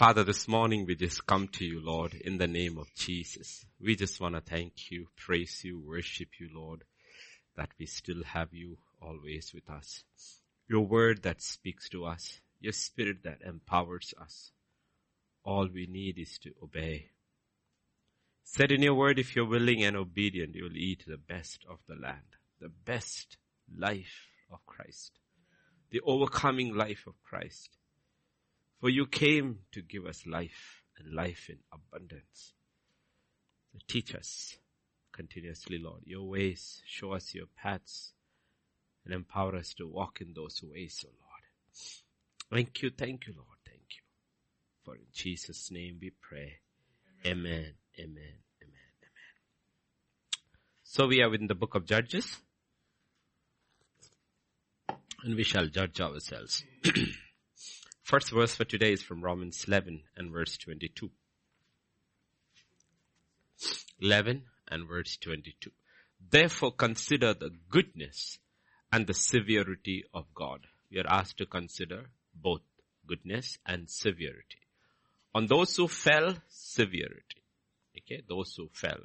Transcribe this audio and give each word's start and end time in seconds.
Father, 0.00 0.24
this 0.24 0.48
morning 0.48 0.86
we 0.86 0.94
just 0.94 1.26
come 1.26 1.46
to 1.48 1.62
you, 1.62 1.78
Lord, 1.78 2.14
in 2.14 2.38
the 2.38 2.46
name 2.46 2.78
of 2.78 2.86
Jesus. 2.94 3.66
We 3.78 3.96
just 3.96 4.18
want 4.18 4.34
to 4.34 4.40
thank 4.40 4.90
you, 4.90 5.08
praise 5.14 5.60
you, 5.62 5.78
worship 5.78 6.28
you, 6.40 6.48
Lord, 6.54 6.84
that 7.54 7.68
we 7.78 7.84
still 7.84 8.24
have 8.24 8.48
you 8.50 8.78
always 9.02 9.52
with 9.52 9.68
us. 9.68 10.02
Your 10.66 10.86
word 10.86 11.22
that 11.24 11.42
speaks 11.42 11.90
to 11.90 12.06
us, 12.06 12.40
your 12.60 12.72
spirit 12.72 13.18
that 13.24 13.42
empowers 13.46 14.14
us. 14.18 14.52
All 15.44 15.68
we 15.68 15.86
need 15.86 16.18
is 16.18 16.38
to 16.44 16.52
obey. 16.62 17.10
Said 18.42 18.72
in 18.72 18.80
your 18.80 18.94
word, 18.94 19.18
if 19.18 19.36
you're 19.36 19.44
willing 19.44 19.84
and 19.84 19.98
obedient, 19.98 20.54
you'll 20.54 20.78
eat 20.78 21.04
the 21.06 21.18
best 21.18 21.66
of 21.68 21.76
the 21.86 21.96
land, 22.02 22.38
the 22.58 22.72
best 22.86 23.36
life 23.76 24.28
of 24.50 24.64
Christ, 24.64 25.12
the 25.90 26.00
overcoming 26.06 26.74
life 26.74 27.04
of 27.06 27.22
Christ. 27.22 27.76
For 28.80 28.88
you 28.88 29.06
came 29.06 29.60
to 29.72 29.82
give 29.82 30.06
us 30.06 30.26
life 30.26 30.82
and 30.98 31.14
life 31.14 31.50
in 31.50 31.58
abundance. 31.72 32.54
Teach 33.86 34.14
us 34.14 34.56
continuously, 35.12 35.78
Lord, 35.78 36.02
your 36.04 36.26
ways. 36.28 36.82
Show 36.86 37.12
us 37.12 37.34
your 37.34 37.46
paths 37.62 38.12
and 39.04 39.14
empower 39.14 39.56
us 39.56 39.74
to 39.74 39.86
walk 39.86 40.20
in 40.20 40.32
those 40.34 40.62
ways, 40.62 41.04
O 41.06 41.10
oh 41.10 41.16
Lord. 41.20 41.30
Thank 42.52 42.82
you, 42.82 42.90
thank 42.90 43.26
you, 43.26 43.34
Lord, 43.36 43.58
thank 43.66 43.82
you. 43.90 44.02
For 44.84 44.94
in 44.94 45.06
Jesus' 45.12 45.70
name 45.70 45.98
we 46.00 46.10
pray. 46.10 46.60
Amen, 47.26 47.74
amen, 47.98 47.98
amen, 47.98 48.38
amen. 48.62 48.90
So 50.82 51.06
we 51.06 51.22
are 51.22 51.34
in 51.34 51.46
the 51.46 51.54
book 51.54 51.74
of 51.74 51.84
Judges. 51.84 52.38
And 55.22 55.36
we 55.36 55.44
shall 55.44 55.66
judge 55.66 56.00
ourselves. 56.00 56.64
First 58.10 58.32
verse 58.32 58.56
for 58.56 58.64
today 58.64 58.90
is 58.94 59.02
from 59.02 59.22
Romans 59.22 59.66
11 59.68 60.02
and 60.16 60.32
verse 60.32 60.58
22. 60.58 61.12
11 64.00 64.42
and 64.66 64.88
verse 64.88 65.16
22. 65.18 65.70
Therefore 66.28 66.72
consider 66.72 67.34
the 67.34 67.50
goodness 67.68 68.40
and 68.90 69.06
the 69.06 69.14
severity 69.14 70.02
of 70.12 70.24
God. 70.34 70.66
We 70.90 70.98
are 70.98 71.06
asked 71.06 71.38
to 71.38 71.46
consider 71.46 72.06
both 72.34 72.62
goodness 73.06 73.58
and 73.64 73.88
severity. 73.88 74.58
On 75.32 75.46
those 75.46 75.76
who 75.76 75.86
fell, 75.86 76.34
severity. 76.48 77.44
Okay, 77.96 78.24
those 78.28 78.52
who 78.56 78.70
fell, 78.72 79.02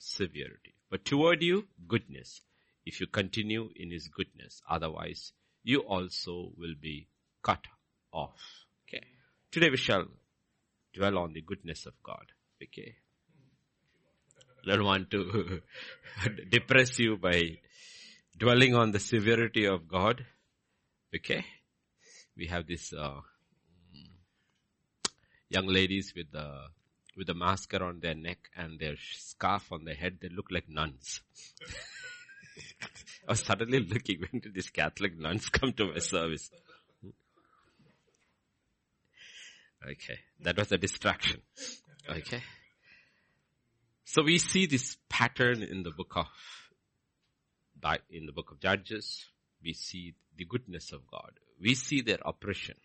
severity. 0.00 0.74
But 0.90 1.04
toward 1.04 1.44
you, 1.44 1.68
goodness. 1.86 2.40
If 2.84 3.00
you 3.00 3.06
continue 3.06 3.68
in 3.76 3.92
his 3.92 4.08
goodness, 4.08 4.62
otherwise 4.68 5.32
you 5.62 5.82
also 5.82 6.50
will 6.56 6.74
be 6.82 7.06
cut 7.40 7.58
off. 7.58 7.77
Okay. 8.14 9.04
Today 9.50 9.70
we 9.70 9.76
shall 9.76 10.06
dwell 10.94 11.18
on 11.18 11.32
the 11.32 11.42
goodness 11.42 11.86
of 11.86 11.94
God. 12.02 12.26
Okay. 12.62 12.94
Don't 14.66 14.84
want 14.84 15.10
to 15.10 15.60
depress 16.50 16.98
you 16.98 17.16
by 17.16 17.58
dwelling 18.36 18.74
on 18.74 18.92
the 18.92 18.98
severity 18.98 19.66
of 19.66 19.88
God. 19.88 20.24
Okay. 21.14 21.44
We 22.36 22.46
have 22.46 22.66
this, 22.66 22.92
uh, 22.92 23.20
young 25.48 25.66
ladies 25.66 26.12
with 26.14 26.30
the, 26.32 26.66
with 27.16 27.26
the 27.26 27.34
mask 27.34 27.74
around 27.74 28.02
their 28.02 28.14
neck 28.14 28.38
and 28.56 28.78
their 28.78 28.96
scarf 29.12 29.72
on 29.72 29.84
their 29.84 29.94
head. 29.94 30.18
They 30.20 30.28
look 30.28 30.46
like 30.50 30.68
nuns. 30.68 31.20
I 33.28 33.32
was 33.32 33.40
suddenly 33.40 33.80
looking, 33.80 34.20
when 34.20 34.40
did 34.40 34.54
these 34.54 34.70
Catholic 34.70 35.18
nuns 35.18 35.48
come 35.48 35.72
to 35.74 35.92
my 35.92 35.98
service? 35.98 36.50
Okay. 39.84 40.18
That 40.40 40.56
was 40.56 40.72
a 40.72 40.78
distraction. 40.78 41.40
Okay. 42.08 42.42
So 44.04 44.22
we 44.22 44.38
see 44.38 44.66
this 44.66 44.96
pattern 45.08 45.62
in 45.62 45.82
the 45.82 45.90
book 45.90 46.12
of, 46.16 46.26
in 48.10 48.26
the 48.26 48.32
book 48.32 48.50
of 48.50 48.60
Judges. 48.60 49.26
We 49.62 49.74
see 49.74 50.14
the 50.36 50.44
goodness 50.44 50.92
of 50.92 51.06
God. 51.10 51.32
We 51.60 51.74
see 51.74 52.00
their 52.00 52.18
oppression. 52.24 52.76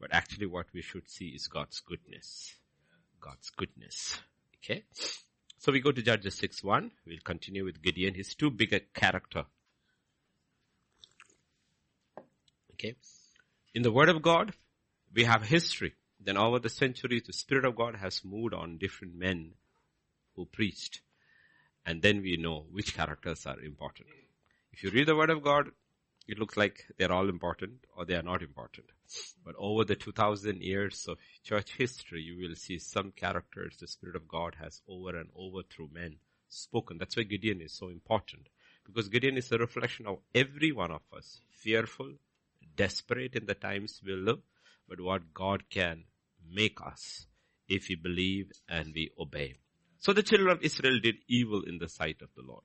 But 0.00 0.12
actually 0.12 0.46
what 0.46 0.66
we 0.72 0.82
should 0.82 1.08
see 1.08 1.28
is 1.28 1.46
God's 1.46 1.80
goodness. 1.80 2.54
God's 3.20 3.50
goodness. 3.50 4.18
Okay. 4.58 4.84
So 5.58 5.72
we 5.72 5.80
go 5.80 5.92
to 5.92 6.02
Judges 6.02 6.36
6 6.36 6.64
1. 6.64 6.90
We'll 7.06 7.18
continue 7.22 7.64
with 7.64 7.82
Gideon. 7.82 8.14
He's 8.14 8.34
too 8.34 8.50
big 8.50 8.72
a 8.72 8.80
character. 8.80 9.44
Okay. 12.72 12.96
In 13.74 13.82
the 13.82 13.92
Word 13.92 14.08
of 14.08 14.22
God, 14.22 14.54
we 15.14 15.24
have 15.24 15.42
history. 15.42 15.94
Then 16.18 16.36
over 16.36 16.58
the 16.58 16.68
centuries, 16.68 17.22
the 17.26 17.32
Spirit 17.32 17.64
of 17.64 17.76
God 17.76 17.96
has 17.96 18.24
moved 18.24 18.54
on 18.54 18.78
different 18.78 19.14
men 19.14 19.52
who 20.36 20.44
preached. 20.44 21.00
And 21.86 22.02
then 22.02 22.22
we 22.22 22.36
know 22.36 22.66
which 22.70 22.94
characters 22.94 23.46
are 23.46 23.60
important. 23.60 24.08
If 24.72 24.82
you 24.84 24.90
read 24.90 25.08
the 25.08 25.16
Word 25.16 25.30
of 25.30 25.42
God, 25.42 25.70
it 26.28 26.38
looks 26.38 26.56
like 26.56 26.84
they're 26.98 27.12
all 27.12 27.28
important 27.28 27.84
or 27.96 28.04
they 28.04 28.14
are 28.14 28.22
not 28.22 28.42
important. 28.42 28.86
But 29.44 29.54
over 29.58 29.84
the 29.84 29.96
2000 29.96 30.62
years 30.62 31.06
of 31.08 31.18
church 31.42 31.74
history, 31.76 32.22
you 32.22 32.36
will 32.38 32.54
see 32.54 32.78
some 32.78 33.12
characters 33.12 33.76
the 33.80 33.88
Spirit 33.88 34.14
of 34.14 34.28
God 34.28 34.56
has 34.60 34.82
over 34.86 35.16
and 35.16 35.30
over 35.34 35.62
through 35.68 35.90
men 35.92 36.16
spoken. 36.48 36.98
That's 36.98 37.16
why 37.16 37.24
Gideon 37.24 37.60
is 37.60 37.72
so 37.72 37.88
important. 37.88 38.48
Because 38.84 39.08
Gideon 39.08 39.38
is 39.38 39.50
a 39.50 39.58
reflection 39.58 40.06
of 40.06 40.18
every 40.34 40.72
one 40.72 40.90
of 40.90 41.02
us. 41.16 41.40
Fearful, 41.50 42.12
desperate 42.76 43.34
in 43.34 43.46
the 43.46 43.54
times 43.54 44.00
we 44.04 44.12
live, 44.12 44.40
but 44.90 45.00
what 45.00 45.32
God 45.32 45.70
can 45.70 46.02
make 46.52 46.78
us 46.84 47.26
if 47.68 47.88
we 47.88 47.94
believe 47.94 48.50
and 48.68 48.92
we 48.92 49.10
obey. 49.18 49.54
So 50.00 50.12
the 50.12 50.24
children 50.24 50.50
of 50.50 50.62
Israel 50.62 50.98
did 51.00 51.14
evil 51.28 51.62
in 51.62 51.78
the 51.78 51.88
sight 51.88 52.20
of 52.22 52.28
the 52.34 52.42
Lord. 52.42 52.64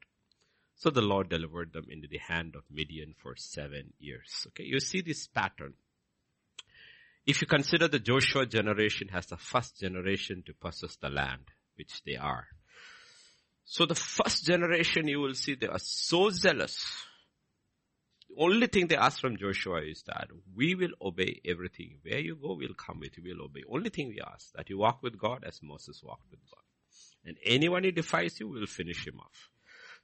So 0.76 0.90
the 0.90 1.02
Lord 1.02 1.30
delivered 1.30 1.72
them 1.72 1.86
into 1.90 2.08
the 2.08 2.18
hand 2.18 2.56
of 2.56 2.64
Midian 2.72 3.14
for 3.22 3.36
seven 3.38 3.94
years. 4.00 4.48
Okay, 4.48 4.64
you 4.64 4.80
see 4.80 5.02
this 5.02 5.28
pattern. 5.28 5.76
If 7.28 7.42
you 7.42 7.48
consider 7.48 7.88
the 7.88 8.00
Joshua 8.00 8.46
generation 8.46 9.10
as 9.14 9.28
the 9.28 9.38
first 9.38 9.80
generation 9.80 10.44
to 10.48 10.54
possess 10.54 10.96
the 10.96 11.10
land, 11.10 11.44
which 11.76 12.04
they 12.06 12.16
are. 12.16 12.48
So 13.66 13.86
the 13.86 13.96
first 13.96 14.46
generation 14.46 15.08
you 15.08 15.20
will 15.20 15.34
see 15.34 15.56
they 15.56 15.68
are 15.68 15.80
so 15.80 16.30
zealous 16.30 16.84
only 18.38 18.68
thing 18.68 18.88
they 18.88 18.96
ask 18.98 19.20
from 19.20 19.38
Joshua 19.38 19.82
is 19.82 20.04
that 20.04 20.30
we 20.56 20.76
will 20.76 20.94
obey 21.02 21.42
everything. 21.46 21.98
Where 22.04 22.20
you 22.20 22.36
go, 22.36 22.56
we'll 22.56 22.74
come 22.74 23.00
with 23.00 23.18
you, 23.18 23.24
we'll 23.24 23.46
obey. 23.46 23.64
Only 23.70 23.90
thing 23.90 24.10
we 24.10 24.20
ask, 24.22 24.52
that 24.54 24.70
you 24.70 24.78
walk 24.78 25.04
with 25.04 25.18
God 25.18 25.44
as 25.46 25.62
Moses 25.62 26.02
walked 26.04 26.30
with 26.32 26.40
God. 26.50 26.62
And 27.26 27.38
anyone 27.44 27.84
who 27.84 27.92
defies 27.92 28.40
you, 28.40 28.48
we'll 28.48 28.66
finish 28.66 29.06
him 29.06 29.20
off. 29.20 29.50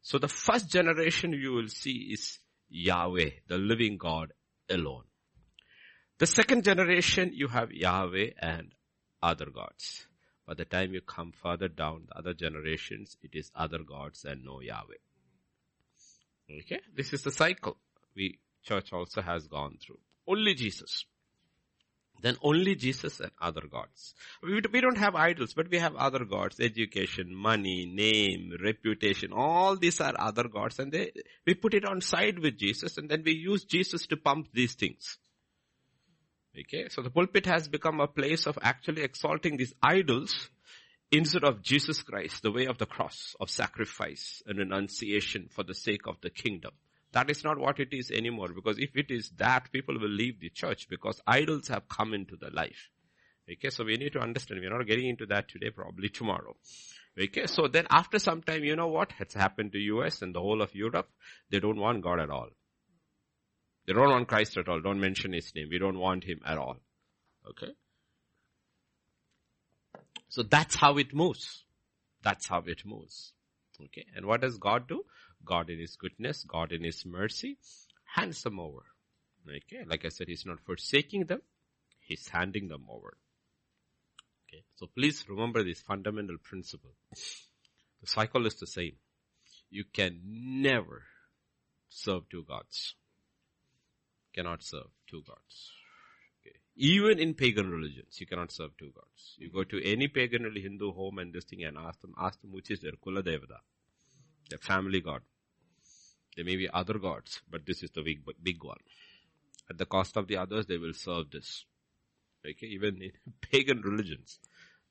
So 0.01 0.17
the 0.17 0.27
first 0.27 0.69
generation 0.69 1.33
you 1.33 1.53
will 1.53 1.67
see 1.67 2.11
is 2.13 2.39
Yahweh, 2.69 3.29
the 3.47 3.57
living 3.57 3.97
God 3.97 4.33
alone. 4.69 5.03
The 6.17 6.27
second 6.27 6.63
generation, 6.63 7.31
you 7.33 7.47
have 7.47 7.71
Yahweh 7.71 8.31
and 8.39 8.71
other 9.21 9.45
gods. 9.45 10.05
By 10.47 10.55
the 10.55 10.65
time 10.65 10.93
you 10.93 11.01
come 11.01 11.33
further 11.41 11.67
down, 11.67 12.07
the 12.07 12.17
other 12.17 12.33
generations, 12.33 13.15
it 13.21 13.31
is 13.33 13.51
other 13.55 13.79
gods 13.79 14.25
and 14.25 14.43
no 14.43 14.59
Yahweh. 14.59 14.95
Okay? 16.59 16.81
This 16.95 17.13
is 17.13 17.23
the 17.23 17.31
cycle 17.31 17.77
we 18.15 18.39
church 18.63 18.93
also 18.93 19.21
has 19.21 19.47
gone 19.47 19.77
through. 19.81 19.99
Only 20.27 20.53
Jesus. 20.53 21.05
Then 22.21 22.37
only 22.43 22.75
Jesus 22.75 23.19
and 23.19 23.31
other 23.41 23.63
gods. 23.69 24.13
We, 24.43 24.61
we 24.71 24.81
don't 24.81 24.97
have 24.97 25.15
idols, 25.15 25.53
but 25.55 25.71
we 25.71 25.79
have 25.79 25.95
other 25.95 26.23
gods. 26.23 26.59
Education, 26.59 27.33
money, 27.33 27.91
name, 27.91 28.53
reputation. 28.63 29.31
All 29.33 29.75
these 29.75 29.99
are 29.99 30.13
other 30.17 30.47
gods 30.47 30.77
and 30.77 30.91
they, 30.91 31.11
we 31.47 31.55
put 31.55 31.73
it 31.73 31.85
on 31.85 32.01
side 32.01 32.37
with 32.37 32.57
Jesus 32.57 32.97
and 32.97 33.09
then 33.09 33.23
we 33.25 33.33
use 33.33 33.63
Jesus 33.63 34.05
to 34.07 34.17
pump 34.17 34.49
these 34.53 34.75
things. 34.75 35.17
Okay, 36.57 36.89
so 36.89 37.01
the 37.01 37.09
pulpit 37.09 37.45
has 37.45 37.69
become 37.69 38.01
a 38.01 38.07
place 38.07 38.45
of 38.45 38.59
actually 38.61 39.03
exalting 39.03 39.55
these 39.57 39.73
idols 39.81 40.49
instead 41.09 41.43
of 41.43 41.61
Jesus 41.61 42.03
Christ, 42.03 42.43
the 42.43 42.51
way 42.51 42.65
of 42.65 42.77
the 42.77 42.85
cross, 42.85 43.35
of 43.39 43.49
sacrifice 43.49 44.43
and 44.45 44.59
renunciation 44.59 45.47
for 45.49 45.63
the 45.63 45.73
sake 45.73 46.07
of 46.07 46.17
the 46.21 46.29
kingdom. 46.29 46.71
That 47.13 47.29
is 47.29 47.43
not 47.43 47.57
what 47.57 47.79
it 47.79 47.89
is 47.91 48.09
anymore 48.09 48.49
because 48.55 48.77
if 48.79 48.95
it 48.95 49.11
is 49.11 49.31
that, 49.37 49.71
people 49.71 49.99
will 49.99 50.09
leave 50.09 50.39
the 50.39 50.49
church 50.49 50.87
because 50.89 51.21
idols 51.27 51.67
have 51.67 51.89
come 51.89 52.13
into 52.13 52.37
the 52.37 52.49
life. 52.51 52.89
Okay, 53.51 53.69
so 53.69 53.83
we 53.83 53.97
need 53.97 54.13
to 54.13 54.19
understand, 54.19 54.61
we're 54.61 54.75
not 54.75 54.87
getting 54.87 55.09
into 55.09 55.25
that 55.25 55.49
today, 55.49 55.71
probably 55.71 56.07
tomorrow. 56.09 56.55
Okay, 57.21 57.47
so 57.47 57.67
then 57.67 57.85
after 57.89 58.17
some 58.17 58.41
time, 58.41 58.63
you 58.63 58.75
know 58.75 58.87
what 58.87 59.11
has 59.13 59.33
happened 59.33 59.73
to 59.73 59.79
US 59.79 60.21
and 60.21 60.33
the 60.33 60.39
whole 60.39 60.61
of 60.61 60.73
Europe? 60.73 61.09
They 61.49 61.59
don't 61.59 61.79
want 61.79 62.01
God 62.01 62.19
at 62.19 62.29
all. 62.29 62.47
They 63.85 63.93
don't 63.93 64.09
want 64.09 64.27
Christ 64.27 64.57
at 64.57 64.69
all. 64.69 64.79
Don't 64.79 65.01
mention 65.01 65.33
his 65.33 65.51
name. 65.53 65.67
We 65.69 65.79
don't 65.79 65.99
want 65.99 66.23
him 66.23 66.39
at 66.45 66.57
all. 66.57 66.77
Okay? 67.49 67.73
So 70.29 70.43
that's 70.43 70.75
how 70.75 70.97
it 70.97 71.13
moves. 71.13 71.65
That's 72.23 72.47
how 72.47 72.63
it 72.65 72.83
moves. 72.85 73.33
Okay, 73.85 74.05
and 74.15 74.25
what 74.25 74.41
does 74.41 74.57
God 74.57 74.87
do? 74.87 75.03
God 75.45 75.69
in 75.69 75.79
His 75.79 75.95
goodness, 75.95 76.43
God 76.43 76.71
in 76.71 76.83
His 76.83 77.05
mercy, 77.05 77.57
hands 78.15 78.43
them 78.43 78.59
over. 78.59 78.83
Okay, 79.47 79.83
like 79.87 80.05
I 80.05 80.09
said, 80.09 80.27
He's 80.27 80.45
not 80.45 80.59
forsaking 80.65 81.25
them, 81.25 81.41
He's 81.99 82.27
handing 82.27 82.67
them 82.67 82.85
over. 82.89 83.17
Okay. 84.51 84.63
So 84.75 84.87
please 84.87 85.25
remember 85.29 85.63
this 85.63 85.81
fundamental 85.81 86.37
principle. 86.43 86.91
The 87.11 88.07
cycle 88.07 88.45
is 88.45 88.55
the 88.55 88.67
same. 88.67 88.97
You 89.69 89.85
can 89.85 90.19
never 90.25 91.03
serve 91.89 92.23
two 92.29 92.43
gods. 92.43 92.95
Cannot 94.33 94.63
serve 94.63 94.87
two 95.09 95.21
gods. 95.25 95.71
Okay. 96.41 96.55
Even 96.75 97.19
in 97.19 97.33
pagan 97.33 97.69
religions, 97.69 98.19
you 98.19 98.25
cannot 98.25 98.51
serve 98.51 98.71
two 98.77 98.91
gods. 98.93 99.35
You 99.37 99.51
go 99.51 99.63
to 99.63 99.83
any 99.85 100.07
pagan 100.07 100.45
or 100.45 100.51
Hindu 100.51 100.91
home 100.91 101.19
and 101.19 101.33
this 101.33 101.45
thing 101.45 101.63
and 101.63 101.77
ask 101.77 102.01
them, 102.01 102.13
ask 102.19 102.41
them 102.41 102.51
which 102.51 102.71
is 102.71 102.81
their 102.81 102.93
Kula 102.93 103.23
Devada, 103.23 103.59
their 104.49 104.59
family 104.59 104.99
god. 104.99 105.21
There 106.35 106.45
may 106.45 106.55
be 106.55 106.69
other 106.69 106.97
gods, 106.97 107.41
but 107.49 107.65
this 107.65 107.83
is 107.83 107.91
the 107.91 108.01
big, 108.01 108.21
big 108.41 108.63
one. 108.63 108.79
At 109.69 109.77
the 109.77 109.85
cost 109.85 110.17
of 110.17 110.27
the 110.27 110.37
others, 110.37 110.65
they 110.65 110.77
will 110.77 110.93
serve 110.93 111.31
this. 111.31 111.65
Okay, 112.45 112.67
even 112.67 113.01
in 113.01 113.11
pagan 113.41 113.81
religions. 113.81 114.39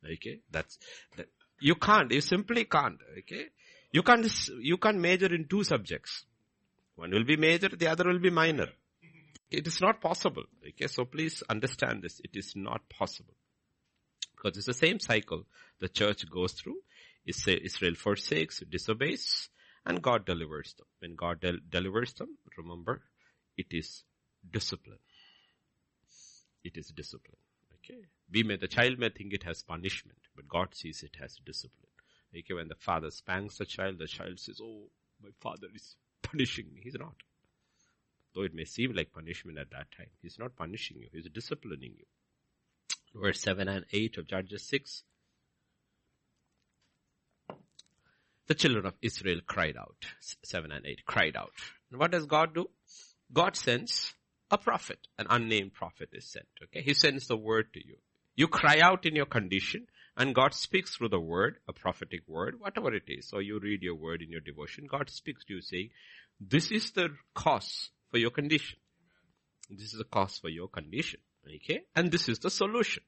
Okay, 0.04 0.40
that's, 0.50 0.78
that, 1.16 1.26
you 1.58 1.74
can't, 1.74 2.10
you 2.12 2.20
simply 2.20 2.64
can't. 2.64 2.98
Okay, 3.18 3.46
you 3.92 4.02
can't, 4.02 4.48
you 4.60 4.76
can't 4.78 4.98
major 4.98 5.34
in 5.34 5.46
two 5.46 5.64
subjects. 5.64 6.24
One 6.96 7.10
will 7.10 7.24
be 7.24 7.36
major, 7.36 7.68
the 7.68 7.88
other 7.88 8.04
will 8.04 8.18
be 8.18 8.30
minor. 8.30 8.68
It 9.50 9.66
is 9.66 9.80
not 9.80 10.00
possible. 10.00 10.44
Okay, 10.66 10.86
so 10.86 11.04
please 11.04 11.42
understand 11.48 12.02
this. 12.02 12.20
It 12.22 12.36
is 12.36 12.54
not 12.54 12.88
possible. 12.88 13.34
Because 14.36 14.56
it's 14.56 14.66
the 14.66 14.74
same 14.74 15.00
cycle 15.00 15.44
the 15.80 15.88
church 15.88 16.28
goes 16.30 16.52
through. 16.52 16.76
Israel 17.26 17.94
forsakes, 17.96 18.62
disobeys, 18.70 19.48
and 19.90 20.00
God 20.00 20.24
delivers 20.24 20.74
them. 20.74 20.86
When 21.00 21.16
God 21.16 21.40
del- 21.40 21.64
delivers 21.68 22.12
them, 22.14 22.38
remember, 22.56 23.02
it 23.56 23.66
is 23.72 24.04
discipline. 24.48 25.00
It 26.62 26.76
is 26.76 26.88
discipline. 26.88 27.36
Okay. 27.76 28.02
We 28.32 28.44
may, 28.44 28.56
the 28.56 28.68
child 28.68 28.98
may 28.98 29.08
think 29.08 29.32
it 29.32 29.42
has 29.42 29.62
punishment, 29.62 30.18
but 30.36 30.48
God 30.48 30.74
sees 30.74 31.02
it 31.02 31.16
as 31.20 31.38
discipline. 31.44 31.90
Okay. 32.36 32.54
When 32.54 32.68
the 32.68 32.76
father 32.76 33.10
spanks 33.10 33.58
the 33.58 33.64
child, 33.64 33.98
the 33.98 34.06
child 34.06 34.38
says, 34.38 34.60
oh, 34.62 34.84
my 35.22 35.30
father 35.40 35.66
is 35.74 35.96
punishing 36.22 36.66
me. 36.72 36.82
He's 36.84 36.94
not. 36.94 37.16
Though 38.34 38.42
it 38.42 38.54
may 38.54 38.64
seem 38.64 38.94
like 38.94 39.12
punishment 39.12 39.58
at 39.58 39.70
that 39.72 39.90
time. 39.96 40.10
He's 40.22 40.38
not 40.38 40.54
punishing 40.54 40.98
you. 41.00 41.08
He's 41.12 41.28
disciplining 41.30 41.94
you. 41.98 42.06
Verse 43.20 43.40
7 43.40 43.66
and 43.66 43.84
8 43.92 44.18
of 44.18 44.28
Judges 44.28 44.62
6. 44.68 45.02
The 48.50 48.56
children 48.56 48.84
of 48.84 48.94
Israel 49.00 49.40
cried 49.46 49.76
out. 49.76 49.94
7 50.42 50.72
and 50.72 50.84
8 50.84 51.06
cried 51.06 51.36
out. 51.36 51.52
And 51.88 52.00
what 52.00 52.10
does 52.10 52.26
God 52.26 52.52
do? 52.52 52.68
God 53.32 53.54
sends 53.54 54.12
a 54.50 54.58
prophet. 54.58 54.98
An 55.20 55.28
unnamed 55.30 55.72
prophet 55.72 56.08
is 56.12 56.26
sent. 56.26 56.48
Okay. 56.64 56.82
He 56.82 56.92
sends 56.92 57.28
the 57.28 57.36
word 57.36 57.72
to 57.74 57.86
you. 57.86 57.98
You 58.34 58.48
cry 58.48 58.80
out 58.80 59.06
in 59.06 59.14
your 59.14 59.26
condition 59.26 59.86
and 60.16 60.34
God 60.34 60.52
speaks 60.52 60.96
through 60.96 61.10
the 61.10 61.20
word, 61.20 61.58
a 61.68 61.72
prophetic 61.72 62.22
word, 62.26 62.56
whatever 62.58 62.92
it 62.92 63.04
is. 63.06 63.30
Or 63.32 63.40
you 63.40 63.60
read 63.60 63.84
your 63.84 63.94
word 63.94 64.20
in 64.20 64.30
your 64.30 64.40
devotion. 64.40 64.88
God 64.90 65.10
speaks 65.10 65.44
to 65.44 65.54
you 65.54 65.60
saying, 65.60 65.90
this 66.40 66.72
is 66.72 66.90
the 66.90 67.10
cause 67.36 67.90
for 68.10 68.18
your 68.18 68.30
condition. 68.30 68.80
This 69.70 69.92
is 69.92 69.98
the 69.98 70.04
cause 70.04 70.38
for 70.38 70.48
your 70.48 70.66
condition. 70.66 71.20
Okay. 71.46 71.82
And 71.94 72.10
this 72.10 72.28
is 72.28 72.40
the 72.40 72.50
solution. 72.50 73.04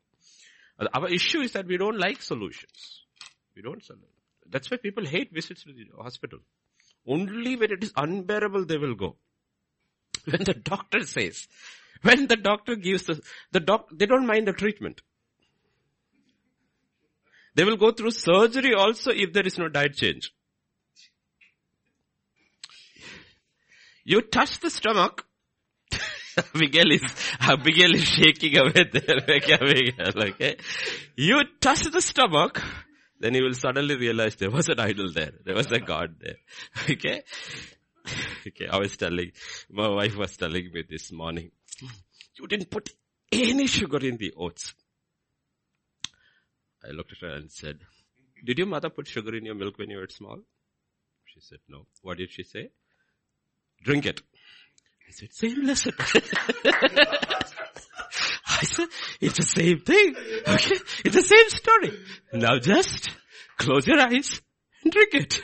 Our 0.95 1.09
issue 1.09 1.41
is 1.41 1.51
that 1.55 1.67
we 1.67 1.79
don't 1.79 1.99
like 1.99 2.23
solutions. 2.23 3.01
We 3.57 3.63
don't. 3.63 3.83
That's 4.49 4.71
why 4.71 4.77
people 4.77 5.07
hate 5.07 5.33
visits 5.33 5.65
to 5.65 5.73
the 5.73 5.87
hospital. 6.03 6.41
Only 7.07 7.57
when 7.57 7.73
it 7.73 7.83
is 7.83 7.93
unbearable 7.97 8.67
they 8.67 8.79
will 8.79 8.95
go. 8.95 9.17
When 10.25 10.45
the 10.45 10.55
doctor 10.55 11.01
says, 11.01 11.49
when 12.03 12.27
the 12.27 12.37
doctor 12.37 12.77
gives 12.77 13.05
the, 13.05 13.21
the 13.51 13.61
doc, 13.61 13.89
they 13.93 14.07
don't 14.07 14.27
mind 14.27 14.47
the 14.47 14.53
treatment. 14.53 15.01
They 17.55 17.65
will 17.65 17.77
go 17.77 17.93
through 17.93 18.13
surgery 18.13 18.75
also 18.75 19.11
if 19.11 19.33
there 19.33 19.47
is 19.47 19.59
no 19.59 19.69
diet 19.69 19.95
change. 19.95 20.33
You 24.05 24.21
touch 24.21 24.59
the 24.61 24.71
stomach, 24.71 25.27
Miguel 26.55 26.91
is, 26.93 27.03
Miguel 27.65 27.95
is 27.95 28.05
shaking 28.05 28.57
away 28.59 28.85
there. 28.93 29.19
okay. 30.29 30.57
You 31.17 31.43
touch 31.61 31.83
the 31.85 32.01
stomach, 32.01 32.63
then 33.23 33.35
you 33.35 33.45
will 33.45 33.55
suddenly 33.55 33.95
realize 33.95 34.35
there 34.35 34.51
was 34.51 34.69
an 34.69 34.81
idol 34.81 35.13
there. 35.13 35.31
There 35.45 35.55
was 35.55 35.71
a 35.71 35.79
God 35.79 36.17
there. 36.21 36.39
Okay. 36.91 37.23
Okay. 38.49 38.67
I 38.67 38.79
was 38.79 38.97
telling, 38.97 39.31
my 39.71 39.89
wife 39.89 40.17
was 40.17 40.37
telling 40.37 40.73
me 40.73 40.83
this 40.91 41.13
morning, 41.13 41.53
you 42.35 42.49
didn't 42.49 42.69
put 42.69 42.91
any 43.31 43.69
sugar 43.69 44.05
in 44.05 44.17
the 44.17 44.33
oats. 44.37 44.75
I 46.85 46.91
looked 46.91 47.13
at 47.13 47.19
her 47.21 47.37
and 47.37 47.49
said, 47.49 47.79
did 48.45 48.59
your 48.59 48.67
mother 48.67 48.91
put 48.91 49.07
sugar 49.07 49.37
in 49.37 49.45
your 49.45 49.55
milk 49.55 49.79
when 49.79 49.91
you 49.91 49.99
were 49.99 50.09
small? 50.09 50.41
She 51.27 51.41
said, 51.41 51.61
no. 51.69 51.87
What 52.03 52.19
did 52.19 52.33
she 52.33 52.43
say? 52.43 52.71
Drink 53.85 54.05
it. 54.07 54.21
I 55.09 55.13
said, 55.13 55.33
same 55.33 55.63
lesson. 55.63 55.93
It's 59.21 59.37
the 59.39 59.45
same 59.45 59.81
thing. 59.81 60.15
Okay. 60.47 60.77
It's 61.05 61.15
the 61.15 61.23
same 61.23 61.49
story. 61.51 61.99
Now 62.33 62.59
just 62.59 63.11
close 63.59 63.87
your 63.87 64.01
eyes 64.01 64.41
and 64.83 64.93
drink 64.93 65.15
it. 65.15 65.43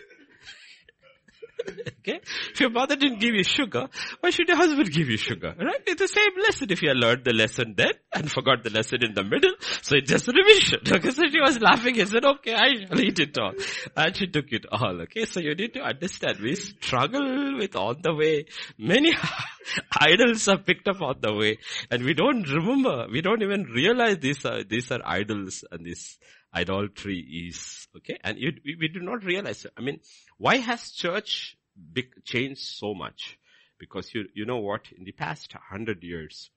Okay? 2.00 2.20
If 2.52 2.60
your 2.60 2.70
mother 2.70 2.96
didn't 2.96 3.20
give 3.20 3.34
you 3.34 3.44
sugar, 3.44 3.88
why 4.20 4.30
should 4.30 4.48
your 4.48 4.56
husband 4.56 4.90
give 4.92 5.08
you 5.08 5.16
sugar? 5.16 5.54
Right? 5.58 5.82
It's 5.86 6.00
the 6.00 6.08
same 6.08 6.30
lesson. 6.42 6.70
If 6.70 6.82
you 6.82 6.92
learned 6.92 7.24
the 7.24 7.32
lesson 7.32 7.74
then 7.76 7.92
and 8.12 8.30
forgot 8.30 8.64
the 8.64 8.70
lesson 8.70 9.04
in 9.04 9.14
the 9.14 9.24
middle, 9.24 9.52
so 9.82 9.96
it's 9.96 10.10
just 10.10 10.26
revision. 10.28 10.80
Okay, 10.98 11.10
so 11.10 11.22
she 11.30 11.40
was 11.40 11.60
laughing 11.60 12.00
and 12.00 12.08
said, 12.08 12.24
okay, 12.24 12.54
I 12.54 12.86
shall 12.86 13.00
eat 13.00 13.18
it 13.20 13.38
all. 13.38 13.52
And 13.96 14.16
she 14.16 14.26
took 14.26 14.50
it 14.52 14.66
all. 14.70 15.00
Okay, 15.02 15.24
so 15.26 15.40
you 15.40 15.54
need 15.54 15.74
to 15.74 15.80
understand, 15.80 16.38
we 16.40 16.54
struggle 16.54 17.56
with 17.56 17.76
on 17.76 17.98
the 18.02 18.14
way. 18.14 18.46
Many 18.78 19.14
idols 20.00 20.48
are 20.48 20.58
picked 20.58 20.88
up 20.88 21.00
on 21.02 21.16
the 21.20 21.32
way 21.34 21.58
and 21.90 22.04
we 22.04 22.14
don't 22.14 22.48
remember, 22.48 23.06
we 23.10 23.20
don't 23.20 23.42
even 23.42 23.64
realize 23.64 24.18
these 24.18 24.44
are, 24.44 24.64
these 24.64 24.90
are 24.90 25.00
idols 25.04 25.64
and 25.70 25.84
this 25.84 26.18
idolatry 26.54 27.18
is, 27.48 27.86
okay? 27.96 28.18
And 28.24 28.38
you, 28.38 28.52
we, 28.64 28.76
we 28.80 28.88
do 28.88 29.00
not 29.00 29.24
realize, 29.24 29.66
I 29.76 29.80
mean, 29.80 30.00
why 30.38 30.56
has 30.56 30.90
church 30.92 31.56
big, 31.92 32.25
changed 32.25 32.60
so 32.60 32.94
much? 32.94 33.38
Because 33.78 34.12
you, 34.14 34.28
you 34.34 34.44
know 34.44 34.58
what? 34.58 34.92
In 34.96 35.04
the 35.04 35.12
past 35.12 35.52
hundred 35.52 36.02
years, 36.02 36.50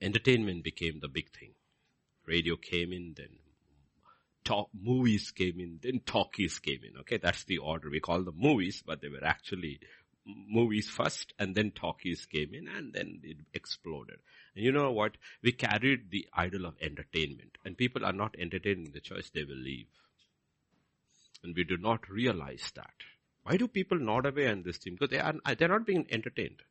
entertainment 0.00 0.64
became 0.64 1.00
the 1.00 1.08
big 1.08 1.30
thing. 1.30 1.54
Radio 2.26 2.56
came 2.56 2.92
in, 2.92 3.14
then 3.16 3.38
talk, 4.44 4.68
movies 4.78 5.30
came 5.30 5.60
in, 5.60 5.80
then 5.82 6.00
talkies 6.04 6.58
came 6.58 6.80
in. 6.84 7.00
Okay, 7.00 7.18
that's 7.18 7.44
the 7.44 7.58
order. 7.58 7.90
We 7.90 8.00
call 8.00 8.22
them 8.22 8.36
movies, 8.38 8.82
but 8.86 9.00
they 9.00 9.08
were 9.08 9.24
actually 9.24 9.80
movies 10.26 10.88
first 10.88 11.32
and 11.38 11.54
then 11.54 11.70
talkies 11.70 12.26
came 12.26 12.54
in 12.54 12.68
and 12.68 12.92
then 12.92 13.20
it 13.22 13.38
exploded. 13.54 14.18
And 14.54 14.64
you 14.64 14.72
know 14.72 14.92
what? 14.92 15.12
We 15.42 15.52
carried 15.52 16.10
the 16.10 16.26
idol 16.32 16.66
of 16.66 16.74
entertainment 16.80 17.58
and 17.64 17.76
people 17.76 18.04
are 18.04 18.12
not 18.12 18.34
entertained 18.38 18.86
in 18.86 18.92
the 18.92 19.00
church, 19.00 19.32
they 19.32 19.44
will 19.44 19.56
leave. 19.56 19.86
And 21.42 21.56
we 21.56 21.64
do 21.64 21.78
not 21.78 22.08
realize 22.08 22.70
that. 22.74 22.94
Why 23.42 23.56
do 23.56 23.68
people 23.68 23.98
nod 23.98 24.26
away 24.26 24.48
on 24.48 24.62
this 24.62 24.78
thing? 24.78 24.94
Because 24.94 25.10
they 25.10 25.18
are, 25.18 25.34
uh, 25.44 25.54
they're 25.58 25.68
not 25.68 25.86
being 25.86 26.06
entertained. 26.10 26.62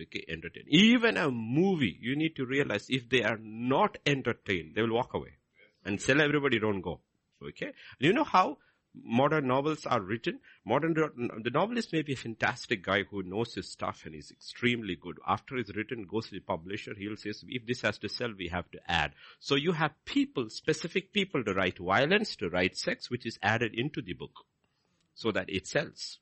Okay, 0.00 0.24
entertained. 0.28 0.66
Even 0.68 1.16
a 1.16 1.30
movie, 1.30 1.96
you 2.00 2.16
need 2.16 2.34
to 2.36 2.44
realize 2.44 2.86
if 2.88 3.08
they 3.08 3.22
are 3.22 3.38
not 3.40 3.96
entertained, 4.04 4.74
they 4.74 4.82
will 4.82 4.94
walk 4.94 5.14
away 5.14 5.36
and 5.84 6.00
tell 6.00 6.20
everybody 6.20 6.58
don't 6.58 6.80
go. 6.80 7.00
Okay? 7.40 7.66
And 7.66 7.74
you 8.00 8.12
know 8.12 8.24
how 8.24 8.58
modern 8.92 9.46
novels 9.46 9.86
are 9.86 10.00
written. 10.00 10.40
Modern, 10.64 10.94
the 10.94 11.50
novelist 11.50 11.92
may 11.92 12.02
be 12.02 12.14
a 12.14 12.16
fantastic 12.16 12.82
guy 12.84 13.04
who 13.04 13.22
knows 13.22 13.54
his 13.54 13.70
stuff 13.70 14.02
and 14.04 14.16
is 14.16 14.32
extremely 14.32 14.96
good. 14.96 15.18
After 15.26 15.56
it's 15.58 15.76
written, 15.76 16.06
goes 16.10 16.26
to 16.26 16.34
the 16.34 16.40
publisher, 16.40 16.94
he'll 16.98 17.16
say, 17.16 17.32
if 17.48 17.64
this 17.64 17.82
has 17.82 17.98
to 17.98 18.08
sell, 18.08 18.32
we 18.36 18.48
have 18.48 18.68
to 18.72 18.80
add. 18.90 19.12
So 19.38 19.54
you 19.54 19.72
have 19.72 19.92
people, 20.04 20.50
specific 20.50 21.12
people 21.12 21.44
to 21.44 21.54
write 21.54 21.78
violence, 21.78 22.34
to 22.36 22.50
write 22.50 22.76
sex, 22.76 23.10
which 23.10 23.26
is 23.26 23.38
added 23.42 23.74
into 23.74 24.02
the 24.02 24.14
book 24.14 24.44
so 25.14 25.32
that 25.32 25.48
it 25.48 25.66
sells. 25.66 26.18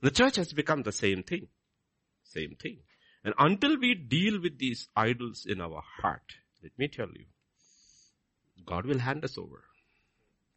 The 0.00 0.10
church 0.10 0.36
has 0.36 0.52
become 0.52 0.82
the 0.82 0.92
same 0.92 1.22
thing. 1.22 1.48
Same 2.24 2.56
thing. 2.60 2.78
And 3.24 3.34
until 3.38 3.78
we 3.78 3.94
deal 3.94 4.40
with 4.40 4.58
these 4.58 4.88
idols 4.96 5.46
in 5.48 5.60
our 5.60 5.82
heart, 6.00 6.34
let 6.62 6.72
me 6.78 6.88
tell 6.88 7.08
you, 7.08 7.26
God 8.66 8.86
will 8.86 8.98
hand 8.98 9.24
us 9.24 9.38
over 9.38 9.64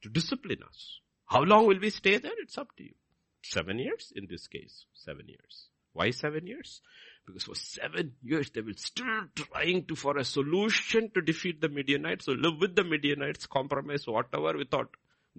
to 0.01 0.09
discipline 0.09 0.63
us. 0.67 0.99
How 1.25 1.41
long 1.41 1.67
will 1.67 1.79
we 1.79 1.89
stay 1.89 2.17
there? 2.17 2.31
It's 2.39 2.57
up 2.57 2.75
to 2.77 2.83
you. 2.83 2.93
Seven 3.43 3.79
years 3.79 4.11
in 4.15 4.27
this 4.29 4.47
case. 4.47 4.85
Seven 4.93 5.27
years. 5.27 5.69
Why 5.93 6.11
seven 6.11 6.45
years? 6.45 6.81
Because 7.25 7.43
for 7.43 7.55
seven 7.55 8.13
years 8.21 8.49
they 8.51 8.61
will 8.61 8.75
still 8.75 9.27
trying 9.35 9.85
to 9.85 9.95
for 9.95 10.17
a 10.17 10.23
solution 10.23 11.09
to 11.13 11.21
defeat 11.21 11.61
the 11.61 11.69
Midianites. 11.69 12.25
So 12.25 12.33
live 12.33 12.59
with 12.59 12.75
the 12.75 12.83
Midianites, 12.83 13.47
compromise 13.47 14.05
whatever 14.05 14.57
without 14.57 14.89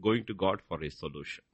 going 0.00 0.24
to 0.26 0.34
God 0.34 0.62
for 0.68 0.82
a 0.82 0.90
solution. 0.90 1.44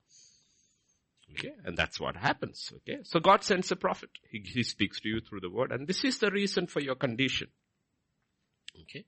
Okay, 1.33 1.53
and 1.65 1.77
that's 1.77 1.99
what 1.99 2.17
happens. 2.17 2.73
Okay, 2.77 2.99
so 3.05 3.21
God 3.21 3.43
sends 3.43 3.71
a 3.73 3.77
prophet. 3.77 4.11
He, 4.31 4.43
he 4.45 4.63
speaks 4.63 5.01
to 5.01 5.09
you 5.09 5.21
through 5.21 5.41
the 5.41 5.51
word, 5.51 5.73
and 5.73 5.87
this 5.87 6.05
is 6.05 6.19
the 6.19 6.31
reason 6.31 6.67
for 6.67 6.81
your 6.81 6.95
condition. 6.95 7.49
Okay. 8.83 9.05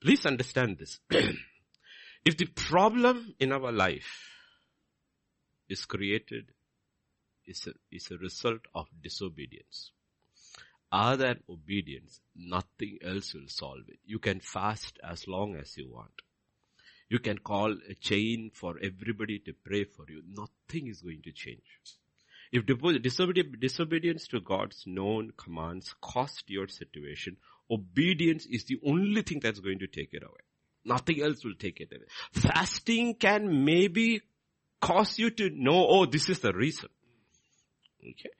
Please 0.00 0.26
understand 0.26 0.78
this. 0.78 0.98
if 2.24 2.36
the 2.36 2.46
problem 2.46 3.34
in 3.38 3.52
our 3.52 3.72
life 3.72 4.30
is 5.68 5.84
created, 5.84 6.52
is 7.46 7.66
a, 7.66 7.72
is 7.94 8.10
a 8.10 8.18
result 8.18 8.60
of 8.74 8.86
disobedience, 9.02 9.92
other 10.92 11.28
than 11.28 11.42
obedience, 11.48 12.20
nothing 12.34 12.98
else 13.02 13.34
will 13.34 13.48
solve 13.48 13.88
it. 13.88 13.98
You 14.04 14.18
can 14.18 14.40
fast 14.40 14.98
as 15.02 15.26
long 15.26 15.56
as 15.56 15.76
you 15.76 15.90
want. 15.90 16.12
You 17.08 17.18
can 17.20 17.38
call 17.38 17.76
a 17.88 17.94
chain 17.94 18.50
for 18.52 18.76
everybody 18.82 19.38
to 19.40 19.52
pray 19.52 19.84
for 19.84 20.04
you. 20.08 20.22
Nothing 20.28 20.88
is 20.88 21.02
going 21.02 21.22
to 21.22 21.32
change. 21.32 21.62
If 22.52 22.66
disobedience 22.66 24.28
to 24.28 24.40
God's 24.40 24.84
known 24.86 25.32
commands 25.36 25.94
cost 26.00 26.44
your 26.48 26.68
situation, 26.68 27.36
obedience 27.70 28.46
is 28.46 28.64
the 28.64 28.78
only 28.84 29.22
thing 29.22 29.40
that's 29.40 29.60
going 29.60 29.78
to 29.80 29.86
take 29.86 30.14
it 30.14 30.22
away. 30.22 30.40
Nothing 30.84 31.22
else 31.22 31.44
will 31.44 31.54
take 31.58 31.80
it 31.80 31.90
away. 31.92 32.06
Fasting 32.32 33.14
can 33.14 33.64
maybe 33.64 34.22
cause 34.80 35.18
you 35.18 35.30
to 35.30 35.50
know, 35.50 35.86
oh, 35.88 36.06
this 36.06 36.28
is 36.28 36.40
the 36.40 36.52
reason. 36.52 36.88
Okay? 38.02 38.30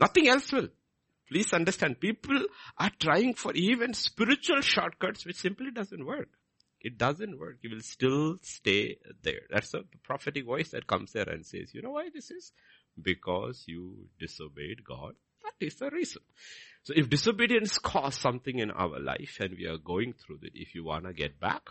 Nothing 0.00 0.28
else 0.28 0.50
will. 0.52 0.68
Please 1.28 1.52
understand, 1.52 2.00
people 2.00 2.44
are 2.78 2.90
trying 2.98 3.34
for 3.34 3.52
even 3.54 3.94
spiritual 3.94 4.60
shortcuts 4.60 5.24
which 5.24 5.36
simply 5.36 5.70
doesn't 5.70 6.04
work. 6.04 6.28
It 6.84 6.98
doesn't 6.98 7.40
work. 7.40 7.56
You 7.62 7.70
will 7.70 7.80
still 7.80 8.36
stay 8.42 8.98
there. 9.22 9.40
That's 9.50 9.70
the 9.70 9.84
prophetic 10.02 10.44
voice 10.44 10.68
that 10.72 10.86
comes 10.86 11.12
there 11.12 11.28
and 11.28 11.44
says, 11.44 11.72
you 11.72 11.80
know 11.80 11.92
why 11.92 12.10
this 12.12 12.30
is? 12.30 12.52
Because 13.00 13.64
you 13.66 14.08
disobeyed 14.20 14.84
God. 14.84 15.14
That 15.42 15.66
is 15.66 15.76
the 15.76 15.88
reason. 15.90 16.20
So 16.82 16.92
if 16.94 17.08
disobedience 17.08 17.78
caused 17.78 18.20
something 18.20 18.58
in 18.58 18.70
our 18.70 19.00
life 19.00 19.38
and 19.40 19.56
we 19.56 19.66
are 19.66 19.78
going 19.78 20.12
through 20.12 20.40
it, 20.42 20.52
if 20.54 20.74
you 20.74 20.84
want 20.84 21.06
to 21.06 21.14
get 21.14 21.40
back 21.40 21.70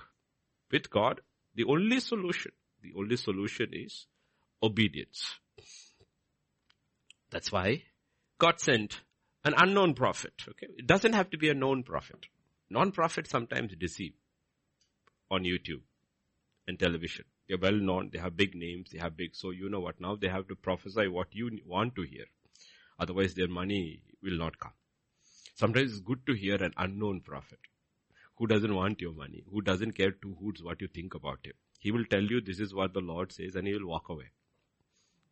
with 0.71 0.89
God, 0.89 1.21
the 1.53 1.65
only 1.65 1.99
solution, 1.99 2.51
the 2.81 2.93
only 2.97 3.15
solution 3.15 3.69
is 3.71 4.07
obedience. 4.63 5.35
That's 7.29 7.51
why 7.51 7.83
God 8.39 8.59
sent 8.59 9.01
an 9.45 9.53
unknown 9.57 9.93
prophet. 9.93 10.33
Okay. 10.49 10.67
It 10.75 10.87
doesn't 10.87 11.13
have 11.13 11.29
to 11.29 11.37
be 11.37 11.49
a 11.49 11.53
known 11.53 11.83
prophet. 11.83 12.25
Non-prophets 12.71 13.29
sometimes 13.29 13.75
deceive 13.77 14.13
on 15.33 15.43
YouTube 15.43 15.81
and 16.67 16.79
television. 16.79 17.25
They're 17.47 17.57
well 17.57 17.79
known. 17.89 18.09
They 18.11 18.19
have 18.19 18.37
big 18.37 18.55
names. 18.55 18.89
They 18.91 18.99
have 18.99 19.17
big, 19.17 19.35
so 19.35 19.51
you 19.51 19.69
know 19.69 19.79
what 19.79 19.99
now 19.99 20.15
they 20.15 20.29
have 20.29 20.47
to 20.47 20.55
prophesy 20.55 21.07
what 21.07 21.27
you 21.31 21.49
want 21.65 21.95
to 21.95 22.03
hear. 22.03 22.25
Otherwise 22.99 23.33
their 23.33 23.47
money 23.47 24.01
will 24.21 24.37
not 24.37 24.59
come. 24.59 24.71
Sometimes 25.55 25.91
it's 25.91 26.01
good 26.01 26.25
to 26.27 26.33
hear 26.33 26.55
an 26.55 26.73
unknown 26.77 27.21
prophet 27.21 27.59
who 28.37 28.47
doesn't 28.47 28.73
want 28.73 29.01
your 29.01 29.13
money, 29.13 29.43
who 29.51 29.61
doesn't 29.61 29.93
care 29.93 30.11
two 30.11 30.35
hoots 30.41 30.63
what 30.63 30.81
you 30.81 30.87
think 30.87 31.13
about 31.13 31.39
him. 31.43 31.53
He 31.79 31.91
will 31.91 32.05
tell 32.05 32.23
you 32.23 32.41
this 32.41 32.59
is 32.59 32.73
what 32.73 32.93
the 32.93 33.01
Lord 33.01 33.31
says 33.31 33.55
and 33.55 33.67
he 33.67 33.73
will 33.73 33.87
walk 33.87 34.09
away. 34.09 34.31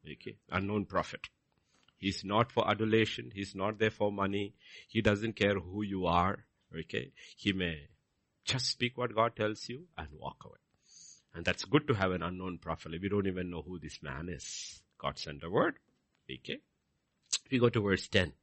Okay. 0.09 0.35
Unknown 0.51 0.85
prophet. 0.85 1.29
He's 1.97 2.23
not 2.23 2.51
for 2.51 2.69
adulation. 2.69 3.31
He's 3.33 3.55
not 3.55 3.79
there 3.79 3.91
for 3.91 4.11
money. 4.11 4.53
He 4.87 5.01
doesn't 5.01 5.35
care 5.35 5.59
who 5.59 5.83
you 5.83 6.05
are. 6.07 6.45
Okay. 6.77 7.11
He 7.37 7.53
may 7.53 7.87
just 8.45 8.67
speak 8.67 8.97
what 8.97 9.15
God 9.15 9.35
tells 9.35 9.67
you 9.69 9.83
and 9.97 10.07
walk 10.13 10.37
away. 10.45 10.55
And 11.33 11.45
that's 11.45 11.65
good 11.65 11.87
to 11.87 11.93
have 11.93 12.11
an 12.11 12.23
unknown 12.23 12.57
prophet. 12.57 12.91
We 13.01 13.09
don't 13.09 13.27
even 13.27 13.49
know 13.49 13.61
who 13.61 13.79
this 13.79 13.99
man 14.01 14.29
is. 14.29 14.81
God 14.97 15.17
sent 15.17 15.43
a 15.43 15.49
word. 15.49 15.75
Okay. 16.29 16.59
We 17.49 17.59
go 17.59 17.69
to 17.69 17.81
verse 17.81 18.07
10. 18.07 18.33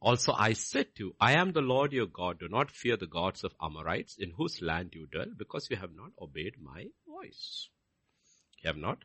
Also 0.00 0.32
I 0.32 0.52
said 0.52 0.94
to 0.96 1.04
you, 1.04 1.16
I 1.18 1.32
am 1.38 1.52
the 1.52 1.62
Lord 1.62 1.92
your 1.92 2.06
God. 2.06 2.38
Do 2.38 2.48
not 2.48 2.70
fear 2.70 2.96
the 2.96 3.06
gods 3.06 3.44
of 3.44 3.54
Amorites 3.60 4.16
in 4.18 4.32
whose 4.36 4.60
land 4.60 4.90
you 4.92 5.06
dwell 5.06 5.32
because 5.36 5.68
you 5.70 5.76
have 5.76 5.94
not 5.96 6.12
obeyed 6.20 6.54
my 6.62 6.86
voice. 7.08 7.68
You 8.62 8.68
have 8.68 8.76
not 8.76 8.98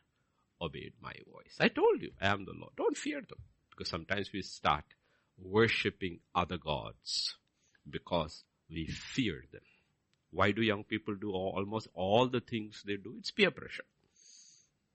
obeyed 0.61 0.93
my 1.01 1.13
voice. 1.31 1.55
I 1.59 1.69
told 1.69 2.01
you, 2.01 2.11
I 2.21 2.27
am 2.27 2.45
the 2.45 2.53
Lord. 2.53 2.73
Don't 2.75 2.97
fear 2.97 3.21
them 3.21 3.39
because 3.71 3.89
sometimes 3.89 4.31
we 4.33 4.41
start 4.41 4.83
worshipping 5.43 6.19
other 6.35 6.57
gods 6.57 7.35
because 7.89 8.43
we 8.69 8.85
fear 8.87 9.43
them. 9.51 9.61
Why 10.31 10.51
do 10.51 10.61
young 10.61 10.83
people 10.83 11.15
do 11.15 11.31
all, 11.31 11.53
almost 11.57 11.87
all 11.93 12.27
the 12.27 12.39
things 12.39 12.83
they 12.85 12.95
do? 12.95 13.15
It's 13.17 13.31
peer 13.31 13.51
pressure. 13.51 13.83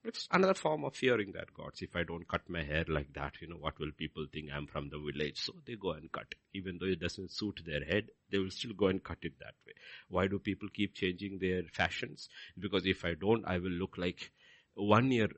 It's 0.03 0.27
another 0.31 0.53
form 0.53 0.85
of 0.85 0.95
fearing 0.95 1.33
that 1.33 1.53
gods. 1.53 1.81
If 1.81 1.95
I 1.95 2.03
don't 2.03 2.27
cut 2.27 2.49
my 2.49 2.63
hair 2.63 2.85
like 2.87 3.13
that, 3.13 3.33
you 3.41 3.49
know, 3.49 3.57
what 3.57 3.77
will 3.77 3.91
people 3.97 4.25
think 4.31 4.49
I'm 4.53 4.65
from 4.65 4.89
the 4.89 4.97
village? 4.97 5.41
So 5.41 5.53
they 5.65 5.75
go 5.75 5.91
and 5.91 6.09
cut. 6.11 6.33
Even 6.53 6.77
though 6.79 6.87
it 6.87 7.01
doesn't 7.01 7.31
suit 7.31 7.61
their 7.65 7.83
head, 7.83 8.07
they 8.31 8.37
will 8.37 8.49
still 8.49 8.71
go 8.73 8.87
and 8.87 9.03
cut 9.03 9.17
it 9.23 9.33
that 9.39 9.55
way. 9.65 9.73
Why 10.07 10.27
do 10.27 10.39
people 10.39 10.69
keep 10.73 10.95
changing 10.95 11.39
their 11.39 11.63
fashions? 11.73 12.29
Because 12.57 12.85
if 12.85 13.03
I 13.03 13.15
don't, 13.15 13.43
I 13.45 13.57
will 13.57 13.71
look 13.71 13.97
like 13.97 14.31
one 14.75 15.11
year 15.11 15.29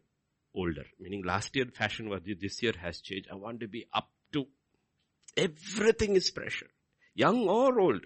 older. 0.54 0.86
Meaning 1.00 1.24
last 1.24 1.56
year 1.56 1.66
fashion 1.66 2.08
was 2.08 2.22
this 2.24 2.62
year 2.62 2.74
has 2.80 3.02
changed. 3.02 3.30
I 3.32 3.36
want 3.36 3.62
to 3.62 3.68
be 3.68 3.88
up 3.92 4.12
to 4.34 4.48
everything 5.40 6.16
is 6.16 6.32
pressure. 6.32 6.70
Young 7.16 7.48
or 7.48 7.80
old. 7.80 8.06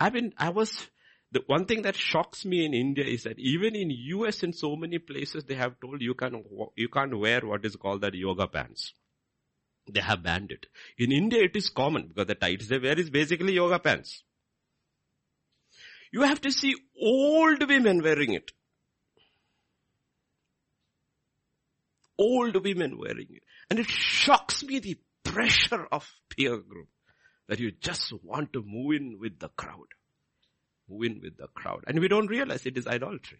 I 0.00 0.10
mean, 0.10 0.32
I 0.38 0.50
was 0.50 0.88
the 1.34 1.42
one 1.46 1.64
thing 1.66 1.82
that 1.82 1.96
shocks 1.96 2.44
me 2.44 2.64
in 2.64 2.74
India 2.74 3.04
is 3.04 3.24
that 3.24 3.38
even 3.38 3.74
in 3.74 3.90
US 3.90 4.42
in 4.44 4.52
so 4.52 4.76
many 4.76 4.98
places 4.98 5.44
they 5.44 5.56
have 5.56 5.80
told 5.80 6.00
you 6.00 6.14
can 6.14 6.44
you 6.76 6.88
can't 6.88 7.18
wear 7.18 7.40
what 7.40 7.64
is 7.64 7.74
called 7.74 8.02
that 8.02 8.14
yoga 8.14 8.46
pants. 8.46 8.92
They 9.90 10.00
have 10.00 10.22
banned 10.22 10.52
it. 10.52 10.66
In 10.96 11.10
India 11.10 11.42
it 11.42 11.56
is 11.56 11.70
common 11.70 12.06
because 12.08 12.28
the 12.28 12.36
tights 12.36 12.68
they 12.68 12.78
wear 12.78 12.98
is 12.98 13.10
basically 13.10 13.54
yoga 13.54 13.80
pants. 13.80 14.22
You 16.12 16.22
have 16.22 16.40
to 16.42 16.52
see 16.52 16.76
old 17.02 17.68
women 17.68 18.00
wearing 18.00 18.34
it. 18.34 18.52
Old 22.16 22.62
women 22.62 22.96
wearing 22.96 23.26
it. 23.30 23.42
And 23.68 23.80
it 23.80 23.88
shocks 23.88 24.62
me 24.62 24.78
the 24.78 24.98
pressure 25.34 25.86
of 25.92 26.10
peer 26.30 26.56
group 26.56 26.88
that 27.48 27.60
you 27.60 27.70
just 27.70 28.12
want 28.22 28.52
to 28.52 28.62
move 28.66 28.94
in 28.96 29.18
with 29.20 29.38
the 29.38 29.48
crowd 29.48 29.88
Move 30.88 31.04
in 31.04 31.20
with 31.22 31.36
the 31.36 31.48
crowd. 31.48 31.84
And 31.86 31.98
we 32.00 32.08
don't 32.08 32.26
realize 32.26 32.66
it 32.66 32.76
is 32.76 32.86
idolatry. 32.86 33.38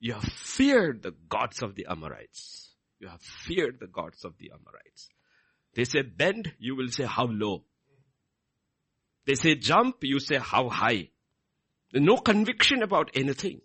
You 0.00 0.14
have 0.14 0.24
feared 0.24 1.02
the 1.02 1.14
gods 1.28 1.62
of 1.62 1.74
the 1.74 1.86
Amorites. 1.90 2.72
You 3.00 3.08
have 3.08 3.20
feared 3.20 3.78
the 3.80 3.86
gods 3.86 4.24
of 4.24 4.34
the 4.38 4.52
Amorites. 4.52 5.08
They 5.74 5.84
say 5.84 6.02
bend, 6.02 6.52
you 6.58 6.76
will 6.76 6.88
say 6.88 7.04
how 7.04 7.26
low. 7.26 7.64
They 9.26 9.34
say 9.34 9.56
jump, 9.56 9.96
you 10.02 10.20
say 10.20 10.38
how 10.38 10.68
high. 10.68 11.10
No 11.92 12.16
conviction 12.16 12.82
about 12.82 13.10
anything. 13.14 13.60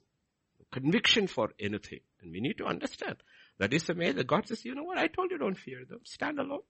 Conviction 0.71 1.27
for 1.27 1.51
anything. 1.59 1.99
And 2.21 2.31
we 2.31 2.41
need 2.41 2.57
to 2.57 2.65
understand. 2.65 3.17
That 3.59 3.73
is 3.73 3.83
the 3.83 3.93
way 3.93 4.11
that 4.11 4.27
God 4.27 4.47
says, 4.47 4.65
you 4.65 4.73
know 4.73 4.83
what, 4.83 4.97
I 4.97 5.07
told 5.07 5.29
you 5.29 5.37
don't 5.37 5.57
fear 5.57 5.85
them. 5.87 5.99
Stand 6.03 6.39
alone. 6.39 6.61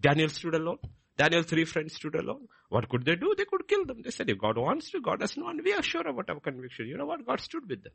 Daniel 0.00 0.28
stood 0.28 0.54
alone. 0.54 0.78
Daniel's 1.16 1.46
three 1.46 1.64
friends 1.64 1.94
stood 1.94 2.16
alone. 2.16 2.48
What 2.68 2.88
could 2.88 3.04
they 3.04 3.14
do? 3.14 3.34
They 3.36 3.44
could 3.44 3.68
kill 3.68 3.84
them. 3.86 4.02
They 4.02 4.10
said, 4.10 4.28
if 4.28 4.38
God 4.38 4.58
wants 4.58 4.90
to, 4.90 5.00
God 5.00 5.20
doesn't 5.20 5.42
want, 5.42 5.62
we 5.64 5.72
are 5.72 5.82
sure 5.82 6.06
about 6.06 6.28
our 6.28 6.40
conviction. 6.40 6.88
You 6.88 6.96
know 6.96 7.06
what? 7.06 7.24
God 7.24 7.40
stood 7.40 7.68
with 7.68 7.84
them. 7.84 7.92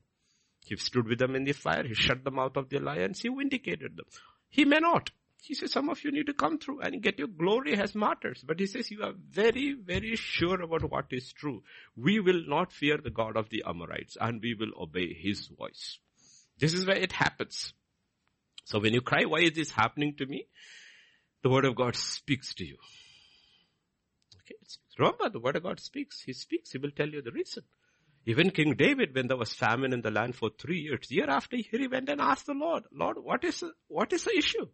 He 0.65 0.75
stood 0.77 1.07
with 1.07 1.19
them 1.19 1.35
in 1.35 1.43
the 1.43 1.51
fire. 1.51 1.83
He 1.85 1.93
shut 1.93 2.23
the 2.23 2.31
mouth 2.31 2.55
of 2.55 2.69
the 2.69 2.79
lions. 2.79 3.21
He 3.21 3.29
vindicated 3.29 3.97
them. 3.97 4.05
He 4.49 4.65
may 4.65 4.79
not. 4.79 5.09
He 5.41 5.53
says, 5.53 5.71
some 5.71 5.89
of 5.89 6.03
you 6.03 6.11
need 6.11 6.27
to 6.27 6.33
come 6.33 6.59
through 6.59 6.81
and 6.81 7.01
get 7.01 7.17
your 7.17 7.29
glory 7.29 7.77
as 7.77 7.95
martyrs. 7.95 8.43
But 8.45 8.59
he 8.59 8.65
says, 8.65 8.91
you 8.91 9.03
are 9.03 9.13
very, 9.29 9.73
very 9.73 10.15
sure 10.15 10.61
about 10.61 10.89
what 10.89 11.05
is 11.11 11.31
true. 11.31 11.63
We 11.95 12.19
will 12.19 12.43
not 12.45 12.73
fear 12.73 12.97
the 12.97 13.09
God 13.09 13.37
of 13.37 13.49
the 13.49 13.63
Amorites 13.65 14.17
and 14.19 14.41
we 14.41 14.53
will 14.53 14.71
obey 14.79 15.13
his 15.13 15.47
voice. 15.47 15.97
This 16.59 16.73
is 16.73 16.85
where 16.85 16.97
it 16.97 17.13
happens. 17.13 17.73
So 18.65 18.79
when 18.79 18.93
you 18.93 19.01
cry, 19.01 19.23
why 19.25 19.39
is 19.39 19.53
this 19.53 19.71
happening 19.71 20.15
to 20.17 20.25
me? 20.25 20.47
The 21.43 21.49
word 21.49 21.65
of 21.65 21.75
God 21.75 21.95
speaks 21.95 22.53
to 22.55 22.65
you. 22.65 22.77
Okay, 24.43 24.55
it's 24.61 24.79
remember 24.97 25.29
the 25.29 25.39
word 25.39 25.55
of 25.55 25.63
God 25.63 25.79
speaks. 25.79 26.21
He 26.21 26.33
speaks. 26.33 26.71
He 26.71 26.77
will 26.77 26.91
tell 26.91 27.07
you 27.07 27.21
the 27.21 27.31
reason. 27.31 27.63
Even 28.25 28.51
King 28.51 28.75
David, 28.75 29.15
when 29.15 29.27
there 29.27 29.37
was 29.37 29.53
famine 29.53 29.93
in 29.93 30.01
the 30.01 30.11
land 30.11 30.35
for 30.35 30.49
three 30.49 30.79
years, 30.81 31.09
year 31.09 31.29
after 31.29 31.55
year, 31.55 31.79
he 31.79 31.87
went 31.87 32.09
and 32.09 32.19
asked 32.19 32.45
the 32.45 32.53
Lord, 32.53 32.83
Lord, 32.91 33.17
what 33.21 33.43
is, 33.43 33.63
what 33.87 34.11
is 34.11 34.25
the 34.25 34.37
issue? 34.37 34.67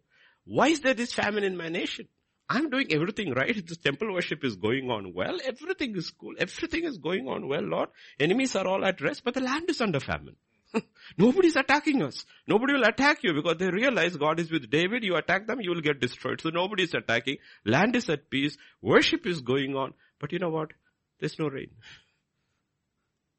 Why 0.44 0.68
is 0.68 0.80
there 0.80 0.94
this 0.94 1.12
famine 1.12 1.44
in 1.44 1.56
my 1.56 1.68
nation? 1.68 2.08
I'm 2.48 2.70
doing 2.70 2.92
everything 2.92 3.32
right. 3.32 3.54
The 3.54 3.76
temple 3.76 4.12
worship 4.12 4.44
is 4.44 4.56
going 4.56 4.90
on 4.90 5.12
well. 5.14 5.38
Everything 5.44 5.96
is 5.96 6.10
cool. 6.10 6.34
Everything 6.38 6.84
is 6.84 6.98
going 6.98 7.28
on 7.28 7.48
well, 7.48 7.62
Lord. 7.62 7.88
Enemies 8.20 8.54
are 8.54 8.66
all 8.66 8.84
at 8.84 9.00
rest, 9.00 9.22
but 9.24 9.34
the 9.34 9.40
land 9.40 9.68
is 9.68 9.80
under 9.80 10.00
famine. 10.00 10.36
Nobody's 11.18 11.56
attacking 11.56 12.02
us. 12.02 12.24
Nobody 12.46 12.74
will 12.74 12.84
attack 12.84 13.22
you 13.22 13.32
because 13.34 13.56
they 13.58 13.70
realize 13.70 14.16
God 14.16 14.40
is 14.40 14.50
with 14.50 14.70
David. 14.70 15.04
You 15.04 15.16
attack 15.16 15.46
them, 15.46 15.60
you 15.60 15.70
will 15.70 15.80
get 15.80 16.00
destroyed. 16.00 16.40
So 16.40 16.50
nobody 16.50 16.84
is 16.84 16.94
attacking. 16.94 17.38
Land 17.64 17.96
is 17.96 18.08
at 18.10 18.30
peace. 18.30 18.56
Worship 18.82 19.26
is 19.26 19.40
going 19.40 19.76
on. 19.76 19.94
But 20.18 20.32
you 20.32 20.38
know 20.38 20.50
what? 20.50 20.72
There's 21.20 21.38
no 21.38 21.48
rain. 21.48 21.70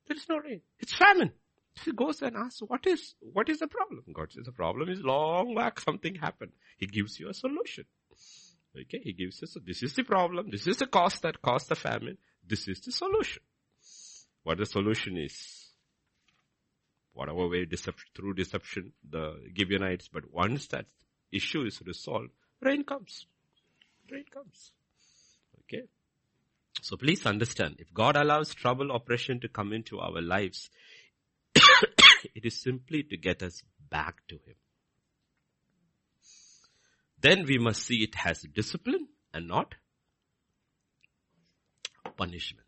There 0.08 0.18
is 0.18 0.28
no 0.30 0.38
rain. 0.38 0.62
It's 0.80 0.96
famine. 0.96 1.32
He 1.84 1.92
goes 1.92 2.22
and 2.22 2.36
asks, 2.36 2.62
what 2.62 2.88
is, 2.88 3.14
what 3.20 3.50
is 3.50 3.60
the 3.60 3.68
problem? 3.68 4.04
God 4.14 4.32
says 4.32 4.46
the 4.46 4.52
problem 4.52 4.90
is 4.90 5.02
long 5.02 5.54
back 5.54 5.80
something 5.80 6.16
happened. 6.16 6.52
He 6.78 6.88
gives 6.88 7.20
you 7.20 7.30
a 7.30 7.34
solution. 7.34 7.86
Okay, 8.80 9.00
he 9.04 9.14
gives 9.14 9.42
us, 9.42 9.54
so 9.54 9.60
this 9.66 9.82
is 9.82 9.94
the 9.94 10.04
problem, 10.04 10.50
this 10.52 10.68
is 10.68 10.78
the 10.78 10.86
cause 10.86 11.20
that 11.22 11.42
caused 11.42 11.70
the 11.70 11.76
famine, 11.76 12.18
this 12.48 12.68
is 12.68 12.80
the 12.82 12.92
solution. 12.92 13.42
What 14.44 14.60
the 14.60 14.66
solution 14.66 15.18
is, 15.18 15.67
whatever 17.18 17.48
way 17.48 17.66
through 18.16 18.34
deception, 18.36 18.94
the 19.10 19.36
Gibeonites, 19.58 20.08
but 20.08 20.32
once 20.32 20.68
that 20.68 20.86
issue 21.32 21.64
is 21.64 21.82
resolved, 21.86 22.30
rain 22.62 22.84
comes. 22.84 23.26
Rain 24.12 24.26
comes. 24.32 24.72
Okay. 25.64 25.84
So 26.82 26.96
please 26.96 27.26
understand, 27.26 27.78
if 27.80 27.92
God 27.92 28.16
allows 28.16 28.54
trouble, 28.54 28.92
oppression 28.92 29.40
to 29.40 29.48
come 29.50 29.74
into 29.74 30.00
our 30.00 30.22
lives, 30.22 30.70
it 31.56 32.46
is 32.46 32.62
simply 32.62 33.02
to 33.04 33.18
get 33.18 33.42
us 33.42 33.64
back 33.90 34.22
to 34.28 34.36
Him. 34.36 34.56
Then 37.20 37.46
we 37.48 37.58
must 37.58 37.82
see 37.82 38.04
it 38.04 38.16
as 38.24 38.42
discipline 38.44 39.08
and 39.34 39.48
not 39.48 39.74
punishment. 42.16 42.68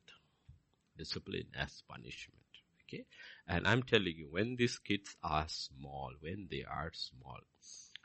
Discipline 0.97 1.49
as 1.55 1.83
punishment. 1.87 2.48
Okay. 2.91 3.05
And 3.47 3.67
I'm 3.67 3.83
telling 3.83 4.15
you, 4.17 4.29
when 4.31 4.55
these 4.55 4.79
kids 4.79 5.15
are 5.23 5.45
small, 5.47 6.11
when 6.21 6.47
they 6.49 6.63
are 6.63 6.91
small, 6.93 7.39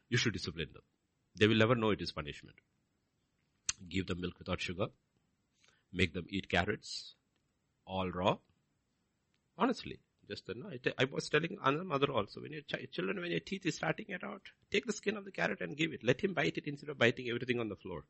you 0.08 0.18
should 0.18 0.34
discipline 0.34 0.68
them. 0.72 0.82
They 1.36 1.46
will 1.46 1.56
never 1.56 1.74
know 1.74 1.90
it 1.90 2.02
is 2.02 2.12
punishment. 2.12 2.56
Give 3.88 4.06
them 4.06 4.20
milk 4.20 4.38
without 4.38 4.60
sugar. 4.60 4.88
Make 5.92 6.12
them 6.12 6.26
eat 6.28 6.48
carrots, 6.50 7.14
all 7.86 8.10
raw. 8.10 8.36
Honestly, 9.56 10.00
just 10.28 10.46
the, 10.46 10.54
no, 10.54 10.70
I 10.98 11.04
was 11.04 11.28
telling 11.28 11.56
another 11.62 11.84
mother 11.84 12.12
also, 12.12 12.40
when 12.40 12.52
your 12.52 12.62
ch- 12.62 12.90
children, 12.92 13.20
when 13.20 13.30
your 13.30 13.40
teeth 13.40 13.64
is 13.66 13.76
starting 13.76 14.06
it 14.08 14.24
out, 14.24 14.42
take 14.70 14.86
the 14.86 14.92
skin 14.92 15.16
of 15.16 15.24
the 15.24 15.30
carrot 15.30 15.60
and 15.60 15.76
give 15.76 15.92
it. 15.92 16.04
Let 16.04 16.20
him 16.20 16.34
bite 16.34 16.58
it 16.58 16.66
instead 16.66 16.90
of 16.90 16.98
biting 16.98 17.28
everything 17.28 17.60
on 17.60 17.68
the 17.68 17.76
floor. 17.76 18.04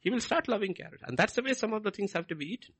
He 0.00 0.10
will 0.10 0.20
start 0.20 0.48
loving 0.48 0.74
carrot. 0.74 1.00
And 1.04 1.16
that's 1.16 1.34
the 1.34 1.42
way 1.42 1.54
some 1.54 1.72
of 1.72 1.84
the 1.84 1.90
things 1.90 2.12
have 2.12 2.26
to 2.28 2.34
be 2.34 2.52
eaten. 2.54 2.74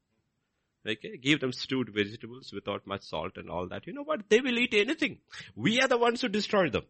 Okay, 0.87 1.17
give 1.17 1.41
them 1.41 1.53
stewed 1.53 1.91
vegetables 1.95 2.53
without 2.53 2.87
much 2.87 3.03
salt 3.03 3.37
and 3.37 3.49
all 3.49 3.69
that. 3.69 3.87
You 3.87 3.93
know 3.93 4.03
what? 4.03 4.29
They 4.29 4.41
will 4.41 4.59
eat 4.59 4.75
anything. 4.75 5.19
We 5.55 5.81
are 5.81 5.87
the 5.87 5.97
ones 5.97 6.21
who 6.21 6.29
destroyed 6.29 6.73
them. 6.73 6.85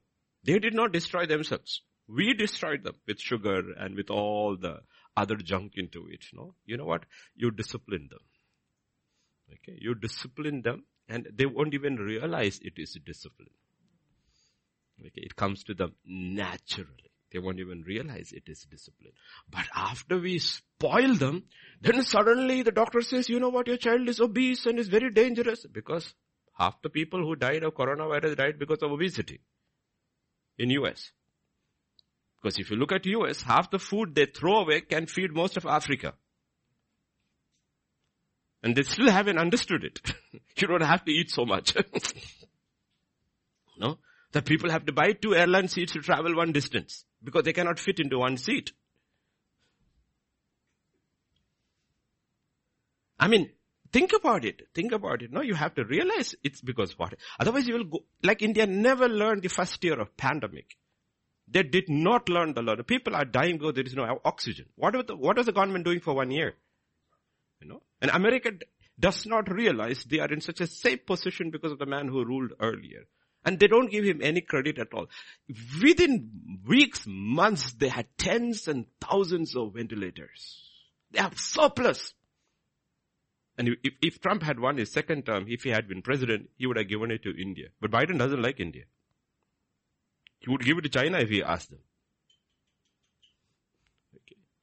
They 0.45 0.59
did 0.59 0.75
not 0.75 0.93
destroy 0.93 1.27
themselves. 1.27 1.83
We 2.09 2.33
destroyed 2.33 2.85
them 2.85 2.95
with 3.07 3.21
sugar 3.21 3.73
and 3.79 3.95
with 3.95 4.11
all 4.11 4.57
the 4.57 4.81
other 5.17 5.37
junk 5.37 5.73
into 5.77 6.07
it. 6.09 6.25
No, 6.33 6.55
you 6.65 6.77
know 6.77 6.87
what? 6.87 7.05
You 7.35 7.51
discipline 7.51 8.09
them. 8.11 8.21
Okay, 9.53 9.79
you 9.81 9.95
discipline 9.95 10.63
them 10.63 10.85
and 11.09 11.29
they 11.33 11.47
won't 11.47 11.75
even 11.75 11.97
realize 11.97 12.59
it 12.63 12.75
is 12.77 12.99
discipline. 13.05 13.51
Okay, 15.01 15.23
it 15.23 15.37
comes 15.37 15.65
to 15.65 15.75
them 15.75 15.95
naturally. 16.07 17.12
They 17.33 17.39
won't 17.39 17.61
even 17.61 17.83
realize 17.83 18.33
it 18.33 18.49
is 18.49 18.67
discipline. 18.71 19.13
But 19.51 19.65
after 19.75 20.19
we 20.19 20.39
spoil 20.39 21.15
them, 21.15 21.45
then 21.81 22.03
suddenly 22.05 22.63
the 22.63 22.73
doctor 22.73 23.01
says, 23.01 23.29
you 23.29 23.41
know 23.41 23.49
what, 23.49 23.69
your 23.69 23.79
child 23.79 24.09
is 24.09 24.21
obese 24.21 24.67
and 24.67 24.79
is 24.79 24.89
very 24.89 25.11
dangerous 25.11 25.65
because 25.67 26.15
half 26.59 26.81
the 26.83 26.91
people 26.91 27.21
who 27.21 27.35
died 27.35 27.63
of 27.63 27.75
coronavirus 27.75 28.37
died 28.37 28.59
because 28.59 28.83
of 28.83 28.93
obesity 28.93 29.41
in 30.59 30.71
US. 30.71 31.11
Because 32.43 32.59
if 32.59 32.71
you 32.71 32.77
look 32.77 32.93
at 32.93 33.07
US, 33.07 33.43
half 33.43 33.71
the 33.71 33.79
food 33.79 34.15
they 34.15 34.27
throw 34.27 34.61
away 34.61 34.83
can 34.83 35.07
feed 35.07 35.33
most 35.33 35.57
of 35.57 35.65
Africa. 35.65 36.15
And 38.63 38.77
they 38.77 38.83
still 38.83 39.11
haven't 39.11 39.39
understood 39.39 39.85
it. 39.85 40.01
you 40.61 40.69
don't 40.69 40.83
have 40.83 41.05
to 41.07 41.11
eat 41.11 41.31
so 41.31 41.47
much. 41.47 41.75
no? 43.79 43.99
That 44.33 44.47
people 44.47 44.71
have 44.71 44.87
to 44.87 44.93
buy 44.93 45.13
two 45.13 45.35
airline 45.35 45.69
seats 45.69 45.93
to 45.93 46.01
travel 46.01 46.35
one 46.35 46.53
distance 46.53 47.05
because 47.23 47.45
they 47.45 47.53
cannot 47.53 47.79
fit 47.79 48.01
into 48.01 48.19
one 48.19 48.37
seat. 48.37 48.73
I 53.21 53.29
mean, 53.29 53.51
think 53.93 54.13
about 54.13 54.45
it. 54.45 54.63
Think 54.75 54.93
about 54.93 55.23
it. 55.23 55.33
No, 55.33 55.43
you 55.43 55.55
have 55.55 55.75
to 55.75 55.85
realize 55.85 56.35
it's 56.43 56.61
because 56.61 56.99
what? 56.99 57.15
Otherwise 57.39 57.69
you 57.69 57.75
will 57.75 57.85
go, 57.85 58.05
like 58.23 58.43
India 58.43 58.67
never 58.67 59.09
learned 59.09 59.43
the 59.43 59.49
first 59.49 59.85
year 59.85 60.01
of 60.01 60.17
pandemic. 60.17 60.77
They 61.47 61.63
did 61.63 61.89
not 61.89 62.29
learn 62.29 62.55
the 62.55 62.63
learn. 62.63 62.83
People 62.85 63.15
are 63.15 63.25
dying 63.25 63.59
because 63.59 63.75
there 63.75 63.85
is 63.85 63.95
no 63.95 64.21
oxygen. 64.25 64.67
What 64.77 64.97
was 64.97 65.07
the, 65.07 65.17
what 65.17 65.37
was 65.37 65.47
the 65.47 65.53
government 65.53 65.85
doing 65.85 66.01
for 66.01 66.15
one 66.15 66.31
year? 66.31 66.55
You 67.61 67.69
know? 67.69 67.83
And 68.01 68.11
America 68.11 68.53
does 68.99 69.27
not 69.27 69.53
realize 69.53 70.05
they 70.05 70.21
are 70.21 70.33
in 70.33 70.41
such 70.41 70.61
a 70.61 70.67
safe 70.67 71.05
position 71.05 71.51
because 71.51 71.73
of 71.73 71.79
the 71.79 71.87
man 71.87 72.09
who 72.09 72.25
ruled 72.25 72.53
earlier. 72.61 73.07
And 73.45 73.59
they 73.59 73.67
don't 73.67 73.91
give 73.91 74.05
him 74.05 74.21
any 74.23 74.41
credit 74.41 74.79
at 74.79 74.95
all. 74.95 75.09
Within 75.83 76.61
weeks, 76.67 77.05
months, 77.07 77.73
they 77.73 77.89
had 77.89 78.07
tens 78.17 78.69
and 78.69 78.87
thousands 79.01 79.57
of 79.57 79.75
ventilators. 79.75 80.63
They 81.11 81.21
have 81.21 81.39
surplus. 81.39 82.15
And 83.59 83.69
if, 83.83 83.95
if 84.01 84.21
Trump 84.21 84.43
had 84.43 84.61
won 84.61 84.77
his 84.77 84.93
second 84.93 85.27
term, 85.27 85.47
if 85.49 85.65
he 85.65 85.71
had 85.71 85.89
been 85.89 86.03
president, 86.03 86.51
he 86.57 86.67
would 86.67 86.77
have 86.77 86.89
given 86.89 87.11
it 87.11 87.23
to 87.25 87.31
India. 87.31 87.69
But 87.81 87.91
Biden 87.91 88.19
doesn't 88.19 88.43
like 88.43 88.61
India. 88.61 88.85
He 90.39 90.51
would 90.51 90.65
give 90.65 90.79
it 90.79 90.83
to 90.83 90.89
China 90.89 91.19
if 91.19 91.29
he 91.29 91.43
asked 91.43 91.71
them. 91.71 91.81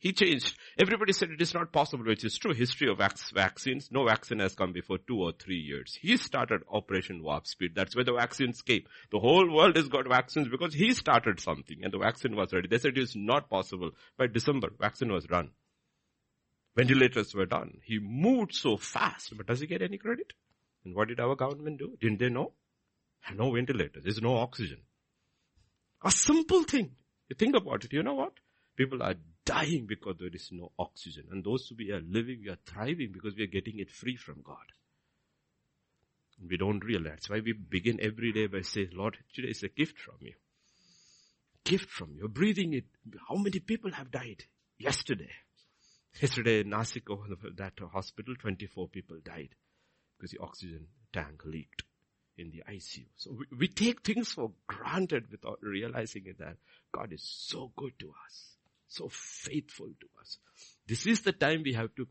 He 0.02 0.14
changed. 0.14 0.58
Everybody 0.78 1.12
said 1.12 1.30
it 1.30 1.42
is 1.42 1.54
not 1.54 1.74
possible, 1.74 2.06
which 2.06 2.24
is 2.24 2.38
true. 2.38 2.54
History 2.54 2.90
of 2.90 3.00
vaccines. 3.34 3.90
No 3.92 4.06
vaccine 4.06 4.40
has 4.40 4.56
come 4.56 4.72
before 4.72 4.98
two 4.98 5.22
or 5.22 5.34
three 5.34 5.60
years. 5.60 5.98
He 6.02 6.16
started 6.16 6.62
Operation 6.72 7.22
Warp 7.22 7.46
Speed. 7.46 7.74
That's 7.76 7.96
where 7.96 8.06
the 8.06 8.14
vaccines 8.14 8.62
came. 8.62 8.84
The 9.12 9.20
whole 9.20 9.54
world 9.54 9.76
has 9.76 9.90
got 9.90 10.08
vaccines 10.08 10.48
because 10.48 10.74
he 10.74 10.94
started 10.94 11.42
something 11.42 11.80
and 11.84 11.92
the 11.92 11.98
vaccine 11.98 12.36
was 12.36 12.54
ready. 12.54 12.70
They 12.70 12.78
said 12.78 12.98
it 12.98 13.02
is 13.02 13.16
not 13.16 13.50
possible. 13.50 13.92
By 14.18 14.28
December, 14.28 14.70
vaccine 14.80 15.12
was 15.12 15.26
done. 15.26 15.52
Ventilators 16.78 17.36
were 17.36 17.46
done. 17.46 17.80
He 17.84 18.00
moved 18.00 18.54
so 18.54 18.78
fast, 18.78 19.36
but 19.36 19.48
does 19.48 19.60
he 19.60 19.68
get 19.68 19.82
any 19.82 19.98
credit? 19.98 20.32
And 20.86 20.96
what 20.96 21.10
did 21.10 21.20
our 21.20 21.36
government 21.36 21.78
do? 21.78 21.98
Didn't 22.00 22.20
they 22.20 22.30
know? 22.30 22.54
No 23.36 23.52
ventilators. 23.52 24.04
There's 24.04 24.22
no 24.22 24.38
oxygen. 24.38 24.80
A 26.06 26.10
simple 26.10 26.64
thing. 26.64 26.92
You 27.28 27.36
think 27.36 27.54
about 27.58 27.84
it. 27.84 27.92
You 27.92 28.02
know 28.02 28.14
what? 28.14 28.32
People 28.78 29.04
are 29.04 29.16
dying 29.50 29.88
because 29.88 30.16
there 30.20 30.30
is 30.32 30.50
no 30.52 30.72
oxygen. 30.78 31.24
And 31.32 31.44
those 31.44 31.68
who 31.68 31.76
we 31.76 31.92
are 31.92 32.02
living, 32.02 32.42
we 32.44 32.52
are 32.52 32.60
thriving 32.68 33.12
because 33.12 33.36
we 33.36 33.44
are 33.44 33.48
getting 33.48 33.80
it 33.80 33.90
free 33.90 34.16
from 34.16 34.42
God. 34.44 34.58
We 36.48 36.56
don't 36.56 36.86
realize. 36.86 37.14
That's 37.14 37.30
why 37.32 37.40
we 37.44 37.54
begin 37.54 38.00
every 38.00 38.32
day 38.32 38.46
by 38.46 38.62
saying, 38.62 38.90
Lord, 38.94 39.18
today 39.34 39.50
is 39.50 39.64
a 39.64 39.70
gift 39.70 39.98
from 39.98 40.16
you. 40.20 40.34
Gift 41.64 41.90
from 41.90 42.14
you. 42.16 42.28
Breathing 42.28 42.74
it. 42.74 42.86
How 43.28 43.36
many 43.36 43.60
people 43.60 43.92
have 43.92 44.12
died 44.12 44.44
yesterday? 44.78 45.32
Yesterday 46.22 46.62
in 46.62 46.70
Nasik, 46.70 47.08
that 47.58 47.74
hospital, 47.92 48.36
24 48.40 48.88
people 48.90 49.18
died 49.24 49.50
because 50.18 50.32
the 50.32 50.42
oxygen 50.42 50.88
tank 51.12 51.42
leaked 51.46 51.84
in 52.38 52.52
the 52.52 52.64
ICU. 52.72 53.06
So 53.16 53.32
we, 53.32 53.46
we 53.58 53.68
take 53.68 54.02
things 54.02 54.32
for 54.32 54.52
granted 54.68 55.26
without 55.32 55.60
realizing 55.62 56.24
it 56.28 56.38
that 56.38 56.58
God 56.92 57.12
is 57.12 57.24
so 57.24 57.72
good 57.76 57.94
to 58.00 58.14
us 58.26 58.59
so 58.90 59.10
faithful 59.10 59.88
to 59.88 60.08
us. 60.20 60.38
This 60.88 61.06
is 61.06 61.22
the 61.22 61.32
time 61.32 61.62
we 61.64 61.74
have 61.74 61.94
to 61.96 62.08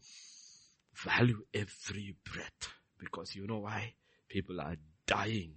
value 1.05 1.45
every 1.53 2.17
breath 2.33 2.69
because 2.99 3.35
you 3.35 3.47
know 3.47 3.59
why? 3.59 3.95
People 4.29 4.61
are 4.61 4.77
dying 5.07 5.53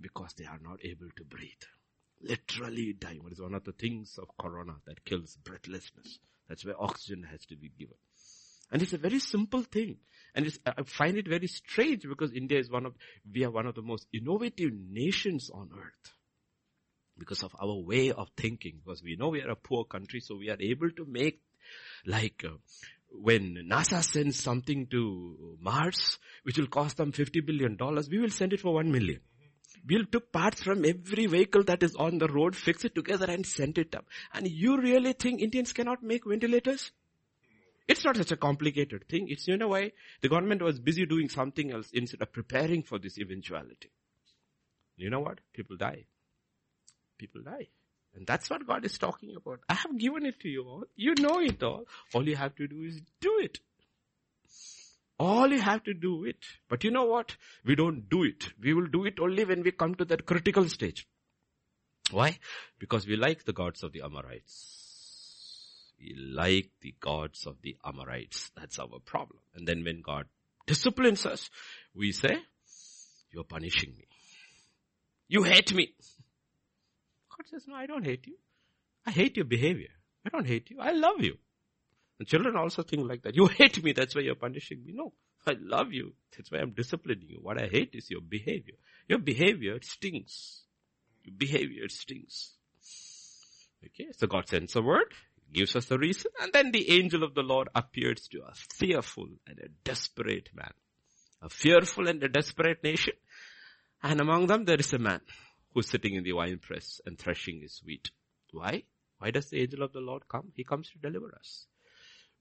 because 0.00 0.34
they 0.36 0.44
are 0.44 0.58
not 0.62 0.84
able 0.84 1.08
to 1.16 1.24
breathe. 1.24 1.50
Literally 2.20 2.92
dying. 2.92 3.22
What 3.22 3.32
is 3.32 3.40
one 3.40 3.54
of 3.54 3.64
the 3.64 3.72
things 3.72 4.18
of 4.18 4.28
corona 4.38 4.74
that 4.86 5.04
kills 5.04 5.36
breathlessness? 5.42 6.18
That's 6.48 6.64
where 6.64 6.80
oxygen 6.80 7.26
has 7.30 7.44
to 7.46 7.56
be 7.56 7.70
given. 7.78 7.96
And 8.70 8.82
it's 8.82 8.92
a 8.92 8.98
very 8.98 9.20
simple 9.20 9.62
thing. 9.62 9.98
And 10.34 10.50
I 10.66 10.82
find 10.84 11.16
it 11.16 11.28
very 11.28 11.46
strange 11.46 12.02
because 12.02 12.32
India 12.32 12.58
is 12.58 12.70
one 12.70 12.86
of, 12.86 12.94
we 13.32 13.44
are 13.44 13.50
one 13.50 13.66
of 13.66 13.74
the 13.74 13.82
most 13.82 14.06
innovative 14.12 14.72
nations 14.72 15.50
on 15.52 15.70
earth 15.76 16.12
because 17.18 17.42
of 17.42 17.54
our 17.60 17.74
way 17.74 18.12
of 18.12 18.28
thinking. 18.36 18.80
Because 18.84 19.02
we 19.02 19.16
know 19.16 19.28
we 19.28 19.42
are 19.42 19.50
a 19.50 19.56
poor 19.56 19.84
country, 19.84 20.20
so 20.20 20.36
we 20.36 20.50
are 20.50 20.60
able 20.60 20.90
to 20.90 21.04
make 21.04 21.40
like 22.06 22.44
uh, 22.44 22.56
when 23.10 23.56
NASA 23.70 24.02
sends 24.02 24.38
something 24.38 24.86
to 24.88 25.56
Mars, 25.60 26.18
which 26.42 26.58
will 26.58 26.66
cost 26.66 26.96
them 26.96 27.12
fifty 27.12 27.40
billion 27.40 27.76
dollars, 27.76 28.08
we 28.08 28.18
will 28.18 28.30
send 28.30 28.52
it 28.52 28.60
for 28.60 28.74
one 28.74 28.90
million. 28.90 29.20
We'll 29.86 30.06
took 30.06 30.32
parts 30.32 30.62
from 30.62 30.84
every 30.84 31.26
vehicle 31.26 31.64
that 31.64 31.82
is 31.82 31.94
on 31.94 32.18
the 32.18 32.28
road, 32.28 32.56
fix 32.56 32.84
it 32.84 32.94
together 32.94 33.26
and 33.26 33.44
send 33.46 33.76
it 33.76 33.94
up. 33.94 34.06
And 34.32 34.48
you 34.48 34.80
really 34.80 35.12
think 35.12 35.42
Indians 35.42 35.74
cannot 35.74 36.02
make 36.02 36.26
ventilators? 36.26 36.90
It's 37.86 38.02
not 38.02 38.16
such 38.16 38.32
a 38.32 38.36
complicated 38.36 39.06
thing. 39.10 39.26
It's, 39.28 39.46
you 39.46 39.58
know 39.58 39.68
why? 39.68 39.92
The 40.22 40.30
government 40.30 40.62
was 40.62 40.80
busy 40.80 41.04
doing 41.04 41.28
something 41.28 41.70
else 41.70 41.90
instead 41.92 42.22
of 42.22 42.32
preparing 42.32 42.82
for 42.82 42.98
this 42.98 43.18
eventuality. 43.18 43.90
You 44.96 45.10
know 45.10 45.20
what? 45.20 45.40
People 45.52 45.76
die 45.76 46.06
people 47.24 47.42
die. 47.42 47.68
And 48.14 48.26
that's 48.26 48.48
what 48.48 48.66
God 48.66 48.84
is 48.84 48.96
talking 48.98 49.34
about. 49.36 49.60
I 49.68 49.74
have 49.74 49.98
given 49.98 50.26
it 50.26 50.40
to 50.40 50.48
you 50.48 50.62
all. 50.62 50.84
You 50.94 51.14
know 51.18 51.40
it 51.40 51.62
all. 51.62 51.84
All 52.14 52.28
you 52.28 52.36
have 52.36 52.54
to 52.56 52.68
do 52.68 52.82
is 52.82 53.00
do 53.20 53.38
it. 53.42 53.58
All 55.18 55.48
you 55.48 55.60
have 55.60 55.82
to 55.84 55.94
do 55.94 56.24
it. 56.24 56.36
But 56.68 56.84
you 56.84 56.90
know 56.90 57.04
what? 57.04 57.36
We 57.64 57.74
don't 57.74 58.08
do 58.08 58.22
it. 58.24 58.46
We 58.62 58.74
will 58.74 58.86
do 58.86 59.04
it 59.04 59.18
only 59.20 59.44
when 59.44 59.62
we 59.62 59.72
come 59.72 59.94
to 59.96 60.04
that 60.06 60.26
critical 60.26 60.68
stage. 60.68 61.06
Why? 62.10 62.38
Because 62.78 63.06
we 63.06 63.16
like 63.16 63.44
the 63.44 63.52
gods 63.52 63.82
of 63.82 63.92
the 63.92 64.02
Amorites. 64.02 65.92
We 65.98 66.14
like 66.16 66.70
the 66.82 66.94
gods 67.00 67.46
of 67.46 67.56
the 67.62 67.76
Amorites. 67.84 68.50
That's 68.56 68.78
our 68.78 68.98
problem. 69.04 69.40
And 69.54 69.66
then 69.66 69.82
when 69.84 70.02
God 70.02 70.26
disciplines 70.66 71.26
us, 71.26 71.50
we 71.94 72.12
say, 72.12 72.36
you're 73.32 73.44
punishing 73.44 73.94
me. 73.96 74.06
You 75.28 75.42
hate 75.44 75.72
me. 75.74 75.94
God 77.44 77.50
says, 77.60 77.68
no, 77.68 77.74
I 77.74 77.86
don't 77.86 78.04
hate 78.04 78.26
you. 78.26 78.36
I 79.06 79.10
hate 79.10 79.36
your 79.36 79.44
behavior. 79.44 79.90
I 80.24 80.30
don't 80.30 80.46
hate 80.46 80.70
you. 80.70 80.78
I 80.80 80.92
love 80.92 81.20
you. 81.20 81.36
And 82.18 82.26
children 82.26 82.56
also 82.56 82.82
think 82.82 83.06
like 83.06 83.22
that. 83.22 83.36
You 83.36 83.46
hate 83.46 83.82
me, 83.82 83.92
that's 83.92 84.14
why 84.14 84.22
you're 84.22 84.34
punishing 84.34 84.82
me. 84.84 84.92
No, 84.94 85.12
I 85.46 85.54
love 85.60 85.92
you. 85.92 86.14
That's 86.36 86.50
why 86.50 86.58
I'm 86.58 86.70
disciplining 86.70 87.28
you. 87.28 87.38
What 87.42 87.60
I 87.60 87.66
hate 87.66 87.90
is 87.94 88.10
your 88.10 88.22
behavior. 88.22 88.76
Your 89.08 89.18
behavior 89.18 89.78
stings. 89.82 90.62
Your 91.22 91.34
behavior 91.36 91.88
stings. 91.88 92.52
Okay, 93.84 94.08
so 94.12 94.26
God 94.26 94.48
sends 94.48 94.74
a 94.76 94.80
word, 94.80 95.12
gives 95.52 95.76
us 95.76 95.84
the 95.86 95.98
reason, 95.98 96.30
and 96.40 96.50
then 96.54 96.72
the 96.72 96.90
angel 96.90 97.22
of 97.22 97.34
the 97.34 97.42
Lord 97.42 97.68
appears 97.74 98.26
to 98.28 98.42
us, 98.42 98.58
fearful 98.72 99.28
and 99.46 99.58
a 99.58 99.68
desperate 99.84 100.48
man. 100.54 100.72
A 101.42 101.50
fearful 101.50 102.08
and 102.08 102.22
a 102.22 102.28
desperate 102.28 102.82
nation. 102.82 103.12
And 104.02 104.22
among 104.22 104.46
them 104.46 104.64
there 104.64 104.80
is 104.80 104.94
a 104.94 104.98
man 104.98 105.20
who's 105.74 105.88
sitting 105.88 106.14
in 106.14 106.24
the 106.24 106.32
wine 106.32 106.58
press 106.58 107.00
and 107.04 107.18
threshing 107.18 107.60
his 107.60 107.82
wheat. 107.84 108.10
Why? 108.52 108.84
Why 109.18 109.30
does 109.30 109.50
the 109.50 109.60
angel 109.60 109.82
of 109.82 109.92
the 109.92 110.00
Lord 110.00 110.28
come? 110.28 110.52
He 110.54 110.64
comes 110.64 110.90
to 110.90 110.98
deliver 110.98 111.34
us. 111.34 111.66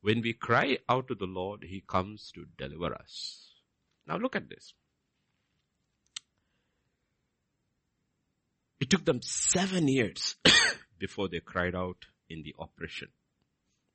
When 0.03 0.21
we 0.21 0.33
cry 0.33 0.79
out 0.89 1.07
to 1.07 1.15
the 1.15 1.25
Lord, 1.25 1.63
He 1.63 1.81
comes 1.87 2.29
to 2.35 2.45
deliver 2.57 2.93
us. 2.93 3.53
Now 4.05 4.17
look 4.17 4.35
at 4.35 4.49
this. 4.49 4.73
It 8.81 8.89
took 8.89 9.05
them 9.05 9.21
seven 9.21 9.87
years 9.87 10.35
before 10.99 11.29
they 11.29 11.39
cried 11.39 11.73
out 11.73 12.05
in 12.29 12.43
the 12.43 12.53
oppression. 12.59 13.07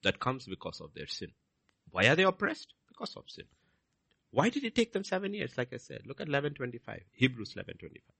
That 0.02 0.18
comes 0.18 0.46
because 0.46 0.80
of 0.80 0.94
their 0.94 1.08
sin. 1.08 1.32
Why 1.90 2.06
are 2.06 2.16
they 2.16 2.22
oppressed? 2.22 2.72
Because 2.88 3.14
of 3.14 3.24
sin. 3.28 3.44
Why 4.30 4.48
did 4.48 4.64
it 4.64 4.74
take 4.74 4.94
them 4.94 5.04
seven 5.04 5.34
years? 5.34 5.58
Like 5.58 5.74
I 5.74 5.76
said, 5.76 6.06
look 6.06 6.20
at 6.20 6.28
1125, 6.28 7.02
Hebrews 7.12 7.54
1125. 7.54 8.17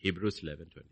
Hebrews 0.00 0.40
11:25. 0.42 0.84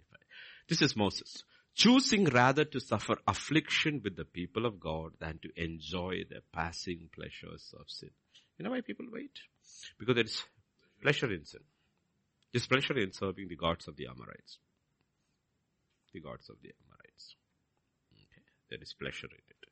This 0.69 0.83
is 0.83 0.97
Moses 0.97 1.43
choosing 1.75 2.25
rather 2.25 2.65
to 2.65 2.81
suffer 2.81 3.17
affliction 3.27 4.01
with 4.03 4.17
the 4.17 4.25
people 4.25 4.67
of 4.67 4.81
God 4.81 5.13
than 5.21 5.39
to 5.39 5.49
enjoy 5.57 6.25
the 6.29 6.43
passing 6.53 7.09
pleasures 7.15 7.73
of 7.79 7.89
sin. 7.89 8.11
You 8.59 8.65
know 8.65 8.73
why 8.73 8.81
people 8.81 9.07
wait? 9.13 9.39
Because 9.99 10.17
there 10.17 10.25
is 10.25 10.43
pleasure 11.01 11.33
in 11.33 11.45
sin. 11.45 11.61
There's 12.53 12.67
pleasure 12.67 12.99
in 12.99 13.13
serving 13.13 13.47
the 13.49 13.57
gods 13.57 13.87
of 13.87 13.97
the 13.97 14.09
Amorites. 14.09 14.59
The 16.13 16.21
gods 16.21 16.49
of 16.49 16.57
the 16.63 16.73
Amorites. 16.83 17.37
Okay. 18.13 18.43
There 18.71 18.83
is 18.83 18.93
pleasure 18.95 19.29
in 19.31 19.45
it. 19.49 19.69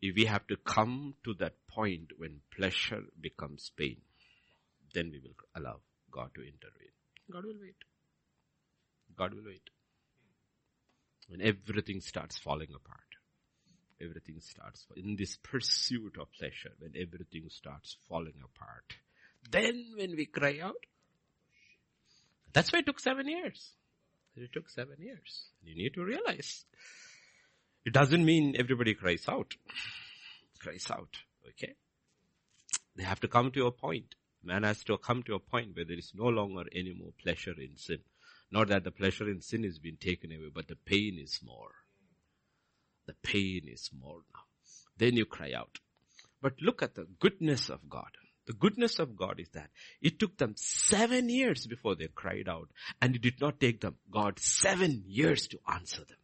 If 0.00 0.16
we 0.16 0.26
have 0.26 0.46
to 0.46 0.56
come 0.56 1.14
to 1.24 1.34
that 1.34 1.54
point 1.68 2.12
when 2.16 2.40
pleasure 2.56 3.02
becomes 3.20 3.72
pain, 3.76 4.00
then 4.94 5.10
we 5.10 5.18
will 5.18 5.34
allow 5.56 5.80
God 6.12 6.30
to 6.36 6.42
intervene. 6.42 6.94
God 7.32 7.44
will 7.44 7.58
wait. 7.60 7.76
God 9.22 9.34
will 9.34 9.44
wait. 9.46 9.70
When 11.28 11.40
everything 11.40 12.00
starts 12.00 12.38
falling 12.38 12.68
apart. 12.74 13.00
Everything 14.00 14.40
starts, 14.40 14.84
in 14.96 15.14
this 15.14 15.36
pursuit 15.36 16.16
of 16.20 16.26
pleasure, 16.32 16.72
when 16.80 16.90
everything 17.00 17.48
starts 17.50 17.96
falling 18.08 18.34
apart. 18.44 18.84
Then 19.48 19.92
when 19.96 20.16
we 20.16 20.26
cry 20.26 20.58
out, 20.60 20.74
that's 22.52 22.72
why 22.72 22.80
it 22.80 22.86
took 22.86 22.98
seven 22.98 23.28
years. 23.28 23.70
It 24.34 24.52
took 24.52 24.68
seven 24.68 24.96
years. 24.98 25.44
You 25.62 25.76
need 25.76 25.94
to 25.94 26.04
realize. 26.04 26.64
It 27.84 27.92
doesn't 27.92 28.24
mean 28.24 28.56
everybody 28.58 28.94
cries 28.94 29.26
out. 29.28 29.54
Cries 30.58 30.88
out. 30.90 31.16
Okay? 31.50 31.74
They 32.96 33.04
have 33.04 33.20
to 33.20 33.28
come 33.28 33.52
to 33.52 33.66
a 33.66 33.70
point. 33.70 34.16
Man 34.42 34.64
has 34.64 34.82
to 34.84 34.98
come 34.98 35.22
to 35.24 35.34
a 35.34 35.38
point 35.38 35.76
where 35.76 35.84
there 35.84 35.98
is 35.98 36.10
no 36.12 36.24
longer 36.24 36.64
any 36.74 36.92
more 36.92 37.12
pleasure 37.22 37.54
in 37.56 37.76
sin. 37.76 38.00
Not 38.52 38.68
that 38.68 38.84
the 38.84 38.90
pleasure 38.90 39.28
in 39.30 39.40
sin 39.40 39.64
is 39.64 39.78
being 39.78 39.96
taken 39.96 40.30
away, 40.30 40.50
but 40.54 40.68
the 40.68 40.76
pain 40.76 41.18
is 41.18 41.40
more. 41.42 41.72
The 43.06 43.14
pain 43.22 43.62
is 43.66 43.90
more 43.98 44.20
now. 44.32 44.40
Then 44.98 45.16
you 45.16 45.24
cry 45.24 45.52
out. 45.56 45.78
But 46.42 46.60
look 46.60 46.82
at 46.82 46.94
the 46.94 47.06
goodness 47.18 47.70
of 47.70 47.88
God. 47.88 48.10
The 48.46 48.52
goodness 48.52 48.98
of 48.98 49.16
God 49.16 49.40
is 49.40 49.48
that 49.54 49.70
it 50.02 50.18
took 50.18 50.36
them 50.36 50.54
seven 50.56 51.30
years 51.30 51.66
before 51.66 51.94
they 51.94 52.08
cried 52.08 52.48
out 52.48 52.68
and 53.00 53.16
it 53.16 53.22
did 53.22 53.40
not 53.40 53.58
take 53.58 53.80
them, 53.80 53.96
God, 54.10 54.38
seven 54.38 55.02
years 55.06 55.46
to 55.48 55.58
answer 55.72 56.04
them. 56.04 56.18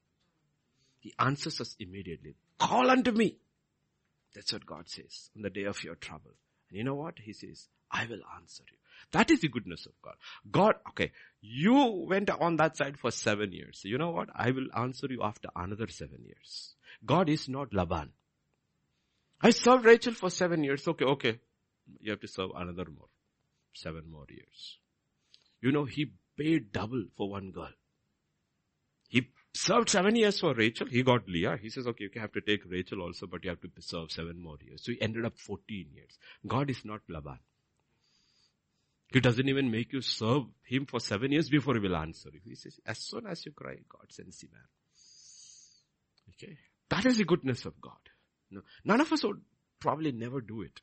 He 0.98 1.14
answers 1.18 1.60
us 1.60 1.76
immediately. 1.78 2.34
Call 2.58 2.90
unto 2.90 3.12
me. 3.12 3.38
That's 4.34 4.52
what 4.52 4.66
God 4.66 4.88
says 4.88 5.30
on 5.34 5.42
the 5.42 5.50
day 5.50 5.64
of 5.64 5.82
your 5.82 5.94
trouble. 5.94 6.32
And 6.68 6.76
you 6.76 6.84
know 6.84 6.96
what? 6.96 7.20
He 7.20 7.32
says, 7.32 7.68
I 7.90 8.04
will 8.04 8.20
answer 8.36 8.64
you. 8.70 8.77
That 9.12 9.30
is 9.30 9.40
the 9.40 9.48
goodness 9.48 9.86
of 9.86 9.92
God. 10.02 10.14
God, 10.50 10.74
okay, 10.90 11.12
you 11.40 12.06
went 12.08 12.30
on 12.30 12.56
that 12.56 12.76
side 12.76 12.98
for 12.98 13.10
seven 13.10 13.52
years. 13.52 13.82
You 13.84 13.98
know 13.98 14.10
what? 14.10 14.28
I 14.34 14.50
will 14.50 14.66
answer 14.76 15.06
you 15.08 15.22
after 15.22 15.48
another 15.54 15.88
seven 15.88 16.24
years. 16.24 16.74
God 17.04 17.28
is 17.28 17.48
not 17.48 17.72
Laban. 17.72 18.10
I 19.40 19.50
served 19.50 19.84
Rachel 19.84 20.14
for 20.14 20.30
seven 20.30 20.64
years. 20.64 20.86
Okay, 20.86 21.04
okay. 21.04 21.38
You 22.00 22.10
have 22.10 22.20
to 22.20 22.28
serve 22.28 22.50
another 22.56 22.86
more. 22.86 23.08
Seven 23.72 24.10
more 24.10 24.26
years. 24.28 24.78
You 25.60 25.72
know, 25.72 25.84
he 25.84 26.12
paid 26.36 26.72
double 26.72 27.04
for 27.16 27.30
one 27.30 27.50
girl. 27.50 27.70
He 29.08 29.28
served 29.54 29.88
seven 29.88 30.16
years 30.16 30.40
for 30.40 30.54
Rachel. 30.54 30.86
He 30.88 31.02
got 31.02 31.28
Leah. 31.28 31.58
He 31.60 31.70
says, 31.70 31.86
okay, 31.86 32.08
you 32.12 32.20
have 32.20 32.32
to 32.32 32.40
take 32.40 32.60
Rachel 32.68 33.00
also, 33.00 33.26
but 33.26 33.44
you 33.44 33.50
have 33.50 33.60
to 33.60 33.70
serve 33.80 34.10
seven 34.10 34.40
more 34.40 34.58
years. 34.64 34.84
So 34.84 34.92
he 34.92 35.00
ended 35.00 35.24
up 35.24 35.38
14 35.38 35.86
years. 35.94 36.18
God 36.46 36.68
is 36.68 36.84
not 36.84 37.00
Laban. 37.08 37.38
He 39.10 39.20
doesn't 39.20 39.48
even 39.48 39.70
make 39.70 39.92
you 39.92 40.02
serve 40.02 40.44
him 40.64 40.84
for 40.84 41.00
seven 41.00 41.32
years 41.32 41.48
before 41.48 41.74
he 41.74 41.80
will 41.80 41.96
answer 41.96 42.28
you. 42.32 42.40
He 42.44 42.54
says, 42.54 42.78
as 42.84 42.98
soon 42.98 43.26
as 43.26 43.44
you 43.46 43.52
cry, 43.52 43.76
God 43.88 44.06
sends 44.10 44.42
him 44.42 44.50
man. 44.52 44.62
Okay. 46.34 46.58
That 46.90 47.06
is 47.06 47.16
the 47.16 47.24
goodness 47.24 47.64
of 47.64 47.80
God. 47.80 47.92
No, 48.50 48.60
none 48.84 49.00
of 49.00 49.12
us 49.12 49.24
would 49.24 49.40
probably 49.80 50.12
never 50.12 50.40
do 50.40 50.62
it. 50.62 50.80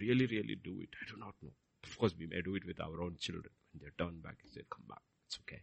Really, 0.00 0.26
really 0.26 0.56
do 0.62 0.78
it. 0.80 0.88
I 1.00 1.10
do 1.10 1.18
not 1.18 1.34
know. 1.42 1.52
Of 1.84 1.98
course, 1.98 2.14
we 2.18 2.26
may 2.26 2.40
do 2.40 2.54
it 2.54 2.64
with 2.66 2.80
our 2.80 3.02
own 3.02 3.16
children. 3.18 3.52
When 3.72 3.82
they 3.82 4.04
turn 4.04 4.20
back 4.20 4.36
and 4.42 4.52
say, 4.52 4.62
come 4.70 4.84
back. 4.88 5.02
It's 5.26 5.38
okay. 5.46 5.62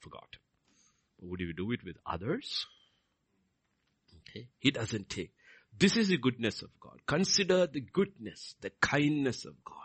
Forgot. 0.00 0.36
But 1.18 1.28
would 1.28 1.40
we 1.40 1.52
do 1.52 1.70
it 1.72 1.84
with 1.84 1.96
others? 2.06 2.66
Okay. 4.28 4.48
He 4.58 4.70
doesn't 4.70 5.10
take. 5.10 5.32
This 5.78 5.96
is 5.96 6.08
the 6.08 6.16
goodness 6.16 6.62
of 6.62 6.70
God. 6.80 7.00
Consider 7.06 7.66
the 7.66 7.80
goodness, 7.80 8.54
the 8.60 8.70
kindness 8.80 9.44
of 9.44 9.54
God. 9.64 9.76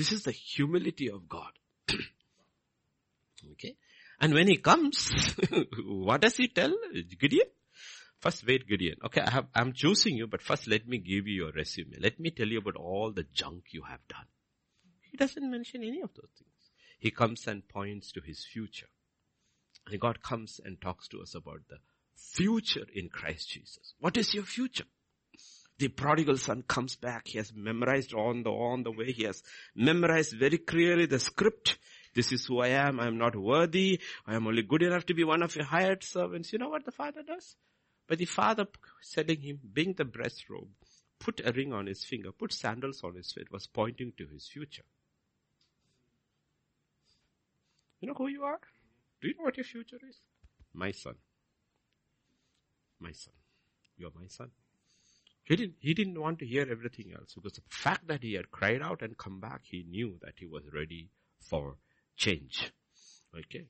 This 0.00 0.12
is 0.12 0.22
the 0.22 0.30
humility 0.30 1.10
of 1.10 1.28
God. 1.28 1.52
okay. 3.52 3.76
And 4.18 4.32
when 4.32 4.48
he 4.48 4.56
comes, 4.56 5.12
what 5.84 6.22
does 6.22 6.38
he 6.38 6.48
tell 6.48 6.74
Gideon? 7.20 7.48
First 8.18 8.46
wait 8.46 8.66
Gideon. 8.66 8.96
Okay, 9.04 9.20
I 9.20 9.30
have, 9.30 9.48
I'm 9.54 9.74
choosing 9.74 10.16
you, 10.16 10.26
but 10.26 10.40
first 10.40 10.66
let 10.66 10.88
me 10.88 10.96
give 10.96 11.26
you 11.26 11.44
your 11.44 11.52
resume. 11.52 11.98
Let 12.00 12.18
me 12.18 12.30
tell 12.30 12.46
you 12.46 12.60
about 12.60 12.76
all 12.76 13.12
the 13.12 13.26
junk 13.34 13.64
you 13.72 13.82
have 13.82 14.00
done. 14.08 14.24
He 15.02 15.18
doesn't 15.18 15.50
mention 15.50 15.82
any 15.82 16.00
of 16.00 16.14
those 16.14 16.32
things. 16.38 16.70
He 16.98 17.10
comes 17.10 17.46
and 17.46 17.68
points 17.68 18.10
to 18.12 18.22
his 18.22 18.42
future. 18.50 18.88
And 19.86 20.00
God 20.00 20.22
comes 20.22 20.62
and 20.64 20.80
talks 20.80 21.08
to 21.08 21.20
us 21.20 21.34
about 21.34 21.60
the 21.68 21.76
future 22.16 22.86
in 22.94 23.10
Christ 23.10 23.50
Jesus. 23.50 23.92
What 23.98 24.16
is 24.16 24.32
your 24.32 24.44
future? 24.44 24.86
The 25.80 25.88
prodigal 25.88 26.36
son 26.36 26.62
comes 26.68 26.94
back. 26.94 27.26
He 27.26 27.38
has 27.38 27.54
memorized 27.54 28.12
on 28.12 28.42
the, 28.42 28.50
on 28.50 28.82
the 28.82 28.92
way. 28.92 29.12
He 29.12 29.24
has 29.24 29.42
memorized 29.74 30.34
very 30.38 30.58
clearly 30.58 31.06
the 31.06 31.18
script. 31.18 31.78
This 32.14 32.32
is 32.32 32.44
who 32.44 32.60
I 32.60 32.68
am. 32.68 33.00
I 33.00 33.06
am 33.06 33.16
not 33.16 33.34
worthy. 33.34 33.98
I 34.26 34.34
am 34.34 34.46
only 34.46 34.62
good 34.62 34.82
enough 34.82 35.06
to 35.06 35.14
be 35.14 35.24
one 35.24 35.42
of 35.42 35.56
your 35.56 35.64
hired 35.64 36.04
servants. 36.04 36.52
You 36.52 36.58
know 36.58 36.68
what 36.68 36.84
the 36.84 36.92
father 36.92 37.22
does? 37.26 37.56
But 38.06 38.18
the 38.18 38.26
father 38.26 38.66
telling 39.14 39.40
him, 39.40 39.58
bring 39.64 39.94
the 39.94 40.04
breast 40.04 40.50
robe, 40.50 40.68
put 41.18 41.40
a 41.42 41.50
ring 41.50 41.72
on 41.72 41.86
his 41.86 42.04
finger, 42.04 42.30
put 42.30 42.52
sandals 42.52 43.00
on 43.02 43.14
his 43.14 43.32
feet, 43.32 43.50
was 43.50 43.66
pointing 43.66 44.12
to 44.18 44.26
his 44.26 44.48
future. 44.48 44.84
You 48.02 48.08
know 48.08 48.14
who 48.14 48.28
you 48.28 48.42
are? 48.42 48.60
Do 49.22 49.28
you 49.28 49.34
know 49.38 49.44
what 49.44 49.56
your 49.56 49.64
future 49.64 49.98
is? 50.06 50.16
My 50.74 50.90
son. 50.90 51.14
My 52.98 53.12
son. 53.12 53.34
You 53.96 54.08
are 54.08 54.20
my 54.20 54.26
son. 54.26 54.50
He 55.50 55.56
didn't, 55.56 55.74
he 55.80 55.94
didn't 55.94 56.20
want 56.20 56.38
to 56.38 56.46
hear 56.46 56.64
everything 56.70 57.12
else 57.12 57.34
because 57.34 57.54
the 57.54 57.62
fact 57.68 58.06
that 58.06 58.22
he 58.22 58.34
had 58.34 58.52
cried 58.52 58.82
out 58.82 59.02
and 59.02 59.18
come 59.18 59.40
back, 59.40 59.62
he 59.64 59.82
knew 59.82 60.14
that 60.22 60.34
he 60.36 60.46
was 60.46 60.62
ready 60.72 61.10
for 61.40 61.76
change. 62.16 62.72
Okay. 63.36 63.66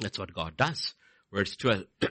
That's 0.00 0.18
what 0.18 0.34
God 0.34 0.56
does. 0.56 0.94
Verse 1.32 1.54
12. 1.54 1.84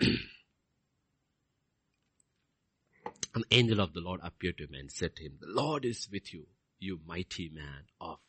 An 3.36 3.44
angel 3.52 3.82
of 3.82 3.92
the 3.92 4.00
Lord 4.00 4.22
appeared 4.24 4.60
to 4.60 4.64
him 4.64 4.76
and 4.76 4.90
said 4.90 5.14
to 5.18 5.24
him, 5.24 5.40
the 5.42 5.62
Lord 5.62 5.84
is 5.84 6.08
with 6.10 6.34
you, 6.34 6.46
you 6.80 7.02
mighty 7.06 7.52
man 7.54 7.84
of 8.00 8.20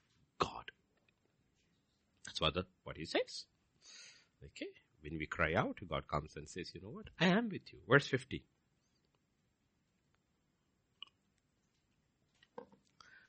God. 0.41 0.73
That's 2.27 2.41
what, 2.41 2.55
the, 2.55 2.67
what 2.83 2.97
he 2.97 3.05
says. 3.05 3.45
Okay. 4.45 4.67
When 5.03 5.17
we 5.17 5.27
cry 5.27 5.55
out, 5.55 5.79
God 5.89 6.09
comes 6.09 6.35
and 6.35 6.49
says, 6.49 6.73
you 6.75 6.81
know 6.81 6.91
what? 6.91 7.07
I 7.21 7.27
am 7.27 7.51
with 7.51 7.73
you. 7.73 7.79
Verse 7.89 8.09
50. 8.09 8.43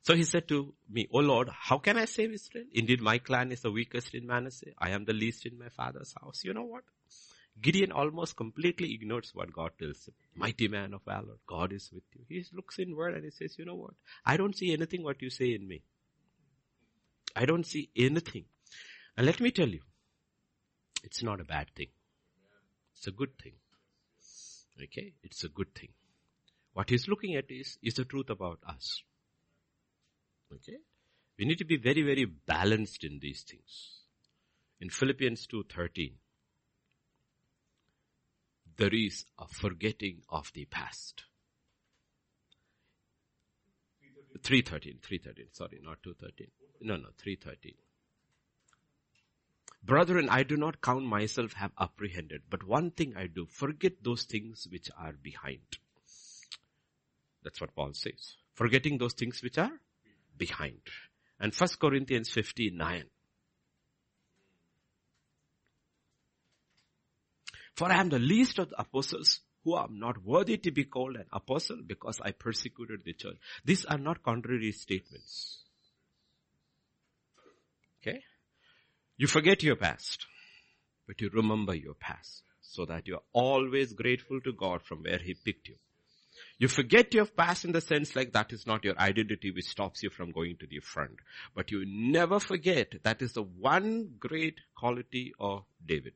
So 0.07 0.15
he 0.15 0.23
said 0.23 0.47
to 0.47 0.73
me, 0.89 1.09
O 1.11 1.17
Lord, 1.19 1.49
how 1.49 1.79
can 1.79 1.97
I 1.97 2.05
save 2.05 2.31
Israel? 2.31 2.63
Indeed, 2.71 3.01
my 3.01 3.17
clan 3.17 3.51
is 3.51 3.59
the 3.59 3.71
weakest 3.71 4.15
in 4.15 4.25
Manasseh. 4.25 4.71
I 4.77 4.91
am 4.91 5.03
the 5.03 5.11
least 5.11 5.45
in 5.45 5.59
my 5.59 5.67
father's 5.67 6.13
house. 6.21 6.45
You 6.45 6.53
know 6.53 6.63
what? 6.63 6.85
Gideon 7.61 7.91
almost 7.91 8.37
completely 8.37 8.93
ignores 8.93 9.31
what 9.33 9.51
God 9.51 9.71
tells 9.77 10.07
him. 10.07 10.13
Mighty 10.33 10.69
man 10.69 10.93
of 10.93 11.01
valor, 11.03 11.35
God 11.45 11.73
is 11.73 11.89
with 11.91 12.03
you. 12.13 12.23
He 12.29 12.45
looks 12.53 12.79
inward 12.79 13.15
and 13.15 13.25
he 13.25 13.31
says, 13.31 13.57
you 13.59 13.65
know 13.65 13.75
what? 13.75 13.95
I 14.25 14.37
don't 14.37 14.55
see 14.55 14.71
anything 14.71 15.03
what 15.03 15.21
you 15.21 15.29
say 15.29 15.53
in 15.53 15.67
me. 15.67 15.81
I 17.35 17.45
don't 17.45 17.65
see 17.65 17.89
anything. 17.93 18.45
And 19.17 19.25
let 19.25 19.41
me 19.41 19.51
tell 19.51 19.67
you, 19.67 19.81
it's 21.03 21.21
not 21.21 21.41
a 21.41 21.43
bad 21.43 21.67
thing. 21.75 21.89
It's 22.95 23.07
a 23.07 23.11
good 23.11 23.37
thing. 23.43 23.55
Okay? 24.81 25.15
It's 25.21 25.43
a 25.43 25.49
good 25.49 25.75
thing. 25.75 25.89
What 26.71 26.91
he's 26.91 27.09
looking 27.09 27.35
at 27.35 27.51
is, 27.51 27.77
is 27.83 27.95
the 27.95 28.05
truth 28.05 28.29
about 28.29 28.59
us. 28.65 29.03
Okay? 30.53 30.77
We 31.37 31.45
need 31.45 31.57
to 31.59 31.65
be 31.65 31.77
very, 31.77 32.01
very 32.01 32.25
balanced 32.25 33.03
in 33.03 33.19
these 33.19 33.41
things. 33.41 34.01
In 34.79 34.89
Philippians 34.89 35.47
2.13, 35.47 36.13
there 38.77 38.93
is 38.93 39.25
a 39.39 39.47
forgetting 39.47 40.21
of 40.29 40.51
the 40.53 40.65
past. 40.65 41.23
313, 44.43 44.99
313, 45.01 45.47
sorry, 45.51 45.79
not 45.83 46.01
213. 46.03 46.47
No, 46.81 46.95
no, 46.95 47.09
313. 47.17 47.73
Brethren, 49.83 50.29
I 50.29 50.43
do 50.43 50.57
not 50.57 50.81
count 50.81 51.05
myself 51.05 51.53
have 51.53 51.71
apprehended, 51.79 52.43
but 52.49 52.63
one 52.67 52.91
thing 52.91 53.15
I 53.15 53.27
do, 53.27 53.45
forget 53.45 54.03
those 54.03 54.23
things 54.23 54.67
which 54.69 54.89
are 54.97 55.13
behind. 55.13 55.77
That's 57.43 57.61
what 57.61 57.75
Paul 57.75 57.93
says. 57.93 58.35
Forgetting 58.53 58.97
those 58.97 59.13
things 59.13 59.41
which 59.41 59.57
are 59.57 59.79
behind. 60.37 60.79
And 61.39 61.53
1 61.53 61.69
Corinthians 61.79 62.29
59. 62.29 63.05
For 67.75 67.91
I 67.91 67.99
am 67.99 68.09
the 68.09 68.19
least 68.19 68.57
of 68.57 68.69
the 68.69 68.81
apostles 68.81 69.41
who 69.63 69.77
am 69.77 69.99
not 69.99 70.23
worthy 70.23 70.57
to 70.57 70.71
be 70.71 70.85
called 70.85 71.15
an 71.15 71.25
apostle 71.31 71.77
because 71.85 72.19
I 72.23 72.31
persecuted 72.31 73.01
the 73.03 73.13
church. 73.13 73.37
These 73.65 73.85
are 73.85 73.97
not 73.97 74.23
contrary 74.23 74.71
statements. 74.71 75.63
Okay? 78.01 78.21
You 79.17 79.27
forget 79.27 79.61
your 79.61 79.75
past, 79.75 80.25
but 81.05 81.21
you 81.21 81.29
remember 81.33 81.75
your 81.75 81.95
past 81.95 82.43
so 82.61 82.85
that 82.85 83.07
you're 83.07 83.23
always 83.33 83.93
grateful 83.93 84.39
to 84.41 84.53
God 84.53 84.81
from 84.81 85.03
where 85.03 85.19
He 85.19 85.33
picked 85.33 85.67
you. 85.67 85.75
You 86.59 86.67
forget 86.67 87.13
your 87.13 87.25
past 87.25 87.65
in 87.65 87.71
the 87.71 87.81
sense 87.81 88.15
like 88.15 88.33
that 88.33 88.51
is 88.51 88.65
not 88.65 88.83
your 88.83 88.97
identity 88.99 89.51
which 89.51 89.67
stops 89.67 90.01
you 90.01 90.09
from 90.09 90.31
going 90.31 90.57
to 90.57 90.67
the 90.67 90.79
front. 90.79 91.17
But 91.55 91.71
you 91.71 91.83
never 91.85 92.39
forget 92.39 92.93
that 93.03 93.21
is 93.21 93.33
the 93.33 93.43
one 93.43 94.15
great 94.19 94.59
quality 94.75 95.33
of 95.39 95.65
David. 95.85 96.13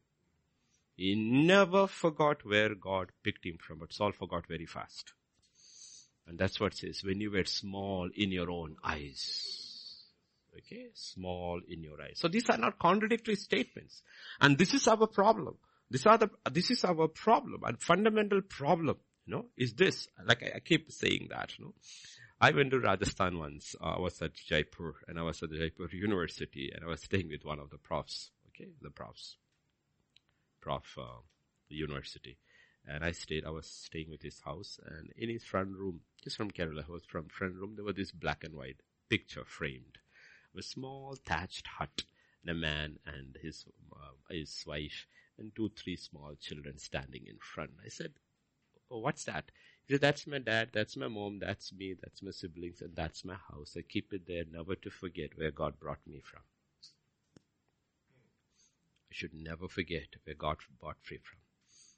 He 0.96 1.16
never 1.16 1.88
forgot 1.88 2.44
where 2.44 2.74
God 2.74 3.10
picked 3.24 3.46
him 3.46 3.58
from, 3.60 3.80
but 3.80 3.94
Saul 3.94 4.12
forgot 4.12 4.48
very 4.48 4.66
fast. 4.66 5.14
And 6.28 6.40
that's 6.40 6.60
what 6.60 6.74
says, 6.74 7.04
when 7.04 7.22
you 7.22 7.32
were 7.32 7.46
small 7.46 8.10
in 8.16 8.32
your 8.32 8.50
own 8.50 8.78
eyes. 8.84 9.58
Okay, 10.58 10.88
small 10.94 11.62
in 11.68 11.84
your 11.84 12.02
eyes. 12.02 12.16
So 12.16 12.28
these 12.28 12.50
are 12.50 12.58
not 12.58 12.78
contradictory 12.78 13.36
statements. 13.36 14.02
And 14.40 14.58
this 14.58 14.74
is 14.74 14.88
our 14.88 15.08
problem. 15.08 15.58
This 15.90 16.06
are 16.06 16.18
the, 16.18 16.30
this 16.52 16.72
is 16.72 16.84
our 16.84 17.08
problem, 17.08 17.62
and 17.66 17.80
fundamental 17.80 18.42
problem 18.42 18.98
you 19.26 19.34
know, 19.34 19.46
is 19.58 19.74
this, 19.74 20.08
like 20.26 20.44
I, 20.44 20.58
I 20.58 20.60
keep 20.60 20.92
saying 20.92 21.28
that, 21.32 21.58
you 21.58 21.66
know. 21.66 21.74
I 22.40 22.52
went 22.52 22.72
to 22.72 22.80
Rajasthan 22.80 23.38
once. 23.38 23.76
Uh, 23.80 23.96
I 23.98 24.00
was 24.00 24.20
at 24.22 24.34
Jaipur 24.34 24.96
and 25.08 25.20
I 25.20 25.22
was 25.22 25.44
at 25.44 25.52
Jaipur 25.52 25.88
University 25.92 26.72
and 26.74 26.84
I 26.84 26.88
was 26.88 27.04
staying 27.04 27.30
with 27.30 27.46
one 27.46 27.60
of 27.60 27.70
the 27.70 27.78
profs. 27.78 28.32
Okay, 28.50 28.72
the 28.82 28.90
profs, 28.90 29.38
prof, 30.60 30.98
uh, 31.00 31.22
the 31.70 31.76
university. 31.76 32.38
And 32.88 33.04
I 33.04 33.12
stayed, 33.12 33.46
I 33.46 33.52
was 33.52 33.68
staying 33.68 34.10
with 34.10 34.24
his 34.24 34.40
house 34.40 34.80
and 34.84 35.12
in 35.16 35.30
his 35.30 35.44
front 35.44 35.70
room, 35.78 36.02
he's 36.24 36.36
from 36.36 36.50
Kerala, 36.50 36.84
he 36.84 36.92
was 36.92 37.06
from 37.06 37.28
front 37.30 37.56
room, 37.56 37.74
there 37.76 37.86
was 37.86 37.96
this 37.96 38.12
black 38.12 38.44
and 38.44 38.56
white 38.56 38.82
picture 39.08 39.46
framed. 39.46 40.00
A 40.58 40.64
small 40.64 41.16
thatched 41.26 41.68
hut 41.68 42.04
and 42.42 42.50
a 42.50 42.60
man 42.60 42.98
and 43.06 43.38
his, 43.42 43.66
uh, 43.94 44.34
his 44.34 44.64
wife 44.66 45.06
and 45.38 45.56
two, 45.56 45.70
three 45.78 45.96
small 45.96 46.34
children 46.42 46.80
standing 46.80 47.28
in 47.28 47.38
front. 47.38 47.72
I 47.86 47.90
said, 47.90 48.14
Oh, 48.92 49.00
what's 49.00 49.24
that? 49.26 49.46
He 49.88 49.94
said, 49.94 50.02
that's 50.02 50.28
my 50.28 50.40
dad, 50.40 50.70
that's 50.74 50.98
my 50.98 51.08
mom, 51.08 51.40
that's 51.40 51.74
me, 51.74 51.96
that's 52.02 52.22
my 52.22 52.32
siblings, 52.32 52.82
and 52.82 52.96
that's 52.96 53.24
my 53.24 53.36
house. 53.50 53.76
I 53.78 53.82
keep 53.82 54.14
it 54.14 54.28
there 54.28 54.44
never 54.52 54.76
to 54.76 54.90
forget 54.90 55.32
where 55.36 55.52
God 55.52 55.80
brought 55.80 56.06
me 56.06 56.22
from. 56.24 56.42
I 59.10 59.14
should 59.14 59.34
never 59.34 59.68
forget 59.68 60.08
where 60.24 60.36
God 60.36 60.58
brought 60.80 60.98
me 61.10 61.18
from. 61.18 61.40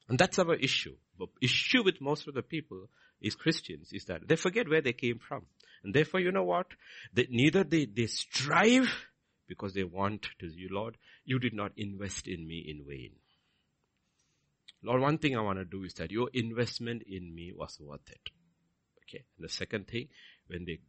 And 0.09 0.19
that's 0.19 0.39
our 0.39 0.55
issue. 0.55 0.95
The 1.17 1.27
issue 1.41 1.83
with 1.83 2.01
most 2.01 2.27
of 2.27 2.33
the 2.33 2.41
people 2.41 2.89
is 3.21 3.35
Christians 3.35 3.89
is 3.91 4.05
that 4.05 4.27
they 4.27 4.35
forget 4.35 4.69
where 4.69 4.81
they 4.81 4.93
came 4.93 5.19
from. 5.19 5.45
And 5.83 5.93
therefore, 5.93 6.19
you 6.19 6.31
know 6.31 6.43
what? 6.43 6.67
They, 7.13 7.27
neither 7.29 7.63
they, 7.63 7.85
they 7.85 8.07
strive 8.07 8.89
because 9.47 9.73
they 9.73 9.83
want 9.83 10.27
to 10.39 10.47
you, 10.47 10.69
Lord, 10.71 10.97
you 11.25 11.39
did 11.39 11.53
not 11.53 11.71
invest 11.77 12.27
in 12.27 12.47
me 12.47 12.65
in 12.67 12.85
vain. 12.87 13.11
Lord, 14.83 15.01
one 15.01 15.17
thing 15.17 15.37
I 15.37 15.41
want 15.41 15.59
to 15.59 15.65
do 15.65 15.83
is 15.83 15.93
that 15.95 16.11
your 16.11 16.29
investment 16.33 17.03
in 17.07 17.33
me 17.33 17.53
was 17.55 17.77
worth 17.79 18.09
it. 18.09 18.29
Okay. 19.07 19.23
And 19.37 19.45
the 19.45 19.51
second 19.51 19.87
thing, 19.87 20.09
when 20.47 20.65
they 20.65 20.79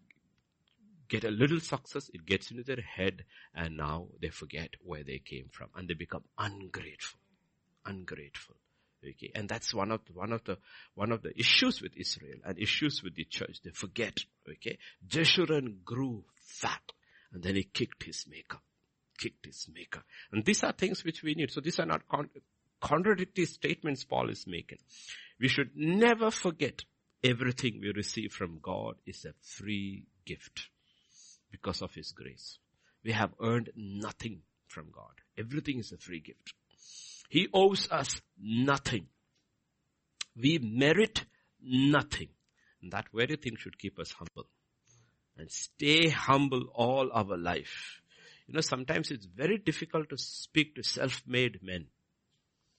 get 1.08 1.24
a 1.24 1.30
little 1.30 1.60
success, 1.60 2.10
it 2.12 2.26
gets 2.26 2.50
into 2.50 2.64
their 2.64 2.80
head 2.80 3.24
and 3.54 3.76
now 3.76 4.08
they 4.20 4.30
forget 4.30 4.70
where 4.82 5.04
they 5.04 5.18
came 5.24 5.48
from 5.52 5.68
and 5.76 5.88
they 5.88 5.94
become 5.94 6.24
ungrateful. 6.38 7.20
Ungrateful. 7.86 8.56
Okay. 9.06 9.30
And 9.34 9.48
that's 9.48 9.72
one 9.74 9.92
of 9.92 10.00
the, 10.06 10.12
one 10.12 10.32
of 10.32 10.42
the, 10.44 10.58
one 10.94 11.12
of 11.12 11.22
the 11.22 11.38
issues 11.38 11.82
with 11.82 11.92
Israel 11.96 12.38
and 12.44 12.58
issues 12.58 13.02
with 13.02 13.14
the 13.14 13.24
church. 13.24 13.58
They 13.62 13.70
forget. 13.70 14.18
Okay. 14.48 14.78
Jeshurun 15.06 15.84
grew 15.84 16.24
fat 16.42 16.82
and 17.32 17.42
then 17.42 17.56
he 17.56 17.64
kicked 17.64 18.04
his 18.04 18.24
maker. 18.28 18.58
Kicked 19.18 19.46
his 19.46 19.68
maker. 19.72 20.02
And 20.32 20.44
these 20.44 20.64
are 20.64 20.72
things 20.72 21.04
which 21.04 21.22
we 21.22 21.34
need. 21.34 21.50
So 21.52 21.60
these 21.60 21.78
are 21.78 21.86
not 21.86 22.08
con- 22.08 22.30
contradictory 22.84 23.46
statements 23.46 24.04
Paul 24.04 24.28
is 24.28 24.46
making. 24.46 24.78
We 25.40 25.48
should 25.48 25.70
never 25.74 26.30
forget 26.30 26.82
everything 27.24 27.80
we 27.80 27.92
receive 27.96 28.32
from 28.32 28.58
God 28.62 28.96
is 29.06 29.24
a 29.24 29.32
free 29.40 30.04
gift 30.26 30.68
because 31.50 31.80
of 31.80 31.94
His 31.94 32.12
grace. 32.12 32.58
We 33.02 33.12
have 33.12 33.32
earned 33.42 33.70
nothing 33.74 34.40
from 34.68 34.86
God. 34.92 35.12
Everything 35.38 35.78
is 35.78 35.92
a 35.92 35.96
free 35.96 36.20
gift. 36.20 36.52
He 37.30 37.48
owes 37.52 37.88
us 37.90 38.20
nothing. 38.38 39.06
We 40.36 40.58
merit 40.58 41.24
nothing. 41.62 42.28
And 42.82 42.92
that 42.92 43.06
very 43.14 43.36
thing 43.36 43.56
should 43.56 43.78
keep 43.78 43.98
us 43.98 44.12
humble. 44.12 44.48
And 45.38 45.50
stay 45.50 46.10
humble 46.10 46.66
all 46.74 47.10
our 47.12 47.36
life. 47.36 48.00
You 48.46 48.54
know, 48.54 48.60
sometimes 48.60 49.10
it's 49.10 49.26
very 49.26 49.58
difficult 49.58 50.10
to 50.10 50.18
speak 50.18 50.76
to 50.76 50.82
self-made 50.82 51.60
men 51.62 51.86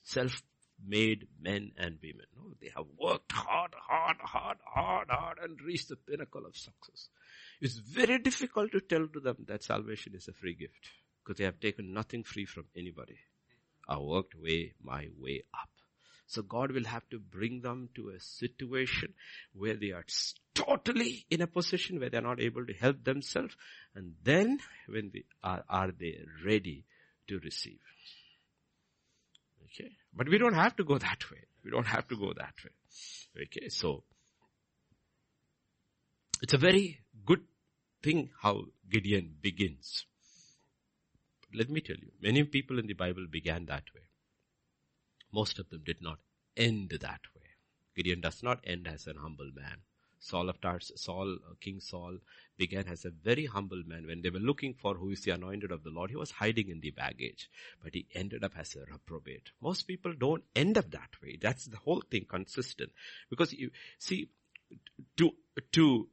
self-made 0.05 1.27
men 1.41 1.71
and 1.77 1.97
women. 2.01 2.25
No, 2.37 2.53
they 2.61 2.71
have 2.75 2.85
worked 2.97 3.31
hard, 3.31 3.71
hard, 3.75 4.17
hard, 4.21 4.57
hard, 4.65 5.07
hard 5.09 5.37
and 5.43 5.59
reached 5.61 5.89
the 5.89 5.95
pinnacle 5.95 6.45
of 6.45 6.55
success. 6.55 7.09
It's 7.59 7.77
very 7.77 8.19
difficult 8.19 8.71
to 8.71 8.79
tell 8.79 9.07
to 9.07 9.19
them 9.19 9.37
that 9.47 9.63
salvation 9.63 10.13
is 10.15 10.27
a 10.27 10.33
free 10.33 10.53
gift 10.55 10.89
because 11.23 11.37
they 11.37 11.45
have 11.45 11.59
taken 11.59 11.93
nothing 11.93 12.23
free 12.23 12.45
from 12.45 12.65
anybody. 12.77 13.17
I 13.87 13.97
worked 13.97 14.35
way, 14.35 14.73
my 14.81 15.07
way 15.19 15.43
up. 15.53 15.69
So 16.27 16.41
God 16.41 16.71
will 16.71 16.85
have 16.85 17.07
to 17.11 17.19
bring 17.19 17.61
them 17.61 17.89
to 17.95 18.09
a 18.09 18.19
situation 18.19 19.13
where 19.53 19.75
they 19.75 19.91
are 19.91 20.05
totally 20.55 21.25
in 21.29 21.41
a 21.41 21.47
position 21.47 21.99
where 21.99 22.09
they 22.09 22.17
are 22.17 22.21
not 22.21 22.41
able 22.41 22.65
to 22.65 22.73
help 22.73 23.03
themselves. 23.03 23.55
And 23.93 24.15
then 24.23 24.59
when 24.87 25.11
they 25.13 25.23
are, 25.43 25.63
are 25.69 25.91
they 25.91 26.19
ready 26.43 26.85
to 27.27 27.39
receive? 27.39 27.79
Okay. 29.75 29.91
But 30.13 30.29
we 30.29 30.37
don't 30.37 30.53
have 30.53 30.75
to 30.77 30.83
go 30.83 30.97
that 30.97 31.29
way. 31.31 31.39
We 31.63 31.71
don't 31.71 31.87
have 31.87 32.07
to 32.07 32.15
go 32.15 32.33
that 32.33 32.53
way. 32.63 33.43
Okay. 33.43 33.69
So, 33.69 34.03
it's 36.41 36.53
a 36.53 36.57
very 36.57 36.99
good 37.25 37.41
thing 38.03 38.29
how 38.41 38.65
Gideon 38.89 39.35
begins. 39.41 40.05
Let 41.53 41.69
me 41.69 41.81
tell 41.81 41.95
you, 41.95 42.11
many 42.21 42.43
people 42.43 42.79
in 42.79 42.87
the 42.87 42.93
Bible 42.93 43.27
began 43.31 43.65
that 43.65 43.83
way. 43.93 44.01
Most 45.33 45.59
of 45.59 45.69
them 45.69 45.81
did 45.85 46.01
not 46.01 46.19
end 46.55 46.89
that 47.01 47.21
way. 47.35 47.41
Gideon 47.95 48.21
does 48.21 48.43
not 48.43 48.59
end 48.65 48.87
as 48.87 49.07
an 49.07 49.17
humble 49.21 49.51
man. 49.55 49.77
Saul 50.25 50.49
of 50.49 50.59
Tarsus, 50.59 51.03
Saul, 51.03 51.35
uh, 51.35 51.53
King 51.61 51.79
Saul 51.79 52.17
began 52.57 52.87
as 52.87 53.05
a 53.05 53.11
very 53.11 53.45
humble 53.45 53.83
man. 53.85 54.07
When 54.07 54.23
they 54.23 54.31
were 54.31 54.39
looking 54.39 54.73
for 54.73 54.95
who 54.95 55.11
is 55.11 55.21
the 55.21 55.31
anointed 55.31 55.71
of 55.71 55.83
the 55.83 55.91
Lord, 55.91 56.09
he 56.09 56.15
was 56.15 56.31
hiding 56.31 56.69
in 56.69 56.79
the 56.79 56.89
baggage, 56.89 57.47
but 57.83 57.93
he 57.93 58.07
ended 58.15 58.43
up 58.43 58.53
as 58.57 58.75
a 58.75 58.91
reprobate. 58.91 59.51
Most 59.61 59.83
people 59.83 60.13
don't 60.13 60.43
end 60.55 60.79
up 60.79 60.89
that 60.91 61.21
way. 61.21 61.37
That's 61.39 61.65
the 61.65 61.77
whole 61.77 62.01
thing 62.09 62.25
consistent. 62.27 62.91
Because 63.29 63.53
you 63.53 63.69
see, 63.99 64.29
to, 65.17 65.31
to 65.73 66.07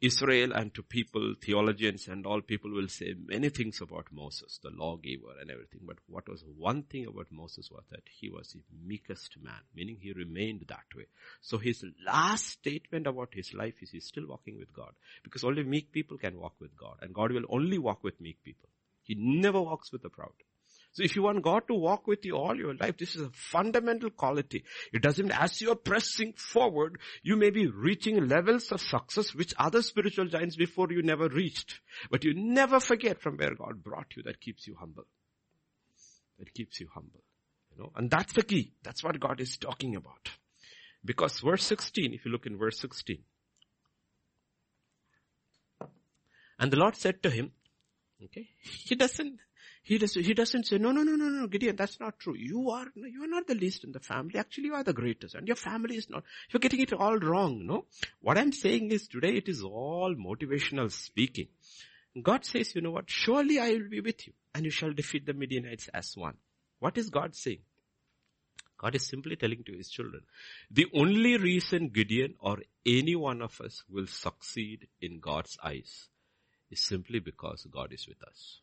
Israel 0.00 0.52
and 0.52 0.74
to 0.74 0.82
people, 0.82 1.34
theologians 1.42 2.06
and 2.06 2.26
all 2.26 2.42
people 2.42 2.70
will 2.70 2.88
say 2.88 3.14
many 3.24 3.48
things 3.48 3.80
about 3.80 4.06
Moses, 4.12 4.60
the 4.62 4.70
lawgiver 4.70 5.32
and 5.40 5.50
everything. 5.50 5.80
But 5.84 5.96
what 6.06 6.28
was 6.28 6.44
one 6.58 6.82
thing 6.82 7.06
about 7.06 7.28
Moses 7.30 7.70
was 7.70 7.84
that 7.90 8.02
he 8.20 8.28
was 8.28 8.52
the 8.52 8.60
meekest 8.86 9.36
man, 9.42 9.60
meaning 9.74 9.96
he 10.00 10.12
remained 10.12 10.66
that 10.68 10.84
way. 10.94 11.06
So 11.40 11.56
his 11.56 11.82
last 12.06 12.46
statement 12.46 13.06
about 13.06 13.30
his 13.32 13.54
life 13.54 13.74
is 13.80 13.90
he's 13.90 14.06
still 14.06 14.26
walking 14.28 14.58
with 14.58 14.72
God. 14.74 14.92
Because 15.24 15.44
only 15.44 15.64
meek 15.64 15.92
people 15.92 16.18
can 16.18 16.38
walk 16.38 16.54
with 16.60 16.76
God. 16.76 16.98
And 17.00 17.14
God 17.14 17.32
will 17.32 17.44
only 17.48 17.78
walk 17.78 18.04
with 18.04 18.20
meek 18.20 18.42
people. 18.44 18.68
He 19.02 19.14
never 19.18 19.62
walks 19.62 19.92
with 19.92 20.02
the 20.02 20.10
proud. 20.10 20.32
So 20.96 21.02
if 21.02 21.14
you 21.14 21.20
want 21.20 21.42
God 21.42 21.68
to 21.68 21.74
walk 21.74 22.06
with 22.06 22.24
you 22.24 22.38
all 22.38 22.56
your 22.56 22.74
life, 22.74 22.96
this 22.96 23.16
is 23.16 23.20
a 23.20 23.30
fundamental 23.30 24.08
quality. 24.08 24.64
It 24.94 25.02
doesn't, 25.02 25.30
as 25.30 25.60
you're 25.60 25.76
pressing 25.76 26.32
forward, 26.32 26.98
you 27.22 27.36
may 27.36 27.50
be 27.50 27.66
reaching 27.66 28.26
levels 28.26 28.72
of 28.72 28.80
success 28.80 29.34
which 29.34 29.52
other 29.58 29.82
spiritual 29.82 30.24
giants 30.24 30.56
before 30.56 30.86
you 30.90 31.02
never 31.02 31.28
reached. 31.28 31.80
But 32.10 32.24
you 32.24 32.32
never 32.34 32.80
forget 32.80 33.20
from 33.20 33.36
where 33.36 33.54
God 33.54 33.84
brought 33.84 34.16
you. 34.16 34.22
That 34.22 34.40
keeps 34.40 34.66
you 34.66 34.74
humble. 34.80 35.04
That 36.38 36.54
keeps 36.54 36.80
you 36.80 36.88
humble. 36.94 37.20
You 37.72 37.82
know, 37.82 37.92
and 37.94 38.10
that's 38.10 38.32
the 38.32 38.42
key. 38.42 38.72
That's 38.82 39.04
what 39.04 39.20
God 39.20 39.38
is 39.42 39.58
talking 39.58 39.96
about. 39.96 40.30
Because 41.04 41.40
verse 41.40 41.64
16, 41.64 42.14
if 42.14 42.24
you 42.24 42.32
look 42.32 42.46
in 42.46 42.56
verse 42.56 42.80
16, 42.80 43.18
and 46.58 46.70
the 46.70 46.78
Lord 46.78 46.96
said 46.96 47.22
to 47.22 47.28
him, 47.28 47.52
okay, 48.24 48.48
he 48.62 48.94
doesn't 48.94 49.40
he, 49.86 49.98
does, 49.98 50.14
he 50.14 50.34
doesn't 50.34 50.66
say, 50.66 50.78
no, 50.78 50.90
no, 50.90 51.04
no, 51.04 51.14
no, 51.14 51.28
no, 51.28 51.46
Gideon, 51.46 51.76
that's 51.76 52.00
not 52.00 52.18
true. 52.18 52.34
You 52.36 52.70
are, 52.70 52.86
you 52.96 53.22
are 53.22 53.28
not 53.28 53.46
the 53.46 53.54
least 53.54 53.84
in 53.84 53.92
the 53.92 54.00
family. 54.00 54.36
Actually, 54.36 54.64
you 54.64 54.74
are 54.74 54.82
the 54.82 54.92
greatest 54.92 55.36
and 55.36 55.46
your 55.46 55.54
family 55.54 55.96
is 55.96 56.10
not. 56.10 56.24
You're 56.50 56.58
getting 56.58 56.80
it 56.80 56.92
all 56.92 57.16
wrong, 57.16 57.64
no? 57.64 57.84
What 58.20 58.36
I'm 58.36 58.50
saying 58.50 58.90
is 58.90 59.06
today 59.06 59.36
it 59.36 59.48
is 59.48 59.62
all 59.62 60.12
motivational 60.16 60.90
speaking. 60.90 61.46
God 62.20 62.44
says, 62.44 62.74
you 62.74 62.80
know 62.80 62.90
what? 62.90 63.08
Surely 63.08 63.60
I 63.60 63.74
will 63.74 63.88
be 63.88 64.00
with 64.00 64.26
you 64.26 64.32
and 64.56 64.64
you 64.64 64.72
shall 64.72 64.92
defeat 64.92 65.24
the 65.24 65.34
Midianites 65.34 65.86
as 65.94 66.16
one. 66.16 66.34
What 66.80 66.98
is 66.98 67.08
God 67.08 67.36
saying? 67.36 67.60
God 68.78 68.96
is 68.96 69.06
simply 69.06 69.36
telling 69.36 69.62
to 69.62 69.72
his 69.72 69.88
children, 69.88 70.22
the 70.68 70.86
only 70.94 71.36
reason 71.36 71.90
Gideon 71.90 72.34
or 72.40 72.58
any 72.84 73.14
one 73.14 73.40
of 73.40 73.60
us 73.60 73.84
will 73.88 74.08
succeed 74.08 74.88
in 75.00 75.20
God's 75.20 75.56
eyes 75.62 76.08
is 76.72 76.80
simply 76.82 77.20
because 77.20 77.64
God 77.70 77.92
is 77.92 78.08
with 78.08 78.20
us. 78.24 78.62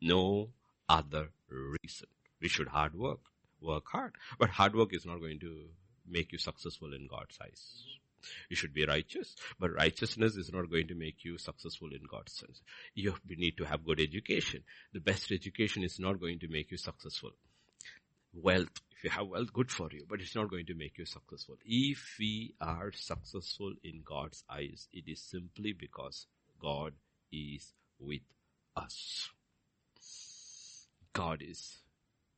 No 0.00 0.50
other 0.88 1.30
reason. 1.48 2.08
We 2.40 2.48
should 2.48 2.68
hard 2.68 2.94
work, 2.94 3.20
work 3.60 3.84
hard. 3.92 4.14
But 4.38 4.50
hard 4.50 4.74
work 4.74 4.94
is 4.94 5.04
not 5.04 5.20
going 5.20 5.40
to 5.40 5.66
make 6.08 6.32
you 6.32 6.38
successful 6.38 6.94
in 6.94 7.06
God's 7.06 7.38
eyes. 7.42 7.84
You 8.50 8.56
should 8.56 8.74
be 8.74 8.84
righteous, 8.84 9.34
but 9.58 9.72
righteousness 9.72 10.36
is 10.36 10.52
not 10.52 10.70
going 10.70 10.88
to 10.88 10.94
make 10.94 11.24
you 11.24 11.38
successful 11.38 11.88
in 11.92 12.02
God's 12.10 12.32
sense. 12.32 12.60
You 12.94 13.14
need 13.28 13.56
to 13.56 13.64
have 13.64 13.86
good 13.86 13.98
education. 13.98 14.62
The 14.92 15.00
best 15.00 15.32
education 15.32 15.82
is 15.84 15.98
not 15.98 16.20
going 16.20 16.38
to 16.40 16.48
make 16.48 16.70
you 16.70 16.76
successful. 16.76 17.30
Wealth, 18.34 18.68
if 18.92 19.04
you 19.04 19.10
have 19.10 19.26
wealth, 19.26 19.52
good 19.52 19.70
for 19.70 19.88
you, 19.90 20.04
but 20.08 20.20
it's 20.20 20.36
not 20.36 20.50
going 20.50 20.66
to 20.66 20.74
make 20.74 20.98
you 20.98 21.06
successful. 21.06 21.56
If 21.64 22.16
we 22.18 22.54
are 22.60 22.92
successful 22.92 23.72
in 23.82 24.02
God's 24.04 24.44
eyes, 24.50 24.86
it 24.92 25.04
is 25.06 25.22
simply 25.22 25.72
because 25.72 26.26
God 26.60 26.92
is 27.32 27.72
with 27.98 28.20
us. 28.76 29.30
God 31.12 31.42
is 31.46 31.78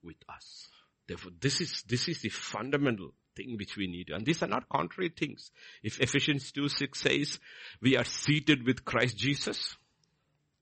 with 0.02 0.16
us. 0.28 0.68
Therefore, 1.06 1.32
this 1.40 1.61
is, 1.61 1.82
this 1.88 2.08
is 2.08 2.20
the 2.20 2.28
fundamental 2.28 3.12
thing 3.37 3.56
which 3.58 3.76
we 3.76 3.87
need. 3.87 4.11
And 4.11 4.24
these 4.24 4.42
are 4.42 4.48
not 4.48 4.68
contrary 4.68 5.11
things. 5.11 5.50
If 5.82 6.00
Ephesians 6.00 6.52
2 6.52 6.68
6 6.68 6.98
says, 6.98 7.38
we 7.80 7.96
are 7.96 8.04
seated 8.04 8.66
with 8.66 8.85
Christ 8.85 9.16
Jesus, 9.16 9.76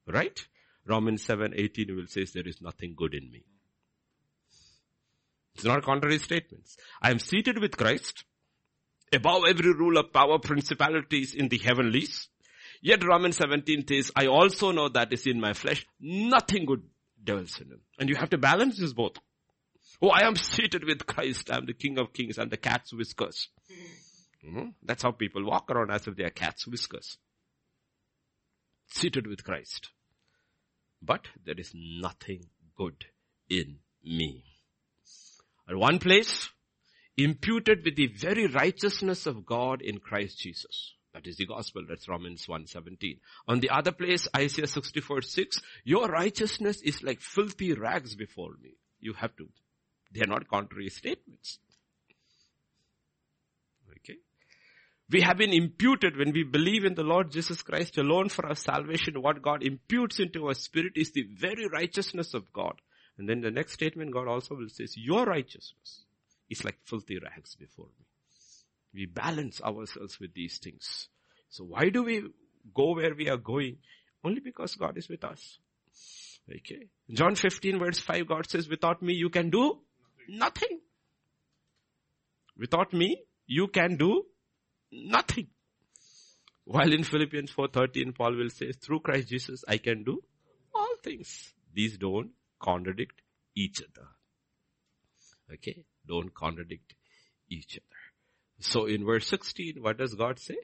right? 0.07 0.39
Romans 0.87 1.23
7 1.25 1.53
18 1.55 1.95
will 1.95 2.07
say, 2.07 2.25
there 2.33 2.49
is 2.49 2.61
nothing 2.61 2.95
good 2.97 3.15
in 3.15 3.31
me. 3.31 3.45
It's 5.55 5.65
not 5.65 5.83
contrary 5.83 6.19
statements. 6.19 6.77
I 7.03 7.11
am 7.11 7.19
seated 7.19 7.59
with 7.61 7.77
Christ 7.77 8.25
above 9.13 9.43
every 9.49 9.73
rule 9.73 9.99
of 9.99 10.13
power, 10.13 10.39
principalities 10.39 11.35
in 11.35 11.49
the 11.49 11.59
heavenlies. 11.59 12.29
Yet 12.81 13.05
Romans 13.05 13.37
17 13.37 13.87
says, 13.87 14.11
I 14.17 14.27
also 14.27 14.73
know 14.73 14.89
that 14.89 15.13
is 15.13 15.27
in 15.27 15.39
my 15.41 15.53
flesh, 15.53 15.85
nothing 16.01 16.65
good 16.65 16.83
devils 17.23 17.57
him. 17.57 17.81
And 17.99 18.09
you 18.09 18.17
have 18.17 18.31
to 18.31 18.39
balance 18.39 18.79
this 18.79 18.93
both. 18.93 19.17
Oh, 20.03 20.09
I 20.09 20.27
am 20.27 20.37
seated 20.37 20.85
with 20.85 21.07
Christ. 21.07 21.51
I 21.51 21.57
am 21.57 21.67
the 21.67 21.75
King 21.75 21.99
of 21.99 22.13
Kings 22.13 22.39
and 22.39 22.51
the 22.51 22.57
cat's 22.57 22.93
whiskers. 22.93 23.49
Mm-hmm. 24.47 24.69
That's 24.83 25.03
how 25.03 25.11
people 25.11 25.45
walk 25.45 25.71
around 25.71 25.91
as 25.91 26.07
if 26.07 26.17
they 26.17 26.25
are 26.25 26.31
cat's 26.31 26.67
whiskers. 26.67 27.19
Seated 28.89 29.27
with 29.27 29.45
Christ. 29.45 29.91
But 31.03 31.27
there 31.45 31.59
is 31.59 31.73
nothing 31.75 32.47
good 32.77 33.07
in 33.49 33.79
me. 34.03 34.45
At 35.69 35.77
one 35.77 35.99
place, 35.99 36.49
imputed 37.17 37.85
with 37.85 37.97
the 37.97 38.09
very 38.09 38.47
righteousness 38.47 39.27
of 39.27 39.47
God 39.47 39.83
in 39.83 39.99
Christ 39.99 40.39
Jesus. 40.39 40.95
That 41.13 41.27
is 41.27 41.37
the 41.37 41.47
gospel. 41.47 41.85
That's 41.89 42.09
Romans 42.09 42.47
1.17. 42.47 43.19
On 43.49 43.59
the 43.59 43.71
other 43.71 43.93
place, 43.93 44.29
Isaiah 44.37 44.67
64, 44.67 45.23
6, 45.23 45.61
your 45.85 46.07
righteousness 46.07 46.81
is 46.83 47.03
like 47.03 47.21
filthy 47.21 47.73
rags 47.73 48.15
before 48.15 48.53
me. 48.63 48.75
You 49.01 49.15
have 49.15 49.37
to. 49.37 49.49
They 50.13 50.23
are 50.23 50.29
not 50.29 50.49
contrary 50.49 50.89
statements. 50.89 51.59
Okay. 53.91 54.19
We 55.11 55.23
have 55.23 55.39
been 55.39 55.53
imputed 55.53 56.17
when 56.17 56.33
we 56.33 56.45
believe 56.45 56.85
in 56.85 56.95
the 56.95 57.03
Lord 57.03 57.33
Jesus 57.33 57.63
Christ 57.63 57.99
alone 57.99 58.29
for 58.29 58.47
our 58.47 58.55
salvation. 58.55 59.21
What 59.21 59.43
God 59.43 59.65
imputes 59.65 60.21
into 60.21 60.47
our 60.47 60.55
spirit 60.55 60.93
is 60.95 61.11
the 61.11 61.27
very 61.37 61.67
righteousness 61.67 62.35
of 62.35 62.53
God. 62.53 62.75
And 63.19 63.29
then 63.29 63.41
the 63.41 63.51
next 63.51 63.73
statement 63.73 64.13
God 64.13 64.29
also 64.29 64.55
will 64.55 64.69
say, 64.69 64.87
your 64.95 65.25
righteousness 65.25 66.05
is 66.49 66.65
like 66.65 66.79
filthy 66.85 67.19
rags 67.19 67.57
before 67.57 67.89
me. 67.99 68.07
We 68.93 69.07
balance 69.07 69.61
ourselves 69.63 70.19
with 70.21 70.35
these 70.35 70.59
things. 70.59 71.09
So 71.49 71.65
why 71.65 71.91
do 71.91 72.03
we 72.03 72.25
go 72.75 72.95
where 72.95 73.15
we 73.15 73.29
are 73.29 73.37
going? 73.37 73.79
Only 74.25 74.41
because 74.41 74.75
God 74.75 74.99
is 74.99 75.09
with 75.09 75.25
us. 75.25 75.59
Okay. 76.51 76.89
John 77.11 77.35
15 77.35 77.79
verse 77.79 78.01
5 78.01 78.27
God 78.27 78.51
says, 78.51 78.69
without 78.69 79.03
me 79.03 79.15
you 79.15 79.31
can 79.31 79.51
do 79.51 79.79
nothing. 80.29 80.81
Without 82.59 82.93
me 82.93 83.23
you 83.47 83.69
can 83.69 83.97
do 83.97 84.27
nothing. 84.91 85.49
While 86.65 86.93
in 86.93 87.05
Philippians 87.05 87.53
4.13 87.53 88.15
Paul 88.17 88.37
will 88.37 88.51
say, 88.51 88.73
through 88.73 89.01
Christ 89.01 89.29
Jesus 89.29 89.65
I 89.69 89.79
can 89.79 90.03
do 90.03 90.23
all 90.75 90.95
things. 91.03 91.53
These 91.73 91.99
don't 91.99 92.31
contradict 92.61 93.23
each 93.55 93.81
other. 93.81 94.09
Okay. 95.53 95.85
Don't 96.07 96.35
contradict 96.35 96.95
each 97.49 97.79
other. 97.79 98.00
So 98.61 98.87
in 98.87 99.05
verse 99.05 99.27
16, 99.27 99.77
what 99.81 99.99
does 99.99 100.15
God 100.15 100.39
say? 100.39 100.57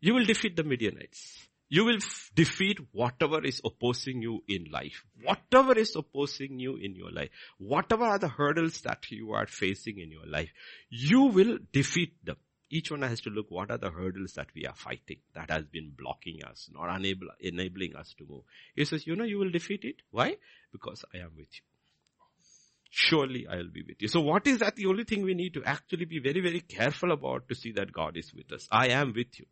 You 0.00 0.14
will 0.14 0.24
defeat 0.24 0.56
the 0.56 0.64
Midianites. 0.64 1.46
You 1.68 1.84
will 1.84 1.96
f- 1.96 2.30
defeat 2.34 2.78
whatever 2.92 3.44
is 3.44 3.60
opposing 3.64 4.22
you 4.22 4.42
in 4.48 4.66
life. 4.70 5.04
Whatever 5.22 5.78
is 5.78 5.94
opposing 5.96 6.58
you 6.58 6.76
in 6.76 6.94
your 6.94 7.10
life. 7.10 7.30
Whatever 7.58 8.04
are 8.04 8.18
the 8.18 8.28
hurdles 8.28 8.80
that 8.82 9.10
you 9.10 9.32
are 9.32 9.46
facing 9.46 9.98
in 9.98 10.10
your 10.10 10.26
life. 10.26 10.50
You 10.88 11.22
will 11.22 11.58
defeat 11.72 12.14
them. 12.24 12.36
Each 12.70 12.90
one 12.90 13.02
has 13.02 13.20
to 13.22 13.30
look 13.30 13.46
what 13.50 13.70
are 13.70 13.78
the 13.78 13.90
hurdles 13.90 14.32
that 14.34 14.48
we 14.54 14.66
are 14.66 14.74
fighting 14.74 15.18
that 15.34 15.50
has 15.50 15.64
been 15.66 15.92
blocking 15.96 16.42
us, 16.44 16.68
not 16.72 16.94
unable, 16.94 17.28
enabling 17.40 17.94
us 17.94 18.14
to 18.18 18.26
move. 18.28 18.42
He 18.74 18.84
says, 18.84 19.06
you 19.06 19.16
know, 19.16 19.24
you 19.24 19.38
will 19.38 19.50
defeat 19.50 19.84
it. 19.84 19.96
Why? 20.10 20.36
Because 20.72 21.04
I 21.14 21.18
am 21.18 21.32
with 21.36 21.48
you 21.52 21.73
surely 22.94 23.46
I 23.50 23.56
will 23.56 23.70
be 23.72 23.82
with 23.82 24.00
you. 24.00 24.08
So 24.08 24.20
what 24.20 24.46
is 24.46 24.58
that? 24.58 24.76
The 24.76 24.86
only 24.86 25.02
thing 25.02 25.22
we 25.22 25.34
need 25.34 25.54
to 25.54 25.64
actually 25.64 26.04
be 26.04 26.20
very, 26.20 26.40
very 26.40 26.60
careful 26.60 27.10
about 27.10 27.48
to 27.48 27.54
see 27.54 27.72
that 27.72 27.92
God 27.92 28.16
is 28.16 28.32
with 28.32 28.52
us. 28.52 28.68
I 28.70 28.88
am 28.88 29.12
with 29.14 29.38
you. 29.38 29.46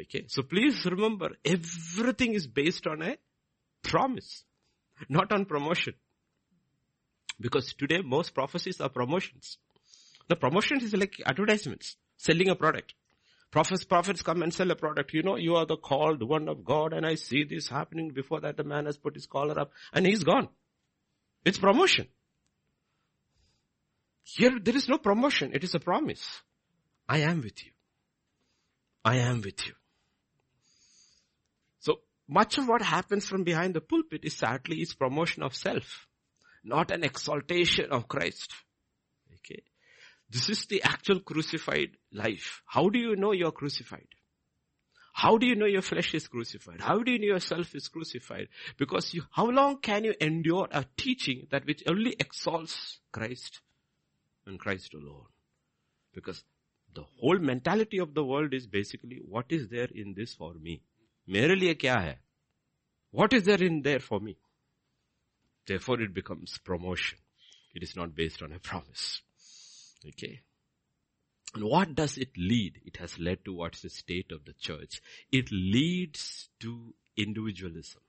Okay. 0.00 0.24
So 0.26 0.42
please 0.42 0.84
remember, 0.84 1.30
everything 1.44 2.34
is 2.34 2.48
based 2.48 2.86
on 2.88 3.02
a 3.02 3.16
promise, 3.84 4.44
not 5.08 5.30
on 5.32 5.44
promotion. 5.44 5.94
Because 7.40 7.72
today 7.74 8.00
most 8.04 8.34
prophecies 8.34 8.80
are 8.80 8.88
promotions. 8.88 9.58
The 10.26 10.34
promotion 10.34 10.82
is 10.82 10.92
like 10.94 11.14
advertisements, 11.24 11.96
selling 12.16 12.48
a 12.48 12.56
product. 12.56 12.94
Prophets, 13.52 13.84
prophets 13.84 14.22
come 14.22 14.42
and 14.42 14.52
sell 14.52 14.70
a 14.72 14.74
product. 14.74 15.14
You 15.14 15.22
know, 15.22 15.36
you 15.36 15.54
are 15.54 15.64
the 15.64 15.76
called 15.76 16.24
one 16.24 16.48
of 16.48 16.64
God 16.64 16.92
and 16.92 17.06
I 17.06 17.14
see 17.14 17.44
this 17.44 17.68
happening 17.68 18.10
before 18.10 18.40
that 18.40 18.56
the 18.56 18.64
man 18.64 18.86
has 18.86 18.98
put 18.98 19.14
his 19.14 19.26
collar 19.26 19.58
up 19.58 19.70
and 19.92 20.04
he's 20.04 20.24
gone. 20.24 20.48
It's 21.44 21.58
promotion. 21.58 22.08
Here 24.36 24.58
there 24.62 24.76
is 24.76 24.88
no 24.88 24.98
promotion. 24.98 25.52
It 25.54 25.64
is 25.64 25.74
a 25.74 25.80
promise. 25.80 26.42
I 27.08 27.20
am 27.20 27.40
with 27.40 27.64
you. 27.64 27.70
I 29.02 29.16
am 29.18 29.40
with 29.40 29.66
you. 29.66 29.72
So 31.78 32.00
much 32.28 32.58
of 32.58 32.68
what 32.68 32.82
happens 32.82 33.26
from 33.26 33.44
behind 33.44 33.72
the 33.72 33.80
pulpit 33.80 34.24
is 34.24 34.36
sadly 34.36 34.82
is 34.82 34.92
promotion 34.92 35.42
of 35.42 35.56
self, 35.56 36.06
not 36.62 36.90
an 36.90 37.04
exaltation 37.04 37.90
of 37.90 38.06
Christ. 38.06 38.52
Okay. 39.36 39.62
This 40.28 40.50
is 40.50 40.66
the 40.66 40.82
actual 40.82 41.20
crucified 41.20 41.96
life. 42.12 42.60
How 42.66 42.90
do 42.90 42.98
you 42.98 43.16
know 43.16 43.32
you're 43.32 43.52
crucified? 43.52 44.08
How 45.14 45.38
do 45.38 45.46
you 45.46 45.56
know 45.56 45.66
your 45.66 45.82
flesh 45.82 46.12
is 46.12 46.28
crucified? 46.28 46.82
How 46.82 46.98
do 47.02 47.10
you 47.10 47.18
know 47.18 47.34
yourself 47.34 47.74
is 47.74 47.88
crucified? 47.88 48.48
Because 48.76 49.14
you, 49.14 49.22
how 49.30 49.46
long 49.46 49.78
can 49.78 50.04
you 50.04 50.14
endure 50.20 50.68
a 50.70 50.84
teaching 50.98 51.46
that 51.50 51.64
which 51.64 51.82
only 51.88 52.14
exalts 52.20 52.98
Christ 53.10 53.62
and 54.47 54.59
Christ 54.59 54.93
alone? 54.93 55.25
Because 56.13 56.43
the 56.93 57.03
whole 57.19 57.39
mentality 57.39 57.97
of 57.97 58.13
the 58.13 58.23
world 58.23 58.53
is 58.53 58.67
basically 58.67 59.21
what 59.27 59.45
is 59.49 59.69
there 59.69 59.89
in 59.93 60.13
this 60.15 60.33
for 60.33 60.53
me? 60.53 60.81
मेरे 61.29 61.55
लिए 61.55 61.73
क्या 61.79 61.97
है? 61.99 62.17
What 63.11 63.33
is 63.33 63.43
there 63.43 63.61
in 63.63 63.81
there 63.81 63.99
for 63.99 64.19
me? 64.19 64.37
Therefore 65.65 66.01
it 66.01 66.13
becomes 66.13 66.57
promotion. 66.57 67.19
It 67.73 67.83
is 67.83 67.95
not 67.95 68.15
based 68.15 68.41
on 68.43 68.51
a 68.51 68.59
promise. 68.59 69.21
Okay. 70.05 70.41
And 71.55 71.63
what 71.63 71.95
does 71.95 72.17
it 72.17 72.29
lead? 72.37 72.81
It 72.85 72.97
has 72.97 73.17
led 73.19 73.45
to 73.45 73.53
what's 73.53 73.81
the 73.81 73.89
state 73.89 74.31
of 74.31 74.45
the 74.45 74.53
church. 74.53 75.01
It 75.31 75.51
leads 75.51 76.49
to 76.61 76.93
individualism. 77.15 78.01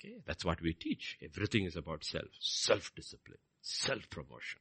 Okay, 0.00 0.14
that's 0.26 0.44
what 0.44 0.60
we 0.62 0.74
teach. 0.74 1.18
Everything 1.22 1.64
is 1.64 1.76
about 1.76 2.04
self, 2.04 2.28
self-discipline, 2.40 3.38
self-promotion. 3.62 4.60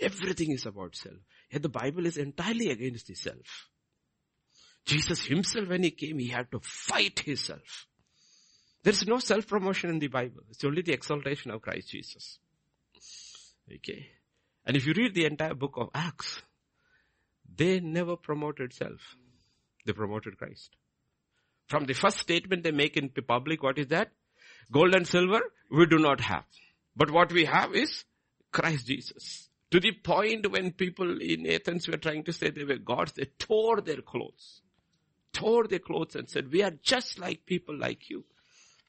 Everything 0.00 0.52
is 0.52 0.66
about 0.66 0.96
self. 0.96 1.16
Yet 1.50 1.62
the 1.62 1.68
Bible 1.68 2.06
is 2.06 2.16
entirely 2.16 2.70
against 2.70 3.06
the 3.06 3.14
self. 3.14 3.68
Jesus 4.84 5.24
himself, 5.26 5.68
when 5.68 5.82
he 5.82 5.90
came, 5.90 6.18
he 6.18 6.28
had 6.28 6.50
to 6.50 6.60
fight 6.60 7.20
himself. 7.20 7.86
There 8.82 8.92
is 8.92 9.06
no 9.06 9.18
self-promotion 9.18 9.90
in 9.90 9.98
the 9.98 10.08
Bible. 10.08 10.42
It's 10.50 10.64
only 10.64 10.82
the 10.82 10.92
exaltation 10.92 11.50
of 11.50 11.62
Christ 11.62 11.90
Jesus. 11.90 12.38
Okay. 13.72 14.06
And 14.64 14.76
if 14.76 14.86
you 14.86 14.94
read 14.96 15.14
the 15.14 15.26
entire 15.26 15.54
book 15.54 15.74
of 15.76 15.90
Acts, 15.94 16.42
they 17.54 17.80
never 17.80 18.16
promoted 18.16 18.72
self. 18.72 19.16
They 19.84 19.92
promoted 19.92 20.38
Christ. 20.38 20.76
From 21.66 21.84
the 21.84 21.94
first 21.94 22.18
statement 22.18 22.62
they 22.62 22.72
make 22.72 22.96
in 22.96 23.10
public, 23.10 23.62
what 23.62 23.78
is 23.78 23.88
that? 23.88 24.10
Gold 24.70 24.94
and 24.94 25.06
silver 25.06 25.40
we 25.70 25.86
do 25.86 25.98
not 25.98 26.20
have. 26.20 26.44
But 26.96 27.10
what 27.10 27.32
we 27.32 27.44
have 27.44 27.74
is 27.74 28.04
Christ 28.52 28.86
Jesus. 28.86 29.48
To 29.70 29.80
the 29.80 29.92
point 29.92 30.50
when 30.50 30.72
people 30.72 31.20
in 31.20 31.46
Athens 31.46 31.86
were 31.86 31.98
trying 31.98 32.24
to 32.24 32.32
say 32.32 32.50
they 32.50 32.64
were 32.64 32.78
gods, 32.78 33.12
they 33.12 33.26
tore 33.38 33.80
their 33.80 34.00
clothes. 34.00 34.62
Tore 35.32 35.66
their 35.66 35.78
clothes 35.78 36.16
and 36.16 36.28
said, 36.28 36.50
we 36.50 36.62
are 36.62 36.72
just 36.82 37.18
like 37.18 37.44
people 37.44 37.76
like 37.78 38.08
you. 38.08 38.24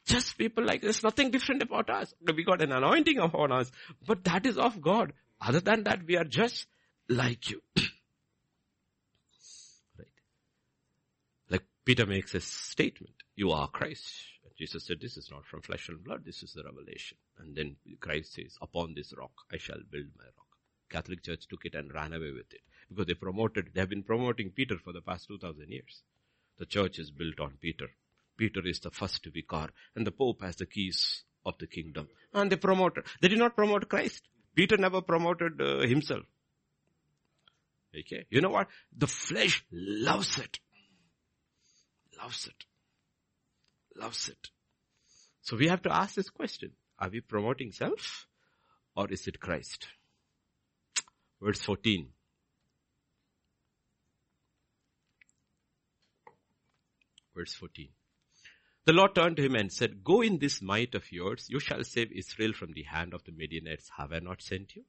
Just 0.05 0.38
people 0.38 0.65
like, 0.65 0.82
there's 0.82 1.03
nothing 1.03 1.32
different 1.32 1.61
about 1.61 1.89
us. 1.89 2.13
We 2.34 2.43
got 2.43 2.61
an 2.61 2.71
anointing 2.71 3.19
upon 3.19 3.51
us, 3.51 3.69
but 4.07 4.23
that 4.23 4.45
is 4.45 4.57
of 4.57 4.82
God. 4.82 5.13
Other 5.41 5.59
than 5.59 5.84
that, 5.84 6.05
we 6.07 6.17
are 6.17 6.23
just 6.23 6.65
like 7.07 7.49
you. 7.49 7.61
right. 9.97 10.07
Like 11.49 11.63
Peter 11.86 12.05
makes 12.05 12.34
a 12.34 12.41
statement, 12.41 13.13
you 13.36 13.51
are 13.51 13.67
Christ. 13.67 14.09
Jesus 14.60 14.86
said, 14.86 14.99
this 14.99 15.16
is 15.16 15.32
not 15.32 15.45
from 15.45 15.62
flesh 15.62 15.88
and 15.88 16.03
blood, 16.03 16.26
this 16.26 16.43
is 16.43 16.51
the 16.51 16.64
revelation. 16.64 17.18
And 17.38 17.55
then 17.55 17.78
Christ 18.01 18.34
says, 18.34 18.57
upon 18.62 18.93
this 18.93 19.14
rock, 19.18 19.32
I 19.51 19.57
shall 19.57 19.80
build 19.89 20.07
my 20.18 20.26
rock. 20.26 20.47
Catholic 20.89 21.24
Church 21.24 21.47
took 21.47 21.64
it 21.64 21.76
and 21.76 21.93
ran 21.93 22.12
away 22.12 22.32
with 22.32 22.51
it. 22.51 22.60
Because 22.89 23.05
they 23.05 23.14
promoted, 23.14 23.70
they 23.74 23.80
have 23.80 23.89
been 23.89 24.03
promoting 24.03 24.51
Peter 24.51 24.78
for 24.78 24.91
the 24.91 25.01
past 25.01 25.30
2000 25.30 25.70
years. 25.70 26.01
The 26.57 26.66
church 26.66 26.99
is 26.99 27.10
built 27.10 27.39
on 27.39 27.57
Peter. 27.62 27.88
Peter 28.38 28.60
is 28.66 28.82
the 28.82 28.91
first 28.91 29.26
vicar 29.34 29.70
and 29.95 30.05
the 30.05 30.12
Pope 30.12 30.41
has 30.41 30.57
the 30.57 30.66
keys 30.66 31.24
of 31.45 31.57
the 31.57 31.68
kingdom. 31.68 32.10
And 32.34 32.51
they 32.51 32.57
promoted. 32.57 33.05
They 33.22 33.30
did 33.30 33.39
not 33.39 33.55
promote 33.55 33.88
Christ. 33.88 34.24
Peter 34.55 34.76
never 34.76 35.01
promoted 35.01 35.62
uh, 35.62 35.88
himself. 35.88 36.26
Okay. 37.97 38.26
You 38.30 38.41
know 38.41 38.49
what? 38.49 38.68
The 38.97 39.07
flesh 39.07 39.64
loves 39.72 40.38
it. 40.38 40.60
Loves 42.22 42.47
it. 42.47 42.66
Loves 44.00 44.30
it. 44.30 44.50
So 45.41 45.58
we 45.58 45.68
have 45.68 45.82
to 45.84 45.93
ask 45.93 46.16
this 46.16 46.30
question. 46.30 46.72
Are 46.97 47.10
we 47.10 47.22
promoting 47.22 47.72
self 47.72 48.28
or 48.95 49.10
is 49.12 49.28
it 49.28 49.39
Christ? 49.39 49.88
Verse 51.41 51.62
14. 51.62 52.08
Verse 57.36 57.54
14. 57.54 57.89
The 58.86 58.93
Lord 58.93 59.16
turned 59.16 59.38
to 59.38 59.43
him 59.43 59.56
and 59.56 59.72
said, 59.72 60.04
Go 60.04 60.22
in 60.22 60.39
this 60.39 60.62
might 60.62 60.95
of 60.95 61.12
yours, 61.12 61.47
you 61.50 61.60
shall 61.60 61.84
save 61.84 62.12
Israel 62.12 62.54
from 62.54 62.74
the 62.74 62.84
hand 62.84 63.14
of 63.14 63.24
the 63.24 63.32
Midianites. 63.32 63.89
Have 63.97 64.14
I 64.14 64.20
not 64.20 64.41
sent 64.41 64.76
you? 64.76 64.84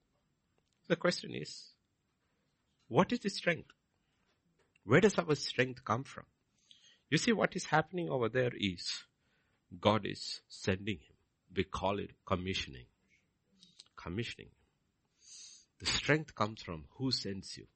The 0.88 0.96
question 0.96 1.34
is, 1.34 1.70
what 2.88 3.12
is 3.12 3.20
the 3.20 3.30
strength? 3.30 3.70
Where 4.84 5.00
does 5.00 5.18
our 5.18 5.34
strength 5.34 5.84
come 5.84 6.02
from? 6.04 6.24
You 7.10 7.18
see 7.18 7.32
what 7.32 7.56
is 7.56 7.66
happening 7.66 8.08
over 8.08 8.28
there 8.28 8.52
is, 8.54 9.02
God 9.80 10.06
is 10.06 10.40
sending 10.48 10.96
him. 10.96 11.16
We 11.54 11.64
call 11.64 11.98
it 11.98 12.12
commissioning. 12.24 12.86
Commissioning. 13.96 14.50
The 15.80 15.86
strength 15.86 16.34
comes 16.34 16.62
from 16.62 16.84
who 16.96 17.10
sends 17.10 17.56
you. 17.56 17.66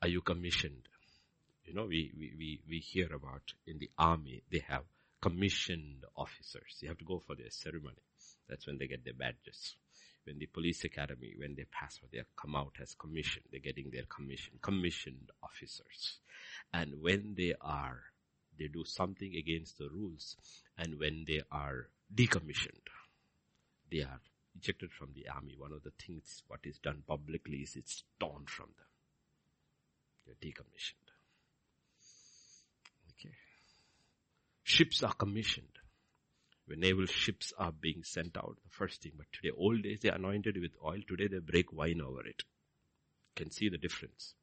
Are 0.00 0.08
you 0.08 0.22
commissioned? 0.22 0.88
You 1.64 1.74
know, 1.74 1.84
we, 1.84 2.12
we, 2.18 2.32
we, 2.38 2.60
we 2.68 2.78
hear 2.78 3.12
about 3.12 3.42
in 3.66 3.78
the 3.78 3.90
army, 3.98 4.42
they 4.50 4.62
have 4.68 4.84
commissioned 5.20 6.04
officers. 6.16 6.78
You 6.80 6.88
have 6.88 6.98
to 6.98 7.04
go 7.04 7.18
for 7.18 7.34
their 7.36 7.50
ceremony. 7.50 8.02
That's 8.48 8.66
when 8.66 8.78
they 8.78 8.86
get 8.86 9.04
their 9.04 9.14
badges. 9.14 9.76
When 10.24 10.38
the 10.38 10.46
police 10.46 10.84
academy, 10.84 11.34
when 11.36 11.54
they 11.54 11.64
pass 11.64 12.00
or 12.02 12.08
they 12.10 12.22
come 12.36 12.56
out 12.56 12.76
as 12.80 12.94
commissioned, 12.94 13.44
they're 13.50 13.60
getting 13.60 13.90
their 13.90 14.04
commission, 14.04 14.54
commissioned 14.62 15.30
officers. 15.42 16.18
And 16.72 17.02
when 17.02 17.34
they 17.36 17.54
are, 17.60 18.00
they 18.58 18.68
do 18.68 18.84
something 18.84 19.34
against 19.36 19.78
the 19.78 19.88
rules, 19.90 20.36
and 20.78 20.98
when 20.98 21.24
they 21.26 21.42
are 21.50 21.88
decommissioned, 22.14 22.88
they 23.90 24.00
are 24.00 24.20
ejected 24.56 24.92
from 24.92 25.10
the 25.14 25.28
army. 25.28 25.56
One 25.58 25.72
of 25.72 25.82
the 25.82 25.92
things 26.06 26.42
what 26.46 26.60
is 26.64 26.78
done 26.78 27.02
publicly 27.06 27.58
is 27.58 27.76
it's 27.76 28.04
torn 28.18 28.44
from 28.46 28.68
them. 28.76 28.86
They're 30.24 30.50
decommissioned. 30.50 31.10
Okay. 33.12 33.34
Ships 34.62 35.02
are 35.02 35.12
commissioned. 35.12 35.66
When 36.66 36.80
naval 36.80 37.06
ships 37.06 37.52
are 37.58 37.72
being 37.72 38.02
sent 38.04 38.36
out, 38.36 38.56
the 38.62 38.70
first 38.70 39.02
thing. 39.02 39.12
But 39.16 39.26
today, 39.32 39.54
old 39.56 39.82
days 39.82 40.00
they 40.02 40.08
anointed 40.08 40.56
with 40.56 40.72
oil. 40.84 41.00
Today 41.06 41.28
they 41.28 41.38
break 41.38 41.72
wine 41.72 42.00
over 42.00 42.20
it. 42.26 42.42
You 43.36 43.44
can 43.44 43.50
see 43.50 43.68
the 43.68 43.78
difference. 43.78 44.34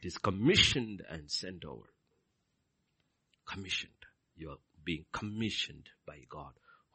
It 0.00 0.06
is 0.06 0.18
commissioned 0.18 1.02
and 1.08 1.30
sent 1.30 1.64
over. 1.64 1.86
Commissioned. 3.46 3.92
You 4.36 4.50
are 4.50 4.58
being 4.84 5.06
commissioned 5.12 5.88
by 6.06 6.20
God 6.28 6.52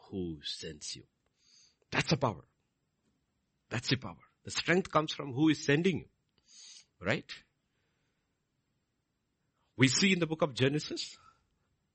who 0.10 0.38
sends 0.44 0.96
you. 0.96 1.04
That's 1.92 2.10
the 2.10 2.18
power. 2.18 2.46
That's 3.70 3.90
the 3.90 3.98
power. 3.98 4.16
The 4.46 4.52
strength 4.52 4.92
comes 4.92 5.14
from 5.14 5.34
who 5.34 5.50
is 5.50 5.64
sending 5.64 5.98
you. 5.98 6.06
Right? 7.06 7.30
We 9.76 9.88
see 9.88 10.14
in 10.14 10.20
the 10.20 10.28
book 10.28 10.42
of 10.42 10.54
Genesis, 10.54 11.18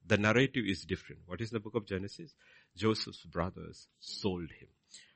the 0.07 0.17
narrative 0.17 0.65
is 0.67 0.85
different. 0.85 1.23
What 1.27 1.41
is 1.41 1.51
the 1.51 1.61
book 1.61 1.75
of 1.75 1.87
Genesis? 1.87 2.33
Joseph's 2.77 3.25
brothers 3.25 3.89
sold 4.01 4.51
him. 4.51 4.69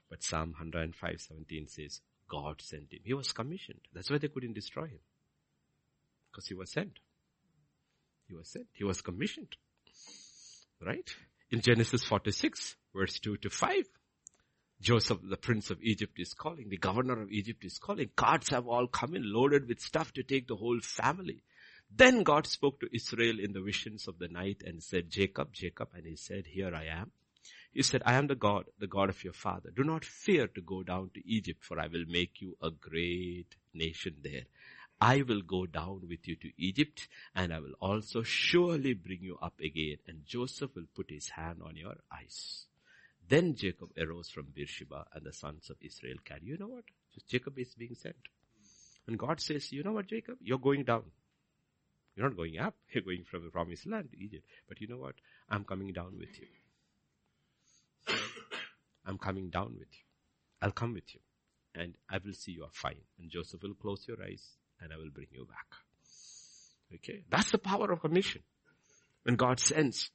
But 0.08 0.22
Psalm 0.22 0.50
105, 0.50 1.20
17 1.20 1.68
says, 1.68 2.00
God 2.28 2.60
sent 2.60 2.92
him. 2.92 3.00
He 3.04 3.14
was 3.14 3.32
commissioned. 3.32 3.80
That's 3.92 4.10
why 4.10 4.18
they 4.18 4.28
couldn't 4.28 4.54
destroy 4.54 4.86
him. 4.86 5.00
Because 6.30 6.46
he 6.46 6.54
was 6.54 6.70
sent. 6.70 6.98
He 8.28 8.34
was 8.34 8.48
sent. 8.48 8.66
He 8.72 8.84
was 8.84 9.00
commissioned. 9.00 9.56
Right? 10.84 11.08
In 11.50 11.60
Genesis 11.60 12.04
46, 12.04 12.76
verse 12.94 13.18
2 13.18 13.36
to 13.38 13.50
5, 13.50 13.74
Joseph, 14.80 15.18
the 15.22 15.36
prince 15.36 15.70
of 15.70 15.82
Egypt 15.82 16.18
is 16.18 16.32
calling. 16.32 16.68
The 16.68 16.78
governor 16.78 17.20
of 17.20 17.30
Egypt 17.30 17.64
is 17.64 17.78
calling. 17.78 18.10
Carts 18.16 18.50
have 18.50 18.66
all 18.66 18.86
come 18.86 19.14
in 19.14 19.30
loaded 19.30 19.68
with 19.68 19.80
stuff 19.80 20.12
to 20.14 20.22
take 20.22 20.48
the 20.48 20.56
whole 20.56 20.80
family. 20.80 21.42
Then 21.94 22.22
God 22.22 22.46
spoke 22.46 22.80
to 22.80 22.94
Israel 22.94 23.38
in 23.40 23.52
the 23.52 23.60
visions 23.60 24.06
of 24.06 24.18
the 24.18 24.28
night 24.28 24.62
and 24.64 24.82
said, 24.82 25.10
Jacob, 25.10 25.52
Jacob, 25.52 25.88
and 25.94 26.06
he 26.06 26.16
said, 26.16 26.44
here 26.46 26.74
I 26.74 26.86
am. 26.86 27.10
He 27.72 27.82
said, 27.82 28.02
I 28.04 28.14
am 28.14 28.26
the 28.26 28.34
God, 28.34 28.66
the 28.78 28.86
God 28.86 29.10
of 29.10 29.22
your 29.22 29.32
father. 29.32 29.70
Do 29.70 29.84
not 29.84 30.04
fear 30.04 30.48
to 30.48 30.60
go 30.60 30.82
down 30.82 31.10
to 31.14 31.28
Egypt, 31.28 31.64
for 31.64 31.78
I 31.78 31.86
will 31.86 32.04
make 32.08 32.40
you 32.40 32.56
a 32.62 32.70
great 32.70 33.54
nation 33.74 34.16
there. 34.22 34.44
I 35.00 35.22
will 35.22 35.40
go 35.40 35.66
down 35.66 36.02
with 36.08 36.28
you 36.28 36.36
to 36.36 36.50
Egypt, 36.58 37.08
and 37.34 37.54
I 37.54 37.60
will 37.60 37.74
also 37.80 38.22
surely 38.22 38.94
bring 38.94 39.22
you 39.22 39.38
up 39.40 39.54
again, 39.60 39.96
and 40.06 40.26
Joseph 40.26 40.74
will 40.74 40.86
put 40.94 41.10
his 41.10 41.30
hand 41.30 41.60
on 41.64 41.76
your 41.76 41.94
eyes. 42.12 42.66
Then 43.28 43.54
Jacob 43.54 43.90
arose 43.96 44.28
from 44.28 44.48
Beersheba, 44.54 45.06
and 45.14 45.24
the 45.24 45.32
sons 45.32 45.70
of 45.70 45.76
Israel 45.80 46.16
carried. 46.24 46.44
You 46.44 46.58
know 46.58 46.68
what? 46.68 46.84
Jacob 47.28 47.58
is 47.58 47.74
being 47.74 47.94
sent. 47.94 48.16
And 49.06 49.18
God 49.18 49.40
says, 49.40 49.72
you 49.72 49.82
know 49.82 49.92
what, 49.92 50.08
Jacob? 50.08 50.38
You're 50.42 50.58
going 50.58 50.84
down. 50.84 51.04
You're 52.20 52.28
not 52.28 52.36
going 52.36 52.58
up. 52.58 52.74
You're 52.92 53.02
going 53.02 53.24
from 53.24 53.44
the 53.44 53.50
promised 53.50 53.86
land 53.86 54.10
to 54.10 54.22
Egypt. 54.22 54.44
But 54.68 54.78
you 54.82 54.88
know 54.88 54.98
what? 54.98 55.14
I'm 55.48 55.64
coming 55.64 55.90
down 55.94 56.18
with 56.18 56.38
you. 56.38 56.46
I'm 59.06 59.16
coming 59.16 59.48
down 59.48 59.76
with 59.78 59.88
you. 59.90 60.04
I'll 60.60 60.70
come 60.70 60.92
with 60.92 61.14
you. 61.14 61.20
And 61.74 61.94
I 62.10 62.18
will 62.22 62.34
see 62.34 62.52
you 62.52 62.64
are 62.64 62.74
fine. 62.74 63.00
And 63.18 63.30
Joseph 63.30 63.62
will 63.62 63.72
close 63.72 64.04
your 64.06 64.18
eyes 64.22 64.46
and 64.82 64.92
I 64.92 64.98
will 64.98 65.08
bring 65.08 65.28
you 65.32 65.46
back. 65.46 65.66
Okay. 66.96 67.22
That's 67.30 67.52
the 67.52 67.58
power 67.58 67.90
of 67.90 68.04
a 68.04 68.08
mission. 68.10 68.42
When 69.22 69.36
God 69.36 69.58
sends 69.58 70.10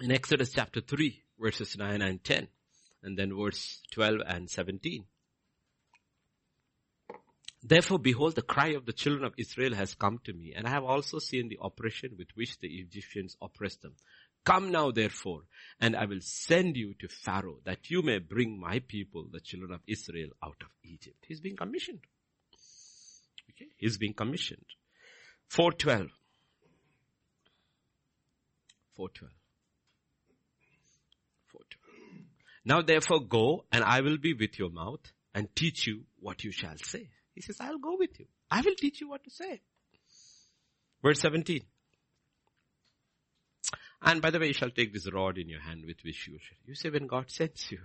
in 0.00 0.12
Exodus 0.12 0.52
chapter 0.54 0.80
3 0.80 1.22
verses 1.38 1.76
9 1.76 2.00
and 2.00 2.24
10 2.24 2.48
and 3.02 3.18
then 3.18 3.36
verse 3.36 3.82
12 3.90 4.20
and 4.26 4.48
17. 4.48 5.04
Therefore, 7.62 7.98
behold, 8.00 8.34
the 8.34 8.42
cry 8.42 8.68
of 8.70 8.86
the 8.86 8.92
children 8.92 9.24
of 9.24 9.34
Israel 9.38 9.74
has 9.74 9.94
come 9.94 10.18
to 10.24 10.32
me, 10.32 10.52
and 10.54 10.66
I 10.66 10.70
have 10.70 10.84
also 10.84 11.20
seen 11.20 11.48
the 11.48 11.58
oppression 11.62 12.16
with 12.18 12.28
which 12.34 12.58
the 12.58 12.68
Egyptians 12.68 13.36
oppress 13.40 13.76
them. 13.76 13.94
Come 14.44 14.72
now, 14.72 14.90
therefore, 14.90 15.42
and 15.80 15.94
I 15.94 16.06
will 16.06 16.20
send 16.20 16.76
you 16.76 16.94
to 16.98 17.06
Pharaoh, 17.06 17.60
that 17.64 17.88
you 17.88 18.02
may 18.02 18.18
bring 18.18 18.58
my 18.58 18.80
people, 18.80 19.28
the 19.30 19.38
children 19.38 19.70
of 19.70 19.80
Israel, 19.86 20.30
out 20.42 20.56
of 20.60 20.68
Egypt. 20.82 21.24
He's 21.28 21.40
being 21.40 21.56
commissioned. 21.56 22.00
Okay? 23.50 23.70
He's 23.76 23.96
being 23.96 24.14
commissioned. 24.14 24.64
412. 25.46 26.10
412. 28.96 29.32
412. 31.52 32.26
Now 32.64 32.82
therefore 32.82 33.20
go, 33.20 33.64
and 33.70 33.84
I 33.84 34.00
will 34.00 34.18
be 34.18 34.34
with 34.34 34.58
your 34.58 34.70
mouth, 34.70 35.12
and 35.32 35.54
teach 35.54 35.86
you 35.86 36.02
what 36.18 36.42
you 36.42 36.50
shall 36.50 36.76
say. 36.76 37.10
He 37.34 37.40
says, 37.40 37.58
I'll 37.60 37.78
go 37.78 37.96
with 37.98 38.18
you. 38.18 38.26
I 38.50 38.60
will 38.60 38.74
teach 38.74 39.00
you 39.00 39.08
what 39.08 39.24
to 39.24 39.30
say. 39.30 39.60
Verse 41.02 41.20
17. 41.20 41.62
And 44.02 44.20
by 44.20 44.30
the 44.30 44.38
way, 44.38 44.48
you 44.48 44.52
shall 44.52 44.70
take 44.70 44.92
this 44.92 45.10
rod 45.12 45.38
in 45.38 45.48
your 45.48 45.60
hand 45.60 45.84
with 45.86 45.98
which 46.04 46.26
you 46.26 46.38
shall. 46.40 46.58
You 46.66 46.74
say 46.74 46.90
when 46.90 47.06
God 47.06 47.30
sends 47.30 47.70
you. 47.70 47.78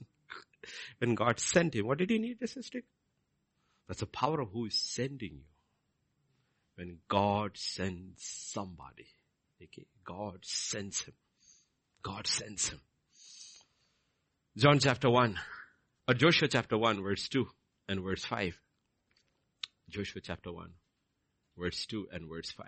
when 0.98 1.14
God 1.14 1.40
sent 1.40 1.74
him, 1.74 1.86
what 1.86 1.98
did 1.98 2.10
he 2.10 2.18
need 2.18 2.38
this 2.38 2.56
stick? 2.60 2.84
That's 3.88 4.00
the 4.00 4.06
power 4.06 4.40
of 4.40 4.50
who 4.50 4.66
is 4.66 4.74
sending 4.74 5.32
you. 5.32 5.44
When 6.74 6.98
God 7.08 7.52
sends 7.56 8.22
somebody. 8.22 9.06
Okay, 9.62 9.86
God 10.04 10.40
sends 10.42 11.02
him. 11.02 11.14
God 12.02 12.26
sends 12.26 12.68
him. 12.68 12.80
John 14.56 14.78
chapter 14.78 15.10
1, 15.10 15.38
or 16.08 16.14
Joshua 16.14 16.48
chapter 16.48 16.78
1 16.78 17.02
verse 17.02 17.28
2 17.28 17.46
and 17.88 18.00
verse 18.02 18.24
5. 18.24 18.58
Joshua 19.88 20.20
chapter 20.20 20.52
1, 20.52 20.70
verse 21.56 21.86
2 21.86 22.08
and 22.12 22.28
verse 22.28 22.50
5. 22.50 22.66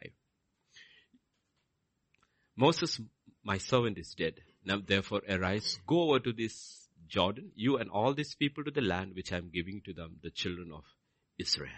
Moses, 2.57 3.01
my 3.43 3.59
servant 3.59 3.99
is 3.99 4.15
dead. 4.15 4.41
Now 4.65 4.81
therefore 4.85 5.23
arise, 5.29 5.79
go 5.87 6.11
over 6.11 6.21
to 6.21 6.33
this 6.33 6.89
Jordan, 7.09 7.53
you 7.55 7.77
and 7.79 7.91
all 7.91 8.15
these 8.15 8.35
people 8.35 8.65
to 8.65 8.71
the 8.71 8.81
land 8.81 9.15
which 9.15 9.33
I 9.33 9.37
am 9.37 9.51
giving 9.53 9.81
to 9.87 9.93
them, 9.93 10.19
the 10.23 10.31
children 10.31 10.71
of 10.75 10.85
Israel. 11.39 11.71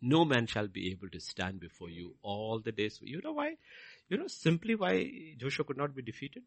No 0.00 0.24
man 0.24 0.46
shall 0.46 0.68
be 0.68 0.90
able 0.92 1.08
to 1.10 1.20
stand 1.20 1.60
before 1.60 1.90
you 1.90 2.14
all 2.22 2.60
the 2.60 2.72
days. 2.72 2.98
You 3.02 3.20
know 3.22 3.32
why? 3.32 3.56
You 4.08 4.16
know 4.16 4.28
simply 4.28 4.74
why 4.74 5.10
Joshua 5.36 5.64
could 5.64 5.76
not 5.76 5.94
be 5.94 6.02
defeated? 6.02 6.44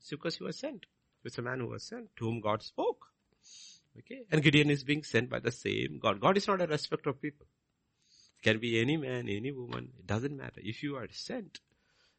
It's 0.00 0.10
because 0.10 0.36
he 0.36 0.44
was 0.44 0.58
sent. 0.58 0.86
It's 1.24 1.38
a 1.38 1.42
man 1.42 1.60
who 1.60 1.68
was 1.68 1.84
sent, 1.84 2.08
to 2.16 2.24
whom 2.24 2.40
God 2.40 2.62
spoke. 2.62 3.06
Okay? 3.98 4.24
And 4.30 4.42
Gideon 4.42 4.70
is 4.70 4.84
being 4.84 5.02
sent 5.02 5.28
by 5.28 5.38
the 5.38 5.52
same 5.52 5.98
God. 6.00 6.20
God 6.20 6.36
is 6.36 6.48
not 6.48 6.60
a 6.60 6.66
respecter 6.66 7.10
of 7.10 7.20
people. 7.20 7.46
It 8.38 8.42
can 8.42 8.58
be 8.58 8.80
any 8.80 8.96
man, 8.96 9.28
any 9.28 9.52
woman. 9.52 9.90
It 9.98 10.06
doesn't 10.06 10.36
matter. 10.36 10.60
If 10.62 10.82
you 10.82 10.96
are 10.96 11.08
sent 11.10 11.60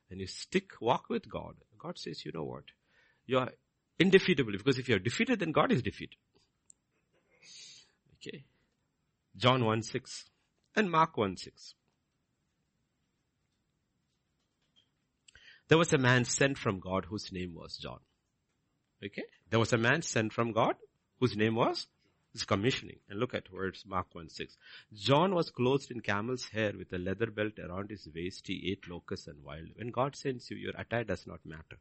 and 0.09 0.19
you 0.19 0.27
stick, 0.27 0.71
walk 0.79 1.09
with 1.09 1.29
God, 1.29 1.55
God 1.77 1.97
says, 1.97 2.23
you 2.25 2.31
know 2.33 2.43
what? 2.43 2.63
You 3.25 3.39
are 3.39 3.51
indefeatable. 3.99 4.53
Because 4.53 4.77
if 4.77 4.87
you 4.87 4.95
are 4.95 4.99
defeated, 4.99 5.39
then 5.39 5.51
God 5.51 5.71
is 5.71 5.81
defeated. 5.81 6.17
Okay? 8.15 8.45
John 9.35 9.65
1 9.65 9.81
6 9.81 10.25
and 10.75 10.89
Mark 10.89 11.17
1 11.17 11.37
6. 11.37 11.75
There 15.69 15.77
was 15.77 15.93
a 15.93 15.97
man 15.97 16.25
sent 16.25 16.57
from 16.57 16.79
God 16.79 17.05
whose 17.05 17.31
name 17.31 17.55
was 17.55 17.77
John. 17.77 17.99
Okay? 19.03 19.23
There 19.49 19.59
was 19.59 19.73
a 19.73 19.77
man 19.77 20.01
sent 20.01 20.31
from 20.31 20.51
God 20.51 20.75
whose 21.23 21.37
name 21.37 21.55
was 21.55 21.87
is 22.33 22.43
commissioning. 22.43 22.97
And 23.09 23.17
look 23.17 23.33
at 23.33 23.49
words 23.49 23.85
Mark 23.87 24.07
1 24.11 24.27
6. 24.27 24.57
John 24.93 25.33
was 25.33 25.51
clothed 25.51 25.89
in 25.89 26.01
camel's 26.01 26.49
hair 26.49 26.73
with 26.77 26.91
a 26.91 26.97
leather 26.97 27.27
belt 27.27 27.59
around 27.59 27.91
his 27.91 28.09
waist. 28.13 28.45
He 28.47 28.69
ate 28.69 28.89
locusts 28.89 29.27
and 29.27 29.41
wild. 29.41 29.69
When 29.77 29.87
God 29.91 30.17
sends 30.17 30.51
you, 30.51 30.57
your 30.57 30.73
attire 30.77 31.05
does 31.05 31.25
not 31.25 31.39
matter. 31.45 31.77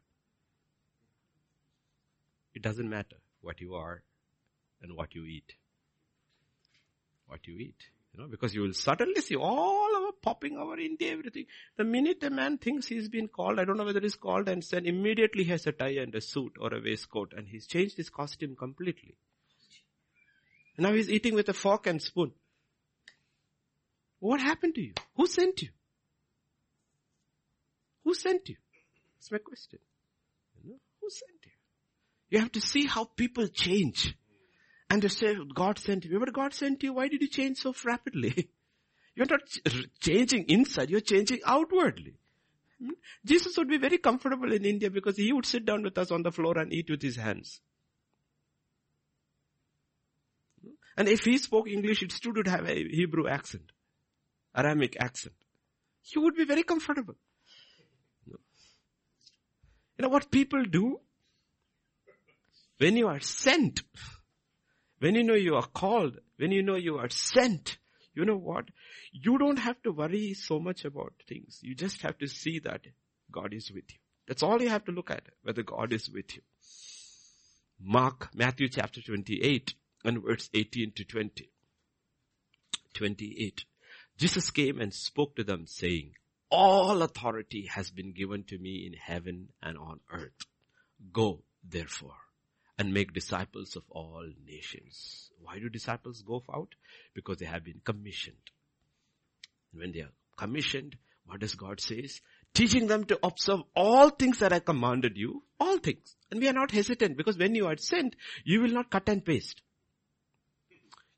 It 2.53 2.61
doesn't 2.61 2.89
matter 2.89 3.17
what 3.41 3.59
you 3.59 3.75
are 3.75 4.01
and 4.81 4.95
what 4.95 5.13
you 5.13 5.25
eat. 5.25 5.55
What 7.27 7.45
you 7.45 7.57
eat. 7.57 7.83
You 8.13 8.21
know, 8.21 8.29
because 8.29 8.55
you 8.55 8.61
will 8.61 8.73
suddenly 8.73 9.19
see 9.19 9.35
all 9.35 9.89
over 9.97 10.11
popping 10.21 10.55
over 10.55 10.79
India, 10.79 11.11
everything. 11.11 11.47
The 11.75 11.83
minute 11.83 12.23
a 12.23 12.29
man 12.29 12.59
thinks 12.59 12.87
he's 12.87 13.09
been 13.09 13.27
called, 13.27 13.59
I 13.59 13.65
don't 13.65 13.75
know 13.75 13.83
whether 13.83 13.99
he's 13.99 14.15
called 14.15 14.47
and 14.47 14.63
sent, 14.63 14.87
immediately 14.87 15.43
he 15.43 15.51
has 15.51 15.67
a 15.67 15.73
tie 15.73 15.97
and 15.99 16.15
a 16.15 16.21
suit 16.21 16.53
or 16.61 16.73
a 16.73 16.81
waistcoat 16.81 17.33
and 17.35 17.49
he's 17.49 17.67
changed 17.67 17.97
his 17.97 18.09
costume 18.09 18.55
completely. 18.55 19.17
Now 20.77 20.93
he's 20.93 21.09
eating 21.09 21.35
with 21.35 21.49
a 21.49 21.53
fork 21.53 21.87
and 21.87 22.01
spoon. 22.01 22.31
What 24.19 24.39
happened 24.39 24.75
to 24.75 24.81
you? 24.81 24.93
Who 25.15 25.27
sent 25.27 25.61
you? 25.61 25.69
Who 28.03 28.13
sent 28.13 28.49
you? 28.49 28.55
That's 29.15 29.31
my 29.31 29.37
question. 29.37 29.79
Who 30.63 31.09
sent 31.09 31.39
you? 31.45 31.51
You 32.29 32.39
have 32.39 32.51
to 32.53 32.61
see 32.61 32.85
how 32.85 33.05
people 33.05 33.47
change. 33.47 34.15
And 34.89 35.01
to 35.01 35.09
say, 35.09 35.35
God 35.53 35.79
sent 35.79 36.05
you. 36.05 36.19
But 36.19 36.33
God 36.33 36.53
sent 36.53 36.83
you, 36.83 36.93
why 36.93 37.07
did 37.07 37.21
you 37.21 37.27
change 37.27 37.57
so 37.57 37.73
rapidly? 37.85 38.49
You're 39.15 39.27
not 39.27 39.41
changing 39.99 40.45
inside, 40.45 40.89
you're 40.89 40.99
changing 40.99 41.41
outwardly. 41.45 42.15
Hmm? 42.81 42.93
Jesus 43.23 43.55
would 43.57 43.67
be 43.67 43.77
very 43.77 43.99
comfortable 43.99 44.51
in 44.51 44.65
India 44.65 44.89
because 44.89 45.17
he 45.17 45.31
would 45.31 45.45
sit 45.45 45.65
down 45.65 45.83
with 45.83 45.97
us 45.99 46.09
on 46.09 46.23
the 46.23 46.31
floor 46.31 46.57
and 46.57 46.73
eat 46.73 46.89
with 46.89 47.03
his 47.03 47.17
hands. 47.17 47.61
And 50.95 51.07
if 51.07 51.21
he 51.21 51.37
spoke 51.37 51.67
English, 51.67 52.03
it 52.03 52.11
still 52.11 52.33
would 52.33 52.47
have 52.47 52.67
a 52.67 52.73
Hebrew 52.73 53.27
accent, 53.27 53.71
Aramaic 54.55 54.97
accent. 54.99 55.35
He 56.01 56.19
would 56.19 56.35
be 56.35 56.45
very 56.45 56.63
comfortable. 56.63 57.15
You 58.27 58.39
know 59.99 60.09
what 60.09 60.31
people 60.31 60.63
do? 60.65 60.99
When 62.77 62.97
you 62.97 63.07
are 63.07 63.19
sent, 63.19 63.81
when 64.99 65.15
you 65.15 65.23
know 65.23 65.35
you 65.35 65.55
are 65.55 65.67
called, 65.67 66.17
when 66.37 66.51
you 66.51 66.63
know 66.63 66.75
you 66.75 66.97
are 66.97 67.09
sent, 67.09 67.77
you 68.15 68.25
know 68.25 68.37
what? 68.37 68.65
You 69.11 69.37
don't 69.37 69.59
have 69.59 69.81
to 69.83 69.91
worry 69.91 70.33
so 70.33 70.59
much 70.59 70.83
about 70.83 71.13
things. 71.27 71.59
You 71.61 71.75
just 71.75 72.01
have 72.01 72.17
to 72.19 72.27
see 72.27 72.59
that 72.59 72.81
God 73.31 73.53
is 73.53 73.71
with 73.71 73.85
you. 73.89 73.97
That's 74.27 74.43
all 74.43 74.61
you 74.61 74.69
have 74.69 74.85
to 74.85 74.91
look 74.91 75.11
at, 75.11 75.23
whether 75.43 75.63
God 75.63 75.93
is 75.93 76.09
with 76.09 76.35
you. 76.35 76.41
Mark, 77.79 78.29
Matthew 78.33 78.69
chapter 78.69 79.01
28 79.01 79.73
and 80.03 80.23
verse 80.23 80.49
18 80.53 80.91
to 80.95 81.03
20. 81.05 81.49
28. 82.93 83.65
Jesus 84.17 84.51
came 84.51 84.79
and 84.79 84.93
spoke 84.93 85.35
to 85.35 85.43
them 85.43 85.65
saying, 85.65 86.11
all 86.53 87.01
authority 87.01 87.65
has 87.65 87.89
been 87.89 88.11
given 88.11 88.43
to 88.43 88.59
me 88.59 88.85
in 88.85 88.93
heaven 88.93 89.49
and 89.63 89.75
on 89.75 89.99
earth. 90.11 90.45
Go, 91.11 91.41
therefore, 91.67 92.13
and 92.77 92.93
make 92.93 93.11
disciples 93.11 93.75
of 93.75 93.81
all 93.89 94.23
nations. 94.45 95.31
Why 95.41 95.57
do 95.57 95.67
disciples 95.67 96.21
go 96.21 96.43
out? 96.53 96.75
Because 97.15 97.37
they 97.37 97.47
have 97.47 97.63
been 97.63 97.81
commissioned. 97.83 98.37
When 99.73 99.93
they 99.93 100.01
are 100.01 100.11
commissioned, 100.37 100.95
what 101.25 101.39
does 101.39 101.55
God 101.55 101.79
says? 101.79 102.21
Teaching 102.53 102.85
them 102.85 103.05
to 103.05 103.17
observe 103.23 103.61
all 103.75 104.09
things 104.09 104.37
that 104.37 104.53
I 104.53 104.59
commanded 104.59 105.17
you, 105.17 105.41
all 105.59 105.79
things. 105.79 106.15
And 106.29 106.39
we 106.39 106.47
are 106.47 106.53
not 106.53 106.69
hesitant 106.69 107.17
because 107.17 107.37
when 107.37 107.55
you 107.55 107.65
are 107.65 107.77
sent, 107.77 108.15
you 108.43 108.61
will 108.61 108.69
not 108.69 108.91
cut 108.91 109.09
and 109.09 109.25
paste. 109.25 109.61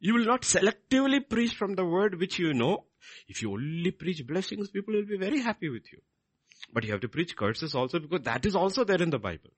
You 0.06 0.14
will 0.14 0.26
not 0.26 0.44
selectively 0.44 1.28
preach 1.28 1.56
from 1.56 1.74
the 1.74 1.84
word 1.84 2.20
which 2.20 2.38
you 2.38 2.54
know. 2.54 2.84
If 3.28 3.42
you 3.42 3.54
only 3.54 3.90
preach 3.90 4.24
blessings, 4.28 4.70
people 4.70 4.94
will 4.94 5.06
be 5.06 5.18
very 5.18 5.40
happy 5.40 5.68
with 5.68 5.92
you. 5.92 6.00
But 6.72 6.84
you 6.84 6.92
have 6.92 7.02
to 7.02 7.08
preach 7.08 7.36
curses 7.36 7.74
also 7.74 7.98
because 7.98 8.22
that 8.22 8.46
is 8.46 8.56
also 8.56 8.84
there 8.84 9.02
in 9.02 9.10
the 9.10 9.18
Bible. 9.18 9.50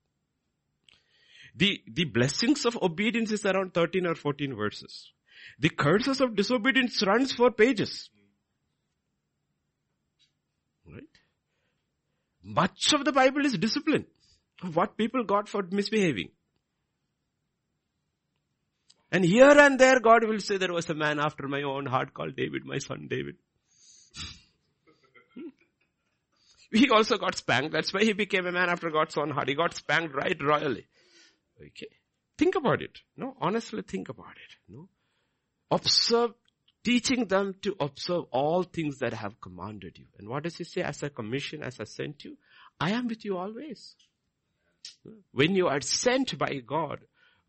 The, 1.53 1.81
the 1.91 2.05
blessings 2.05 2.65
of 2.65 2.81
obedience 2.81 3.33
is 3.33 3.45
around 3.45 3.73
13 3.73 4.05
or 4.05 4.15
14 4.15 4.55
verses. 4.55 5.11
The 5.59 5.69
curses 5.69 6.21
of 6.21 6.37
disobedience 6.37 7.03
runs 7.05 7.33
for 7.33 7.51
pages. 7.51 8.09
Right? 10.89 11.03
Much 12.41 12.93
of 12.93 13.03
the 13.03 13.11
Bible 13.11 13.45
is 13.45 13.57
discipline. 13.57 14.05
What 14.71 14.95
people 14.95 15.25
got 15.25 15.49
for 15.49 15.63
misbehaving. 15.69 16.29
And 19.12 19.24
here 19.24 19.58
and 19.58 19.80
there 19.80 19.99
God 19.99 20.26
will 20.28 20.39
say 20.39 20.58
there 20.58 20.74
was 20.74 20.89
a 20.89 20.93
man 20.93 21.20
after 21.20 21.47
my 21.47 21.62
own 21.62 21.86
heart 21.86 22.14
called 22.14 22.36
David, 22.36 22.66
my 22.66 22.80
son 22.80 23.08
David. 23.10 23.36
he 26.72 26.89
also 26.89 27.18
got 27.18 27.36
spanked. 27.36 27.72
That's 27.72 27.93
why 27.93 28.03
he 28.03 28.14
became 28.14 28.45
a 28.45 28.51
man 28.51 28.70
after 28.70 28.89
God's 28.89 29.18
own 29.18 29.30
heart. 29.30 29.47
He 29.47 29.55
got 29.55 29.74
spanked 29.74 30.14
right 30.14 30.38
royally. 30.41 30.86
Okay. 31.60 31.88
Think 32.38 32.55
about 32.55 32.82
it. 32.82 32.99
No, 33.16 33.36
honestly 33.39 33.82
think 33.82 34.10
about 34.10 34.36
it. 34.36 34.55
No. 34.68 34.89
Observe, 35.72 36.32
teaching 36.84 37.26
them 37.26 37.55
to 37.62 37.76
observe 37.80 38.26
all 38.32 38.64
things 38.64 38.99
that 38.99 39.14
I 39.14 39.18
have 39.18 39.41
commanded 39.41 39.97
you. 39.97 40.05
And 40.20 40.30
what 40.30 40.43
does 40.43 40.58
he 40.58 40.64
say? 40.64 40.82
As 40.82 41.01
I 41.03 41.10
commission, 41.10 41.64
as 41.64 41.80
I 41.80 41.86
sent 41.86 42.26
you, 42.26 42.38
I 42.80 42.91
am 42.91 43.08
with 43.08 43.26
you 43.26 43.38
always. 43.38 43.95
When 45.32 45.55
you 45.55 45.68
are 45.68 45.82
sent 45.82 46.38
by 46.38 46.55
God, 46.66 46.99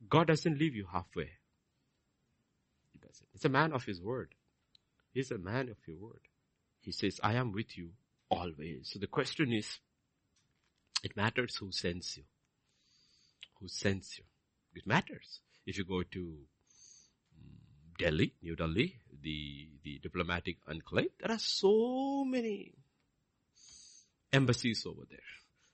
God 0.09 0.29
doesn't 0.29 0.59
leave 0.59 0.75
you 0.75 0.87
halfway. 0.91 1.31
He. 3.43 3.45
He's 3.45 3.45
a 3.45 3.49
man 3.53 3.72
of 3.72 3.84
his 3.84 4.01
word. 4.01 4.34
He's 5.12 5.30
a 5.30 5.39
man 5.39 5.68
of 5.68 5.76
your 5.86 5.97
word. 5.99 6.20
He 6.80 6.93
says, 6.93 7.20
I 7.22 7.34
am 7.34 7.53
with 7.53 7.76
you 7.76 7.91
always. 8.30 8.91
So 8.93 8.99
the 8.99 9.07
question 9.07 9.53
is, 9.53 9.78
it 11.03 11.16
matters 11.16 11.57
who 11.57 11.72
sends 11.72 12.16
you. 12.16 12.24
Who 13.61 13.68
sends 13.68 14.18
you. 14.18 14.24
It 14.74 14.86
matters. 14.86 15.41
If 15.66 15.78
you 15.78 15.84
go 15.84 16.03
to 16.03 16.18
mm, 16.18 17.99
Delhi, 17.99 18.34
New 18.43 18.57
Delhi, 18.57 18.97
the, 19.22 19.68
the 19.84 19.99
diplomatic 20.03 20.57
enclave, 20.68 21.11
there 21.20 21.32
are 21.32 21.39
so 21.39 22.24
many 22.24 22.72
embassies 24.32 24.84
over 24.86 25.03
there. 25.11 25.18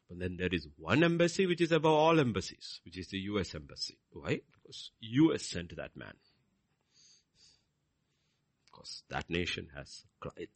But 0.08 0.18
then 0.18 0.36
there 0.38 0.50
is 0.52 0.66
one 0.76 1.04
embassy 1.04 1.46
which 1.46 1.60
is 1.60 1.72
above 1.72 1.94
all 1.94 2.20
embassies, 2.20 2.80
which 2.84 2.98
is 2.98 3.08
the 3.08 3.18
US 3.18 3.54
embassy. 3.54 3.98
Why? 4.10 4.40
Because 4.52 4.90
US 5.00 5.44
sent 5.44 5.76
that 5.76 5.96
man. 5.96 6.14
Because 8.85 9.03
that 9.09 9.30
nation 9.30 9.68
has, 9.74 10.05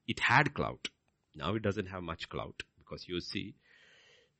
it 0.06 0.20
had 0.20 0.52
clout. 0.52 0.88
Now 1.34 1.54
it 1.54 1.62
doesn't 1.62 1.86
have 1.86 2.02
much 2.02 2.28
clout 2.28 2.62
because 2.78 3.08
you 3.08 3.20
see, 3.20 3.54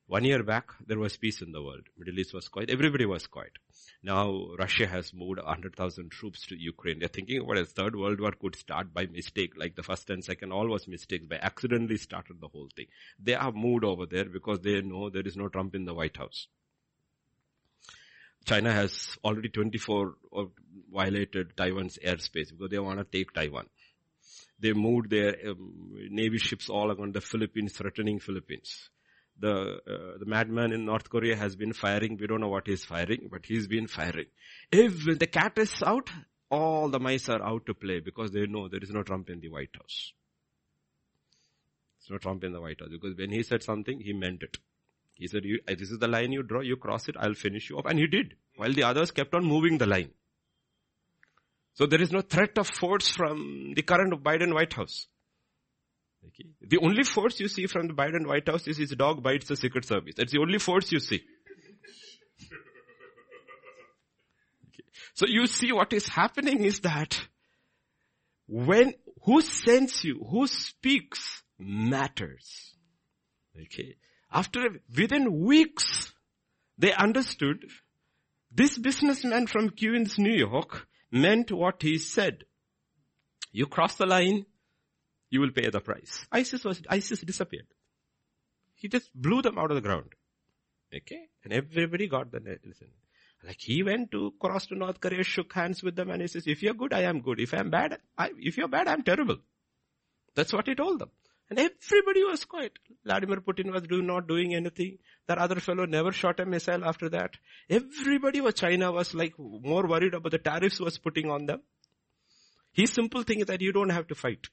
one 0.07 0.24
year 0.24 0.43
back, 0.43 0.72
there 0.86 0.99
was 0.99 1.16
peace 1.16 1.41
in 1.41 1.53
the 1.53 1.62
world. 1.62 1.84
Middle 1.97 2.18
East 2.18 2.34
was 2.34 2.49
quiet. 2.49 2.68
Everybody 2.68 3.07
was 3.07 3.26
quiet. 3.26 3.53
Now 4.03 4.49
Russia 4.59 4.86
has 4.86 5.14
moved 5.14 5.39
100,000 5.39 6.11
troops 6.11 6.45
to 6.49 6.61
Ukraine. 6.61 6.99
They're 6.99 7.09
thinking 7.09 7.41
about 7.41 7.57
a 7.57 7.64
third 7.64 7.97
world 7.97 8.20
war 8.20 8.32
could 8.32 8.57
start 8.57 8.93
by 8.93 9.07
mistake, 9.07 9.55
like 9.57 9.74
the 9.74 9.82
first 9.82 10.11
and 10.11 10.22
second, 10.22 10.53
all 10.53 10.68
was 10.68 10.86
mistakes. 10.86 11.24
By 11.24 11.39
accidentally 11.41 11.97
started 11.97 12.43
the 12.43 12.49
whole 12.49 12.68
thing. 12.76 12.89
They 13.18 13.32
have 13.32 13.55
moved 13.55 13.84
over 13.84 14.05
there 14.05 14.26
because 14.26 14.61
they 14.61 14.82
know 14.82 15.09
there 15.09 15.26
is 15.26 15.36
no 15.36 15.49
Trump 15.49 15.74
in 15.74 15.86
the 15.86 15.95
White 15.95 16.18
House. 16.18 16.47
China 18.49 18.72
has 18.72 19.18
already 19.24 19.51
24 19.51 20.14
uh, 20.34 20.45
violated 20.91 21.55
Taiwan's 21.55 21.99
airspace 22.05 22.51
because 22.51 22.70
they 22.70 22.78
want 22.78 22.99
to 22.99 23.05
take 23.05 23.32
Taiwan. 23.34 23.66
They 24.61 24.72
moved 24.72 25.11
their 25.11 25.36
um, 25.50 25.90
navy 26.11 26.38
ships 26.38 26.68
all 26.68 26.90
around 26.90 27.14
the 27.14 27.20
Philippines, 27.20 27.72
threatening 27.74 28.18
Philippines. 28.18 28.90
The 29.40 29.52
uh, 29.52 30.18
the 30.18 30.26
madman 30.26 30.72
in 30.72 30.84
North 30.84 31.09
Korea 31.09 31.36
has 31.36 31.54
been 31.54 31.72
firing. 31.72 32.16
We 32.20 32.26
don't 32.26 32.40
know 32.40 32.48
what 32.48 32.66
he's 32.66 32.84
firing, 32.84 33.28
but 33.30 33.46
he's 33.46 33.68
been 33.68 33.86
firing. 33.86 34.26
If 34.72 35.04
the 35.18 35.28
cat 35.28 35.52
is 35.59 35.80
out, 35.84 36.11
all 36.50 36.88
the 36.88 36.98
mice 36.98 37.28
are 37.28 37.42
out 37.42 37.66
to 37.66 37.74
play 37.74 38.00
because 38.00 38.32
they 38.32 38.46
know 38.46 38.66
there 38.68 38.82
is 38.82 38.90
no 38.90 39.04
Trump 39.04 39.30
in 39.30 39.40
the 39.40 39.48
White 39.48 39.76
House. 39.76 40.12
There's 42.00 42.11
no 42.11 42.18
Trump 42.18 42.42
in 42.42 42.52
the 42.52 42.61
White 42.61 42.80
House 42.80 42.88
because 42.90 43.16
when 43.16 43.30
he 43.30 43.44
said 43.44 43.62
something, 43.62 44.00
he 44.00 44.12
meant 44.12 44.42
it. 44.42 44.56
He 45.14 45.28
said, 45.28 45.44
"This 45.68 45.90
is 45.92 45.98
the 45.98 46.09
line 46.09 46.32
you 46.32 46.42
draw. 46.42 46.61
You 46.61 46.76
cross 46.76 47.09
it. 47.09 47.16
I'll 47.16 47.34
finish 47.34 47.70
you 47.70 47.78
off," 47.78 47.86
and 47.86 47.98
he 47.98 48.09
did. 48.09 48.34
While 48.56 48.72
the 48.72 48.82
others 48.84 49.12
kept 49.12 49.34
on 49.34 49.44
moving 49.44 49.78
the 49.78 49.86
line. 49.86 50.11
So 51.78 51.86
there 51.86 52.02
is 52.02 52.10
no 52.10 52.22
threat 52.22 52.58
of 52.58 52.66
force 52.66 53.08
from 53.08 53.72
the 53.76 53.82
current 53.82 54.12
Biden 54.24 54.52
White 54.52 54.72
House. 54.72 55.06
Okay. 56.26 56.48
The 56.60 56.78
only 56.78 57.04
force 57.04 57.38
you 57.38 57.46
see 57.46 57.66
from 57.66 57.86
the 57.86 57.94
Biden 57.94 58.26
White 58.26 58.48
House 58.48 58.66
is 58.66 58.78
his 58.78 58.90
dog 58.90 59.22
bites 59.22 59.46
the 59.46 59.54
Secret 59.54 59.84
Service. 59.84 60.14
That's 60.16 60.32
the 60.32 60.40
only 60.40 60.58
force 60.58 60.90
you 60.90 60.98
see. 60.98 61.22
Okay. 64.66 64.82
So 65.14 65.26
you 65.28 65.46
see 65.46 65.70
what 65.70 65.92
is 65.92 66.08
happening 66.08 66.64
is 66.64 66.80
that 66.80 67.16
when, 68.48 68.94
who 69.22 69.40
sends 69.40 70.02
you, 70.02 70.26
who 70.28 70.48
speaks 70.48 71.44
matters. 71.60 72.74
Okay. 73.56 73.94
After, 74.32 74.80
within 74.96 75.44
weeks, 75.44 76.12
they 76.76 76.92
understood 76.92 77.64
this 78.50 78.76
businessman 78.76 79.46
from 79.46 79.70
Queens, 79.70 80.18
New 80.18 80.34
York, 80.34 80.88
meant 81.11 81.50
what 81.50 81.82
he 81.82 81.98
said. 81.98 82.44
You 83.52 83.66
cross 83.66 83.96
the 83.96 84.06
line, 84.06 84.46
you 85.30 85.40
will 85.40 85.50
pay 85.50 85.68
the 85.70 85.80
price. 85.80 86.26
ISIS 86.30 86.64
was, 86.64 86.82
ISIS 86.88 87.20
disappeared. 87.20 87.66
He 88.74 88.88
just 88.88 89.11
blew 89.14 89.42
them 89.42 89.59
out 89.59 89.70
of 89.70 89.74
the 89.74 89.80
ground. 89.80 90.14
Okay? 90.94 91.28
And 91.44 91.52
everybody 91.52 92.06
got 92.06 92.30
the 92.30 92.40
lesson. 92.40 92.88
Like 93.44 93.61
he 93.61 93.82
went 93.82 94.11
to 94.12 94.34
cross 94.40 94.66
to 94.66 94.74
North 94.74 95.00
Korea, 95.00 95.22
shook 95.22 95.52
hands 95.52 95.82
with 95.82 95.94
them 95.96 96.11
and 96.11 96.20
he 96.20 96.28
says, 96.28 96.46
if 96.46 96.62
you're 96.62 96.74
good, 96.74 96.92
I 96.92 97.02
am 97.02 97.20
good. 97.20 97.40
If 97.40 97.54
I'm 97.54 97.70
bad, 97.70 97.98
I, 98.16 98.30
if 98.38 98.56
you're 98.56 98.68
bad, 98.68 98.88
I'm 98.88 99.02
terrible. 99.02 99.36
That's 100.34 100.52
what 100.52 100.66
he 100.66 100.74
told 100.74 100.98
them. 100.98 101.11
And 101.51 101.59
everybody 101.59 102.24
was 102.24 102.44
quiet. 102.44 102.78
Vladimir 103.05 103.38
Putin 103.38 103.72
was 103.72 103.82
do, 103.82 104.03
not 104.03 104.28
doing 104.28 104.55
anything. 104.55 104.99
That 105.26 105.38
other 105.38 105.61
fellow 105.61 105.86
never 105.86 106.12
shot 106.12 106.40
a 106.40 106.46
missile 106.46 106.84
after 106.84 107.09
that. 107.09 107.30
Everybody 107.70 108.42
was, 108.42 108.55
China 108.55 108.92
was 108.92 109.14
like 109.14 109.34
more 109.38 109.86
worried 109.86 110.14
about 110.14 110.32
the 110.32 110.38
tariffs 110.38 110.78
was 110.78 110.99
putting 110.99 111.30
on 111.30 111.46
them. 111.46 111.62
His 112.72 112.92
simple 112.92 113.22
thing 113.22 113.40
is 113.40 113.46
that 113.46 113.62
you 113.62 113.72
don't 113.72 113.88
have 113.88 114.09
to 114.09 114.14
fight. 114.14 114.46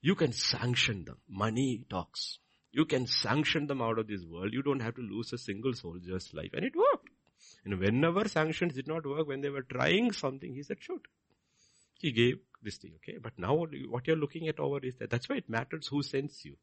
You 0.00 0.16
can 0.16 0.32
sanction 0.32 1.04
them. 1.04 1.18
Money 1.28 1.84
talks. 1.88 2.38
You 2.72 2.84
can 2.84 3.06
sanction 3.06 3.66
them 3.68 3.80
out 3.80 3.98
of 3.98 4.08
this 4.08 4.24
world. 4.24 4.52
You 4.52 4.62
don't 4.62 4.80
have 4.80 4.96
to 4.96 5.02
lose 5.02 5.32
a 5.32 5.38
single 5.38 5.74
soldier's 5.74 6.30
life. 6.34 6.50
And 6.52 6.64
it 6.64 6.74
worked. 6.76 7.08
And 7.64 7.78
whenever 7.78 8.28
sanctions 8.28 8.74
did 8.74 8.88
not 8.88 9.06
work, 9.06 9.28
when 9.28 9.40
they 9.40 9.48
were 9.50 9.62
trying 9.62 10.12
something, 10.12 10.52
he 10.54 10.62
said, 10.62 10.78
shoot. 10.80 11.06
He 12.00 12.12
gave 12.12 12.38
this 12.62 12.78
thing, 12.78 12.92
okay? 12.96 13.18
But 13.22 13.32
now 13.36 13.54
what 13.54 14.06
you're 14.06 14.16
looking 14.16 14.48
at 14.48 14.58
over 14.58 14.78
is 14.78 14.96
that 14.96 15.10
that's 15.10 15.28
why 15.28 15.36
it 15.36 15.48
matters 15.48 15.86
who 15.86 16.02
sends 16.02 16.44
you. 16.44 16.56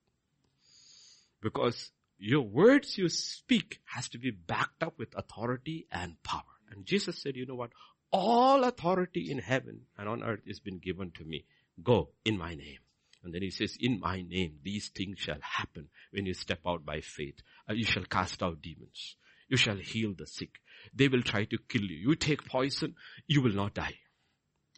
Because 1.41 1.91
your 2.17 2.41
words 2.41 2.97
you 2.97 3.07
speak 3.09 3.79
has 3.85 4.09
to 4.09 4.17
be 4.17 4.31
backed 4.31 4.81
up 4.81 4.97
with 4.97 5.15
authority 5.15 5.85
and 5.91 6.21
power. 6.23 6.41
And 6.71 6.85
Jesus 6.85 7.21
said, 7.21 7.35
you 7.35 7.45
know 7.45 7.55
what? 7.55 7.71
All 8.11 8.63
authority 8.63 9.29
in 9.29 9.37
heaven 9.37 9.81
and 9.97 10.09
on 10.09 10.23
earth 10.23 10.41
has 10.47 10.59
been 10.59 10.79
given 10.79 11.11
to 11.17 11.23
me. 11.23 11.45
Go 11.83 12.09
in 12.25 12.37
my 12.37 12.55
name. 12.55 12.79
And 13.23 13.33
then 13.33 13.43
he 13.43 13.51
says, 13.51 13.77
in 13.79 13.99
my 13.99 14.21
name, 14.21 14.57
these 14.63 14.89
things 14.89 15.19
shall 15.19 15.39
happen 15.41 15.89
when 16.11 16.25
you 16.25 16.33
step 16.33 16.59
out 16.65 16.85
by 16.85 17.01
faith. 17.01 17.41
Uh, 17.69 17.73
you 17.73 17.83
shall 17.83 18.05
cast 18.05 18.41
out 18.41 18.61
demons. 18.61 19.15
You 19.49 19.57
shall 19.57 19.77
heal 19.77 20.13
the 20.17 20.25
sick. 20.25 20.59
They 20.93 21.07
will 21.07 21.21
try 21.21 21.45
to 21.45 21.57
kill 21.69 21.83
you. 21.83 22.09
You 22.09 22.15
take 22.15 22.45
poison, 22.47 22.95
you 23.27 23.41
will 23.41 23.53
not 23.53 23.75
die. 23.75 23.95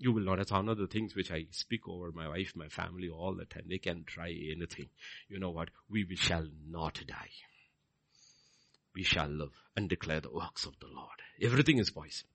You 0.02 0.14
will 0.14 0.24
not. 0.24 0.38
That's 0.38 0.50
the 0.50 0.88
things 0.90 1.14
which 1.14 1.30
I 1.30 1.46
speak 1.52 1.82
over 1.88 2.14
my 2.14 2.30
wife, 2.30 2.54
my 2.56 2.70
family 2.70 3.10
all 3.10 3.36
the 3.36 3.44
time. 3.44 3.66
They 3.68 3.80
can 3.80 4.06
try 4.06 4.30
anything. 4.30 4.88
You 5.28 5.40
know 5.40 5.50
what? 5.50 5.70
We 5.90 6.08
shall 6.16 6.48
not 6.70 7.02
die. 7.06 7.30
We 8.96 9.04
shall 9.04 9.28
live 9.28 9.52
and 9.76 9.90
declare 9.90 10.22
the 10.22 10.32
works 10.32 10.66
of 10.66 10.80
the 10.80 10.88
Lord. 10.88 11.20
Everything 11.42 11.80
is 11.80 11.92
poisoned. 11.92 12.32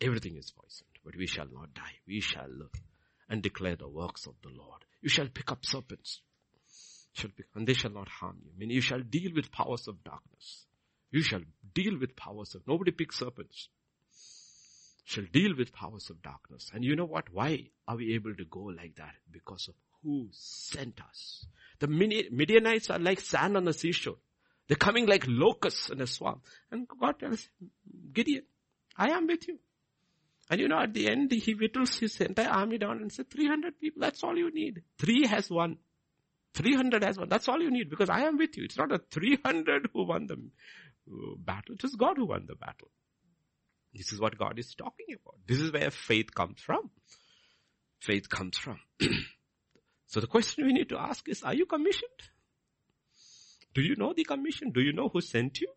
Everything 0.00 0.36
is 0.36 0.50
poisoned, 0.50 0.90
but 1.02 1.16
we 1.16 1.26
shall 1.26 1.46
not 1.50 1.72
die. 1.72 2.00
We 2.06 2.20
shall 2.20 2.48
live 2.48 2.74
and 3.30 3.42
declare 3.42 3.76
the 3.76 3.88
works 3.88 4.26
of 4.26 4.34
the 4.42 4.50
Lord. 4.50 4.84
You 5.00 5.08
shall 5.08 5.28
pick 5.28 5.50
up 5.50 5.64
serpents. 5.64 6.20
Shall 7.14 7.30
pick, 7.30 7.46
and 7.54 7.66
they 7.66 7.74
shall 7.74 7.92
not 7.92 8.08
harm 8.08 8.36
you. 8.44 8.50
I 8.54 8.58
mean, 8.58 8.70
you 8.70 8.82
shall 8.82 9.00
deal 9.00 9.32
with 9.34 9.50
powers 9.50 9.88
of 9.88 10.04
darkness. 10.04 10.66
You 11.10 11.22
shall 11.22 11.42
deal 11.74 11.98
with 11.98 12.14
powers 12.14 12.54
of, 12.54 12.66
nobody 12.66 12.90
picks 12.90 13.18
serpents 13.18 13.68
shall 15.04 15.24
deal 15.32 15.54
with 15.56 15.72
powers 15.72 16.10
of 16.10 16.22
darkness. 16.22 16.70
And 16.74 16.84
you 16.84 16.96
know 16.96 17.04
what? 17.04 17.32
Why 17.32 17.68
are 17.86 17.96
we 17.96 18.14
able 18.14 18.34
to 18.34 18.44
go 18.44 18.60
like 18.60 18.96
that? 18.96 19.14
Because 19.30 19.68
of 19.68 19.74
who 20.02 20.28
sent 20.32 21.00
us. 21.00 21.46
The 21.78 21.88
Midianites 21.88 22.90
are 22.90 22.98
like 22.98 23.20
sand 23.20 23.56
on 23.56 23.64
the 23.64 23.72
seashore. 23.72 24.16
They're 24.66 24.76
coming 24.76 25.06
like 25.06 25.24
locusts 25.26 25.90
in 25.90 26.00
a 26.00 26.06
swamp. 26.06 26.42
And 26.70 26.88
God 26.88 27.18
tells 27.18 27.48
Gideon, 28.12 28.44
I 28.96 29.10
am 29.10 29.26
with 29.26 29.46
you. 29.46 29.58
And 30.50 30.60
you 30.60 30.68
know, 30.68 30.78
at 30.78 30.94
the 30.94 31.08
end, 31.08 31.32
he 31.32 31.52
whittles 31.52 31.98
his 31.98 32.20
entire 32.20 32.48
army 32.48 32.78
down 32.78 32.98
and 32.98 33.12
said, 33.12 33.30
300 33.30 33.78
people, 33.80 34.00
that's 34.00 34.22
all 34.22 34.36
you 34.36 34.50
need. 34.52 34.82
Three 34.98 35.26
has 35.26 35.50
won. 35.50 35.78
300 36.54 37.02
has 37.02 37.18
won. 37.18 37.28
That's 37.28 37.48
all 37.48 37.60
you 37.60 37.70
need 37.70 37.90
because 37.90 38.08
I 38.08 38.20
am 38.22 38.38
with 38.38 38.56
you. 38.56 38.64
It's 38.64 38.78
not 38.78 38.92
a 38.92 38.98
300 39.10 39.88
who 39.92 40.06
won 40.06 40.26
the 40.26 40.34
uh, 40.34 41.34
battle. 41.38 41.74
It 41.74 41.84
is 41.84 41.96
God 41.96 42.16
who 42.16 42.26
won 42.26 42.46
the 42.46 42.54
battle. 42.54 42.88
This 43.94 44.12
is 44.12 44.20
what 44.20 44.36
God 44.36 44.58
is 44.58 44.74
talking 44.74 45.06
about. 45.10 45.36
This 45.46 45.60
is 45.60 45.72
where 45.72 45.90
faith 45.90 46.34
comes 46.34 46.60
from. 46.60 46.90
Faith 48.00 48.28
comes 48.28 48.58
from. 48.58 48.80
so 50.06 50.20
the 50.20 50.26
question 50.26 50.66
we 50.66 50.72
need 50.72 50.88
to 50.88 50.98
ask 50.98 51.28
is, 51.28 51.42
are 51.42 51.54
you 51.54 51.66
commissioned? 51.66 52.10
Do 53.72 53.82
you 53.82 53.96
know 53.96 54.12
the 54.12 54.24
commission? 54.24 54.70
Do 54.70 54.80
you 54.80 54.92
know 54.92 55.08
who 55.08 55.20
sent 55.20 55.60
you? 55.60 55.68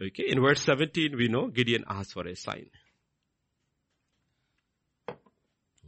Okay, 0.00 0.24
in 0.28 0.40
verse 0.42 0.60
17 0.62 1.16
we 1.16 1.28
know 1.28 1.48
Gideon 1.48 1.84
asked 1.88 2.12
for 2.12 2.26
a 2.26 2.36
sign. 2.36 2.66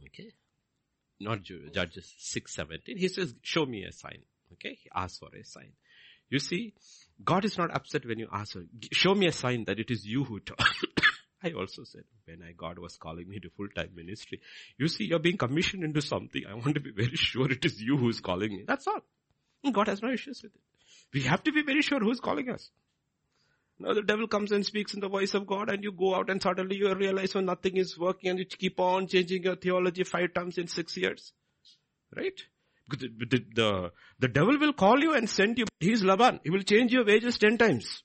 Okay. 0.05 0.31
Not 1.19 1.43
Judges 1.43 2.15
6:17. 2.19 2.97
He 2.97 3.07
says, 3.07 3.35
show 3.41 3.65
me 3.65 3.83
a 3.83 3.91
sign. 3.91 4.23
Okay. 4.53 4.79
He 4.81 4.89
asks 4.95 5.19
for 5.19 5.29
a 5.35 5.43
sign. 5.43 5.73
You 6.29 6.39
see, 6.39 6.73
God 7.23 7.45
is 7.45 7.57
not 7.57 7.73
upset 7.73 8.05
when 8.05 8.19
you 8.19 8.27
ask 8.31 8.53
her, 8.53 8.63
show 8.91 9.13
me 9.15 9.27
a 9.27 9.31
sign 9.31 9.65
that 9.65 9.79
it 9.79 9.91
is 9.91 10.05
you 10.05 10.23
who 10.23 10.39
talk. 10.39 10.57
I 11.41 11.51
also 11.51 11.83
said 11.83 12.03
when 12.25 12.43
I, 12.43 12.51
God 12.51 12.79
was 12.79 12.97
calling 12.97 13.29
me 13.29 13.39
to 13.39 13.49
full-time 13.49 13.91
ministry, 13.95 14.41
you 14.77 14.87
see, 14.87 15.05
you're 15.05 15.19
being 15.19 15.37
commissioned 15.37 15.83
into 15.83 16.01
something. 16.01 16.43
I 16.49 16.53
want 16.53 16.75
to 16.75 16.81
be 16.81 16.91
very 16.91 17.15
sure 17.15 17.49
it 17.51 17.63
is 17.63 17.81
you 17.81 17.97
who 17.97 18.09
is 18.09 18.19
calling 18.19 18.51
me. 18.51 18.65
That's 18.67 18.87
all. 18.87 18.99
God 19.71 19.87
has 19.87 20.01
no 20.01 20.11
issues 20.11 20.41
with 20.43 20.53
it. 20.53 20.61
We 21.13 21.21
have 21.23 21.43
to 21.43 21.51
be 21.51 21.63
very 21.63 21.81
sure 21.81 21.99
who 21.99 22.11
is 22.11 22.19
calling 22.19 22.49
us. 22.49 22.69
Now 23.79 23.93
the 23.93 24.01
devil 24.01 24.27
comes 24.27 24.51
and 24.51 24.65
speaks 24.65 24.93
in 24.93 24.99
the 24.99 25.07
voice 25.07 25.33
of 25.33 25.47
God 25.47 25.69
and 25.69 25.81
you 25.83 25.93
go 25.93 26.13
out 26.13 26.29
and 26.29 26.41
suddenly 26.41 26.75
you 26.75 26.93
realize 26.93 27.33
when 27.33 27.45
nothing 27.45 27.77
is 27.77 27.97
working 27.97 28.29
and 28.29 28.39
you 28.39 28.45
keep 28.45 28.79
on 28.79 29.07
changing 29.07 29.43
your 29.43 29.55
theology 29.55 30.03
five 30.03 30.33
times 30.33 30.57
in 30.57 30.67
six 30.67 30.97
years. 30.97 31.31
Right? 32.15 32.37
The, 32.89 33.07
the, 33.07 33.45
the, 33.55 33.91
the 34.19 34.27
devil 34.27 34.57
will 34.57 34.73
call 34.73 34.99
you 34.99 35.13
and 35.13 35.29
send 35.29 35.57
you. 35.57 35.65
He's 35.79 36.03
Laban. 36.03 36.41
He 36.43 36.49
will 36.49 36.63
change 36.63 36.91
your 36.91 37.05
wages 37.05 37.37
ten 37.37 37.57
times. 37.57 38.03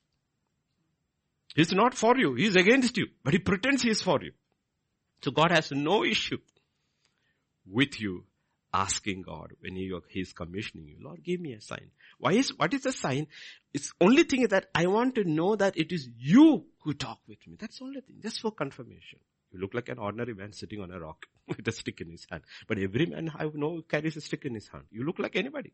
He's 1.55 1.73
not 1.73 1.95
for 1.95 2.17
you. 2.17 2.35
He's 2.35 2.57
against 2.57 2.97
you. 2.97 3.07
But 3.23 3.33
he 3.33 3.39
pretends 3.39 3.83
he 3.83 3.91
is 3.91 4.03
for 4.03 4.21
you. 4.23 4.33
So 5.23 5.31
God 5.31 5.53
has 5.53 5.71
no 5.71 6.05
issue 6.05 6.39
with 7.67 8.01
you 8.01 8.25
asking 8.73 9.23
God 9.23 9.53
when 9.61 9.77
he, 9.77 9.93
He's 10.09 10.33
commissioning 10.33 10.89
you. 10.89 10.97
Lord, 11.01 11.23
give 11.23 11.41
me 11.41 11.53
a 11.53 11.61
sign. 11.61 11.91
Why 12.19 12.33
is, 12.33 12.53
what 12.59 12.75
is 12.75 12.83
the 12.83 12.93
sign? 12.93 13.29
It's 13.73 13.93
only 14.01 14.25
thing 14.25 14.43
is 14.43 14.49
that 14.49 14.67
I 14.75 14.87
want 14.87 15.15
to 15.15 15.25
know 15.25 15.55
that 15.57 15.79
it 15.79 15.93
is 15.93 16.09
you 16.19 16.67
who 16.83 16.93
talk 16.93 17.21
with 17.29 17.47
me. 17.47 17.57
That's 17.59 17.81
only 17.81 18.01
thing. 18.01 18.17
Just 18.21 18.41
for 18.41 18.51
confirmation. 18.51 19.21
You 19.53 19.61
look 19.61 19.73
like 19.73 19.89
an 19.89 19.99
ordinary 19.99 20.35
man 20.35 20.53
sitting 20.53 20.81
on 20.81 20.91
a 20.91 20.99
rock 20.99 21.27
with 21.49 21.67
a 21.69 21.73
stick 21.73 22.01
in 22.01 22.11
his 22.11 22.27
hand. 22.29 22.43
But 22.67 22.79
every 22.79 23.07
man 23.07 23.31
I 23.39 23.49
know 23.55 23.81
carries 23.89 24.17
a 24.17 24.21
stick 24.21 24.45
in 24.45 24.55
his 24.55 24.69
hand. 24.69 24.85
You 24.91 25.05
look 25.05 25.21
like 25.21 25.37
anybody. 25.37 25.73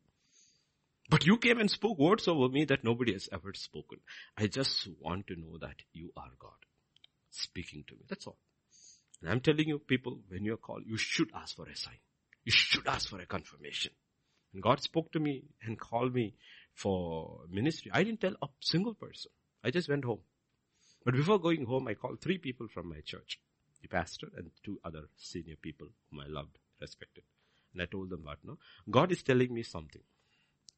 But 1.10 1.26
you 1.26 1.38
came 1.38 1.58
and 1.58 1.68
spoke 1.68 1.98
words 1.98 2.28
over 2.28 2.48
me 2.48 2.64
that 2.66 2.84
nobody 2.84 3.12
has 3.14 3.28
ever 3.32 3.52
spoken. 3.52 3.98
I 4.38 4.46
just 4.46 4.88
want 5.00 5.26
to 5.26 5.34
know 5.34 5.58
that 5.60 5.74
you 5.92 6.12
are 6.16 6.30
God 6.38 6.52
speaking 7.30 7.82
to 7.88 7.94
me. 7.94 8.02
That's 8.08 8.28
all. 8.28 8.38
And 9.20 9.28
I'm 9.28 9.40
telling 9.40 9.66
you 9.66 9.80
people, 9.80 10.20
when 10.28 10.44
you're 10.44 10.56
called, 10.56 10.84
you 10.86 10.96
should 10.96 11.30
ask 11.34 11.56
for 11.56 11.66
a 11.66 11.76
sign. 11.76 11.98
You 12.44 12.52
should 12.52 12.86
ask 12.86 13.08
for 13.08 13.20
a 13.20 13.26
confirmation. 13.26 13.90
And 14.54 14.62
God 14.62 14.80
spoke 14.82 15.10
to 15.12 15.18
me 15.18 15.42
and 15.64 15.80
called 15.80 16.14
me 16.14 16.34
for 16.74 17.40
ministry. 17.50 17.90
I 17.92 18.04
didn't 18.04 18.20
tell 18.20 18.36
a 18.40 18.46
single 18.60 18.94
person. 18.94 19.32
I 19.64 19.72
just 19.72 19.88
went 19.88 20.04
home. 20.04 20.20
But 21.04 21.14
before 21.14 21.40
going 21.40 21.66
home, 21.66 21.88
I 21.88 21.94
called 21.94 22.20
three 22.20 22.38
people 22.38 22.68
from 22.68 22.88
my 22.88 23.00
church. 23.04 23.40
The 23.82 23.88
pastor 23.88 24.28
and 24.36 24.50
two 24.62 24.78
other 24.84 25.08
senior 25.16 25.56
people 25.60 25.88
whom 26.10 26.20
I 26.20 26.28
loved, 26.28 26.56
respected. 26.80 27.24
And 27.72 27.82
I 27.82 27.86
told 27.86 28.10
them 28.10 28.20
what, 28.22 28.38
no? 28.44 28.58
God 28.88 29.10
is 29.10 29.24
telling 29.24 29.52
me 29.52 29.64
something. 29.64 30.02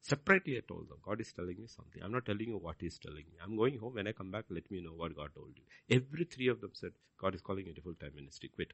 Separately 0.02 0.56
I 0.56 0.62
told 0.66 0.88
them, 0.88 0.98
God 1.00 1.20
is 1.20 1.32
telling 1.32 1.56
me 1.60 1.68
something. 1.68 2.02
I'm 2.02 2.10
not 2.10 2.26
telling 2.26 2.48
you 2.48 2.58
what 2.58 2.76
He's 2.80 2.98
telling 2.98 3.24
me. 3.30 3.38
I'm 3.42 3.56
going 3.56 3.78
home. 3.78 3.94
When 3.94 4.08
I 4.08 4.12
come 4.12 4.32
back, 4.32 4.46
let 4.50 4.68
me 4.68 4.80
know 4.82 4.90
what 4.90 5.14
God 5.14 5.30
told 5.32 5.52
you. 5.54 5.96
Every 5.96 6.24
three 6.24 6.48
of 6.48 6.60
them 6.60 6.72
said, 6.74 6.90
God 7.20 7.36
is 7.36 7.40
calling 7.40 7.66
you 7.66 7.72
to 7.72 7.80
full-time 7.80 8.10
ministry. 8.16 8.50
Quit. 8.52 8.72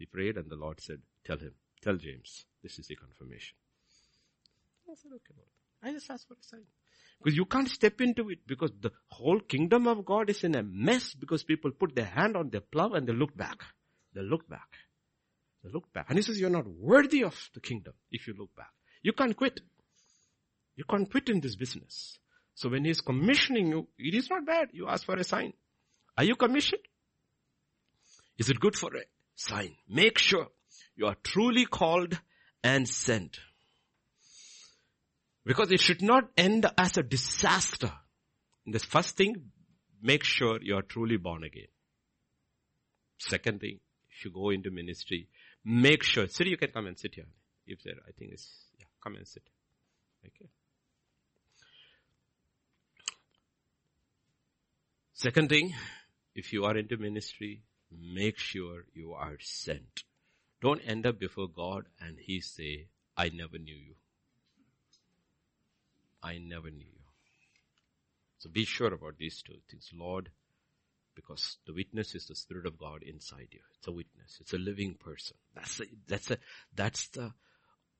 We 0.00 0.06
prayed 0.06 0.36
and 0.36 0.50
the 0.50 0.56
Lord 0.56 0.80
said, 0.80 0.98
tell 1.24 1.38
him, 1.38 1.52
tell 1.80 1.96
James, 1.96 2.44
this 2.62 2.78
is 2.80 2.88
the 2.88 2.96
confirmation. 2.96 3.54
I 4.90 4.94
said, 4.94 5.12
okay, 5.12 5.34
Lord. 5.36 5.48
I 5.82 5.92
just 5.92 6.10
asked 6.10 6.26
for 6.26 6.34
a 6.34 6.42
sign. 6.42 6.64
Because 7.22 7.36
you 7.36 7.44
can't 7.44 7.68
step 7.68 8.00
into 8.00 8.30
it 8.30 8.40
because 8.46 8.72
the 8.80 8.90
whole 9.08 9.38
kingdom 9.40 9.86
of 9.86 10.04
God 10.04 10.28
is 10.30 10.42
in 10.42 10.56
a 10.56 10.62
mess 10.62 11.14
because 11.14 11.44
people 11.44 11.70
put 11.70 11.94
their 11.94 12.06
hand 12.06 12.36
on 12.36 12.50
their 12.50 12.62
plow 12.62 12.90
and 12.90 13.06
they 13.06 13.12
look 13.12 13.36
back. 13.36 13.62
They 14.12 14.22
look 14.22 14.48
back. 14.48 14.68
They 15.62 15.70
look 15.70 15.92
back. 15.92 16.06
And 16.08 16.18
he 16.18 16.22
says, 16.22 16.40
you're 16.40 16.50
not 16.50 16.66
worthy 16.66 17.22
of 17.22 17.36
the 17.54 17.60
kingdom 17.60 17.92
if 18.10 18.26
you 18.26 18.34
look 18.36 18.56
back. 18.56 18.72
You 19.02 19.12
can't 19.12 19.36
quit. 19.36 19.60
You 20.76 20.84
can't 20.88 21.10
quit 21.10 21.28
in 21.28 21.40
this 21.40 21.56
business. 21.56 22.18
So 22.54 22.68
when 22.68 22.84
he's 22.84 23.00
commissioning 23.00 23.68
you, 23.68 23.88
it 23.98 24.14
is 24.14 24.28
not 24.30 24.46
bad. 24.46 24.68
You 24.72 24.88
ask 24.88 25.04
for 25.04 25.16
a 25.16 25.24
sign. 25.24 25.52
Are 26.16 26.24
you 26.24 26.36
commissioned? 26.36 26.82
Is 28.38 28.50
it 28.50 28.60
good 28.60 28.76
for 28.76 28.94
a 28.94 29.02
sign? 29.34 29.74
Make 29.88 30.18
sure 30.18 30.48
you 30.96 31.06
are 31.06 31.16
truly 31.22 31.66
called 31.66 32.18
and 32.62 32.88
sent. 32.88 33.38
Because 35.44 35.72
it 35.72 35.80
should 35.80 36.02
not 36.02 36.24
end 36.36 36.66
as 36.76 36.98
a 36.98 37.02
disaster. 37.02 37.92
The 38.66 38.78
first 38.78 39.16
thing, 39.16 39.50
make 40.02 40.22
sure 40.22 40.58
you 40.62 40.76
are 40.76 40.82
truly 40.82 41.16
born 41.16 41.44
again. 41.44 41.68
Second 43.18 43.60
thing, 43.60 43.80
if 44.10 44.24
you 44.24 44.30
go 44.30 44.50
into 44.50 44.70
ministry, 44.70 45.28
make 45.64 46.02
sure, 46.02 46.26
Siri, 46.26 46.50
you 46.50 46.56
can 46.56 46.70
come 46.70 46.86
and 46.86 46.98
sit 46.98 47.14
here. 47.14 47.26
If 47.66 47.82
there, 47.82 47.94
I 48.06 48.12
think 48.12 48.32
it's, 48.32 48.48
yeah, 48.78 48.86
come 49.02 49.16
and 49.16 49.26
sit. 49.26 49.42
Okay. 50.26 50.50
Second 55.20 55.50
thing, 55.50 55.74
if 56.34 56.50
you 56.50 56.64
are 56.64 56.78
into 56.78 56.96
ministry, 56.96 57.60
make 57.90 58.38
sure 58.38 58.86
you 58.94 59.12
are 59.12 59.36
sent. 59.38 60.04
Don't 60.62 60.80
end 60.80 61.04
up 61.04 61.18
before 61.18 61.46
God 61.46 61.84
and 62.00 62.16
He 62.18 62.40
say, 62.40 62.86
I 63.18 63.28
never 63.28 63.58
knew 63.58 63.76
you. 63.76 63.96
I 66.22 66.38
never 66.38 66.70
knew 66.70 66.86
you. 66.86 67.04
So 68.38 68.48
be 68.48 68.64
sure 68.64 68.94
about 68.94 69.18
these 69.18 69.42
two 69.42 69.56
things. 69.70 69.90
Lord, 69.92 70.30
because 71.14 71.58
the 71.66 71.74
witness 71.74 72.14
is 72.14 72.24
the 72.24 72.34
Spirit 72.34 72.64
of 72.64 72.78
God 72.78 73.02
inside 73.02 73.48
you. 73.50 73.60
It's 73.76 73.88
a 73.88 73.92
witness. 73.92 74.38
It's 74.40 74.54
a 74.54 74.58
living 74.58 74.94
person. 74.94 75.36
That's 75.54 75.80
a, 75.80 75.84
that's 76.08 76.30
a, 76.30 76.38
that's 76.74 77.08
the 77.08 77.34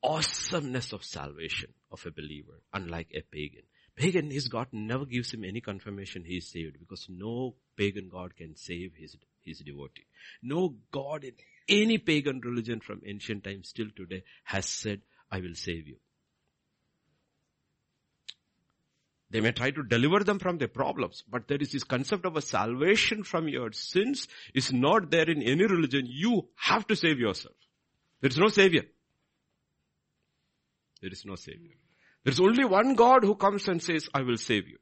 awesomeness 0.03 0.95
of 0.95 1.05
salvation 1.05 1.75
of 1.93 2.03
a 2.07 2.11
believer, 2.11 2.63
unlike 2.73 3.09
a 3.15 3.21
pagan. 3.21 3.65
Pagan, 4.01 4.31
his 4.31 4.49
God 4.49 4.69
never 4.73 5.05
gives 5.05 5.31
him 5.31 5.45
any 5.45 5.61
confirmation 5.61 6.25
he 6.25 6.39
is 6.39 6.49
saved 6.49 6.79
because 6.79 7.07
no 7.11 7.57
pagan 7.77 8.09
God 8.09 8.35
can 8.35 8.57
save 8.57 8.95
his, 8.97 9.15
his 9.45 9.59
devotee. 9.59 10.07
No 10.43 10.75
God 10.91 11.23
in 11.23 11.35
any 11.69 11.99
pagan 11.99 12.41
religion 12.41 12.81
from 12.81 13.03
ancient 13.05 13.45
times 13.45 13.69
still 13.69 13.89
today 13.95 14.23
has 14.45 14.65
said, 14.65 15.03
I 15.31 15.41
will 15.41 15.55
save 15.55 15.87
you. 15.87 15.97
They 19.29 19.43
may 19.43 19.53
try 19.53 19.71
to 19.71 19.83
deliver 19.83 20.25
them 20.25 20.39
from 20.39 20.57
their 20.57 20.69
problems, 20.69 21.23
but 21.31 21.47
there 21.47 21.59
is 21.61 21.71
this 21.71 21.85
concept 21.85 22.25
of 22.25 22.39
a 22.39 22.41
salvation 22.41 23.23
from 23.23 23.49
your 23.49 23.71
sins 23.73 24.29
is 24.55 24.73
not 24.73 25.11
there 25.11 25.29
in 25.29 25.43
any 25.43 25.67
religion. 25.67 26.07
You 26.09 26.49
have 26.57 26.87
to 26.87 26.97
save 26.97 27.19
yourself. 27.19 27.55
There 28.23 28.31
is 28.31 28.39
no 28.39 28.49
savior. 28.49 28.85
There 31.03 31.13
is 31.13 31.27
no 31.27 31.35
savior. 31.35 31.77
There's 32.25 32.41
only 32.41 32.65
one 32.65 32.95
God 32.95 33.25
who 33.25 33.35
comes 33.35 33.69
and 33.69 33.83
says, 33.83 34.09
I 34.15 34.23
will 34.23 34.37
save 34.37 34.69
you. 34.69 34.79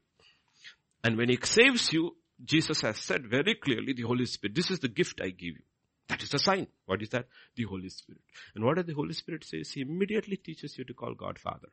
And 1.03 1.17
when 1.17 1.29
He 1.29 1.37
saves 1.41 1.93
you, 1.93 2.15
Jesus 2.43 2.81
has 2.81 2.97
said 2.97 3.25
very 3.25 3.55
clearly, 3.55 3.93
the 3.93 4.03
Holy 4.03 4.25
Spirit, 4.25 4.55
this 4.55 4.71
is 4.71 4.79
the 4.79 4.87
gift 4.87 5.21
I 5.21 5.29
give 5.29 5.55
you. 5.55 5.63
That 6.07 6.23
is 6.23 6.33
a 6.33 6.39
sign. 6.39 6.67
What 6.85 7.01
is 7.01 7.09
that? 7.09 7.27
The 7.55 7.63
Holy 7.63 7.89
Spirit. 7.89 8.21
And 8.55 8.65
what 8.65 8.77
does 8.77 8.85
the 8.85 8.93
Holy 8.93 9.13
Spirit 9.13 9.43
say? 9.43 9.61
He 9.63 9.81
immediately 9.81 10.37
teaches 10.37 10.77
you 10.77 10.83
to 10.85 10.93
call 10.93 11.13
God 11.13 11.37
Father. 11.37 11.69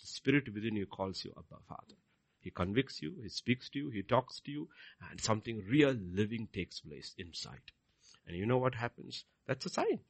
The 0.00 0.06
Spirit 0.06 0.52
within 0.54 0.76
you 0.76 0.86
calls 0.86 1.24
you 1.24 1.32
Abba 1.36 1.60
Father. 1.68 1.94
He 2.40 2.50
convicts 2.50 3.02
you, 3.02 3.14
He 3.22 3.28
speaks 3.28 3.68
to 3.70 3.78
you, 3.78 3.90
He 3.90 4.02
talks 4.02 4.40
to 4.40 4.50
you, 4.50 4.68
and 5.10 5.20
something 5.20 5.64
real 5.68 5.92
living 5.92 6.48
takes 6.52 6.80
place 6.80 7.14
inside. 7.18 7.72
And 8.26 8.36
you 8.36 8.46
know 8.46 8.58
what 8.58 8.74
happens? 8.74 9.24
That's 9.46 9.66
a 9.66 9.70
sign. 9.70 10.00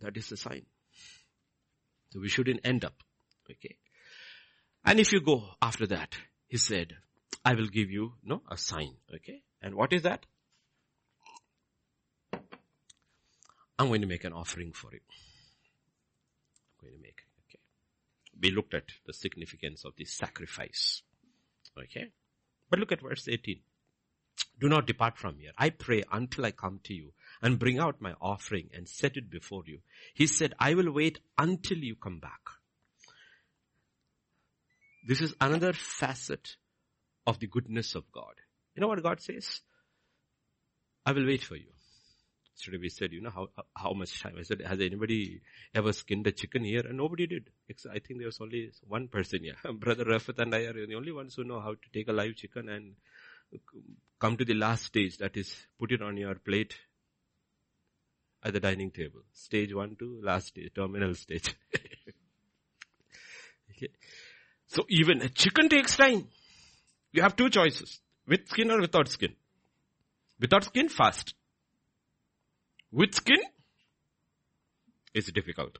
That 0.00 0.16
is 0.16 0.30
a 0.32 0.36
sign. 0.36 0.66
So 2.10 2.20
we 2.20 2.28
shouldn't 2.28 2.60
end 2.64 2.84
up. 2.84 2.94
Okay. 3.50 3.76
And 4.84 4.98
if 4.98 5.12
you 5.12 5.20
go 5.20 5.44
after 5.60 5.86
that, 5.88 6.16
he 6.48 6.56
said, 6.56 6.96
I 7.44 7.54
will 7.54 7.68
give 7.68 7.90
you, 7.90 8.14
no, 8.24 8.42
a 8.50 8.56
sign. 8.56 8.94
Okay. 9.14 9.42
And 9.62 9.74
what 9.74 9.92
is 9.92 10.02
that? 10.02 10.26
I'm 13.78 13.88
going 13.88 14.02
to 14.02 14.06
make 14.06 14.24
an 14.24 14.32
offering 14.32 14.72
for 14.72 14.92
you. 14.92 15.00
I'm 16.80 16.88
going 16.88 16.96
to 16.98 17.02
make, 17.02 17.22
okay. 17.48 17.60
We 18.40 18.50
looked 18.50 18.74
at 18.74 18.84
the 19.06 19.12
significance 19.12 19.84
of 19.84 19.92
the 19.96 20.04
sacrifice. 20.04 21.02
Okay. 21.78 22.10
But 22.68 22.78
look 22.78 22.92
at 22.92 23.00
verse 23.00 23.26
18. 23.28 23.60
Do 24.58 24.68
not 24.68 24.86
depart 24.86 25.18
from 25.18 25.38
here. 25.38 25.52
I 25.56 25.70
pray 25.70 26.02
until 26.12 26.44
I 26.44 26.50
come 26.50 26.80
to 26.84 26.94
you 26.94 27.12
and 27.42 27.58
bring 27.58 27.78
out 27.78 28.00
my 28.00 28.14
offering 28.20 28.68
and 28.74 28.88
set 28.88 29.16
it 29.16 29.30
before 29.30 29.62
you. 29.66 29.80
He 30.14 30.26
said, 30.26 30.54
I 30.58 30.74
will 30.74 30.92
wait 30.92 31.20
until 31.38 31.78
you 31.78 31.96
come 31.96 32.18
back. 32.18 32.40
This 35.06 35.20
is 35.20 35.34
another 35.40 35.72
facet 35.72 36.56
of 37.26 37.38
the 37.38 37.46
goodness 37.46 37.94
of 37.94 38.10
God. 38.12 38.34
You 38.74 38.80
know 38.80 38.88
what 38.88 39.02
God 39.02 39.20
says? 39.20 39.60
I 41.06 41.12
will 41.12 41.26
wait 41.26 41.42
for 41.42 41.56
you. 41.56 41.66
Yesterday 42.54 42.78
we 42.78 42.88
said, 42.90 43.12
you 43.12 43.22
know, 43.22 43.30
how, 43.30 43.48
how 43.74 43.92
much 43.92 44.22
time? 44.22 44.34
I 44.38 44.42
said, 44.42 44.60
has 44.60 44.80
anybody 44.80 45.40
ever 45.74 45.92
skinned 45.92 46.26
a 46.26 46.32
chicken 46.32 46.62
here? 46.62 46.82
And 46.86 46.98
nobody 46.98 47.26
did. 47.26 47.48
I 47.70 48.00
think 48.00 48.18
there 48.18 48.26
was 48.26 48.40
only 48.40 48.70
one 48.86 49.08
person 49.08 49.40
here. 49.42 49.56
Brother 49.72 50.04
Rafat 50.04 50.38
and 50.38 50.54
I 50.54 50.60
are 50.64 50.86
the 50.86 50.94
only 50.94 51.12
ones 51.12 51.34
who 51.34 51.44
know 51.44 51.60
how 51.60 51.70
to 51.72 51.90
take 51.92 52.08
a 52.08 52.12
live 52.12 52.36
chicken 52.36 52.68
and 52.68 52.96
come 54.20 54.36
to 54.36 54.44
the 54.44 54.54
last 54.54 54.84
stage, 54.84 55.16
that 55.18 55.36
is, 55.36 55.54
put 55.78 55.92
it 55.92 56.02
on 56.02 56.16
your 56.16 56.34
plate 56.34 56.76
at 58.42 58.52
the 58.52 58.60
dining 58.60 58.90
table. 58.90 59.20
Stage 59.32 59.74
one 59.74 59.96
to 59.98 60.20
last 60.22 60.48
stage, 60.48 60.70
terminal 60.74 61.14
stage. 61.14 61.54
okay. 63.70 63.88
So 64.70 64.84
even 64.88 65.20
a 65.20 65.28
chicken 65.28 65.68
takes 65.68 65.96
time. 65.96 66.28
You 67.12 67.22
have 67.22 67.34
two 67.34 67.50
choices. 67.50 68.00
With 68.26 68.48
skin 68.48 68.70
or 68.70 68.80
without 68.80 69.08
skin. 69.08 69.34
Without 70.38 70.64
skin, 70.64 70.88
fast. 70.88 71.34
With 72.92 73.14
skin, 73.14 73.40
it's 75.12 75.30
difficult. 75.32 75.78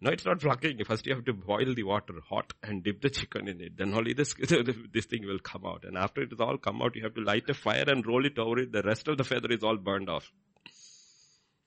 No, 0.00 0.10
it's 0.10 0.24
not 0.24 0.40
plucking. 0.40 0.82
First 0.84 1.06
you 1.06 1.14
have 1.14 1.26
to 1.26 1.34
boil 1.34 1.74
the 1.74 1.82
water 1.82 2.14
hot 2.28 2.54
and 2.62 2.82
dip 2.82 3.02
the 3.02 3.10
chicken 3.10 3.48
in 3.48 3.60
it. 3.60 3.76
Then 3.76 3.92
only 3.94 4.14
this, 4.14 4.34
this 4.92 5.04
thing 5.04 5.26
will 5.26 5.38
come 5.38 5.66
out. 5.66 5.84
And 5.84 5.98
after 5.98 6.22
it 6.22 6.32
is 6.32 6.40
all 6.40 6.56
come 6.56 6.80
out, 6.80 6.96
you 6.96 7.02
have 7.02 7.14
to 7.14 7.20
light 7.20 7.48
a 7.50 7.54
fire 7.54 7.84
and 7.86 8.04
roll 8.06 8.24
it 8.24 8.38
over 8.38 8.58
it. 8.60 8.72
The 8.72 8.82
rest 8.82 9.08
of 9.08 9.18
the 9.18 9.24
feather 9.24 9.52
is 9.52 9.62
all 9.62 9.76
burned 9.76 10.08
off. 10.08 10.32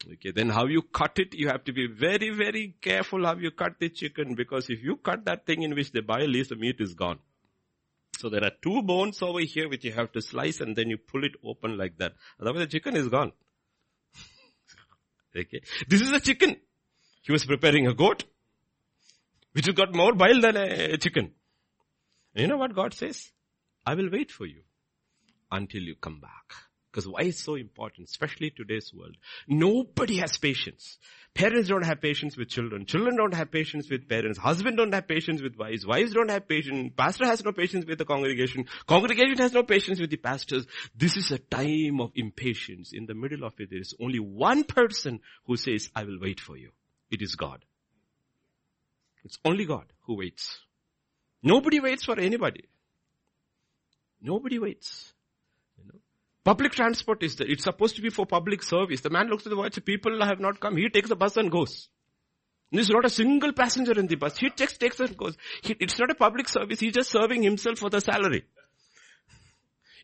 Okay, 0.03 0.31
then 0.31 0.49
how 0.49 0.65
you 0.65 0.81
cut 0.81 1.17
it, 1.17 1.33
you 1.33 1.47
have 1.47 1.63
to 1.63 1.73
be 1.73 1.87
very, 1.87 2.29
very 2.29 2.75
careful 2.81 3.25
how 3.25 3.35
you 3.35 3.49
cut 3.51 3.79
the 3.79 3.89
chicken 3.89 4.35
because 4.35 4.69
if 4.69 4.83
you 4.83 4.97
cut 4.97 5.25
that 5.25 5.45
thing 5.45 5.63
in 5.63 5.73
which 5.73 5.91
the 5.91 6.01
bile 6.01 6.35
is, 6.35 6.49
the 6.49 6.55
meat 6.55 6.75
is 6.79 6.93
gone. 6.93 7.19
So 8.17 8.29
there 8.29 8.43
are 8.43 8.51
two 8.61 8.83
bones 8.83 9.21
over 9.21 9.39
here 9.39 9.67
which 9.67 9.83
you 9.83 9.91
have 9.93 10.11
to 10.13 10.21
slice 10.21 10.61
and 10.61 10.75
then 10.75 10.89
you 10.89 10.97
pull 10.97 11.23
it 11.23 11.33
open 11.43 11.77
like 11.77 11.97
that. 11.97 12.13
Otherwise 12.39 12.61
the 12.61 12.67
chicken 12.67 12.95
is 12.95 13.09
gone. 13.09 13.31
okay. 15.35 15.61
This 15.87 16.01
is 16.01 16.11
a 16.11 16.19
chicken. 16.19 16.57
He 17.23 17.31
was 17.31 17.45
preparing 17.45 17.87
a 17.87 17.93
goat, 17.93 18.23
which 19.53 19.65
has 19.65 19.75
got 19.75 19.93
more 19.95 20.13
bile 20.13 20.39
than 20.39 20.55
a 20.55 20.97
chicken. 20.97 21.31
And 22.35 22.41
you 22.43 22.47
know 22.47 22.57
what 22.57 22.75
God 22.75 22.93
says? 22.93 23.31
I 23.85 23.95
will 23.95 24.09
wait 24.11 24.31
for 24.31 24.45
you 24.45 24.61
until 25.51 25.81
you 25.81 25.95
come 25.95 26.19
back. 26.19 26.53
Because 26.95 27.09
why 27.09 27.23
is 27.23 27.37
so 27.37 27.55
important, 27.55 28.07
especially 28.07 28.51
today's 28.51 28.93
world? 28.93 29.17
Nobody 29.49 30.15
has 30.19 30.37
patience. 30.37 30.97
Parents 31.33 31.67
don't 31.67 31.83
have 31.83 31.99
patience 31.99 32.37
with 32.37 32.47
children. 32.47 32.85
Children 32.85 33.17
don't 33.17 33.33
have 33.33 33.51
patience 33.51 33.89
with 33.89 34.07
parents. 34.07 34.39
Husband 34.39 34.77
don't 34.77 34.93
have 34.93 35.05
patience 35.05 35.41
with 35.41 35.57
wives. 35.57 35.85
Wives 35.85 36.13
don't 36.13 36.31
have 36.31 36.47
patience. 36.47 36.93
Pastor 36.95 37.25
has 37.25 37.43
no 37.43 37.51
patience 37.51 37.85
with 37.85 37.97
the 37.97 38.05
congregation. 38.05 38.67
Congregation 38.87 39.39
has 39.39 39.51
no 39.51 39.63
patience 39.63 39.99
with 39.99 40.09
the 40.09 40.15
pastors. 40.15 40.67
This 40.95 41.17
is 41.17 41.31
a 41.31 41.37
time 41.37 41.99
of 41.99 42.13
impatience. 42.15 42.93
In 42.93 43.07
the 43.07 43.13
middle 43.13 43.43
of 43.43 43.59
it, 43.59 43.71
there 43.71 43.81
is 43.81 43.93
only 43.99 44.19
one 44.19 44.63
person 44.63 45.19
who 45.47 45.57
says, 45.57 45.89
I 45.93 46.05
will 46.05 46.19
wait 46.21 46.39
for 46.39 46.55
you. 46.55 46.69
It 47.11 47.21
is 47.21 47.35
God. 47.35 47.65
It's 49.25 49.37
only 49.43 49.65
God 49.65 49.91
who 50.05 50.15
waits. 50.15 50.59
Nobody 51.43 51.81
waits 51.81 52.05
for 52.05 52.17
anybody. 52.17 52.69
Nobody 54.21 54.59
waits. 54.59 55.11
Public 56.45 56.73
transport 56.73 57.23
is 57.23 57.35
there. 57.35 57.49
It's 57.49 57.63
supposed 57.63 57.95
to 57.95 58.03
be 58.03 58.11
for 58.11 58.27
public 58.27 58.61
service. 58.61 59.01
The 59.01 59.09
man 59.09 59.27
looks 59.29 59.47
at 59.47 59.49
the 59.49 59.57
watch, 59.57 59.83
people 59.83 60.23
have 60.23 60.39
not 60.39 60.59
come. 60.59 60.77
He 60.77 60.87
takes 60.89 61.09
the 61.09 61.15
bus 61.15 61.37
and 61.37 61.51
goes. 61.51 61.89
There's 62.71 62.89
not 62.89 63.03
a 63.03 63.09
single 63.09 63.51
passenger 63.51 63.99
in 63.99 64.05
the 64.05 64.15
bus. 64.15 64.37
He 64.37 64.49
takes, 64.51 64.77
takes 64.77 64.99
and 64.99 65.17
goes. 65.17 65.35
He, 65.63 65.75
it's 65.79 65.97
not 65.97 66.11
a 66.11 66.15
public 66.15 66.47
service. 66.47 66.79
He's 66.79 66.93
just 66.93 67.09
serving 67.09 67.41
himself 67.41 67.79
for 67.79 67.89
the 67.89 67.99
salary. 67.99 68.43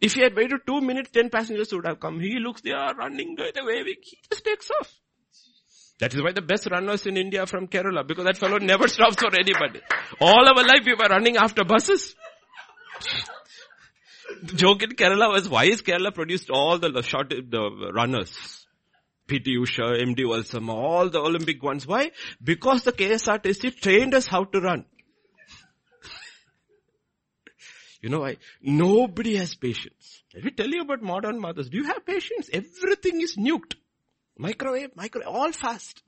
If 0.02 0.14
he 0.14 0.22
had 0.22 0.36
waited 0.36 0.62
two 0.66 0.82
minutes, 0.82 1.12
ten 1.12 1.30
passengers 1.30 1.72
would 1.74 1.86
have 1.86 2.00
come. 2.00 2.20
He 2.20 2.40
looks, 2.40 2.62
they 2.62 2.72
are 2.72 2.96
running, 2.96 3.36
they're 3.38 3.64
waving. 3.64 3.98
He 4.02 4.18
just 4.28 4.44
takes 4.44 4.72
off. 4.80 4.92
That 6.00 6.16
is 6.16 6.24
why 6.24 6.32
the 6.32 6.42
best 6.42 6.68
runners 6.72 7.06
in 7.06 7.18
India 7.18 7.44
are 7.44 7.46
from 7.46 7.68
Kerala, 7.68 8.08
because 8.08 8.26
that 8.26 8.38
fellow 8.38 8.58
never 8.62 8.88
stops 8.88 9.18
for 9.18 9.30
anybody. 9.36 9.80
All 10.20 10.48
our 10.48 10.64
life 10.64 10.82
we 10.88 10.96
were 10.96 11.08
running 11.08 11.38
after 11.38 11.64
buses. 11.64 12.16
Joke 14.56 14.84
in 14.84 14.92
Kerala 14.92 15.32
was 15.32 15.50
why 15.50 15.66
is 15.66 15.82
Kerala 15.82 16.14
produced 16.14 16.50
all 16.50 16.78
the 16.78 17.02
short, 17.02 17.30
the 17.30 17.92
runners? 17.94 18.62
PT 19.28 19.48
Usha, 19.60 20.02
MD 20.02 20.26
Valsam, 20.26 20.70
all 20.70 21.10
the 21.10 21.20
Olympic 21.20 21.64
ones. 21.64 21.88
Why? 21.88 22.12
Because 22.44 22.84
the 22.84 22.92
KSRTC 22.92 23.80
trained 23.80 24.14
us 24.14 24.28
how 24.28 24.44
to 24.44 24.60
run. 24.60 24.86
you 28.02 28.10
know 28.10 28.20
why? 28.22 28.38
Nobody 28.62 29.38
has 29.38 29.56
patience. 29.56 30.24
Let 30.34 30.44
me 30.44 30.52
tell 30.52 30.68
you 30.68 30.82
about 30.82 31.02
modern 31.02 31.40
mothers. 31.40 31.70
Do 31.70 31.78
you 31.78 31.86
have 31.86 32.06
patience? 32.06 32.50
Everything 32.52 33.22
is 33.22 33.38
nuked. 33.38 33.76
Microwave, 34.38 34.96
microwave, 34.96 35.28
all 35.28 35.52
fast. 35.52 36.02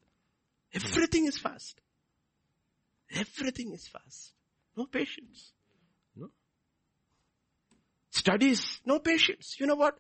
Everything 0.74 1.26
is 1.26 1.38
fast. 1.38 1.80
Everything 3.16 3.74
is 3.74 3.88
fast. 3.88 4.34
No 4.76 4.86
patience. 4.86 5.52
Studies, 8.14 8.80
no 8.86 9.00
patience. 9.00 9.56
You 9.60 9.66
know 9.66 9.76
what? 9.76 9.96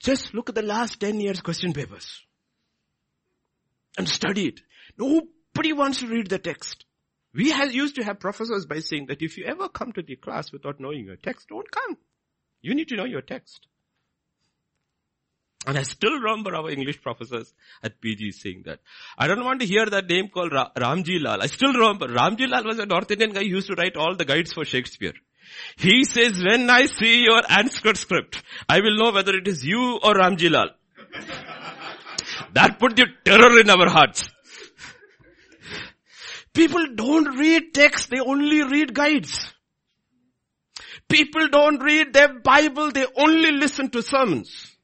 Just 0.00 0.32
look 0.32 0.48
at 0.48 0.54
the 0.54 0.62
last 0.62 0.98
10 1.00 1.20
years 1.20 1.42
question 1.42 1.74
papers. 1.74 2.22
And 3.98 4.08
study 4.08 4.48
it. 4.48 4.60
Nobody 4.98 5.74
wants 5.74 5.98
to 5.98 6.06
read 6.06 6.28
the 6.28 6.38
text. 6.38 6.86
We 7.34 7.52
used 7.52 7.96
to 7.96 8.04
have 8.04 8.18
professors 8.20 8.64
by 8.64 8.78
saying 8.78 9.06
that 9.08 9.20
if 9.20 9.36
you 9.36 9.44
ever 9.44 9.68
come 9.68 9.92
to 9.92 10.02
the 10.02 10.16
class 10.16 10.50
without 10.50 10.80
knowing 10.80 11.04
your 11.04 11.16
text, 11.16 11.48
don't 11.48 11.70
come. 11.70 11.98
You 12.62 12.74
need 12.74 12.88
to 12.88 12.96
know 12.96 13.04
your 13.04 13.20
text. 13.20 13.66
And 15.66 15.76
I 15.76 15.82
still 15.82 16.18
remember 16.18 16.54
our 16.54 16.70
English 16.70 17.02
professors 17.02 17.52
at 17.82 18.00
PG 18.00 18.32
saying 18.32 18.62
that. 18.64 18.80
I 19.18 19.26
don't 19.26 19.44
want 19.44 19.60
to 19.60 19.66
hear 19.66 19.84
that 19.84 20.08
name 20.08 20.28
called 20.28 20.52
Ra- 20.52 20.70
Ramji 20.74 21.20
Lal. 21.20 21.42
I 21.42 21.48
still 21.48 21.74
remember. 21.74 22.08
Ramji 22.08 22.48
Lal 22.48 22.64
was 22.64 22.78
a 22.78 22.86
North 22.86 23.10
Indian 23.10 23.32
guy 23.32 23.40
who 23.40 23.48
used 23.48 23.66
to 23.66 23.74
write 23.74 23.96
all 23.96 24.16
the 24.16 24.24
guides 24.24 24.54
for 24.54 24.64
Shakespeare. 24.64 25.12
He 25.76 26.04
says, 26.04 26.42
when 26.42 26.70
I 26.70 26.86
see 26.86 27.24
your 27.24 27.42
answer 27.48 27.94
script, 27.94 28.42
I 28.68 28.80
will 28.80 28.96
know 28.96 29.12
whether 29.12 29.34
it 29.36 29.46
is 29.46 29.64
you 29.64 29.98
or 30.02 30.14
Ramji 30.14 30.50
Lal. 30.50 30.70
that 32.54 32.78
put 32.78 32.96
the 32.96 33.06
terror 33.24 33.60
in 33.60 33.70
our 33.70 33.88
hearts. 33.88 34.28
People 36.54 36.86
don't 36.94 37.38
read 37.38 37.74
text, 37.74 38.08
they 38.10 38.20
only 38.20 38.62
read 38.62 38.94
guides. 38.94 39.52
People 41.08 41.48
don't 41.48 41.82
read 41.82 42.12
their 42.12 42.40
Bible, 42.40 42.90
they 42.90 43.06
only 43.16 43.52
listen 43.52 43.90
to 43.90 44.02
sermons. 44.02 44.74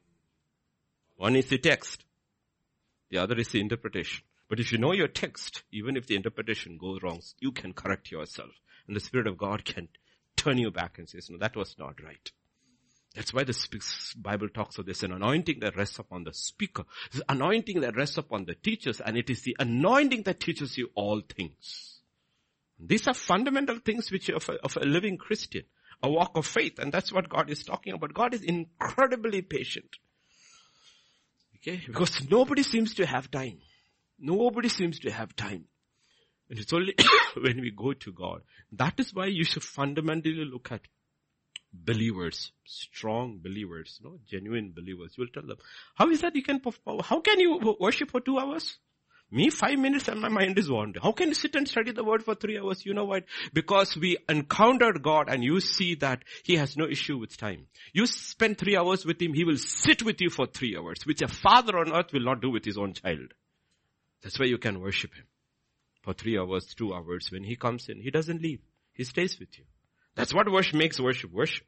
One 1.15 1.35
is 1.35 1.47
the 1.47 1.57
text. 1.57 2.03
The 3.09 3.17
other 3.17 3.35
is 3.35 3.49
the 3.49 3.59
interpretation. 3.59 4.23
But 4.49 4.59
if 4.59 4.71
you 4.71 4.77
know 4.77 4.93
your 4.93 5.07
text, 5.07 5.63
even 5.71 5.97
if 5.97 6.05
the 6.05 6.15
interpretation 6.15 6.77
goes 6.77 7.01
wrong, 7.01 7.21
you 7.39 7.51
can 7.51 7.73
correct 7.73 8.11
yourself. 8.11 8.51
And 8.87 8.95
the 8.95 8.99
Spirit 8.99 9.27
of 9.27 9.37
God 9.37 9.65
can 9.65 9.87
turn 10.35 10.57
you 10.57 10.71
back 10.71 10.97
and 10.99 11.07
says, 11.07 11.29
no, 11.29 11.37
that 11.37 11.55
was 11.55 11.75
not 11.77 12.01
right. 12.03 12.31
That's 13.15 13.33
why 13.33 13.43
the 13.43 13.55
Bible 14.17 14.49
talks 14.49 14.79
of 14.79 14.87
this, 14.87 15.03
an 15.03 15.11
anointing 15.11 15.59
that 15.59 15.77
rests 15.77 15.99
upon 15.99 16.23
the 16.23 16.33
speaker. 16.33 16.83
This 17.11 17.21
anointing 17.29 17.81
that 17.81 17.95
rests 17.95 18.17
upon 18.17 18.45
the 18.45 18.55
teachers, 18.55 18.99
and 18.99 19.17
it 19.17 19.29
is 19.29 19.43
the 19.43 19.55
anointing 19.59 20.23
that 20.23 20.39
teaches 20.39 20.77
you 20.77 20.89
all 20.95 21.21
things. 21.21 21.99
These 22.79 23.07
are 23.07 23.13
fundamental 23.13 23.77
things 23.77 24.11
which 24.11 24.29
of 24.29 24.49
a, 24.49 24.53
of 24.63 24.77
a 24.77 24.85
living 24.85 25.17
Christian, 25.17 25.63
a 26.01 26.09
walk 26.09 26.31
of 26.35 26.47
faith, 26.47 26.79
and 26.79 26.91
that's 26.91 27.13
what 27.13 27.29
God 27.29 27.51
is 27.51 27.63
talking 27.63 27.93
about. 27.93 28.15
God 28.15 28.33
is 28.33 28.41
incredibly 28.41 29.43
patient. 29.43 29.89
Okay? 31.57 31.81
Because 31.85 32.27
nobody 32.29 32.63
seems 32.63 32.95
to 32.95 33.05
have 33.05 33.29
time. 33.29 33.59
Nobody 34.19 34.69
seems 34.69 34.99
to 35.01 35.11
have 35.11 35.35
time. 35.35 35.65
And 36.53 36.61
it's 36.61 36.71
only 36.71 36.93
when 37.41 37.61
we 37.61 37.71
go 37.71 37.93
to 37.93 38.11
God. 38.11 38.43
That 38.73 38.99
is 38.99 39.11
why 39.11 39.25
you 39.25 39.43
should 39.43 39.63
fundamentally 39.63 40.45
look 40.45 40.71
at 40.71 40.81
believers, 41.73 42.51
strong 42.63 43.39
believers, 43.41 43.99
no, 44.03 44.19
genuine 44.29 44.71
believers. 44.71 45.15
You 45.17 45.23
will 45.23 45.33
tell 45.33 45.47
them, 45.47 45.57
how 45.95 46.11
is 46.11 46.21
that 46.21 46.35
you 46.35 46.43
can, 46.43 46.61
how 47.03 47.21
can 47.21 47.39
you 47.39 47.75
worship 47.79 48.11
for 48.11 48.21
two 48.21 48.37
hours? 48.37 48.77
Me, 49.31 49.49
five 49.49 49.79
minutes 49.79 50.07
and 50.07 50.21
my 50.21 50.29
mind 50.29 50.59
is 50.59 50.69
wandering. 50.69 51.01
How 51.01 51.11
can 51.11 51.29
you 51.29 51.33
sit 51.33 51.55
and 51.55 51.67
study 51.67 51.91
the 51.91 52.03
word 52.03 52.23
for 52.23 52.35
three 52.35 52.59
hours? 52.59 52.85
You 52.85 52.93
know 52.93 53.05
what? 53.05 53.23
Because 53.51 53.97
we 53.97 54.17
encountered 54.29 55.01
God 55.01 55.29
and 55.29 55.43
you 55.43 55.59
see 55.59 55.95
that 55.95 56.23
He 56.43 56.57
has 56.57 56.77
no 56.77 56.85
issue 56.85 57.17
with 57.17 57.35
time. 57.35 57.65
You 57.93 58.05
spend 58.05 58.59
three 58.59 58.77
hours 58.77 59.07
with 59.07 59.19
Him, 59.19 59.33
He 59.33 59.43
will 59.43 59.57
sit 59.57 60.03
with 60.03 60.21
you 60.21 60.29
for 60.29 60.45
three 60.45 60.77
hours, 60.77 60.99
which 61.05 61.23
a 61.23 61.27
father 61.27 61.79
on 61.79 61.91
earth 61.91 62.13
will 62.13 62.23
not 62.23 62.43
do 62.43 62.51
with 62.51 62.63
his 62.63 62.77
own 62.77 62.93
child. 62.93 63.33
That's 64.21 64.37
why 64.37 64.45
you 64.45 64.59
can 64.59 64.79
worship 64.79 65.15
Him 65.15 65.25
for 66.03 66.13
three 66.13 66.37
hours, 66.37 66.73
two 66.75 66.93
hours. 66.93 67.29
When 67.31 67.43
he 67.43 67.55
comes 67.55 67.89
in, 67.89 67.99
he 67.99 68.11
doesn't 68.11 68.41
leave. 68.41 68.59
He 68.93 69.03
stays 69.03 69.39
with 69.39 69.57
you. 69.57 69.65
That's 70.15 70.33
what 70.33 70.51
worship 70.51 70.75
makes 70.75 70.99
worship 70.99 71.31
worship. 71.31 71.65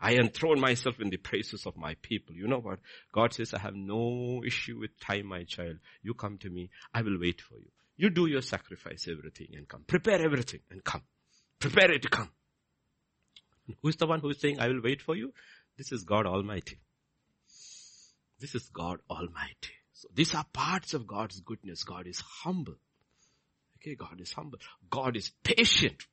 I 0.00 0.14
enthrone 0.14 0.60
myself 0.60 1.00
in 1.00 1.10
the 1.10 1.16
praises 1.16 1.66
of 1.66 1.76
my 1.76 1.96
people. 2.02 2.34
You 2.34 2.48
know 2.48 2.60
what? 2.60 2.78
God 3.12 3.34
says, 3.34 3.52
I 3.52 3.58
have 3.58 3.74
no 3.74 4.42
issue 4.46 4.78
with 4.78 4.98
time, 5.00 5.26
my 5.26 5.44
child. 5.44 5.76
You 6.02 6.14
come 6.14 6.38
to 6.38 6.50
me. 6.50 6.70
I 6.94 7.02
will 7.02 7.18
wait 7.20 7.40
for 7.40 7.58
you. 7.58 7.68
You 7.96 8.10
do 8.10 8.26
your 8.26 8.40
sacrifice, 8.40 9.06
everything 9.10 9.48
and 9.54 9.68
come. 9.68 9.84
Prepare 9.86 10.24
everything 10.24 10.60
and 10.70 10.82
come. 10.82 11.02
Prepare 11.58 11.92
it 11.92 12.02
to 12.02 12.08
come. 12.08 12.30
Who's 13.82 13.96
the 13.96 14.06
one 14.06 14.20
who's 14.20 14.40
saying, 14.40 14.60
I 14.60 14.68
will 14.68 14.80
wait 14.82 15.02
for 15.02 15.14
you? 15.14 15.32
This 15.76 15.92
is 15.92 16.04
God 16.04 16.26
Almighty. 16.26 16.78
This 18.40 18.54
is 18.54 18.68
God 18.70 18.98
Almighty. 19.08 19.74
So 19.92 20.08
these 20.12 20.34
are 20.34 20.44
parts 20.52 20.94
of 20.94 21.06
God's 21.06 21.40
goodness. 21.40 21.84
God 21.84 22.06
is 22.06 22.20
humble. 22.20 22.74
Okay, 23.82 23.96
God 23.96 24.20
is 24.20 24.32
humble. 24.32 24.58
God 24.88 25.16
is 25.16 25.32
patient. 25.42 26.06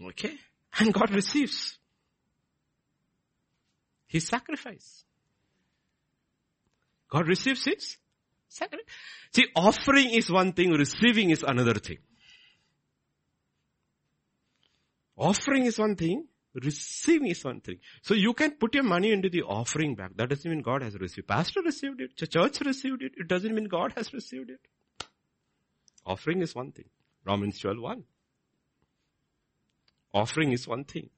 Okay? 0.00 0.36
And 0.78 0.92
God 0.92 1.10
receives 1.10 1.78
his 4.06 4.26
sacrifice. 4.26 5.04
God 7.08 7.28
receives 7.28 7.64
his 7.64 7.96
Sacrifice. 8.52 8.84
See, 9.32 9.46
offering 9.56 10.10
is 10.10 10.30
one 10.30 10.52
thing, 10.52 10.72
receiving 10.72 11.30
is 11.30 11.42
another 11.42 11.74
thing. 11.74 11.98
Offering 15.16 15.64
is 15.64 15.78
one 15.78 15.96
thing, 15.96 16.26
receiving 16.54 17.28
is 17.28 17.42
one 17.42 17.60
thing. 17.60 17.78
So 18.02 18.12
you 18.12 18.34
can 18.34 18.52
put 18.52 18.74
your 18.74 18.82
money 18.82 19.10
into 19.10 19.30
the 19.30 19.42
offering 19.42 19.94
bag. 19.94 20.16
That 20.16 20.28
doesn't 20.28 20.50
mean 20.50 20.60
God 20.60 20.82
has 20.82 20.94
received. 20.96 21.28
Pastor 21.28 21.62
received 21.64 22.02
it. 22.02 22.10
The 22.18 22.26
church 22.26 22.60
received 22.60 23.02
it. 23.02 23.12
It 23.16 23.28
doesn't 23.28 23.54
mean 23.54 23.68
God 23.68 23.94
has 23.96 24.12
received 24.12 24.50
it. 24.50 24.60
Offering 26.04 26.42
is 26.42 26.54
one 26.54 26.72
thing. 26.72 26.88
Romans 27.24 27.58
12, 27.58 27.78
1. 27.80 28.04
Offering 30.14 30.52
is 30.52 30.66
one 30.66 30.84
thing. 30.84 31.08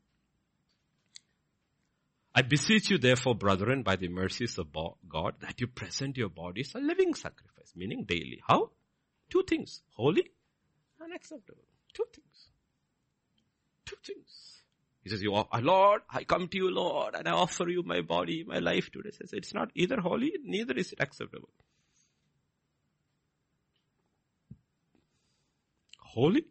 I 2.35 2.43
beseech 2.43 2.91
you 2.91 2.99
therefore, 2.99 3.35
brethren, 3.35 3.83
by 3.83 3.97
the 3.97 4.09
mercies 4.09 4.59
of 4.59 4.69
God, 5.09 5.35
that 5.41 5.61
you 5.61 5.69
present 5.69 6.17
your 6.17 6.29
bodies 6.29 6.73
a 6.75 6.81
living 6.81 7.15
sacrifice, 7.15 7.73
meaning 7.77 8.05
daily. 8.05 8.41
How? 8.47 8.71
Two 9.31 9.45
things. 9.49 9.83
Holy 9.93 10.31
and 11.01 11.15
acceptable. 11.15 11.65
Two 11.93 12.05
things. 12.13 12.49
Two 13.87 13.97
things. 14.05 14.55
He 15.05 15.11
says, 15.11 15.23
you 15.23 15.35
are, 15.35 15.47
ah, 15.53 15.61
Lord, 15.63 16.01
I 16.11 16.25
come 16.25 16.49
to 16.49 16.57
you, 16.57 16.71
Lord, 16.71 17.15
and 17.15 17.29
I 17.29 17.33
offer 17.33 17.69
you 17.69 17.83
my 17.83 18.01
body, 18.01 18.43
my 18.43 18.59
life 18.59 18.91
today. 18.91 19.11
He 19.11 19.17
says, 19.17 19.31
it's 19.33 19.55
not 19.55 19.71
either 19.75 20.01
holy, 20.01 20.33
neither 20.43 20.75
is 20.75 20.93
it 20.93 21.01
acceptable. 21.01 21.51
Holy 26.15 26.45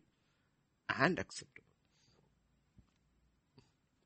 and 0.90 1.18
acceptable. 1.20 1.64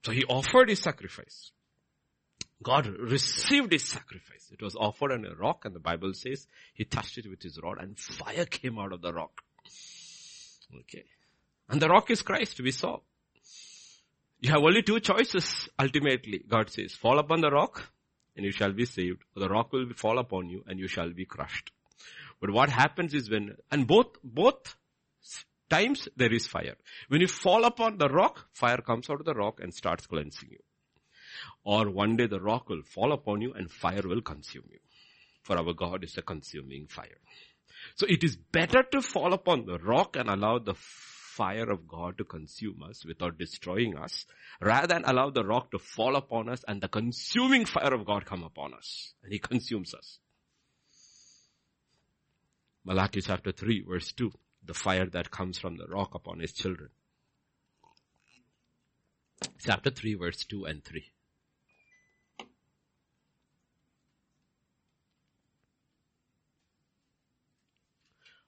So 0.05 0.11
he 0.11 0.23
offered 0.23 0.69
his 0.69 0.79
sacrifice. 0.79 1.51
God 2.63 2.87
received 2.87 3.71
his 3.71 3.83
sacrifice. 3.83 4.51
It 4.51 4.61
was 4.61 4.75
offered 4.75 5.11
on 5.11 5.25
a 5.25 5.35
rock 5.35 5.65
and 5.65 5.75
the 5.75 5.79
Bible 5.79 6.13
says 6.13 6.47
he 6.73 6.85
touched 6.85 7.17
it 7.17 7.29
with 7.29 7.41
his 7.41 7.59
rod 7.61 7.77
and 7.79 7.97
fire 7.97 8.45
came 8.45 8.79
out 8.79 8.93
of 8.93 9.01
the 9.01 9.13
rock. 9.13 9.41
Okay. 10.81 11.03
And 11.69 11.81
the 11.81 11.89
rock 11.89 12.09
is 12.11 12.21
Christ, 12.21 12.59
we 12.61 12.71
saw. 12.71 12.99
You 14.39 14.51
have 14.51 14.61
only 14.61 14.83
two 14.83 14.99
choices 14.99 15.67
ultimately, 15.79 16.43
God 16.47 16.69
says. 16.69 16.93
Fall 16.93 17.19
upon 17.19 17.41
the 17.41 17.49
rock 17.49 17.91
and 18.35 18.45
you 18.45 18.51
shall 18.51 18.71
be 18.71 18.85
saved. 18.85 19.23
Or 19.35 19.41
the 19.41 19.49
rock 19.49 19.73
will 19.73 19.89
fall 19.95 20.19
upon 20.19 20.49
you 20.49 20.63
and 20.67 20.79
you 20.79 20.87
shall 20.87 21.09
be 21.09 21.25
crushed. 21.25 21.71
But 22.39 22.51
what 22.51 22.69
happens 22.69 23.15
is 23.15 23.29
when, 23.29 23.57
and 23.71 23.87
both, 23.87 24.17
both 24.23 24.75
times 25.69 26.07
there 26.15 26.33
is 26.33 26.47
fire. 26.47 26.75
When 27.07 27.21
you 27.21 27.27
fall 27.27 27.65
upon 27.65 27.97
the 27.97 28.09
rock, 28.09 28.47
fire 28.53 28.77
comes 28.77 29.09
out 29.09 29.19
of 29.19 29.25
the 29.25 29.33
rock 29.33 29.59
and 29.61 29.73
starts 29.73 30.07
cleansing 30.07 30.49
you. 30.51 30.59
Or 31.63 31.89
one 31.89 32.15
day 32.15 32.27
the 32.27 32.39
rock 32.39 32.69
will 32.69 32.83
fall 32.83 33.11
upon 33.11 33.41
you 33.41 33.53
and 33.53 33.69
fire 33.69 34.03
will 34.03 34.21
consume 34.21 34.65
you. 34.71 34.79
For 35.43 35.57
our 35.57 35.73
God 35.73 36.03
is 36.03 36.17
a 36.17 36.21
consuming 36.21 36.87
fire. 36.87 37.19
So 37.95 38.05
it 38.07 38.23
is 38.23 38.35
better 38.35 38.83
to 38.91 39.01
fall 39.01 39.33
upon 39.33 39.65
the 39.65 39.77
rock 39.79 40.15
and 40.15 40.29
allow 40.29 40.59
the 40.59 40.75
fire 41.37 41.69
of 41.69 41.87
God 41.87 42.17
to 42.17 42.23
consume 42.23 42.81
us 42.83 43.05
without 43.05 43.37
destroying 43.37 43.95
us, 43.95 44.25
rather 44.59 44.87
than 44.87 45.03
allow 45.05 45.29
the 45.29 45.45
rock 45.45 45.71
to 45.71 45.79
fall 45.79 46.15
upon 46.15 46.49
us 46.49 46.63
and 46.67 46.81
the 46.81 46.87
consuming 46.87 47.65
fire 47.65 47.93
of 47.93 48.05
God 48.05 48.25
come 48.25 48.43
upon 48.43 48.73
us. 48.73 49.13
And 49.23 49.31
He 49.31 49.39
consumes 49.39 49.93
us. 49.93 50.19
Malachi 52.83 53.21
chapter 53.21 53.51
3 53.51 53.83
verse 53.87 54.11
2, 54.13 54.31
the 54.67 54.73
fire 54.73 55.05
that 55.07 55.31
comes 55.31 55.57
from 55.57 55.77
the 55.77 55.87
rock 55.87 56.13
upon 56.13 56.39
His 56.39 56.51
children. 56.51 56.89
Chapter 59.59 59.89
3 59.89 60.15
verse 60.15 60.45
2 60.45 60.65
and 60.65 60.83
3. 60.83 61.03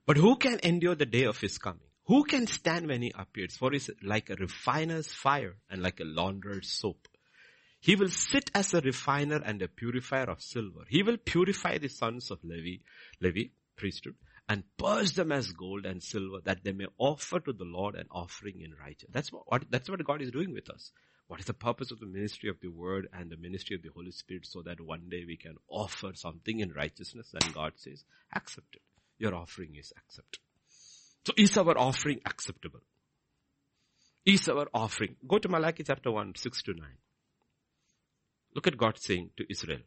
But 0.05 0.17
who 0.17 0.37
can 0.37 0.59
endure 0.63 0.95
the 0.95 1.05
day 1.05 1.25
of 1.25 1.39
his 1.39 1.59
coming? 1.59 1.85
Who 2.05 2.23
can 2.23 2.47
stand 2.47 2.87
when 2.87 3.03
he 3.03 3.13
appears? 3.15 3.55
For 3.55 3.69
he 3.69 3.77
is 3.77 3.91
like 4.01 4.31
a 4.31 4.35
refiner's 4.35 5.13
fire 5.13 5.57
and 5.69 5.83
like 5.83 5.99
a 5.99 6.03
launderer's 6.03 6.71
soap. 6.71 7.07
He 7.79 7.95
will 7.95 8.09
sit 8.09 8.49
as 8.55 8.73
a 8.73 8.81
refiner 8.81 9.39
and 9.45 9.61
a 9.61 9.67
purifier 9.67 10.23
of 10.23 10.41
silver. 10.41 10.85
He 10.89 11.03
will 11.03 11.17
purify 11.17 11.77
the 11.77 11.89
sons 11.89 12.31
of 12.31 12.43
Levi, 12.43 12.81
Levi, 13.21 13.51
priesthood, 13.75 14.15
and 14.49 14.63
purge 14.77 15.13
them 15.13 15.31
as 15.31 15.51
gold 15.51 15.85
and 15.85 16.03
silver 16.03 16.39
that 16.43 16.63
they 16.63 16.73
may 16.73 16.87
offer 16.97 17.39
to 17.39 17.53
the 17.53 17.63
Lord 17.63 17.95
an 17.95 18.07
offering 18.11 18.61
in 18.61 18.73
righteousness. 18.73 19.11
That's 19.13 19.29
what, 19.29 19.63
that's 19.69 19.89
what 19.89 20.03
God 20.03 20.21
is 20.21 20.31
doing 20.31 20.53
with 20.53 20.69
us. 20.69 20.91
What 21.27 21.39
is 21.39 21.45
the 21.45 21.53
purpose 21.53 21.91
of 21.91 21.99
the 21.99 22.07
ministry 22.07 22.49
of 22.49 22.59
the 22.59 22.69
word 22.69 23.07
and 23.13 23.29
the 23.29 23.37
ministry 23.37 23.75
of 23.75 23.83
the 23.83 23.91
Holy 23.93 24.11
Spirit 24.11 24.47
so 24.47 24.63
that 24.63 24.81
one 24.81 25.03
day 25.09 25.23
we 25.25 25.37
can 25.37 25.55
offer 25.69 26.11
something 26.15 26.59
in 26.59 26.73
righteousness 26.73 27.33
and 27.33 27.53
God 27.53 27.73
says, 27.77 28.03
accept 28.33 28.75
it 28.75 28.81
your 29.19 29.35
offering 29.35 29.75
is 29.75 29.93
accepted. 29.95 30.39
So 31.25 31.33
is 31.37 31.55
our 31.57 31.77
offering 31.77 32.21
acceptable? 32.25 32.79
Is 34.25 34.47
our 34.49 34.67
offering? 34.73 35.17
Go 35.27 35.37
to 35.37 35.49
Malachi 35.49 35.83
chapter 35.83 36.09
1, 36.11 36.33
6 36.35 36.63
to 36.63 36.73
9. 36.73 36.87
Look 38.55 38.67
at 38.67 38.77
God 38.77 38.97
saying 38.97 39.31
to 39.37 39.45
Israel. 39.49 39.81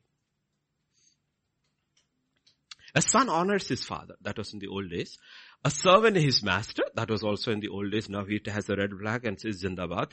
A 2.94 3.02
son 3.02 3.28
honors 3.28 3.68
his 3.68 3.84
father. 3.84 4.16
That 4.20 4.38
was 4.38 4.52
in 4.52 4.58
the 4.58 4.68
old 4.68 4.90
days. 4.90 5.18
A 5.64 5.70
servant 5.70 6.16
his 6.16 6.42
master. 6.42 6.82
That 6.94 7.10
was 7.10 7.22
also 7.22 7.52
in 7.52 7.60
the 7.60 7.68
old 7.68 7.90
days. 7.90 8.08
Now 8.08 8.24
he 8.24 8.40
has 8.46 8.68
a 8.68 8.76
red 8.76 8.90
flag 8.92 9.24
and 9.24 9.40
says 9.40 9.62
Zindabad. 9.62 10.12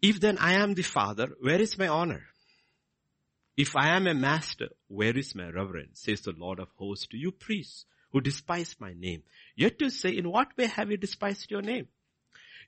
If 0.00 0.20
then 0.20 0.38
I 0.38 0.54
am 0.54 0.74
the 0.74 0.82
father, 0.82 1.28
where 1.40 1.60
is 1.60 1.76
my 1.76 1.88
honor? 1.88 2.22
If 3.56 3.76
I 3.76 3.96
am 3.96 4.06
a 4.06 4.14
master, 4.14 4.68
where 4.86 5.16
is 5.18 5.34
my 5.34 5.50
reverence? 5.50 6.02
Says 6.02 6.20
the 6.20 6.32
Lord 6.32 6.60
of 6.60 6.68
hosts 6.76 7.08
to 7.08 7.16
you 7.16 7.32
priests 7.32 7.84
who 8.12 8.20
despise 8.20 8.76
my 8.78 8.92
name. 8.96 9.24
Yet 9.56 9.78
to 9.80 9.90
say, 9.90 10.10
in 10.10 10.30
what 10.30 10.56
way 10.56 10.66
have 10.66 10.90
you 10.90 10.96
despised 10.96 11.50
your 11.50 11.62
name? 11.62 11.88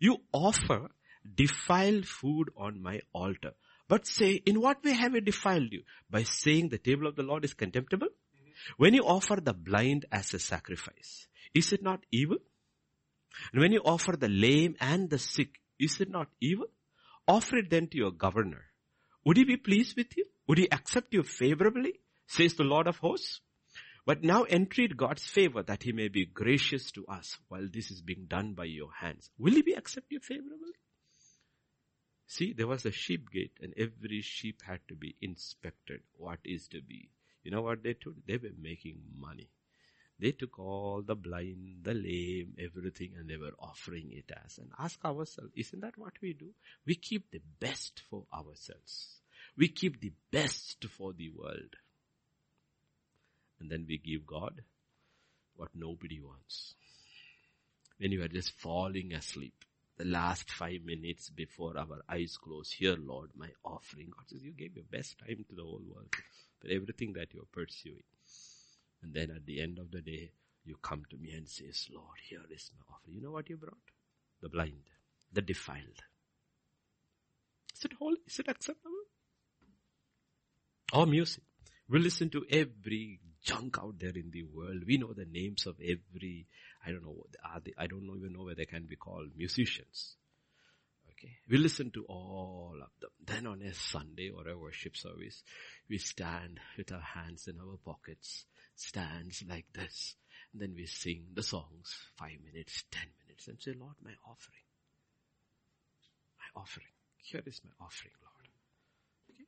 You 0.01 0.19
offer 0.33 0.91
defiled 1.35 2.07
food 2.07 2.49
on 2.57 2.83
my 2.83 3.01
altar. 3.13 3.53
But 3.89 4.07
say, 4.07 4.43
in 4.45 4.61
what 4.61 4.85
way 4.85 4.93
have 4.93 5.15
you 5.15 5.21
defiled 5.21 5.73
you? 5.73 5.83
By 6.11 6.25
saying 6.25 6.69
the 6.69 6.79
table 6.79 7.07
of 7.07 7.17
the 7.17 7.23
Lord 7.23 7.45
is 7.45 7.55
contemptible? 7.55 8.09
When 8.77 8.95
you 8.95 9.03
offer 9.03 9.37
the 9.37 9.55
blind 9.55 10.07
as 10.11 10.35
a 10.35 10.39
sacrifice, 10.39 11.27
is 11.55 11.73
it 11.73 11.83
not 11.83 12.05
evil? 12.11 12.39
And 13.53 13.61
when 13.61 13.73
you 13.73 13.81
offer 13.81 14.17
the 14.17 14.29
lame 14.29 14.77
and 14.81 15.09
the 15.09 15.19
sick, 15.19 15.61
is 15.79 16.01
it 16.01 16.11
not 16.11 16.29
evil? 16.41 16.67
Offer 17.27 17.59
it 17.59 17.71
then 17.71 17.89
to 17.89 17.97
your 17.97 18.11
governor. 18.11 18.65
Would 19.25 19.37
he 19.37 19.45
be 19.45 19.57
pleased 19.57 19.97
with 19.97 20.17
you? 20.17 20.27
Would 20.49 20.59
he 20.59 20.71
accept 20.71 21.15
you 21.15 21.23
favorably? 21.23 22.01
Says 22.27 22.55
the 22.55 22.65
Lord 22.65 22.87
of 22.87 22.99
hosts. 22.99 23.41
But 24.07 24.25
now 24.25 24.45
entreat 24.45 24.97
God's 24.97 25.25
favor 25.25 25.63
that 25.63 25.83
he 25.83 25.93
may 25.93 26.09
be 26.09 26.25
gracious 26.25 26.91
to 26.93 27.07
us 27.07 27.39
while 27.49 27.69
this 27.73 27.91
is 27.91 28.01
being 28.01 28.27
done 28.29 28.55
by 28.55 28.65
your 28.65 28.91
hands. 28.93 29.31
Will 29.39 29.53
he 29.53 29.63
be 29.63 29.75
accept 29.75 30.07
you 30.11 30.21
favorably? 30.21 30.73
See, 32.27 32.53
there 32.53 32.67
was 32.67 32.87
a 32.87 32.93
sheep 32.93 33.31
gate 33.31 33.59
and 33.61 33.75
every 33.77 34.23
sheep 34.23 34.63
had 34.67 34.81
to 34.89 34.95
be 34.95 35.17
inspected. 35.21 36.01
What 36.15 36.39
is 36.45 36.69
to 36.69 36.81
be? 36.81 37.11
You 37.43 37.51
know 37.51 37.63
what 37.63 37.83
they 37.83 37.95
did? 37.95 38.15
They 38.27 38.37
were 38.37 38.55
making 38.61 39.01
money. 39.19 39.49
They 40.19 40.33
took 40.33 40.59
all 40.59 41.03
the 41.03 41.15
blind, 41.15 41.79
the 41.83 41.95
lame, 41.95 42.55
everything 42.59 43.13
and 43.19 43.29
they 43.29 43.39
were 43.39 43.55
offering 43.59 44.11
it 44.13 44.31
as. 44.45 44.59
And 44.59 44.71
ask 44.79 45.03
ourselves, 45.05 45.53
isn't 45.57 45.81
that 45.81 45.97
what 45.97 46.13
we 46.21 46.35
do? 46.35 46.51
We 46.87 46.95
keep 46.95 47.31
the 47.31 47.41
best 47.59 48.03
for 48.11 48.25
ourselves. 48.33 49.21
We 49.57 49.69
keep 49.69 50.01
the 50.01 50.13
best 50.31 50.85
for 50.97 51.15
the 51.15 51.31
world. 51.31 51.75
And 53.59 53.71
then 53.71 53.87
we 53.89 53.97
give 53.99 54.27
God 54.27 54.61
what 55.57 55.71
nobody 55.75 56.21
wants. 56.21 56.75
When 57.99 58.13
you 58.13 58.23
are 58.23 58.29
just 58.29 58.53
falling 58.59 59.15
asleep, 59.15 59.55
the 60.01 60.07
last 60.07 60.51
five 60.51 60.81
minutes 60.85 61.29
before 61.29 61.77
our 61.77 62.01
eyes 62.09 62.39
close, 62.43 62.73
here 62.73 62.97
Lord, 62.99 63.31
my 63.37 63.49
offering. 63.65 64.09
God 64.17 64.25
says 64.29 64.43
you 64.43 64.53
gave 64.53 64.75
your 64.75 64.87
best 64.91 65.19
time 65.19 65.45
to 65.49 65.55
the 65.55 65.63
whole 65.63 65.83
world, 65.87 66.15
for 66.59 66.69
everything 66.69 67.13
that 67.15 67.35
you're 67.35 67.45
pursuing. 67.53 68.03
And 69.03 69.13
then 69.13 69.31
at 69.31 69.45
the 69.45 69.61
end 69.61 69.79
of 69.79 69.91
the 69.91 70.01
day, 70.01 70.33
you 70.65 70.77
come 70.81 71.03
to 71.11 71.19
me 71.19 71.33
and 71.33 71.47
says, 71.47 71.89
Lord, 71.93 72.17
here 72.29 72.41
is 72.51 72.71
my 72.75 72.95
offering. 72.95 73.17
You 73.17 73.23
know 73.23 73.33
what 73.33 73.51
you 73.51 73.59
brought? 73.59 73.77
The 74.41 74.49
blind, 74.49 74.89
the 75.33 75.43
defiled. 75.43 76.03
Is 77.77 77.85
it 77.85 77.93
holy? 77.99 78.17
Is 78.27 78.39
it 78.39 78.49
acceptable? 78.49 79.05
Or 80.95 81.07
music. 81.07 81.45
We 81.91 81.99
listen 81.99 82.31
to 82.31 82.47
every 82.51 83.21
junk 83.45 83.77
out 83.79 83.99
there 83.99 84.13
in 84.15 84.31
the 84.33 84.45
world. 84.45 84.83
We 84.87 84.97
know 84.97 85.13
the 85.13 85.27
names 85.31 85.67
of 85.67 85.77
every, 85.83 86.47
I 86.87 86.91
don't 86.91 87.05
know, 87.05 87.25
are 87.45 87.61
they, 87.61 87.73
I 87.77 87.87
don't 87.87 88.05
even 88.17 88.33
know 88.33 88.45
where 88.45 88.55
they 88.55 88.65
can 88.65 88.87
be 88.89 88.97
called 88.97 89.29
musicians. 89.37 90.17
Okay. 91.11 91.33
We 91.51 91.59
listen 91.59 91.91
to 91.93 92.05
all 92.09 92.79
of 92.81 92.89
them. 93.01 93.11
Then 93.27 93.47
on 93.47 93.61
a 93.63 93.75
Sunday 93.75 94.31
or 94.31 94.49
a 94.49 94.57
worship 94.59 94.97
service, 94.97 95.43
we 95.89 95.99
stand 95.99 96.61
with 96.79 96.93
our 96.93 97.01
hands 97.03 97.47
in 97.47 97.61
our 97.61 97.77
pockets, 97.85 98.47
stands 98.75 99.43
like 99.47 99.67
this. 99.75 100.17
And 100.53 100.63
then 100.63 100.75
we 100.75 100.87
sing 100.87 101.27
the 101.35 101.43
songs, 101.43 101.95
five 102.17 102.39
minutes, 102.43 102.85
ten 102.91 103.07
minutes, 103.27 103.49
and 103.49 103.59
say, 103.61 103.73
Lord, 103.79 103.97
my 104.03 104.13
offering. 104.27 104.65
My 106.39 106.61
offering. 106.61 106.87
Here 107.19 107.43
is 107.45 107.61
my 107.65 107.85
offering, 107.85 108.15
Lord. 108.23 108.49
Okay. 109.31 109.45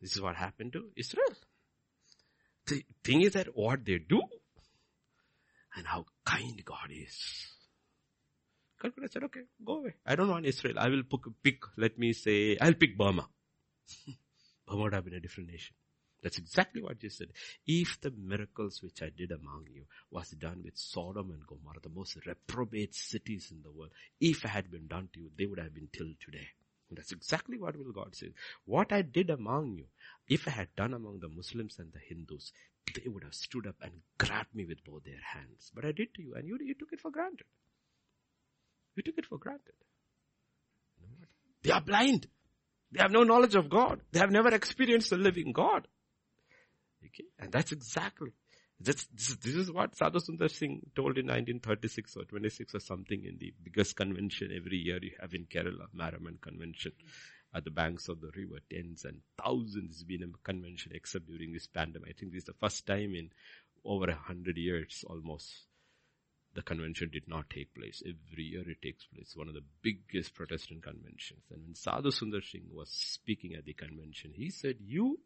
This 0.00 0.16
is 0.16 0.22
what 0.22 0.36
happened 0.36 0.72
to 0.72 0.88
Israel. 0.96 1.34
the 2.66 2.82
thing 3.04 3.22
is 3.22 3.34
that 3.34 3.48
what 3.54 3.84
they 3.84 3.98
do 3.98 4.22
and 5.78 5.86
how 5.86 6.04
kind 6.24 6.62
God 6.64 6.90
is. 6.90 7.46
Calcutta 8.80 9.08
said, 9.10 9.24
okay, 9.24 9.40
go 9.64 9.78
away. 9.78 9.94
I 10.06 10.14
don't 10.14 10.28
want 10.28 10.46
Israel. 10.46 10.78
I 10.78 10.88
will 10.88 11.02
pick, 11.42 11.58
let 11.76 11.98
me 11.98 12.12
say, 12.12 12.56
I'll 12.60 12.74
pick 12.74 12.96
Burma. 12.96 13.28
Burma 14.66 14.82
would 14.82 14.94
have 14.94 15.04
been 15.04 15.14
a 15.14 15.20
different 15.20 15.50
nation. 15.50 15.74
That's 16.22 16.38
exactly 16.38 16.82
what 16.82 16.98
Jesus 16.98 17.18
said. 17.18 17.28
If 17.66 18.00
the 18.00 18.10
miracles 18.10 18.82
which 18.82 19.02
I 19.02 19.10
did 19.16 19.30
among 19.30 19.66
you 19.72 19.84
was 20.10 20.30
done 20.30 20.62
with 20.64 20.76
Sodom 20.76 21.30
and 21.30 21.46
Gomorrah, 21.46 21.80
the 21.82 21.88
most 21.88 22.16
reprobate 22.26 22.94
cities 22.94 23.48
in 23.52 23.62
the 23.62 23.70
world, 23.70 23.92
if 24.20 24.44
it 24.44 24.48
had 24.48 24.70
been 24.70 24.88
done 24.88 25.08
to 25.12 25.20
you, 25.20 25.30
they 25.38 25.46
would 25.46 25.60
have 25.60 25.74
been 25.74 25.88
till 25.92 26.08
today. 26.20 26.48
And 26.88 26.98
that's 26.98 27.12
exactly 27.12 27.58
what 27.58 27.76
will 27.76 27.92
God 27.92 28.16
say. 28.16 28.30
What 28.64 28.92
I 28.92 29.02
did 29.02 29.30
among 29.30 29.74
you, 29.74 29.84
if 30.28 30.48
I 30.48 30.52
had 30.52 30.68
done 30.76 30.94
among 30.94 31.20
the 31.20 31.28
Muslims 31.28 31.78
and 31.78 31.92
the 31.92 32.00
Hindus, 32.00 32.52
they 32.94 33.08
would 33.08 33.24
have 33.24 33.34
stood 33.34 33.66
up 33.66 33.76
and 33.82 33.92
grabbed 34.18 34.54
me 34.54 34.64
with 34.64 34.84
both 34.84 35.04
their 35.04 35.20
hands. 35.34 35.70
But 35.74 35.84
I 35.84 35.92
did 35.92 36.14
to 36.14 36.22
you, 36.22 36.34
and 36.34 36.46
you, 36.46 36.58
you 36.60 36.74
took 36.74 36.92
it 36.92 37.00
for 37.00 37.10
granted. 37.10 37.46
You 38.96 39.02
took 39.02 39.18
it 39.18 39.26
for 39.26 39.38
granted. 39.38 39.74
They 41.62 41.70
are 41.70 41.80
blind. 41.80 42.26
They 42.92 43.02
have 43.02 43.10
no 43.10 43.22
knowledge 43.22 43.54
of 43.54 43.68
God. 43.68 44.00
They 44.12 44.20
have 44.20 44.30
never 44.30 44.48
experienced 44.48 45.10
the 45.10 45.16
living 45.16 45.52
God. 45.52 45.86
Okay? 47.04 47.24
And 47.38 47.52
that's 47.52 47.72
exactly, 47.72 48.32
this, 48.80 49.06
this, 49.14 49.36
this 49.36 49.54
is 49.54 49.70
what 49.70 49.96
Sadhu 49.96 50.18
Sundar 50.18 50.50
Singh 50.50 50.80
told 50.94 51.18
in 51.18 51.26
1936 51.26 52.16
or 52.16 52.24
26 52.24 52.74
or 52.74 52.80
something 52.80 53.24
in 53.24 53.36
the 53.38 53.52
biggest 53.62 53.96
convention 53.96 54.50
every 54.56 54.78
year 54.78 54.98
you 55.02 55.12
have 55.20 55.34
in 55.34 55.44
Kerala, 55.46 55.86
Maramon 55.96 56.40
Convention 56.40 56.92
at 57.54 57.64
the 57.64 57.70
banks 57.70 58.08
of 58.08 58.20
the 58.20 58.30
river. 58.36 58.58
Tens 58.70 59.04
and 59.04 59.20
thousands 59.42 59.96
has 59.96 60.04
been 60.04 60.22
a 60.22 60.38
convention 60.44 60.92
except 60.94 61.26
during 61.26 61.52
this 61.52 61.66
pandemic. 61.66 62.10
I 62.10 62.12
think 62.18 62.32
this 62.32 62.42
is 62.42 62.46
the 62.46 62.54
first 62.54 62.86
time 62.86 63.14
in 63.14 63.30
over 63.84 64.10
a 64.10 64.14
hundred 64.14 64.56
years 64.56 65.04
almost 65.08 65.68
the 66.54 66.62
convention 66.62 67.10
did 67.12 67.28
not 67.28 67.48
take 67.50 67.74
place. 67.74 68.02
Every 68.04 68.44
year 68.44 68.68
it 68.68 68.82
takes 68.82 69.04
place. 69.04 69.34
One 69.36 69.48
of 69.48 69.54
the 69.54 69.64
biggest 69.82 70.34
Protestant 70.34 70.82
conventions. 70.82 71.44
And 71.52 71.62
when 71.62 71.74
Sadhu 71.74 72.10
Sundar 72.10 72.42
Singh 72.42 72.68
was 72.72 72.88
speaking 72.90 73.54
at 73.54 73.64
the 73.64 73.74
convention, 73.74 74.32
he 74.34 74.50
said, 74.50 74.76
you 74.80 75.20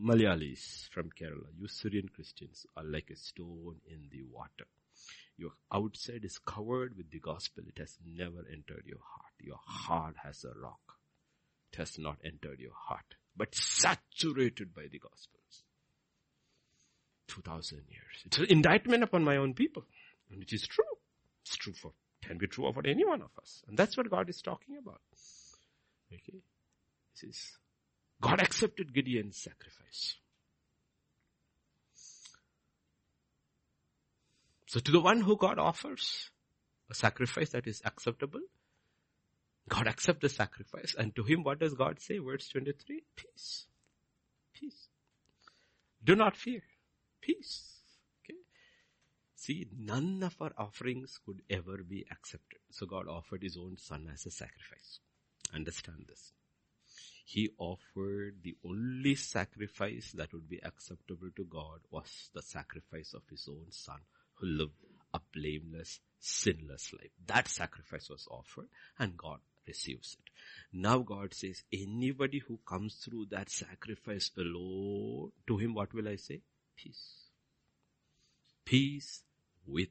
Malayalis 0.00 0.88
from 0.90 1.10
Kerala, 1.10 1.46
you 1.56 1.68
Syrian 1.68 2.08
Christians 2.08 2.66
are 2.76 2.82
like 2.82 3.10
a 3.10 3.16
stone 3.16 3.76
in 3.86 4.08
the 4.10 4.22
water. 4.32 4.66
Your 5.36 5.52
outside 5.72 6.24
is 6.24 6.38
covered 6.38 6.96
with 6.96 7.10
the 7.10 7.20
gospel. 7.20 7.64
It 7.68 7.78
has 7.78 7.98
never 8.04 8.40
entered 8.50 8.84
your 8.86 8.98
heart. 8.98 9.34
Your 9.38 9.60
heart 9.64 10.16
has 10.24 10.44
a 10.44 10.58
rock. 10.60 10.91
It 11.72 11.78
has 11.78 11.98
not 11.98 12.18
entered 12.24 12.60
your 12.60 12.74
heart, 12.74 13.14
but 13.36 13.54
saturated 13.54 14.74
by 14.74 14.88
the 14.90 14.98
gospels. 14.98 15.64
2000 17.28 17.78
years. 17.88 18.22
It's 18.26 18.38
an 18.38 18.46
indictment 18.50 19.02
upon 19.02 19.24
my 19.24 19.36
own 19.36 19.54
people. 19.54 19.84
And 20.30 20.42
it 20.42 20.52
is 20.52 20.66
true. 20.66 20.84
It's 21.42 21.56
true 21.56 21.72
for, 21.72 21.92
can 22.22 22.38
be 22.38 22.46
true 22.46 22.66
about 22.66 22.86
any 22.86 23.04
one 23.04 23.22
of 23.22 23.30
us. 23.40 23.62
And 23.66 23.76
that's 23.76 23.96
what 23.96 24.10
God 24.10 24.28
is 24.28 24.42
talking 24.42 24.76
about. 24.76 25.00
Okay. 26.12 26.40
This 27.14 27.30
is, 27.30 27.58
God 28.20 28.40
accepted 28.40 28.92
Gideon's 28.92 29.38
sacrifice. 29.38 30.16
So 34.66 34.80
to 34.80 34.92
the 34.92 35.00
one 35.00 35.20
who 35.20 35.36
God 35.36 35.58
offers 35.58 36.30
a 36.90 36.94
sacrifice 36.94 37.50
that 37.50 37.66
is 37.66 37.82
acceptable, 37.84 38.40
God 39.68 39.86
accepts 39.86 40.20
the 40.20 40.28
sacrifice. 40.28 40.94
And 40.98 41.14
to 41.16 41.22
him, 41.22 41.44
what 41.44 41.60
does 41.60 41.74
God 41.74 42.00
say? 42.00 42.18
Verse 42.18 42.48
23, 42.48 43.02
peace. 43.16 43.66
Peace. 44.54 44.88
Do 46.04 46.16
not 46.16 46.36
fear. 46.36 46.62
Peace. 47.20 47.72
See, 49.42 49.66
none 49.76 50.22
of 50.22 50.36
our 50.40 50.52
offerings 50.56 51.18
could 51.26 51.42
ever 51.50 51.78
be 51.78 52.06
accepted. 52.12 52.60
So 52.70 52.86
God 52.86 53.08
offered 53.08 53.42
His 53.42 53.56
own 53.56 53.76
Son 53.76 54.08
as 54.12 54.24
a 54.24 54.30
sacrifice. 54.30 55.00
Understand 55.52 56.04
this. 56.08 56.32
He 57.24 57.50
offered 57.58 58.36
the 58.44 58.54
only 58.64 59.16
sacrifice 59.16 60.12
that 60.12 60.32
would 60.32 60.48
be 60.48 60.62
acceptable 60.62 61.30
to 61.34 61.44
God 61.44 61.80
was 61.90 62.30
the 62.32 62.42
sacrifice 62.42 63.14
of 63.14 63.22
His 63.28 63.48
own 63.48 63.66
Son 63.70 63.98
who 64.34 64.46
lived 64.46 64.84
a 65.12 65.18
blameless, 65.34 65.98
sinless 66.20 66.92
life. 66.92 67.10
That 67.26 67.48
sacrifice 67.48 68.10
was 68.10 68.28
offered 68.30 68.68
and 68.96 69.16
God 69.16 69.40
receives 69.66 70.16
it. 70.18 70.30
Now 70.72 70.98
God 70.98 71.34
says, 71.34 71.62
anybody 71.72 72.38
who 72.46 72.58
comes 72.66 72.94
through 72.94 73.26
that 73.30 73.50
sacrifice 73.50 74.30
alone, 74.36 75.32
to 75.46 75.58
him 75.58 75.74
what 75.74 75.92
will 75.94 76.08
I 76.08 76.16
say? 76.16 76.40
Peace. 76.76 77.28
Peace 78.64 79.22
with 79.66 79.90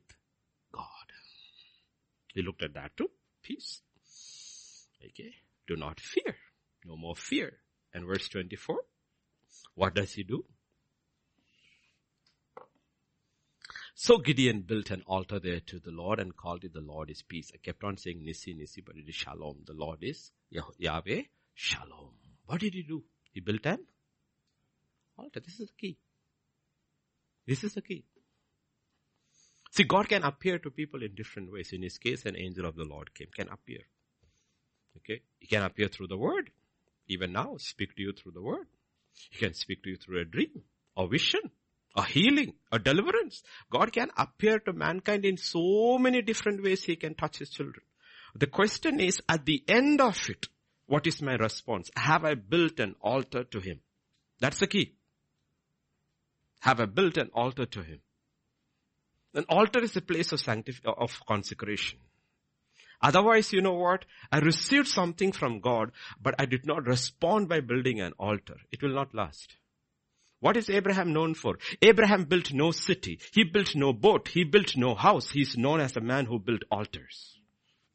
God. 0.72 0.86
He 2.34 2.42
looked 2.42 2.64
at 2.64 2.74
that 2.74 2.96
too. 2.98 3.10
Peace. 3.44 3.82
Okay. 5.04 5.34
Do 5.68 5.76
not 5.76 6.00
fear. 6.00 6.36
No 6.86 6.96
more 6.96 7.16
fear. 7.16 7.54
And 7.94 8.06
verse 8.06 8.28
24. 8.30 8.80
What 9.76 9.96
does 9.96 10.14
he 10.14 10.24
do? 10.24 10.46
So 14.04 14.18
Gideon 14.18 14.62
built 14.62 14.90
an 14.90 15.04
altar 15.06 15.40
there 15.40 15.60
to 15.60 15.78
the 15.78 15.92
Lord 15.92 16.20
and 16.20 16.36
called 16.36 16.64
it 16.64 16.74
the 16.74 16.82
Lord 16.82 17.12
is 17.12 17.22
peace. 17.22 17.52
I 17.54 17.58
kept 17.58 17.84
on 17.84 17.98
saying 17.98 18.26
Nisi, 18.26 18.52
Nisi, 18.52 18.82
but 18.82 18.96
it 18.96 19.08
is 19.08 19.14
Shalom. 19.14 19.58
The 19.68 19.76
Lord 19.76 20.00
is 20.02 20.32
Yahweh 20.50 21.22
Shalom. 21.54 22.16
What 22.48 22.62
did 22.62 22.74
he 22.74 22.82
do? 22.82 23.04
He 23.32 23.42
built 23.42 23.64
an 23.68 23.86
altar. 25.20 25.40
This 25.40 25.60
is 25.60 25.68
the 25.68 25.74
key. 25.80 25.98
This 27.46 27.64
is 27.64 27.76
the 27.76 27.84
key. 27.84 28.04
See, 29.70 29.84
God 29.84 30.10
can 30.10 30.24
appear 30.24 30.58
to 30.58 30.72
people 30.72 31.04
in 31.04 31.14
different 31.14 31.52
ways. 31.52 31.72
In 31.72 31.84
his 31.84 32.00
case, 32.00 32.26
an 32.26 32.36
angel 32.36 32.66
of 32.66 32.76
the 32.76 32.86
Lord 32.86 33.14
came, 33.14 33.30
can 33.32 33.50
appear. 33.50 33.82
Okay? 34.98 35.22
He 35.40 35.46
can 35.46 35.62
appear 35.62 35.90
through 35.90 36.08
the 36.08 36.18
word. 36.18 36.50
Even 37.08 37.34
now, 37.34 37.58
speak 37.60 37.96
to 37.98 38.02
you 38.02 38.14
through 38.14 38.32
the 38.32 38.42
word. 38.42 38.66
He 39.30 39.38
can 39.38 39.54
speak 39.54 39.84
to 39.84 39.92
you 39.92 39.98
through 39.98 40.22
a 40.22 40.26
dream, 40.26 40.64
a 40.98 41.08
vision, 41.08 41.42
a 41.96 42.04
healing, 42.04 42.54
a 42.72 42.80
deliverance. 42.80 43.44
God 43.70 43.92
can 43.92 44.10
appear 44.18 44.60
to 44.60 44.74
mankind 44.74 45.26
in 45.26 45.38
so 45.38 45.98
many 45.98 46.22
different 46.22 46.64
ways 46.64 46.84
he 46.84 46.96
can 46.96 47.16
touch 47.16 47.38
his 47.38 47.50
children. 47.50 47.84
The 48.36 48.48
question 48.48 49.00
is, 49.00 49.22
at 49.28 49.46
the 49.46 49.64
end 49.68 50.00
of 50.00 50.18
it, 50.30 50.48
what 50.88 51.08
is 51.08 51.22
my 51.22 51.36
response? 51.36 51.90
Have 51.96 52.24
I 52.24 52.36
built 52.36 52.80
an 52.80 52.96
altar 53.02 53.44
to 53.44 53.60
him? 53.60 53.82
That's 54.40 54.60
the 54.60 54.68
key. 54.68 54.94
Have 56.62 56.80
I 56.80 56.86
built 56.86 57.18
an 57.18 57.30
altar 57.34 57.66
to 57.66 57.84
him? 57.84 58.02
An 59.34 59.46
altar 59.50 59.80
is 59.80 59.96
a 59.96 60.02
place 60.02 60.32
of 60.32 60.42
sanctif- 60.42 60.86
of 60.86 61.26
consecration. 61.26 62.00
Otherwise, 63.02 63.52
you 63.52 63.62
know 63.62 63.74
what? 63.74 64.06
I 64.32 64.40
received 64.40 64.88
something 64.88 65.32
from 65.32 65.60
God, 65.60 65.92
but 66.22 66.36
I 66.38 66.46
did 66.46 66.66
not 66.66 66.86
respond 66.86 67.50
by 67.50 67.62
building 67.62 68.00
an 68.00 68.14
altar. 68.20 68.58
It 68.72 68.84
will 68.84 68.94
not 68.94 69.16
last. 69.16 69.56
What 70.42 70.58
is 70.58 70.72
Abraham 70.72 71.14
known 71.14 71.36
for? 71.36 71.60
Abraham 71.84 72.26
built 72.26 72.52
no 72.52 72.72
city. 72.72 73.20
He 73.32 73.44
built 73.44 73.76
no 73.76 73.94
boat. 73.94 74.28
He 74.28 74.44
built 74.44 74.76
no 74.76 74.96
house. 74.96 75.30
He 75.30 75.42
is 75.42 75.56
known 75.56 75.80
as 75.80 75.96
a 75.96 76.02
man 76.02 76.26
who 76.26 76.40
built 76.40 76.64
altars. 76.72 77.38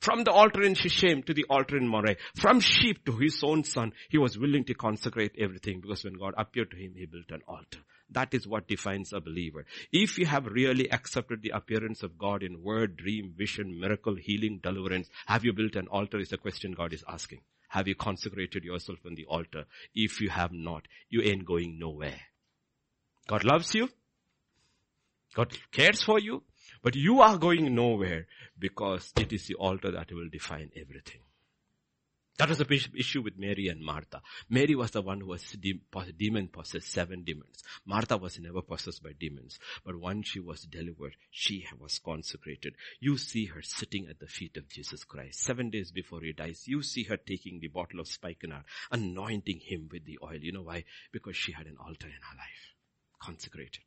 From 0.00 0.22
the 0.22 0.30
altar 0.30 0.62
in 0.62 0.76
Shechem 0.76 1.24
to 1.24 1.34
the 1.34 1.46
altar 1.50 1.76
in 1.76 1.88
Moreh, 1.88 2.16
from 2.36 2.60
sheep 2.60 3.04
to 3.06 3.16
his 3.16 3.42
own 3.42 3.64
son, 3.64 3.92
he 4.08 4.18
was 4.18 4.38
willing 4.38 4.62
to 4.66 4.74
consecrate 4.74 5.34
everything 5.36 5.80
because 5.80 6.04
when 6.04 6.14
God 6.14 6.34
appeared 6.38 6.70
to 6.70 6.76
him, 6.76 6.94
he 6.96 7.06
built 7.06 7.30
an 7.30 7.42
altar. 7.48 7.80
That 8.10 8.32
is 8.32 8.46
what 8.46 8.68
defines 8.68 9.12
a 9.12 9.20
believer. 9.20 9.66
If 9.90 10.16
you 10.16 10.26
have 10.26 10.46
really 10.46 10.88
accepted 10.92 11.42
the 11.42 11.50
appearance 11.50 12.04
of 12.04 12.16
God 12.16 12.44
in 12.44 12.62
word, 12.62 12.96
dream, 12.96 13.34
vision, 13.36 13.80
miracle, 13.80 14.14
healing, 14.14 14.60
deliverance, 14.62 15.08
have 15.26 15.44
you 15.44 15.52
built 15.52 15.74
an 15.74 15.88
altar 15.88 16.20
is 16.20 16.28
the 16.28 16.38
question 16.38 16.74
God 16.74 16.92
is 16.92 17.02
asking. 17.08 17.40
Have 17.70 17.88
you 17.88 17.96
consecrated 17.96 18.62
yourself 18.62 19.00
on 19.04 19.16
the 19.16 19.26
altar? 19.26 19.64
If 19.92 20.20
you 20.20 20.28
have 20.28 20.52
not, 20.52 20.86
you 21.08 21.22
ain't 21.22 21.44
going 21.44 21.80
nowhere. 21.80 22.20
God 23.26 23.44
loves 23.44 23.74
you. 23.74 23.88
God 25.34 25.52
cares 25.72 26.02
for 26.02 26.18
you. 26.18 26.42
But 26.82 26.94
you 26.94 27.20
are 27.20 27.38
going 27.38 27.74
nowhere 27.74 28.26
because 28.58 29.12
it 29.16 29.32
is 29.32 29.46
the 29.46 29.54
altar 29.54 29.90
that 29.92 30.12
will 30.12 30.28
define 30.30 30.70
everything. 30.76 31.20
That 32.38 32.50
was 32.50 32.58
the 32.58 32.88
issue 32.94 33.22
with 33.22 33.38
Mary 33.38 33.68
and 33.68 33.80
Martha. 33.80 34.20
Mary 34.50 34.74
was 34.74 34.90
the 34.90 35.00
one 35.00 35.20
who 35.20 35.28
was 35.28 35.42
demon 35.52 36.48
possessed, 36.48 36.92
seven 36.92 37.24
demons. 37.24 37.62
Martha 37.86 38.18
was 38.18 38.38
never 38.38 38.60
possessed 38.60 39.02
by 39.02 39.12
demons. 39.18 39.58
But 39.84 39.96
once 39.96 40.28
she 40.28 40.40
was 40.40 40.62
delivered, 40.62 41.16
she 41.30 41.66
was 41.78 41.98
consecrated. 41.98 42.74
You 43.00 43.16
see 43.16 43.46
her 43.46 43.62
sitting 43.62 44.08
at 44.10 44.20
the 44.20 44.26
feet 44.26 44.58
of 44.58 44.68
Jesus 44.68 45.02
Christ. 45.04 45.40
Seven 45.40 45.70
days 45.70 45.92
before 45.92 46.20
he 46.20 46.32
dies, 46.32 46.64
you 46.66 46.82
see 46.82 47.04
her 47.04 47.16
taking 47.16 47.60
the 47.60 47.68
bottle 47.68 48.00
of 48.00 48.08
spikenard, 48.08 48.64
anointing 48.92 49.60
him 49.60 49.88
with 49.90 50.04
the 50.04 50.18
oil. 50.22 50.38
You 50.38 50.52
know 50.52 50.62
why? 50.62 50.84
Because 51.12 51.36
she 51.36 51.52
had 51.52 51.66
an 51.66 51.78
altar 51.80 52.06
in 52.06 52.12
her 52.12 52.36
life. 52.36 52.75
Consecrated. 53.20 53.82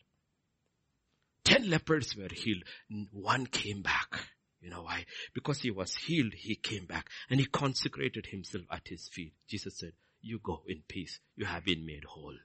Ten 1.43 1.69
lepers 1.69 2.15
were 2.15 2.29
healed. 2.31 2.63
One 3.11 3.45
came 3.45 3.81
back. 3.81 4.19
You 4.61 4.69
know 4.69 4.83
why? 4.83 5.05
Because 5.33 5.61
he 5.61 5.71
was 5.71 5.95
healed, 5.95 6.33
he 6.35 6.55
came 6.55 6.85
back 6.85 7.09
and 7.29 7.39
he 7.39 7.45
consecrated 7.45 8.25
himself 8.25 8.65
at 8.71 8.87
his 8.87 9.07
feet. 9.07 9.33
Jesus 9.47 9.77
said, 9.77 9.93
you 10.21 10.39
go 10.43 10.63
in 10.67 10.83
peace. 10.87 11.19
You 11.35 11.45
have 11.45 11.63
been 11.63 11.85
made 11.85 12.03
whole. 12.03 12.35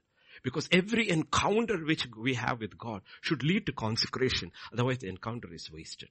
Because 0.43 0.69
every 0.70 1.11
encounter 1.11 1.77
which 1.85 2.06
we 2.16 2.35
have 2.35 2.61
with 2.61 2.78
God 2.78 3.02
should 3.20 3.43
lead 3.43 3.66
to 3.66 3.73
consecration. 3.73 4.52
Otherwise 4.73 4.98
the 4.98 5.09
encounter 5.09 5.52
is 5.52 5.70
wasted. 5.70 6.11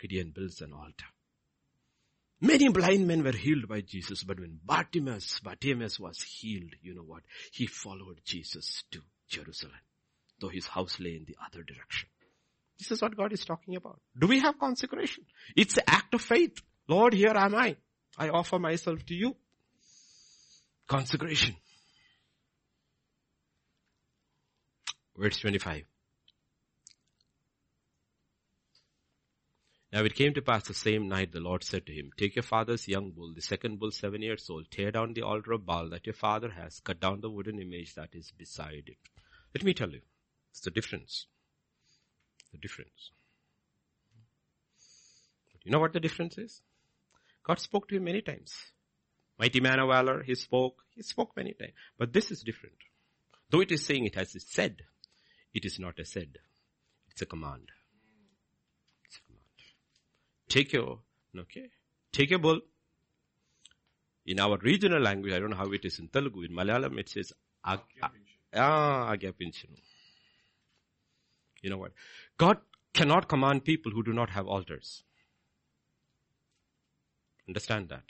Gideon 0.00 0.32
builds 0.34 0.60
an 0.60 0.72
altar. 0.72 1.06
Many 2.40 2.68
blind 2.70 3.06
men 3.06 3.22
were 3.22 3.32
healed 3.32 3.68
by 3.68 3.82
Jesus, 3.82 4.24
but 4.24 4.40
when 4.40 4.58
Bartimaeus, 4.64 5.38
Bartimaeus 5.40 6.00
was 6.00 6.20
healed, 6.20 6.74
you 6.82 6.94
know 6.94 7.04
what? 7.04 7.22
He 7.52 7.66
followed 7.66 8.20
Jesus 8.24 8.82
to 8.90 9.00
Jerusalem, 9.32 9.80
though 10.40 10.48
his 10.48 10.66
house 10.66 11.00
lay 11.00 11.16
in 11.16 11.24
the 11.26 11.36
other 11.44 11.62
direction. 11.62 12.08
This 12.78 12.90
is 12.90 13.02
what 13.02 13.16
God 13.16 13.32
is 13.32 13.44
talking 13.44 13.76
about. 13.76 14.00
Do 14.18 14.26
we 14.26 14.40
have 14.40 14.58
consecration? 14.58 15.24
It's 15.56 15.76
an 15.78 15.84
act 15.86 16.14
of 16.14 16.20
faith. 16.20 16.60
Lord, 16.88 17.14
here 17.14 17.32
am 17.34 17.54
I. 17.54 17.76
I 18.18 18.28
offer 18.28 18.58
myself 18.58 19.04
to 19.06 19.14
you. 19.14 19.36
Consecration. 20.86 21.56
Verse 25.16 25.38
25. 25.38 25.84
Now 29.92 30.04
it 30.04 30.14
came 30.14 30.32
to 30.34 30.42
pass 30.42 30.66
the 30.66 30.74
same 30.74 31.06
night 31.06 31.32
the 31.32 31.40
Lord 31.40 31.62
said 31.62 31.84
to 31.86 31.92
him, 31.92 32.10
Take 32.16 32.34
your 32.34 32.42
father's 32.42 32.88
young 32.88 33.10
bull, 33.10 33.34
the 33.34 33.42
second 33.42 33.78
bull 33.78 33.90
seven 33.90 34.22
years 34.22 34.48
old, 34.48 34.70
tear 34.70 34.90
down 34.90 35.12
the 35.12 35.22
altar 35.22 35.52
of 35.52 35.66
Baal 35.66 35.90
that 35.90 36.06
your 36.06 36.14
father 36.14 36.50
has, 36.50 36.80
cut 36.80 36.98
down 36.98 37.20
the 37.20 37.30
wooden 37.30 37.60
image 37.60 37.94
that 37.94 38.14
is 38.14 38.32
beside 38.36 38.84
it. 38.86 38.96
Let 39.54 39.64
me 39.64 39.74
tell 39.74 39.90
you, 39.90 40.00
it's 40.50 40.60
the 40.60 40.70
difference. 40.70 41.26
The 42.52 42.58
difference. 42.58 43.10
Do 45.52 45.60
you 45.64 45.72
know 45.72 45.78
what 45.78 45.92
the 45.92 46.00
difference 46.00 46.38
is? 46.38 46.60
God 47.44 47.58
spoke 47.60 47.88
to 47.88 47.96
him 47.96 48.04
many 48.04 48.20
times. 48.20 48.52
Mighty 49.38 49.60
man 49.60 49.78
of 49.78 49.88
valor, 49.88 50.22
he 50.22 50.34
spoke, 50.34 50.82
he 50.94 51.02
spoke 51.02 51.36
many 51.36 51.52
times. 51.52 51.72
But 51.98 52.12
this 52.12 52.30
is 52.30 52.42
different. 52.42 52.76
Though 53.50 53.60
it 53.60 53.70
is 53.72 53.84
saying 53.84 54.06
it 54.06 54.14
has 54.14 54.36
said, 54.48 54.82
it 55.54 55.64
is 55.64 55.78
not 55.78 55.98
a 55.98 56.04
said. 56.04 56.38
It's 57.10 57.22
a 57.22 57.26
command. 57.26 57.68
It's 59.04 59.16
a 59.18 59.20
command. 59.26 59.42
Take 60.48 60.72
your, 60.72 61.00
okay, 61.38 61.68
take 62.12 62.30
your 62.30 62.38
bull. 62.38 62.60
In 64.24 64.40
our 64.40 64.56
regional 64.58 65.00
language, 65.00 65.32
I 65.32 65.38
don't 65.38 65.50
know 65.50 65.56
how 65.56 65.72
it 65.72 65.84
is 65.84 65.98
in 65.98 66.08
Telugu, 66.08 66.42
in 66.42 66.52
Malayalam 66.52 66.98
it 66.98 67.08
says, 67.08 67.32
ah, 68.54 69.14
You 71.62 71.70
know 71.70 71.78
what? 71.78 71.92
God 72.38 72.58
cannot 72.92 73.28
command 73.28 73.64
people 73.64 73.92
who 73.92 74.02
do 74.02 74.12
not 74.12 74.30
have 74.30 74.46
altars. 74.46 75.02
Understand 77.48 77.88
that. 77.88 78.04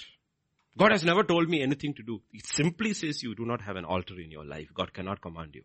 God 0.76 0.92
has 0.92 1.04
never 1.04 1.22
told 1.22 1.48
me 1.48 1.62
anything 1.62 1.94
to 1.94 2.02
do. 2.02 2.22
It 2.32 2.46
simply 2.46 2.94
says 2.94 3.22
you 3.22 3.34
do 3.34 3.44
not 3.44 3.60
have 3.62 3.76
an 3.76 3.84
altar 3.84 4.18
in 4.18 4.30
your 4.30 4.44
life. 4.44 4.68
God 4.74 4.92
cannot 4.92 5.20
command 5.20 5.54
you. 5.54 5.64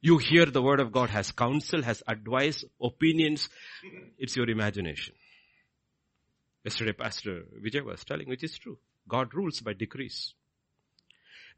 You 0.00 0.18
hear 0.18 0.46
the 0.46 0.62
word 0.62 0.80
of 0.80 0.92
God 0.92 1.10
has 1.10 1.32
counsel, 1.32 1.82
has 1.82 2.02
advice, 2.06 2.64
opinions. 2.80 3.48
It's 4.18 4.36
your 4.36 4.48
imagination. 4.48 5.14
Yesterday 6.64 6.92
Pastor 6.92 7.44
Vijay 7.64 7.84
was 7.84 8.04
telling, 8.04 8.28
which 8.28 8.44
is 8.44 8.58
true. 8.58 8.78
God 9.08 9.34
rules 9.34 9.60
by 9.60 9.72
decrees. 9.72 10.34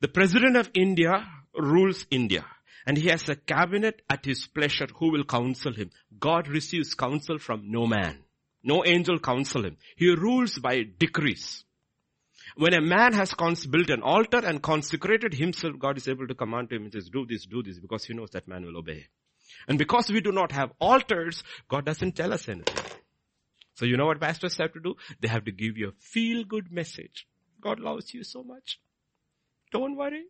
The 0.00 0.08
President 0.08 0.56
of 0.56 0.70
India 0.74 1.26
rules 1.54 2.06
India 2.10 2.44
and 2.86 2.96
he 2.96 3.08
has 3.08 3.28
a 3.28 3.36
cabinet 3.36 4.00
at 4.08 4.24
his 4.24 4.46
pleasure 4.46 4.86
who 4.96 5.10
will 5.10 5.24
counsel 5.24 5.74
him. 5.74 5.90
God 6.18 6.48
receives 6.48 6.94
counsel 6.94 7.38
from 7.38 7.70
no 7.70 7.86
man. 7.86 8.18
No 8.62 8.84
angel 8.84 9.18
counsel 9.18 9.64
him. 9.64 9.76
He 9.96 10.14
rules 10.14 10.58
by 10.58 10.84
decrees. 10.98 11.64
When 12.56 12.74
a 12.74 12.80
man 12.80 13.12
has 13.12 13.34
cons- 13.34 13.66
built 13.66 13.90
an 13.90 14.02
altar 14.02 14.38
and 14.38 14.62
consecrated 14.62 15.34
himself, 15.34 15.78
God 15.78 15.98
is 15.98 16.08
able 16.08 16.26
to 16.28 16.34
command 16.34 16.72
him 16.72 16.84
and 16.84 16.92
says, 16.92 17.10
do 17.10 17.26
this, 17.26 17.44
do 17.46 17.62
this, 17.62 17.78
because 17.78 18.04
he 18.04 18.14
knows 18.14 18.30
that 18.30 18.48
man 18.48 18.64
will 18.64 18.78
obey. 18.78 19.06
And 19.68 19.78
because 19.78 20.10
we 20.10 20.20
do 20.20 20.32
not 20.32 20.52
have 20.52 20.72
altars, 20.80 21.42
God 21.68 21.84
doesn't 21.84 22.16
tell 22.16 22.32
us 22.32 22.48
anything. 22.48 22.84
So 23.74 23.84
you 23.84 23.96
know 23.96 24.06
what 24.06 24.20
pastors 24.20 24.56
have 24.56 24.72
to 24.72 24.80
do? 24.80 24.94
They 25.20 25.28
have 25.28 25.44
to 25.44 25.52
give 25.52 25.76
you 25.76 25.88
a 25.88 25.92
feel 26.00 26.44
good 26.44 26.72
message. 26.72 27.26
God 27.60 27.80
loves 27.80 28.14
you 28.14 28.24
so 28.24 28.42
much. 28.42 28.80
Don't 29.72 29.96
worry. 29.96 30.24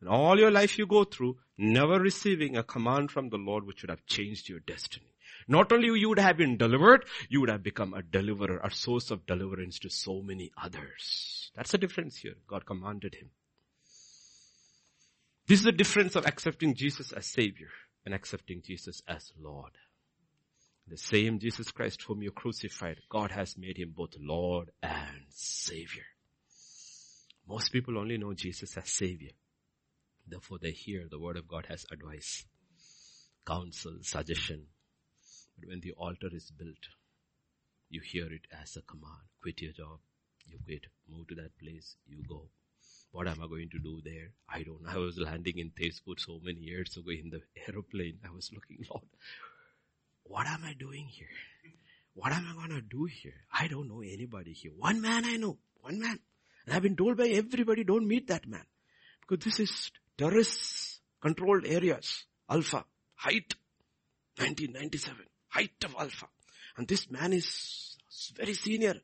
And 0.00 0.08
all 0.08 0.38
your 0.38 0.50
life 0.50 0.78
you 0.78 0.86
go 0.86 1.04
through, 1.04 1.38
never 1.56 1.98
receiving 1.98 2.56
a 2.56 2.62
command 2.62 3.10
from 3.10 3.30
the 3.30 3.36
Lord 3.36 3.66
which 3.66 3.82
would 3.82 3.90
have 3.90 4.06
changed 4.06 4.48
your 4.48 4.60
destiny. 4.60 5.14
Not 5.48 5.72
only 5.72 5.98
you 5.98 6.08
would 6.10 6.18
have 6.18 6.36
been 6.36 6.56
delivered, 6.56 7.04
you 7.28 7.40
would 7.40 7.48
have 7.48 7.62
become 7.62 7.94
a 7.94 8.02
deliverer, 8.02 8.60
a 8.62 8.70
source 8.70 9.10
of 9.10 9.26
deliverance 9.26 9.78
to 9.80 9.90
so 9.90 10.22
many 10.22 10.52
others. 10.62 11.50
That's 11.56 11.72
the 11.72 11.78
difference 11.78 12.16
here. 12.18 12.34
God 12.46 12.66
commanded 12.66 13.14
him. 13.14 13.30
This 15.46 15.60
is 15.60 15.64
the 15.64 15.72
difference 15.72 16.14
of 16.14 16.26
accepting 16.26 16.74
Jesus 16.74 17.10
as 17.12 17.26
Savior 17.26 17.70
and 18.04 18.14
accepting 18.14 18.62
Jesus 18.62 19.02
as 19.08 19.32
Lord. 19.40 19.72
The 20.86 20.98
same 20.98 21.38
Jesus 21.38 21.70
Christ 21.70 22.02
whom 22.02 22.22
you 22.22 22.30
crucified, 22.30 23.00
God 23.10 23.30
has 23.30 23.56
made 23.56 23.78
him 23.78 23.94
both 23.96 24.10
Lord 24.18 24.70
and 24.82 25.24
Savior. 25.30 26.04
Most 27.48 27.72
people 27.72 27.96
only 27.96 28.18
know 28.18 28.34
Jesus 28.34 28.76
as 28.76 28.90
Savior. 28.92 29.30
Therefore 30.26 30.58
they 30.60 30.72
hear 30.72 31.06
the 31.10 31.18
word 31.18 31.38
of 31.38 31.48
God 31.48 31.64
has 31.70 31.86
advice, 31.90 32.44
counsel, 33.46 33.94
suggestion, 34.02 34.66
but 35.58 35.68
when 35.68 35.80
the 35.80 35.92
altar 35.92 36.28
is 36.32 36.50
built, 36.50 36.76
you 37.88 38.02
hear 38.04 38.26
it 38.26 38.46
as 38.60 38.76
a 38.76 38.82
command. 38.82 39.24
Quit 39.40 39.62
your 39.62 39.72
job. 39.72 39.98
You 40.46 40.58
quit. 40.64 40.84
Move 41.08 41.28
to 41.28 41.34
that 41.36 41.58
place. 41.58 41.96
You 42.06 42.22
go. 42.28 42.48
What 43.12 43.26
am 43.26 43.42
I 43.42 43.46
going 43.46 43.70
to 43.70 43.78
do 43.78 44.02
there? 44.04 44.28
I 44.48 44.62
don't 44.62 44.82
know. 44.82 44.90
I 44.90 44.98
was 44.98 45.16
landing 45.18 45.58
in 45.58 45.70
Tezpur 45.70 46.18
so 46.18 46.38
many 46.42 46.60
years 46.60 46.94
ago 46.98 47.10
in 47.10 47.30
the 47.30 47.40
aeroplane. 47.66 48.18
I 48.26 48.30
was 48.30 48.50
looking, 48.52 48.84
Lord, 48.90 49.04
what 50.24 50.46
am 50.46 50.64
I 50.64 50.74
doing 50.74 51.06
here? 51.06 51.28
What 52.12 52.32
am 52.32 52.46
I 52.50 52.54
going 52.54 52.78
to 52.78 52.82
do 52.82 53.06
here? 53.06 53.46
I 53.50 53.68
don't 53.68 53.88
know 53.88 54.02
anybody 54.02 54.52
here. 54.52 54.72
One 54.76 55.00
man 55.00 55.24
I 55.24 55.36
know. 55.36 55.56
One 55.80 55.98
man. 55.98 56.18
And 56.68 56.76
I've 56.76 56.82
been 56.82 56.96
told 56.96 57.16
by 57.16 57.28
everybody, 57.28 57.82
don't 57.82 58.06
meet 58.06 58.28
that 58.28 58.46
man. 58.46 58.64
Because 59.22 59.42
this 59.42 59.58
is 59.58 59.90
terrorist 60.18 61.00
controlled 61.18 61.64
areas. 61.64 62.24
ULFA. 62.50 62.84
Height. 63.14 63.54
1997 64.36 65.24
height 65.48 65.82
of 65.82 65.96
ULFA. 65.96 66.26
And 66.76 66.86
this 66.86 67.10
man 67.10 67.32
is 67.32 67.96
very 68.36 68.52
senior 68.52 68.96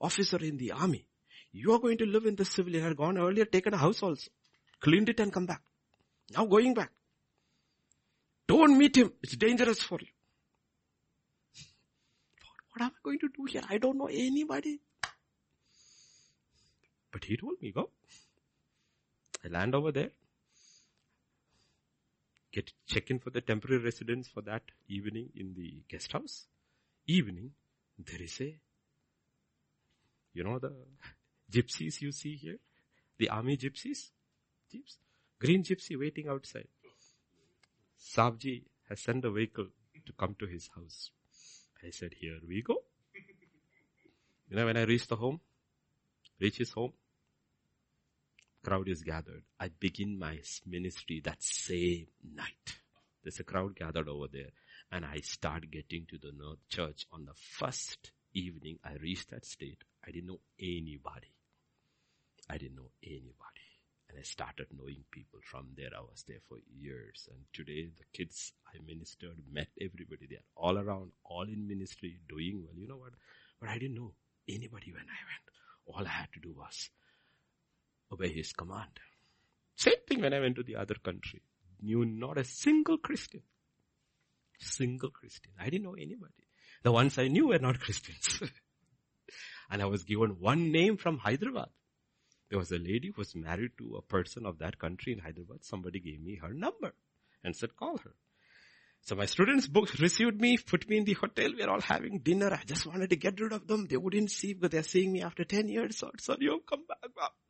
officer 0.00 0.38
in 0.38 0.56
the 0.56 0.72
army. 0.72 1.06
You 1.52 1.72
are 1.74 1.78
going 1.78 1.98
to 1.98 2.06
live 2.06 2.26
in 2.26 2.34
the 2.34 2.44
civilian. 2.44 2.82
I 2.84 2.88
Had 2.88 2.96
gone 2.96 3.18
earlier, 3.18 3.44
taken 3.44 3.72
a 3.72 3.76
house 3.76 4.02
also. 4.02 4.28
Cleaned 4.80 5.08
it 5.08 5.20
and 5.20 5.32
come 5.32 5.46
back. 5.46 5.62
Now 6.34 6.44
going 6.46 6.74
back. 6.74 6.90
Don't 8.48 8.76
meet 8.76 8.96
him. 8.96 9.12
It's 9.22 9.36
dangerous 9.36 9.80
for 9.80 9.98
you. 10.00 10.08
What 12.72 12.82
am 12.82 12.88
I 12.90 13.00
going 13.04 13.20
to 13.20 13.28
do 13.28 13.44
here? 13.44 13.62
I 13.68 13.78
don't 13.78 13.96
know 13.96 14.08
anybody. 14.08 14.80
But 17.12 17.24
he 17.24 17.36
told 17.36 17.60
me, 17.60 17.72
go. 17.72 17.90
I 19.44 19.48
land 19.48 19.74
over 19.74 19.92
there 19.92 20.10
get 22.52 22.72
check 22.86 23.10
in 23.10 23.18
for 23.18 23.30
the 23.30 23.40
temporary 23.40 23.82
residence 23.82 24.28
for 24.28 24.42
that 24.42 24.62
evening 24.88 25.30
in 25.34 25.54
the 25.54 25.82
guest 25.88 26.12
house. 26.12 26.46
Evening, 27.06 27.50
there 27.98 28.22
is 28.22 28.40
a, 28.40 28.54
you 30.34 30.44
know 30.44 30.58
the 30.58 30.72
gypsies 31.50 32.00
you 32.00 32.12
see 32.12 32.36
here? 32.36 32.58
The 33.18 33.30
army 33.30 33.56
gypsies? 33.56 34.10
Gyps? 34.72 34.98
Green 35.40 35.64
gypsy 35.64 35.98
waiting 35.98 36.28
outside. 36.28 36.68
Savji 37.98 38.62
has 38.88 39.00
sent 39.00 39.24
a 39.24 39.30
vehicle 39.30 39.66
to 40.06 40.12
come 40.12 40.36
to 40.38 40.46
his 40.46 40.68
house. 40.74 41.10
I 41.84 41.90
said, 41.90 42.12
here 42.20 42.38
we 42.46 42.62
go. 42.62 42.82
You 44.48 44.56
know, 44.56 44.66
when 44.66 44.76
I 44.76 44.84
reach 44.84 45.06
the 45.08 45.16
home, 45.16 45.40
reach 46.38 46.58
his 46.58 46.70
home, 46.70 46.92
crowd 48.62 48.88
is 48.88 49.02
gathered. 49.02 49.42
I 49.58 49.68
begin 49.80 50.18
my 50.18 50.38
ministry 50.66 51.20
that 51.24 51.42
same 51.42 52.06
night. 52.34 52.78
There's 53.22 53.40
a 53.40 53.44
crowd 53.44 53.76
gathered 53.76 54.08
over 54.08 54.26
there 54.32 54.50
and 54.90 55.04
I 55.04 55.20
start 55.20 55.70
getting 55.70 56.06
to 56.10 56.18
the 56.18 56.32
North 56.36 56.68
Church 56.68 57.06
on 57.12 57.24
the 57.24 57.34
first 57.34 58.12
evening 58.34 58.78
I 58.84 58.94
reached 59.00 59.30
that 59.30 59.44
state. 59.44 59.82
I 60.06 60.10
didn't 60.10 60.26
know 60.26 60.40
anybody. 60.60 61.32
I 62.48 62.58
didn't 62.58 62.76
know 62.76 62.90
anybody. 63.02 63.68
And 64.08 64.18
I 64.18 64.22
started 64.22 64.66
knowing 64.76 65.04
people 65.10 65.40
from 65.42 65.68
there. 65.76 65.90
I 65.96 66.00
was 66.00 66.24
there 66.28 66.40
for 66.48 66.58
years. 66.78 67.28
And 67.30 67.40
today 67.52 67.88
the 67.96 68.04
kids 68.12 68.52
I 68.66 68.78
ministered, 68.86 69.36
met 69.50 69.68
everybody. 69.80 70.26
They 70.28 70.36
are 70.36 70.52
all 70.54 70.78
around, 70.78 71.12
all 71.24 71.44
in 71.44 71.66
ministry, 71.66 72.18
doing 72.28 72.62
well. 72.62 72.74
You 72.76 72.88
know 72.88 72.96
what? 72.98 73.12
But 73.60 73.70
I 73.70 73.78
didn't 73.78 73.96
know 73.96 74.12
anybody 74.48 74.92
when 74.92 75.02
I 75.02 75.22
went. 75.24 75.46
All 75.86 76.06
I 76.06 76.10
had 76.10 76.32
to 76.34 76.40
do 76.40 76.54
was 76.56 76.90
obey 78.12 78.32
his 78.32 78.52
command. 78.52 78.90
Same 79.74 79.94
thing 80.06 80.20
when 80.20 80.34
I 80.34 80.40
went 80.40 80.56
to 80.56 80.62
the 80.62 80.76
other 80.76 80.96
country. 81.02 81.42
Knew 81.80 82.04
not 82.04 82.38
a 82.38 82.44
single 82.44 82.98
Christian. 82.98 83.42
Single 84.58 85.10
Christian. 85.10 85.52
I 85.58 85.64
didn't 85.70 85.84
know 85.84 85.94
anybody. 85.94 86.46
The 86.82 86.92
ones 86.92 87.18
I 87.18 87.28
knew 87.28 87.48
were 87.48 87.58
not 87.58 87.80
Christians. 87.86 88.40
and 89.70 89.82
I 89.82 89.86
was 89.86 90.04
given 90.04 90.36
one 90.38 90.70
name 90.70 90.96
from 90.96 91.18
Hyderabad. 91.18 91.68
There 92.50 92.58
was 92.58 92.70
a 92.70 92.78
lady 92.78 93.08
who 93.08 93.20
was 93.20 93.34
married 93.34 93.72
to 93.78 93.96
a 93.96 94.02
person 94.02 94.44
of 94.44 94.58
that 94.58 94.78
country 94.78 95.12
in 95.12 95.20
Hyderabad. 95.20 95.64
Somebody 95.64 96.00
gave 96.00 96.20
me 96.20 96.36
her 96.36 96.52
number 96.52 96.92
and 97.42 97.56
said, 97.56 97.76
call 97.76 97.96
her. 97.98 98.14
So 99.04 99.16
my 99.16 99.26
students 99.26 99.66
booked, 99.66 99.98
received 99.98 100.40
me, 100.40 100.56
put 100.58 100.88
me 100.88 100.96
in 100.98 101.04
the 101.04 101.14
hotel. 101.14 101.50
We 101.56 101.62
are 101.64 101.70
all 101.70 101.80
having 101.80 102.20
dinner. 102.20 102.52
I 102.52 102.62
just 102.64 102.86
wanted 102.86 103.10
to 103.10 103.16
get 103.16 103.40
rid 103.40 103.52
of 103.52 103.66
them. 103.66 103.88
They 103.90 103.96
wouldn't 103.96 104.30
see 104.30 104.54
because 104.54 104.70
they're 104.70 104.84
seeing 104.84 105.12
me 105.12 105.22
after 105.22 105.42
10 105.42 105.66
years. 105.66 105.98
So, 105.98 106.12
so 106.20 106.36
you 106.38 106.62
come 106.68 106.84
back. 106.86 106.98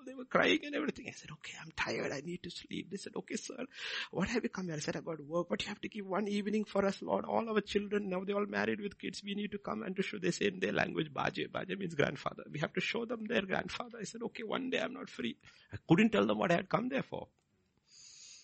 They 0.07 0.15
were 0.15 0.25
crying 0.25 0.61
and 0.65 0.75
everything. 0.75 1.07
I 1.09 1.13
said, 1.13 1.31
okay, 1.31 1.53
I'm 1.61 1.71
tired. 1.77 2.11
I 2.11 2.23
need 2.25 2.43
to 2.45 2.51
sleep. 2.51 2.91
They 2.91 2.97
said, 2.97 3.13
okay, 3.17 3.37
sir. 3.37 3.67
What 4.11 4.29
have 4.29 4.43
you 4.43 4.49
come 4.49 4.67
here? 4.67 4.77
I 4.77 4.79
said, 4.79 4.97
I 4.97 5.01
got 5.01 5.21
work, 5.21 5.49
but 5.51 5.63
you 5.63 5.69
have 5.69 5.81
to 5.83 5.91
give 5.91 6.07
one 6.07 6.27
evening 6.27 6.65
for 6.65 6.87
us, 6.87 7.03
Lord. 7.03 7.27
All 7.27 7.47
our 7.47 7.61
children, 7.61 8.09
now 8.09 8.25
they're 8.25 8.37
all 8.37 8.47
married 8.47 8.81
with 8.81 8.99
kids. 8.99 9.23
We 9.23 9.35
need 9.35 9.53
to 9.53 9.59
come 9.59 9.83
and 9.83 9.95
to 9.97 10.03
show, 10.03 10.17
they 10.19 10.31
say 10.31 10.47
in 10.47 10.59
their 10.59 10.73
language, 10.73 11.13
Baje. 11.13 11.51
Baje 11.51 11.79
means 11.79 11.95
grandfather. 11.95 12.45
We 12.51 12.61
have 12.61 12.73
to 12.73 12.81
show 12.81 13.05
them 13.05 13.27
their 13.29 13.43
grandfather. 13.43 13.99
I 14.01 14.05
said, 14.05 14.23
okay, 14.23 14.43
one 14.43 14.71
day 14.71 14.81
I'm 14.81 14.95
not 14.95 15.11
free. 15.11 15.37
I 15.71 15.77
couldn't 15.87 16.11
tell 16.13 16.27
them 16.27 16.39
what 16.39 16.51
I 16.51 16.57
had 16.57 16.71
come 16.71 16.89
there 16.89 17.03
for. 17.03 17.29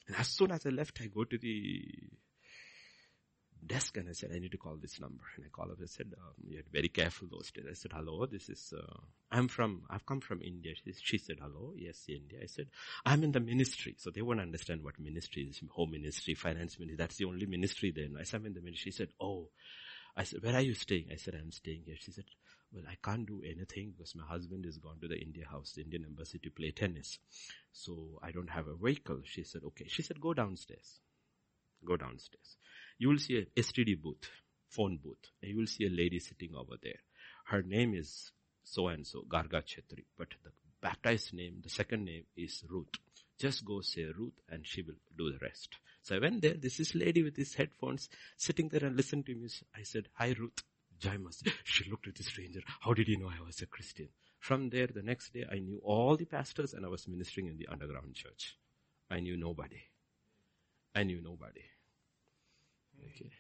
And 0.07 0.17
as 0.17 0.29
soon 0.29 0.53
as 0.53 0.67
I 0.67 0.69
left, 0.69 1.01
I 1.03 1.07
go 1.07 1.25
to 1.25 1.39
the 1.39 1.83
desk 3.67 3.97
and 3.97 4.09
I 4.09 4.13
said, 4.13 4.31
I 4.35 4.39
need 4.39 4.53
to 4.53 4.59
call 4.59 4.77
this 4.77 5.01
number. 5.01 5.25
And 5.37 5.45
I 5.45 5.49
called 5.49 5.71
up 5.71 5.79
and 5.79 5.89
said, 5.89 6.07
um, 6.19 6.33
you 6.47 6.57
had 6.57 6.67
very 6.73 6.89
careful 6.89 7.29
those 7.31 7.51
days. 7.51 7.65
I 7.69 7.75
said, 7.75 7.93
hello, 7.95 8.27
this 8.27 8.49
is, 8.49 8.73
uh, 8.77 9.01
I'm 9.31 9.49
from, 9.49 9.83
I've 9.91 10.07
come 10.07 10.21
from 10.21 10.41
India. 10.43 10.75
She, 10.75 10.93
she, 11.03 11.19
said, 11.19 11.39
hello, 11.41 11.73
yes, 11.77 12.05
India. 12.09 12.39
I 12.43 12.47
said, 12.47 12.69
I'm 13.05 13.25
in 13.25 13.33
the 13.33 13.41
ministry. 13.41 13.95
So 13.99 14.11
they 14.11 14.23
won't 14.23 14.41
understand 14.41 14.83
what 14.83 14.99
ministry 14.99 15.43
is, 15.43 15.61
home 15.71 15.91
ministry, 15.93 16.35
finance 16.35 16.79
ministry. 16.79 16.97
That's 16.97 17.17
the 17.17 17.27
only 17.27 17.47
ministry 17.47 17.93
there. 17.95 18.09
I 18.19 18.25
said, 18.25 18.41
I'm 18.41 18.47
in 18.47 18.55
the 18.55 18.61
ministry. 18.61 18.91
She 18.91 18.97
said, 18.97 19.09
oh, 19.21 19.49
I 20.17 20.25
said, 20.25 20.43
where 20.43 20.55
are 20.55 20.63
you 20.63 20.75
staying? 20.75 21.07
I 21.13 21.17
said, 21.17 21.35
I'm 21.35 21.53
staying 21.53 21.83
here. 21.85 21.97
She 21.99 22.13
said, 22.13 22.25
well, 22.73 22.85
I 22.89 22.97
can't 23.03 23.27
do 23.27 23.43
anything 23.45 23.95
because 23.97 24.15
my 24.15 24.25
husband 24.25 24.67
is 24.67 24.79
gone 24.79 24.99
to 25.01 25.09
the 25.09 25.19
India 25.19 25.47
house, 25.51 25.73
the 25.75 25.83
Indian 25.83 26.05
embassy 26.07 26.39
to 26.41 26.51
play 26.51 26.71
tennis. 26.71 27.19
So 27.73 28.19
I 28.23 28.31
don't 28.31 28.51
have 28.51 28.67
a 28.67 28.75
vehicle. 28.75 29.21
She 29.25 29.43
said, 29.45 29.63
okay. 29.65 29.87
She 29.89 30.03
said, 30.03 30.21
go 30.21 30.35
downstairs. 30.35 31.01
Go 31.85 31.97
downstairs 31.97 32.57
you 32.99 33.09
will 33.09 33.19
see 33.19 33.39
a 33.39 33.61
STD 33.61 34.01
booth, 34.01 34.29
phone 34.69 34.99
booth, 35.03 35.31
and 35.43 35.51
you 35.51 35.57
will 35.57 35.67
see 35.67 35.87
a 35.87 35.91
lady 35.91 36.19
sitting 36.19 36.55
over 36.55 36.75
there. 36.83 37.01
Her 37.47 37.63
name 37.63 37.95
is 37.95 38.33
so 38.65 38.89
and 38.89 39.07
so, 39.07 39.23
Garga 39.29 39.63
Chetri, 39.63 40.05
but 40.17 40.29
the 40.45 40.51
baptized 40.81 41.33
name, 41.33 41.61
the 41.63 41.71
second 41.71 42.05
name 42.05 42.25
is 42.37 42.63
Ruth. 42.69 42.89
Just 43.39 43.65
go 43.65 43.81
say 43.81 44.05
Ruth 44.05 44.35
and 44.51 44.67
she 44.67 44.83
will 44.83 44.97
do 45.17 45.33
the 45.33 45.39
rest. 45.39 45.77
So 46.03 46.17
I 46.17 46.19
went 46.19 46.43
there, 46.43 46.55
this 46.55 46.81
is 46.81 46.95
lady 46.95 47.23
with 47.23 47.37
his 47.37 47.55
headphones 47.55 48.09
sitting 48.37 48.69
there 48.69 48.85
and 48.85 48.97
listening 48.97 49.25
to 49.25 49.35
me. 49.35 49.49
I 49.77 49.83
said, 49.83 50.09
hi 50.15 50.35
Ruth, 50.39 50.63
Jaimas. 51.01 51.47
She 51.65 51.89
looked 51.91 52.09
at 52.09 52.17
the 52.17 52.25
stranger. 52.25 52.61
How 52.81 52.95
did 52.95 53.07
he 53.07 53.17
know 53.17 53.29
I 53.29 53.45
was 53.45 53.61
a 53.63 53.67
Christian? 53.67 54.09
From 54.41 54.71
there, 54.71 54.87
the 54.87 55.03
next 55.03 55.33
day, 55.33 55.45
I 55.51 55.59
knew 55.59 55.81
all 55.85 56.17
the 56.17 56.25
pastors 56.25 56.75
and 56.75 56.85
I 56.85 56.89
was 56.89 57.09
ministering 57.09 57.47
in 57.47 57.59
the 57.59 57.69
underground 57.69 58.15
church. 58.15 58.57
I 59.11 59.21
knew 59.21 59.37
nobody. 59.37 59.81
I 60.95 61.05
knew 61.05 61.21
nobody. 61.23 61.63
Okay. 63.05 63.31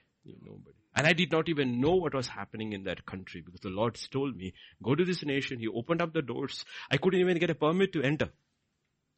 Nobody. 0.42 0.76
And 0.94 1.06
I 1.06 1.12
did 1.12 1.32
not 1.32 1.48
even 1.48 1.80
know 1.80 1.94
what 1.94 2.14
was 2.14 2.28
happening 2.28 2.72
in 2.72 2.84
that 2.84 3.06
country 3.06 3.40
because 3.40 3.60
the 3.60 3.70
Lord 3.70 3.98
told 4.10 4.36
me, 4.36 4.52
go 4.82 4.94
to 4.94 5.04
this 5.04 5.24
nation. 5.24 5.58
He 5.58 5.68
opened 5.68 6.02
up 6.02 6.12
the 6.12 6.22
doors. 6.22 6.64
I 6.90 6.98
couldn't 6.98 7.20
even 7.20 7.38
get 7.38 7.50
a 7.50 7.54
permit 7.54 7.92
to 7.94 8.02
enter. 8.02 8.30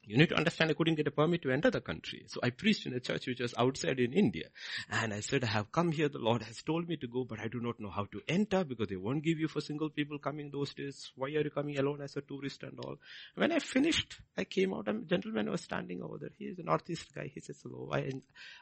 You 0.02 0.16
need 0.16 0.30
to 0.30 0.34
understand 0.36 0.70
I 0.70 0.74
couldn't 0.74 0.94
get 0.94 1.06
a 1.06 1.10
permit 1.10 1.42
to 1.42 1.50
enter 1.50 1.70
the 1.70 1.80
country. 1.80 2.24
So 2.26 2.40
I 2.42 2.50
preached 2.50 2.86
in 2.86 2.94
a 2.94 3.00
church 3.00 3.26
which 3.26 3.40
was 3.40 3.54
outside 3.56 4.00
in 4.00 4.12
India. 4.12 4.48
And 4.90 5.12
I 5.12 5.20
said, 5.20 5.44
I 5.44 5.48
have 5.48 5.70
come 5.70 5.92
here. 5.92 6.08
The 6.08 6.18
Lord 6.18 6.42
has 6.42 6.62
told 6.62 6.88
me 6.88 6.96
to 6.96 7.06
go, 7.06 7.24
but 7.24 7.38
I 7.38 7.48
do 7.48 7.60
not 7.60 7.78
know 7.78 7.90
how 7.90 8.06
to 8.06 8.20
enter 8.26 8.64
because 8.64 8.88
they 8.88 8.96
won't 8.96 9.22
give 9.22 9.38
you 9.38 9.46
for 9.46 9.60
single 9.60 9.90
people 9.90 10.18
coming 10.18 10.50
those 10.50 10.74
days. 10.74 11.12
Why 11.16 11.28
are 11.28 11.42
you 11.42 11.50
coming 11.50 11.78
alone 11.78 12.00
as 12.00 12.16
a 12.16 12.22
tourist 12.22 12.62
and 12.62 12.78
all? 12.80 12.96
When 13.34 13.52
I 13.52 13.58
finished, 13.58 14.16
I 14.36 14.44
came 14.44 14.72
out. 14.74 14.88
A 14.88 14.94
gentleman 14.94 15.50
was 15.50 15.60
standing 15.60 16.02
over 16.02 16.18
there. 16.18 16.30
He 16.38 16.46
is 16.46 16.58
a 16.58 16.62
northeast 16.62 17.14
guy. 17.14 17.30
He 17.32 17.40
says, 17.40 17.60
hello. 17.62 17.90
I, 17.92 18.10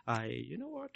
I, 0.07 0.27
you 0.27 0.59
know 0.59 0.69
what? 0.69 0.91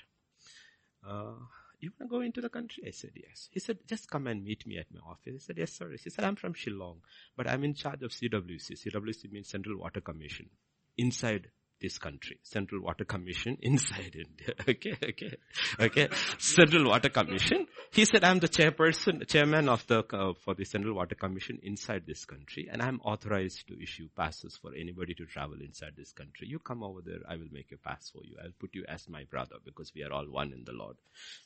Uh, 1.09 1.35
you 1.81 1.91
want 1.99 2.11
to 2.11 2.16
go 2.16 2.20
into 2.20 2.41
the 2.41 2.49
country? 2.49 2.85
I 2.87 2.91
said, 2.91 3.11
yes. 3.16 3.49
He 3.51 3.59
said, 3.59 3.79
just 3.87 4.09
come 4.09 4.29
and 4.29 4.45
meet 4.45 4.66
me 4.66 4.79
at 4.79 4.87
my 4.93 5.01
office. 5.01 5.35
I 5.35 5.39
said, 5.39 5.59
yes, 5.59 5.73
sir. 5.73 5.91
He 5.91 6.11
said, 6.11 6.24
I'm 6.24 6.37
from 6.37 6.55
Shillong, 6.55 6.99
but 7.37 7.49
I'm 7.49 7.65
in 7.65 7.74
charge 7.74 8.03
of 8.03 8.12
CWC. 8.12 8.87
CWC 8.87 9.33
means 9.33 9.49
Central 9.49 9.79
Water 9.79 10.01
Commission. 10.01 10.49
Inside 10.97 11.51
this 11.83 11.99
country. 11.99 12.39
Central 12.43 12.83
Water 12.83 13.05
Commission 13.05 13.59
inside 13.63 14.15
India. 14.15 14.55
Okay, 14.69 14.95
okay, 15.03 15.37
okay. 15.79 16.09
Central 16.39 16.89
Water 16.89 17.11
Commission. 17.11 17.67
He 17.91 18.05
said, 18.05 18.25
I'm 18.25 18.39
the 18.39 18.49
chairperson, 18.49 19.27
chairman 19.29 19.69
of 19.69 19.87
the, 19.87 20.05
uh, 20.13 20.33
for 20.45 20.55
the 20.55 20.65
Central 20.65 20.95
Water 20.95 21.15
Commission 21.15 21.59
inside 21.63 22.05
this 22.07 22.25
country 22.25 22.69
and 22.73 22.81
I'm 22.81 23.01
authorized 23.01 23.69
to 23.69 23.83
issue 23.83 24.09
passes 24.17 24.57
for 24.61 24.73
anybody 24.75 25.15
to 25.15 25.27
travel 25.27 25.57
inside 25.61 25.93
this 25.97 26.13
country. 26.13 26.49
You 26.49 26.59
come 26.59 26.83
over 26.83 27.01
there, 27.05 27.21
I 27.29 27.37
will 27.37 27.49
make 27.51 27.73
a 27.73 27.77
pass 27.77 28.11
for 28.11 28.25
you. 28.25 28.37
I'll 28.43 28.53
put 28.59 28.75
you 28.75 28.85
as 28.89 29.09
my 29.09 29.25
brother 29.25 29.57
because 29.65 29.93
we 29.95 30.05
are 30.05 30.13
all 30.13 30.27
one 30.27 30.53
in 30.53 30.65
the 30.65 30.73
Lord. 30.73 30.97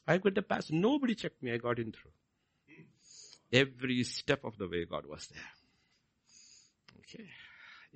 I 0.07 0.19
got 0.19 0.35
the 0.35 0.43
pass. 0.43 0.71
Nobody 0.71 1.15
checked 1.15 1.43
me. 1.43 1.53
I 1.53 1.57
got 1.57 1.79
in 1.79 1.93
through. 1.93 2.13
Every 3.53 4.03
step 4.03 4.45
of 4.45 4.59
the 4.59 4.69
way 4.69 4.85
God 4.85 5.07
was 5.07 5.27
there. 5.29 5.53
Okay. 7.01 7.29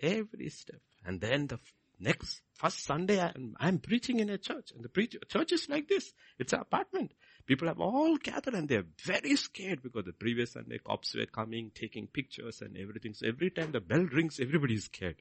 Every 0.03 0.49
step. 0.49 0.81
And 1.05 1.21
then 1.21 1.49
the 1.49 1.59
Next, 2.01 2.41
first 2.55 2.83
Sunday, 2.85 3.21
I'm, 3.21 3.55
I'm 3.61 3.79
preaching 3.79 4.21
in 4.21 4.31
a 4.31 4.39
church, 4.39 4.73
and 4.75 4.83
the 4.83 5.09
church 5.29 5.53
is 5.53 5.69
like 5.69 5.87
this. 5.87 6.13
It's 6.39 6.55
an 6.55 6.61
apartment. 6.61 7.13
People 7.47 7.69
have 7.69 7.81
all 7.81 8.17
gathered 8.17 8.55
and 8.55 8.69
they're 8.69 8.87
very 9.05 9.37
scared 9.37 9.83
because 9.83 10.05
the 10.05 10.13
previous 10.13 10.53
Sunday 10.53 10.79
cops 10.79 11.15
were 11.15 11.27
coming, 11.27 11.73
taking 11.75 12.07
pictures 12.07 12.63
and 12.63 12.77
everything. 12.77 13.13
So 13.13 13.27
every 13.27 13.51
time 13.51 13.73
the 13.73 13.81
bell 13.81 14.07
rings, 14.13 14.39
everybody 14.41 14.75
is 14.75 14.85
scared. 14.85 15.17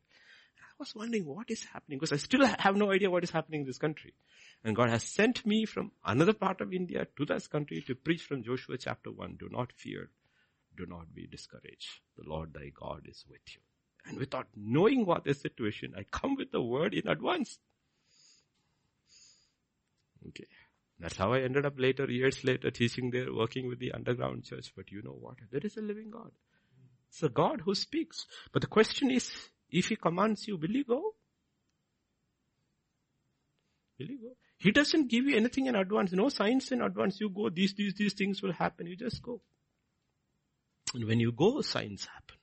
I 0.59 0.73
was 0.77 0.93
wondering 0.95 1.25
what 1.25 1.49
is 1.49 1.63
happening 1.63 1.97
because 1.97 2.13
I 2.13 2.17
still 2.17 2.45
have 2.45 2.75
no 2.75 2.91
idea 2.91 3.09
what 3.09 3.23
is 3.23 3.31
happening 3.31 3.61
in 3.61 3.67
this 3.67 3.77
country. 3.77 4.13
And 4.63 4.75
God 4.75 4.89
has 4.89 5.03
sent 5.03 5.45
me 5.45 5.65
from 5.65 5.91
another 6.05 6.33
part 6.33 6.61
of 6.61 6.71
India 6.73 7.07
to 7.17 7.25
this 7.25 7.47
country 7.47 7.83
to 7.87 7.95
preach 7.95 8.23
from 8.23 8.43
Joshua 8.43 8.77
chapter 8.77 9.11
1. 9.11 9.37
Do 9.39 9.49
not 9.51 9.73
fear. 9.73 10.09
Do 10.77 10.85
not 10.85 11.13
be 11.13 11.27
discouraged. 11.27 11.99
The 12.15 12.29
Lord 12.29 12.53
thy 12.53 12.71
God 12.79 13.07
is 13.09 13.25
with 13.27 13.41
you. 13.47 13.61
And 14.05 14.17
without 14.17 14.47
knowing 14.55 15.05
what 15.05 15.23
the 15.23 15.33
situation, 15.33 15.93
I 15.97 16.03
come 16.03 16.35
with 16.35 16.51
the 16.51 16.61
word 16.61 16.93
in 16.93 17.07
advance. 17.07 17.59
Okay. 20.27 20.47
That's 20.99 21.15
how 21.15 21.33
I 21.33 21.41
ended 21.41 21.65
up 21.65 21.75
later, 21.77 22.09
years 22.09 22.43
later, 22.43 22.71
teaching 22.71 23.11
there, 23.11 23.33
working 23.33 23.67
with 23.67 23.79
the 23.79 23.93
underground 23.93 24.43
church. 24.43 24.73
But 24.75 24.91
you 24.91 25.01
know 25.01 25.17
what? 25.19 25.35
There 25.51 25.61
is 25.63 25.77
a 25.77 25.81
living 25.81 26.11
God. 26.11 26.31
It's 27.09 27.23
a 27.23 27.29
God 27.29 27.61
who 27.61 27.73
speaks. 27.73 28.25
But 28.51 28.61
the 28.61 28.67
question 28.67 29.09
is, 29.09 29.31
if 29.69 29.87
He 29.87 29.95
commands 29.95 30.47
you, 30.47 30.57
will 30.57 30.71
you 30.71 30.83
go? 30.83 31.15
Will 33.97 34.07
you 34.07 34.19
go? 34.19 34.31
He 34.57 34.71
doesn't 34.71 35.09
give 35.09 35.25
you 35.25 35.37
anything 35.37 35.67
in 35.67 35.75
advance. 35.75 36.11
No 36.11 36.27
signs 36.27 36.71
in 36.71 36.81
advance. 36.81 37.19
You 37.21 37.29
go, 37.29 37.49
these, 37.49 37.73
these, 37.73 37.93
these 37.93 38.13
things 38.13 38.41
will 38.41 38.51
happen. 38.51 38.87
You 38.87 38.97
just 38.97 39.21
go. 39.21 39.41
And 40.93 41.05
when 41.05 41.19
you 41.21 41.31
go, 41.31 41.61
signs 41.61 42.05
happen. 42.05 42.38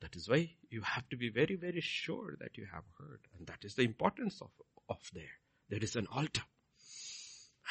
That 0.00 0.14
is 0.14 0.28
why 0.28 0.50
you 0.70 0.82
have 0.82 1.08
to 1.08 1.16
be 1.16 1.28
very, 1.28 1.56
very 1.56 1.80
sure 1.80 2.36
that 2.40 2.56
you 2.56 2.66
have 2.72 2.84
heard. 2.98 3.20
And 3.36 3.46
that 3.48 3.64
is 3.64 3.74
the 3.74 3.82
importance 3.82 4.40
of, 4.40 4.50
of 4.88 4.98
there. 5.12 5.24
There 5.68 5.82
is 5.82 5.96
an 5.96 6.06
altar. 6.12 6.42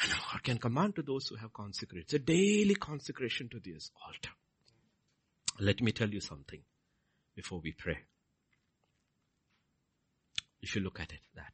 And 0.02 0.12
God 0.12 0.42
can 0.42 0.58
command 0.58 0.96
to 0.96 1.02
those 1.02 1.26
who 1.28 1.36
have 1.36 1.52
consecrated. 1.52 2.04
It's 2.04 2.14
a 2.14 2.18
daily 2.18 2.74
consecration 2.74 3.48
to 3.48 3.60
this 3.60 3.90
altar. 4.06 4.30
Let 5.58 5.80
me 5.80 5.90
tell 5.90 6.08
you 6.08 6.20
something 6.20 6.60
before 7.34 7.60
we 7.60 7.72
pray. 7.72 7.98
If 10.60 10.76
you 10.76 10.82
look 10.82 11.00
at 11.00 11.12
it, 11.12 11.20
that. 11.34 11.52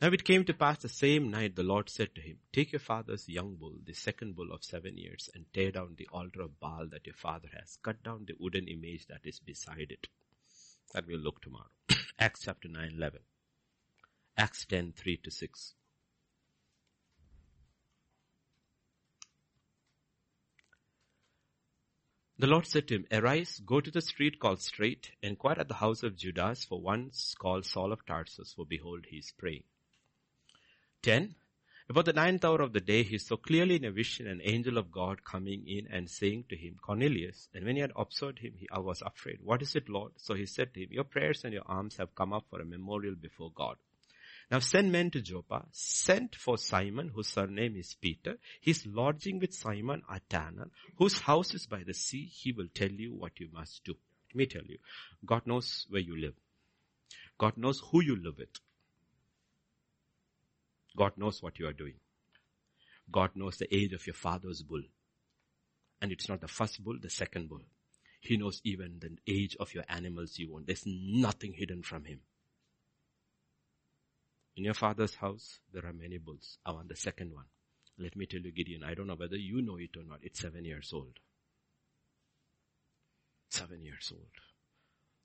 Now 0.00 0.12
it 0.12 0.22
came 0.22 0.44
to 0.44 0.54
pass 0.54 0.78
the 0.78 0.88
same 0.88 1.28
night 1.28 1.56
the 1.56 1.64
Lord 1.64 1.90
said 1.90 2.14
to 2.14 2.20
him, 2.20 2.38
take 2.52 2.70
your 2.70 2.78
father's 2.78 3.28
young 3.28 3.56
bull, 3.56 3.74
the 3.84 3.94
second 3.94 4.36
bull 4.36 4.52
of 4.52 4.62
seven 4.62 4.96
years, 4.96 5.28
and 5.34 5.44
tear 5.52 5.72
down 5.72 5.96
the 5.96 6.08
altar 6.12 6.42
of 6.42 6.60
Baal 6.60 6.86
that 6.92 7.04
your 7.04 7.16
father 7.16 7.48
has. 7.58 7.78
Cut 7.82 8.04
down 8.04 8.24
the 8.24 8.36
wooden 8.38 8.68
image 8.68 9.08
that 9.08 9.22
is 9.24 9.40
beside 9.40 9.90
it. 9.90 10.06
That 10.94 11.08
we'll 11.08 11.18
look 11.18 11.42
tomorrow. 11.42 11.70
Acts 12.18 12.42
chapter 12.44 12.68
9, 12.68 12.92
11. 12.96 13.20
Acts 14.36 14.66
10, 14.66 14.92
3 14.96 15.16
to 15.16 15.30
6. 15.32 15.74
The 22.38 22.46
Lord 22.46 22.66
said 22.66 22.86
to 22.86 22.94
him, 22.94 23.06
Arise, 23.10 23.60
go 23.66 23.80
to 23.80 23.90
the 23.90 24.00
street 24.00 24.38
called 24.38 24.62
Straight, 24.62 25.10
inquire 25.22 25.56
at 25.58 25.66
the 25.66 25.74
house 25.74 26.04
of 26.04 26.16
Judas 26.16 26.64
for 26.64 26.80
one 26.80 27.10
called 27.36 27.66
Saul 27.66 27.92
of 27.92 28.06
Tarsus, 28.06 28.52
for 28.52 28.64
behold, 28.64 29.06
he 29.10 29.16
is 29.16 29.32
praying. 29.36 29.64
10. 31.02 31.34
About 31.90 32.04
the 32.04 32.12
ninth 32.12 32.44
hour 32.44 32.60
of 32.60 32.74
the 32.74 32.80
day, 32.80 33.02
he 33.02 33.16
saw 33.16 33.36
clearly 33.36 33.76
in 33.76 33.84
a 33.84 33.90
vision 33.90 34.26
an 34.26 34.40
angel 34.42 34.76
of 34.76 34.90
God 34.90 35.24
coming 35.24 35.66
in 35.66 35.86
and 35.90 36.10
saying 36.10 36.44
to 36.50 36.56
him, 36.56 36.76
Cornelius. 36.82 37.48
And 37.54 37.64
when 37.64 37.76
he 37.76 37.80
had 37.80 37.92
observed 37.96 38.40
him, 38.40 38.52
he 38.58 38.68
was 38.76 39.02
afraid. 39.02 39.38
What 39.42 39.62
is 39.62 39.74
it, 39.74 39.88
Lord? 39.88 40.12
So 40.16 40.34
he 40.34 40.44
said 40.44 40.74
to 40.74 40.80
him, 40.80 40.88
Your 40.90 41.04
prayers 41.04 41.44
and 41.44 41.54
your 41.54 41.62
alms 41.66 41.96
have 41.96 42.14
come 42.14 42.34
up 42.34 42.44
for 42.50 42.60
a 42.60 42.66
memorial 42.66 43.14
before 43.14 43.50
God. 43.54 43.76
Now 44.50 44.58
send 44.60 44.92
men 44.92 45.10
to 45.12 45.20
Joppa, 45.20 45.66
sent 45.72 46.34
for 46.34 46.56
Simon, 46.58 47.08
whose 47.14 47.28
surname 47.28 47.76
is 47.76 47.94
Peter. 47.94 48.38
He's 48.60 48.86
lodging 48.86 49.38
with 49.38 49.54
Simon 49.54 50.02
a 50.10 50.20
Tanner, 50.28 50.70
whose 50.96 51.18
house 51.18 51.54
is 51.54 51.66
by 51.66 51.82
the 51.86 51.94
sea. 51.94 52.24
He 52.24 52.52
will 52.52 52.68
tell 52.74 52.90
you 52.90 53.14
what 53.14 53.40
you 53.40 53.48
must 53.52 53.84
do. 53.84 53.94
Let 54.30 54.36
me 54.36 54.46
tell 54.46 54.64
you, 54.64 54.78
God 55.24 55.46
knows 55.46 55.86
where 55.88 56.00
you 56.00 56.18
live. 56.18 56.34
God 57.38 57.56
knows 57.56 57.82
who 57.90 58.02
you 58.02 58.16
live 58.16 58.38
with. 58.38 58.48
God 60.98 61.12
knows 61.16 61.40
what 61.40 61.60
you 61.60 61.68
are 61.68 61.72
doing. 61.72 61.94
God 63.10 63.30
knows 63.36 63.56
the 63.56 63.72
age 63.72 63.92
of 63.92 64.04
your 64.04 64.14
father's 64.14 64.62
bull. 64.62 64.82
And 66.02 66.10
it's 66.10 66.28
not 66.28 66.40
the 66.40 66.48
first 66.48 66.82
bull, 66.82 66.96
the 67.00 67.08
second 67.08 67.48
bull. 67.48 67.62
He 68.20 68.36
knows 68.36 68.60
even 68.64 68.98
the 69.00 69.16
age 69.32 69.56
of 69.60 69.72
your 69.74 69.84
animals 69.88 70.38
you 70.38 70.52
own. 70.54 70.64
There's 70.66 70.82
nothing 70.84 71.52
hidden 71.52 71.82
from 71.84 72.04
him. 72.04 72.20
In 74.56 74.64
your 74.64 74.74
father's 74.74 75.14
house, 75.14 75.60
there 75.72 75.86
are 75.86 75.92
many 75.92 76.18
bulls. 76.18 76.58
I 76.66 76.72
want 76.72 76.88
the 76.88 76.96
second 76.96 77.32
one. 77.32 77.44
Let 77.96 78.16
me 78.16 78.26
tell 78.26 78.40
you, 78.40 78.50
Gideon, 78.50 78.82
I 78.82 78.94
don't 78.94 79.06
know 79.06 79.14
whether 79.14 79.36
you 79.36 79.62
know 79.62 79.76
it 79.76 79.96
or 79.96 80.02
not. 80.04 80.18
It's 80.22 80.40
seven 80.40 80.64
years 80.64 80.90
old. 80.92 81.20
Seven 83.50 83.84
years 83.84 84.12
old. 84.12 84.26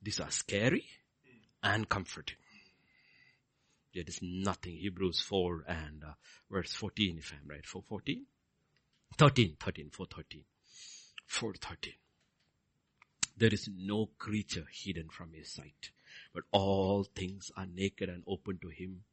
These 0.00 0.20
are 0.20 0.30
scary 0.30 0.84
and 1.64 1.88
comforting. 1.88 2.36
There 3.94 4.04
is 4.06 4.18
nothing. 4.22 4.76
Hebrews 4.76 5.20
4 5.20 5.64
and 5.68 6.02
uh, 6.04 6.12
verse 6.50 6.72
14, 6.72 7.18
if 7.18 7.32
I'm 7.32 7.48
right. 7.48 7.64
414? 7.64 8.26
13, 9.16 9.56
13, 9.60 9.90
413. 9.90 10.44
413. 11.26 11.92
There 13.36 13.52
is 13.52 13.68
no 13.72 14.10
creature 14.18 14.66
hidden 14.70 15.08
from 15.08 15.32
his 15.32 15.52
sight, 15.52 15.90
but 16.32 16.44
all 16.52 17.04
things 17.04 17.50
are 17.56 17.66
naked 17.66 18.08
and 18.08 18.22
open 18.26 18.58
to 18.62 18.68
him 18.68 19.04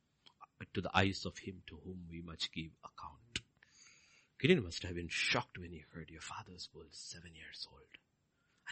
to 0.73 0.81
the 0.81 0.95
eyes 0.95 1.25
of 1.25 1.39
him 1.39 1.61
to 1.67 1.79
whom 1.83 2.05
we 2.09 2.21
must 2.21 2.53
give 2.53 2.71
account. 2.83 3.39
Gideon 4.39 4.63
must 4.63 4.83
have 4.83 4.95
been 4.95 5.09
shocked 5.09 5.57
when 5.57 5.71
he 5.71 5.83
heard 5.93 6.09
your 6.09 6.21
father's 6.21 6.67
bull 6.67 6.85
seven 6.91 7.31
years 7.35 7.67
old. 7.71 7.81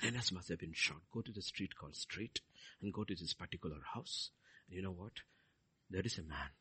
Ananias 0.02 0.32
must 0.32 0.50
have 0.50 0.60
been 0.60 0.74
shocked. 0.74 1.10
Go 1.12 1.22
to 1.22 1.32
the 1.32 1.42
street 1.42 1.76
called 1.76 1.96
street 1.96 2.42
and 2.82 2.94
go 2.94 3.04
to 3.04 3.16
this 3.16 3.34
particular 3.34 3.78
house. 3.94 4.30
And 4.68 4.78
you 4.78 4.84
know 4.84 4.92
what? 4.92 5.14
There 5.90 6.02
is 6.04 6.18
a 6.18 6.24
man 6.24 6.52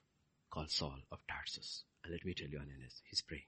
called 0.51 0.71
Saul 0.71 0.99
of 1.13 1.19
Tarsus. 1.29 1.85
And 2.03 2.13
let 2.13 2.25
me 2.25 2.35
tell 2.35 2.49
you, 2.49 2.59
Ananias, 2.59 3.03
he's 3.09 3.21
praying. 3.21 3.45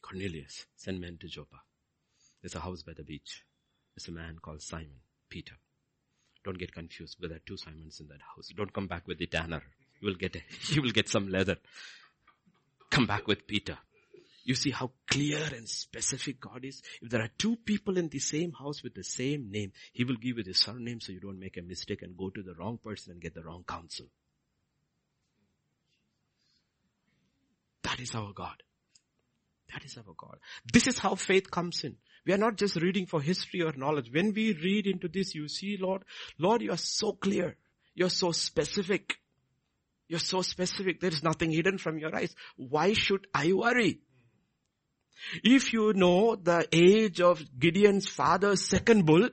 Cornelius, 0.00 0.66
send 0.76 1.00
men 1.00 1.18
to 1.20 1.28
Joppa. 1.28 1.60
There's 2.40 2.54
a 2.54 2.60
house 2.60 2.82
by 2.82 2.92
the 2.94 3.04
beach. 3.04 3.44
There's 3.94 4.08
a 4.08 4.12
man 4.12 4.38
called 4.40 4.62
Simon, 4.62 5.00
Peter. 5.28 5.54
Don't 6.44 6.58
get 6.58 6.72
confused. 6.72 7.18
There 7.20 7.30
are 7.30 7.40
two 7.46 7.56
Simons 7.56 8.00
in 8.00 8.08
that 8.08 8.20
house. 8.34 8.48
Don't 8.56 8.72
come 8.72 8.88
back 8.88 9.06
with 9.06 9.18
the 9.18 9.26
tanner. 9.26 9.62
You 10.00 10.08
will 10.08 10.14
get, 10.14 10.34
a, 10.34 10.40
you 10.72 10.82
will 10.82 10.90
get 10.90 11.08
some 11.08 11.28
leather. 11.28 11.56
Come 12.90 13.06
back 13.06 13.26
with 13.26 13.46
Peter. 13.46 13.78
You 14.44 14.54
see 14.54 14.70
how 14.70 14.90
clear 15.08 15.40
and 15.54 15.68
specific 15.68 16.40
God 16.40 16.64
is? 16.64 16.82
If 17.00 17.10
there 17.10 17.22
are 17.22 17.30
two 17.38 17.56
people 17.56 17.96
in 17.96 18.08
the 18.08 18.18
same 18.18 18.52
house 18.52 18.82
with 18.82 18.94
the 18.94 19.04
same 19.04 19.50
name, 19.50 19.72
He 19.92 20.04
will 20.04 20.16
give 20.16 20.38
you 20.38 20.44
the 20.44 20.54
surname 20.54 21.00
so 21.00 21.12
you 21.12 21.20
don't 21.20 21.38
make 21.38 21.56
a 21.56 21.62
mistake 21.62 22.02
and 22.02 22.16
go 22.16 22.30
to 22.30 22.42
the 22.42 22.54
wrong 22.54 22.78
person 22.82 23.12
and 23.12 23.20
get 23.20 23.34
the 23.34 23.42
wrong 23.42 23.64
counsel. 23.66 24.06
That 27.82 28.00
is 28.00 28.14
our 28.14 28.32
God. 28.32 28.62
That 29.72 29.84
is 29.84 29.96
our 29.96 30.14
God. 30.16 30.38
This 30.72 30.86
is 30.86 30.98
how 30.98 31.14
faith 31.14 31.50
comes 31.50 31.84
in. 31.84 31.96
We 32.26 32.32
are 32.32 32.38
not 32.38 32.56
just 32.56 32.76
reading 32.76 33.06
for 33.06 33.20
history 33.20 33.62
or 33.62 33.72
knowledge. 33.72 34.10
When 34.12 34.32
we 34.32 34.52
read 34.54 34.86
into 34.86 35.08
this, 35.08 35.34
you 35.34 35.48
see, 35.48 35.76
Lord, 35.80 36.02
Lord, 36.38 36.62
you 36.62 36.72
are 36.72 36.76
so 36.76 37.12
clear. 37.12 37.56
You're 37.94 38.10
so 38.10 38.32
specific. 38.32 39.16
You're 40.08 40.20
so 40.20 40.42
specific. 40.42 41.00
There 41.00 41.10
is 41.10 41.22
nothing 41.22 41.50
hidden 41.52 41.78
from 41.78 41.98
your 41.98 42.14
eyes. 42.14 42.34
Why 42.56 42.92
should 42.92 43.26
I 43.34 43.52
worry? 43.52 44.00
If 45.44 45.72
you 45.72 45.92
know 45.92 46.36
the 46.36 46.66
age 46.72 47.20
of 47.20 47.42
Gideon's 47.58 48.08
father's 48.08 48.64
second 48.64 49.06
bull, 49.06 49.28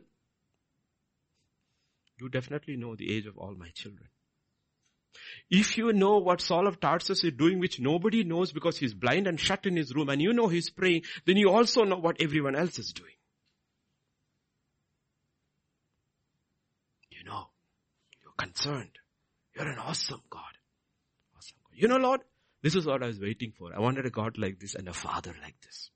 you 2.20 2.30
definitely 2.30 2.76
know 2.78 2.96
the 2.96 3.16
age 3.16 3.26
of 3.26 3.38
all 3.38 3.56
my 3.56 3.70
children. 3.74 4.10
If 5.50 5.78
you 5.78 5.92
know 5.94 6.20
what 6.20 6.42
Saul 6.42 6.68
of 6.68 6.80
Tarsus 6.80 7.24
is 7.24 7.34
doing, 7.34 7.60
which 7.60 7.80
nobody 7.80 8.24
knows 8.24 8.52
because 8.52 8.78
he's 8.78 8.94
blind 8.94 9.28
and 9.28 9.40
shut 9.40 9.66
in 9.66 9.76
his 9.76 9.94
room, 9.96 10.10
and 10.10 10.22
you 10.22 10.34
know 10.34 10.48
he's 10.48 10.70
praying, 10.70 11.04
then 11.26 11.38
you 11.38 11.50
also 11.50 11.84
know 11.84 11.98
what 11.98 12.22
everyone 12.22 12.56
else 12.56 12.78
is 12.78 12.94
doing. 12.94 13.14
You 17.10 17.24
know, 17.24 17.48
you're 18.22 18.34
concerned. 18.38 18.92
You're 19.56 19.70
an 19.70 19.80
awesome 19.80 20.22
God. 20.30 20.42
Awesome 21.36 21.58
God. 21.64 21.82
You 21.82 21.88
know, 21.88 21.98
Lord, 21.98 22.22
this 22.62 22.76
is 22.76 22.86
what 22.86 23.04
I 23.04 23.08
was 23.08 23.20
waiting 23.20 23.54
for. 23.58 23.74
I 23.74 23.80
wanted 23.80 24.06
a 24.06 24.10
God 24.10 24.38
like 24.38 24.60
this 24.60 24.76
and 24.76 24.88
a 24.88 24.94
father 24.94 25.34
like 25.42 25.60
this. 25.62 25.92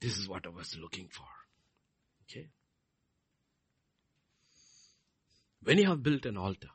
This 0.00 0.18
is 0.18 0.28
what 0.28 0.46
I 0.46 0.50
was 0.50 0.76
looking 0.80 1.08
for. 1.10 1.26
Okay? 2.24 2.48
When 5.62 5.78
you 5.78 5.86
have 5.88 6.02
built 6.02 6.26
an 6.26 6.36
altar, 6.36 6.68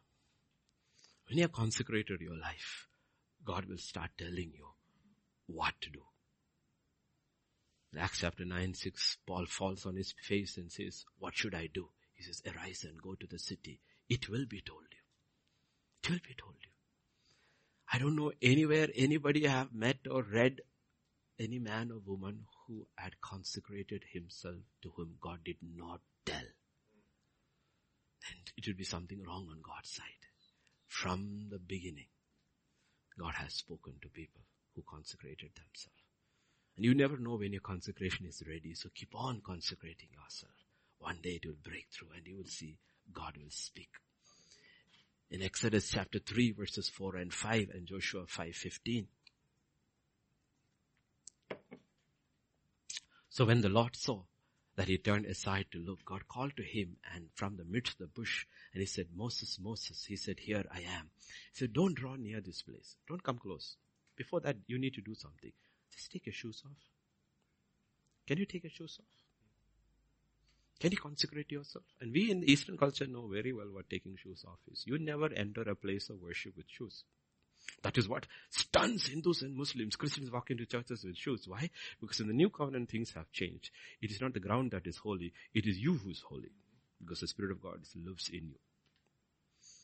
when 1.27 1.37
you 1.37 1.43
have 1.43 1.53
consecrated 1.53 2.19
your 2.19 2.37
life, 2.37 2.87
God 3.45 3.65
will 3.65 3.77
start 3.77 4.09
telling 4.17 4.51
you 4.53 4.67
what 5.47 5.73
to 5.81 5.89
do. 5.89 6.01
In 7.93 7.99
Acts 7.99 8.19
chapter 8.19 8.45
9, 8.45 8.73
6, 8.73 9.17
Paul 9.25 9.45
falls 9.45 9.85
on 9.85 9.95
his 9.95 10.13
face 10.21 10.57
and 10.57 10.71
says, 10.71 11.05
what 11.19 11.35
should 11.35 11.55
I 11.55 11.67
do? 11.73 11.89
He 12.13 12.23
says, 12.23 12.41
arise 12.45 12.85
and 12.87 13.01
go 13.01 13.15
to 13.15 13.27
the 13.27 13.39
city. 13.39 13.79
It 14.09 14.29
will 14.29 14.45
be 14.45 14.61
told 14.61 14.83
you. 14.91 14.97
It 16.03 16.09
will 16.09 16.19
be 16.27 16.35
told 16.35 16.55
you. 16.61 16.70
I 17.93 17.99
don't 17.99 18.15
know 18.15 18.31
anywhere 18.41 18.87
anybody 18.95 19.47
I 19.47 19.51
have 19.51 19.73
met 19.73 19.97
or 20.09 20.23
read 20.23 20.61
any 21.37 21.59
man 21.59 21.91
or 21.91 21.99
woman 22.05 22.45
who 22.65 22.87
had 22.95 23.19
consecrated 23.19 24.03
himself 24.13 24.55
to 24.83 24.93
whom 24.95 25.15
God 25.19 25.39
did 25.43 25.57
not 25.61 25.99
tell. 26.25 26.37
And 28.29 28.51
it 28.55 28.67
would 28.67 28.77
be 28.77 28.85
something 28.85 29.21
wrong 29.27 29.47
on 29.49 29.61
God's 29.61 29.89
side. 29.89 30.05
From 30.87 31.47
the 31.49 31.59
beginning, 31.59 32.07
God 33.19 33.33
has 33.35 33.55
spoken 33.55 33.95
to 34.01 34.09
people 34.09 34.41
who 34.75 34.83
consecrated 34.89 35.49
themselves. 35.55 35.97
And 36.77 36.85
you 36.85 36.93
never 36.93 37.17
know 37.17 37.35
when 37.35 37.51
your 37.51 37.61
consecration 37.61 38.25
is 38.25 38.41
ready, 38.47 38.73
so 38.73 38.89
keep 38.95 39.13
on 39.15 39.41
consecrating 39.45 40.09
yourself. 40.13 40.53
One 40.99 41.19
day 41.21 41.39
it 41.41 41.45
will 41.45 41.55
break 41.61 41.87
through 41.91 42.09
and 42.15 42.25
you 42.25 42.37
will 42.37 42.47
see 42.47 42.77
God 43.11 43.35
will 43.35 43.49
speak. 43.49 43.89
In 45.31 45.41
Exodus 45.41 45.89
chapter 45.89 46.19
3 46.19 46.51
verses 46.51 46.89
4 46.89 47.15
and 47.15 47.33
5 47.33 47.69
and 47.73 47.87
Joshua 47.87 48.25
5:15. 48.25 49.07
So 53.29 53.45
when 53.45 53.61
the 53.61 53.69
Lord 53.69 53.95
saw 53.95 54.23
that 54.75 54.87
he 54.87 54.97
turned 54.97 55.25
aside 55.25 55.65
to 55.71 55.79
look. 55.79 56.03
God 56.05 56.27
called 56.27 56.55
to 56.57 56.63
him 56.63 56.97
and 57.13 57.29
from 57.35 57.57
the 57.57 57.65
midst 57.65 57.93
of 57.93 57.99
the 57.99 58.07
bush 58.07 58.45
and 58.73 58.81
he 58.81 58.87
said, 58.87 59.07
Moses, 59.15 59.59
Moses, 59.61 60.05
he 60.05 60.15
said, 60.15 60.39
here 60.39 60.65
I 60.71 60.79
am. 60.79 61.09
He 61.53 61.59
said, 61.59 61.73
don't 61.73 61.95
draw 61.95 62.15
near 62.15 62.41
this 62.41 62.61
place. 62.61 62.95
Don't 63.07 63.23
come 63.23 63.37
close. 63.37 63.75
Before 64.15 64.39
that, 64.41 64.57
you 64.67 64.79
need 64.79 64.93
to 64.95 65.01
do 65.01 65.15
something. 65.15 65.51
Just 65.91 66.11
take 66.11 66.25
your 66.25 66.33
shoes 66.33 66.63
off. 66.65 66.77
Can 68.27 68.37
you 68.37 68.45
take 68.45 68.63
your 68.63 68.71
shoes 68.71 68.97
off? 68.99 69.30
Can 70.81 70.91
you 70.91 70.97
consecrate 70.97 71.51
yourself? 71.51 71.85
And 72.01 72.11
we 72.11 72.31
in 72.31 72.39
the 72.39 72.51
Eastern 72.51 72.75
culture 72.75 73.05
know 73.05 73.27
very 73.27 73.53
well 73.53 73.67
what 73.71 73.87
taking 73.87 74.17
shoes 74.17 74.43
off 74.47 74.57
is. 74.71 74.83
You 74.87 74.97
never 74.97 75.31
enter 75.31 75.61
a 75.61 75.75
place 75.75 76.09
of 76.09 76.19
worship 76.19 76.57
with 76.57 76.65
shoes. 76.67 77.03
That 77.83 77.99
is 77.99 78.09
what 78.09 78.25
stuns 78.49 79.05
Hindus 79.05 79.43
and 79.43 79.55
Muslims. 79.55 79.95
Christians 79.95 80.31
walk 80.31 80.49
into 80.49 80.65
churches 80.65 81.03
with 81.03 81.17
shoes. 81.17 81.47
Why? 81.47 81.69
Because 81.99 82.19
in 82.19 82.27
the 82.27 82.33
new 82.33 82.49
covenant 82.49 82.89
things 82.89 83.11
have 83.11 83.31
changed. 83.31 83.69
It 84.01 84.09
is 84.09 84.19
not 84.19 84.33
the 84.33 84.39
ground 84.39 84.71
that 84.71 84.87
is 84.87 84.97
holy. 84.97 85.33
It 85.53 85.67
is 85.67 85.77
you 85.77 85.97
who 85.97 86.09
is 86.09 86.23
holy. 86.27 86.51
Because 86.99 87.19
the 87.19 87.27
Spirit 87.27 87.51
of 87.51 87.61
God 87.61 87.81
lives 87.95 88.29
in 88.29 88.49
you. 88.49 88.59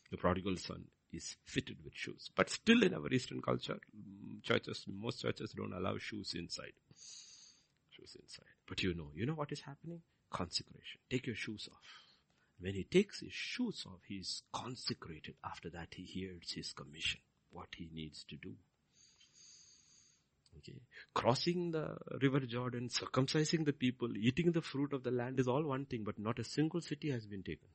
The 0.10 0.18
prodigal 0.18 0.57
son 0.57 0.86
is 1.14 1.36
fitted 1.45 1.78
with 1.84 1.94
shoes. 1.94 2.32
But 2.36 2.49
still 2.49 2.82
in 2.82 2.95
our 2.95 3.07
Eastern 3.14 3.44
culture, 3.44 3.78
mm, 3.95 4.41
churches, 4.41 4.84
most 4.88 5.22
churches 5.22 5.53
don't 5.56 5.74
allow 5.74 5.99
shoes 5.99 6.34
inside. 6.34 6.74
Shoes 7.91 8.18
inside. 8.19 8.49
But 8.68 8.82
you 8.82 8.95
know, 8.95 9.11
you 9.14 9.28
know 9.28 9.36
what 9.36 9.52
is 9.52 9.61
happening? 9.61 10.02
Consecration. 10.32 10.99
Take 11.10 11.28
your 11.28 11.36
shoes 11.36 11.68
off. 11.72 12.08
When 12.60 12.74
he 12.74 12.84
takes 12.84 13.22
his 13.22 13.34
shoes 13.34 13.84
off, 13.86 14.02
he 14.08 14.16
is 14.16 14.41
consecrated. 14.52 15.36
After 15.45 15.70
that, 15.70 15.90
he 15.91 16.04
hears 16.04 16.52
his 16.52 16.74
commission 16.74 17.22
what 17.52 17.70
he 17.76 17.90
needs 17.94 18.24
to 18.30 18.36
do. 18.36 18.54
Okay. 20.58 20.80
Crossing 21.14 21.72
the 21.72 21.98
river 22.22 22.40
Jordan, 22.40 22.90
circumcising 22.90 23.66
the 23.66 23.74
people, 23.74 24.10
eating 24.18 24.52
the 24.52 24.62
fruit 24.62 24.91
of 24.94 25.04
the 25.04 25.12
land 25.12 25.40
is 25.40 25.48
all 25.48 25.64
one 25.64 25.86
thing, 25.86 26.04
but 26.04 26.18
not 26.18 26.40
a 26.40 26.44
single 26.44 26.82
city 26.82 27.12
has 27.12 27.26
been 27.28 27.44
taken. 27.44 27.70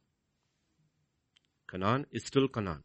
Canaan 1.71 2.07
is 2.11 2.25
still 2.25 2.49
Canaan. 2.49 2.83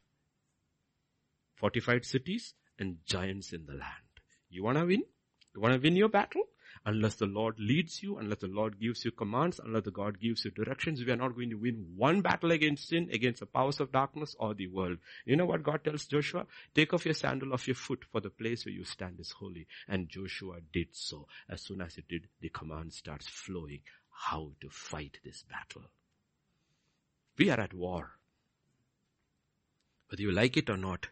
Fortified 1.55 2.05
cities 2.05 2.53
and 2.77 2.97
giants 3.05 3.53
in 3.53 3.65
the 3.65 3.73
land. 3.73 4.21
You 4.49 4.63
wanna 4.63 4.85
win? 4.85 5.03
You 5.55 5.61
wanna 5.61 5.79
win 5.79 5.95
your 5.95 6.09
battle? 6.09 6.43
Unless 6.87 7.15
the 7.15 7.25
Lord 7.25 7.59
leads 7.59 8.01
you, 8.01 8.17
unless 8.17 8.39
the 8.39 8.47
Lord 8.47 8.79
gives 8.79 9.03
you 9.03 9.11
commands, 9.11 9.59
unless 9.63 9.83
the 9.83 9.91
God 9.91 10.19
gives 10.21 10.45
you 10.45 10.51
directions, 10.51 11.03
we 11.03 11.11
are 11.11 11.17
not 11.17 11.35
going 11.35 11.49
to 11.49 11.55
win 11.55 11.85
one 11.97 12.21
battle 12.21 12.51
against 12.51 12.87
sin, 12.87 13.09
against 13.11 13.41
the 13.41 13.45
powers 13.45 13.81
of 13.81 13.91
darkness 13.91 14.35
or 14.39 14.53
the 14.53 14.67
world. 14.67 14.97
You 15.25 15.35
know 15.35 15.45
what 15.45 15.63
God 15.63 15.83
tells 15.83 16.05
Joshua? 16.05 16.47
Take 16.73 16.93
off 16.93 17.05
your 17.05 17.13
sandal 17.13 17.53
off 17.53 17.67
your 17.67 17.75
foot 17.75 18.05
for 18.09 18.21
the 18.21 18.29
place 18.29 18.65
where 18.65 18.73
you 18.73 18.85
stand 18.85 19.19
is 19.19 19.31
holy. 19.31 19.67
And 19.89 20.07
Joshua 20.07 20.59
did 20.71 20.87
so. 20.93 21.27
As 21.49 21.61
soon 21.61 21.81
as 21.81 21.95
he 21.95 22.03
did, 22.07 22.27
the 22.39 22.49
command 22.49 22.93
starts 22.93 23.27
flowing. 23.27 23.81
how 24.09 24.51
to 24.61 24.69
fight 24.69 25.19
this 25.23 25.43
battle. 25.43 25.89
We 27.37 27.49
are 27.51 27.59
at 27.59 27.73
war. 27.73 28.11
Whether 30.09 30.23
you 30.23 30.31
like 30.31 30.57
it 30.57 30.69
or 30.69 30.77
not, 30.77 31.07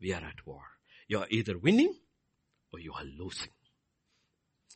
we 0.00 0.12
are 0.12 0.22
at 0.22 0.46
war. 0.46 0.62
You 1.06 1.20
are 1.20 1.26
either 1.30 1.56
winning 1.58 1.94
or 2.72 2.80
you 2.80 2.92
are 2.94 3.04
losing. 3.04 3.50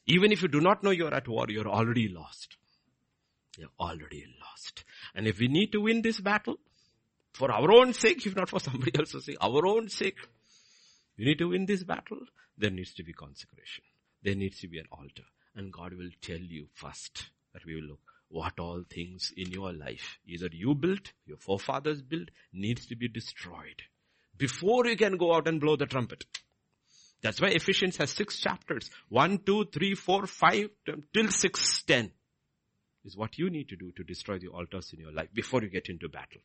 Even 0.07 0.33
if 0.33 0.43
you 0.43 0.49
do 0.49 0.61
not 0.61 0.83
know 0.83 0.91
you 0.91 1.07
are 1.07 1.15
at 1.15 1.29
war, 1.29 1.47
you 1.49 1.61
are 1.63 1.69
already 1.69 2.09
lost. 2.09 2.57
You're 3.57 3.71
already 3.79 4.25
lost. 4.41 4.85
And 5.15 5.27
if 5.27 5.39
we 5.39 5.49
need 5.49 5.73
to 5.73 5.81
win 5.81 6.03
this 6.03 6.21
battle, 6.21 6.57
for 7.33 7.51
our 7.51 7.71
own 7.73 7.93
sake, 7.93 8.27
if 8.27 8.37
not 8.37 8.49
for 8.49 8.61
somebody 8.61 8.93
else's 8.99 9.25
sake, 9.25 9.37
our 9.41 9.67
own 9.67 9.89
sake, 9.89 10.19
we 11.19 11.25
need 11.25 11.39
to 11.39 11.49
win 11.49 11.67
this 11.67 11.85
battle, 11.85 12.21
there 12.59 12.71
needs 12.71 12.95
to 12.95 13.05
be 13.05 13.13
consecration. 13.13 13.85
There 14.23 14.35
needs 14.35 14.61
to 14.61 14.69
be 14.69 14.79
an 14.79 14.87
altar. 14.93 15.25
And 15.55 15.73
God 15.73 15.95
will 15.95 16.11
tell 16.21 16.39
you 16.39 16.67
first 16.75 17.31
that 17.53 17.65
we 17.65 17.75
will 17.75 17.89
look 17.89 18.01
what 18.29 18.59
all 18.59 18.83
things 18.89 19.33
in 19.37 19.51
your 19.51 19.73
life, 19.73 20.19
either 20.27 20.49
you 20.51 20.75
built, 20.75 21.13
your 21.27 21.37
forefathers 21.37 22.01
built, 22.01 22.31
needs 22.53 22.87
to 22.87 22.97
be 22.97 23.09
destroyed 23.09 23.83
before 24.39 24.87
you 24.87 24.97
can 24.97 25.19
go 25.19 25.35
out 25.35 25.47
and 25.47 25.61
blow 25.61 25.77
the 25.77 25.87
trumpet. 25.87 26.25
That's 27.23 27.41
why 27.41 27.49
Ephesians 27.49 27.97
has 27.99 28.11
six 28.11 28.39
chapters. 28.39 28.91
One, 29.09 29.39
two, 29.39 29.67
three, 29.67 29.95
four, 29.95 30.27
five, 30.27 30.71
till 31.15 31.29
six, 31.29 31.83
ten 31.85 32.11
is 33.05 33.17
what 33.17 33.39
you 33.39 33.51
need 33.51 33.69
to 33.69 33.77
do 33.77 33.93
to 33.93 34.05
destroy 34.05 34.39
the 34.39 34.49
altars 34.49 34.93
in 34.93 35.01
your 35.01 35.13
life 35.13 35.29
before 35.33 35.63
you 35.63 35.69
get 35.69 35.89
into 35.89 36.09
battle. 36.09 36.41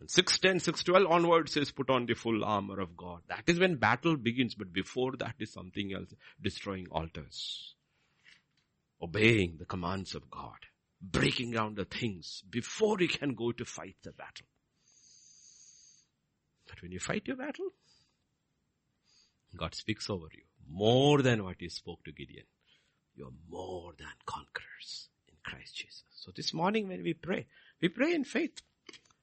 And 0.00 0.08
610, 0.08 0.60
612 0.60 1.12
onwards 1.12 1.52
says 1.52 1.72
put 1.72 1.90
on 1.90 2.06
the 2.06 2.14
full 2.14 2.44
armor 2.44 2.80
of 2.80 2.96
God. 2.96 3.22
That 3.28 3.42
is 3.48 3.58
when 3.58 3.76
battle 3.76 4.16
begins, 4.16 4.54
but 4.54 4.72
before 4.72 5.12
that 5.18 5.34
is 5.40 5.52
something 5.52 5.92
else, 5.92 6.14
destroying 6.40 6.86
altars. 6.90 7.74
Obeying 9.02 9.56
the 9.58 9.64
commands 9.64 10.14
of 10.14 10.30
God. 10.30 10.58
Breaking 11.00 11.52
down 11.52 11.74
the 11.74 11.84
things 11.84 12.42
before 12.48 13.00
you 13.00 13.08
can 13.08 13.34
go 13.34 13.52
to 13.52 13.64
fight 13.64 13.96
the 14.02 14.12
battle. 14.12 14.46
But 16.68 16.82
when 16.82 16.92
you 16.92 17.00
fight 17.00 17.26
your 17.26 17.36
battle, 17.36 17.70
God 19.56 19.74
speaks 19.74 20.10
over 20.10 20.26
you 20.32 20.42
more 20.70 21.22
than 21.22 21.44
what 21.44 21.56
he 21.58 21.68
spoke 21.68 22.04
to 22.04 22.12
Gideon. 22.12 22.44
You're 23.14 23.32
more 23.48 23.92
than 23.98 24.08
conquerors 24.26 25.08
in 25.28 25.34
Christ 25.42 25.76
Jesus. 25.76 26.04
So 26.14 26.30
this 26.34 26.52
morning 26.52 26.88
when 26.88 27.02
we 27.02 27.14
pray, 27.14 27.46
we 27.80 27.88
pray 27.88 28.14
in 28.14 28.24
faith. 28.24 28.60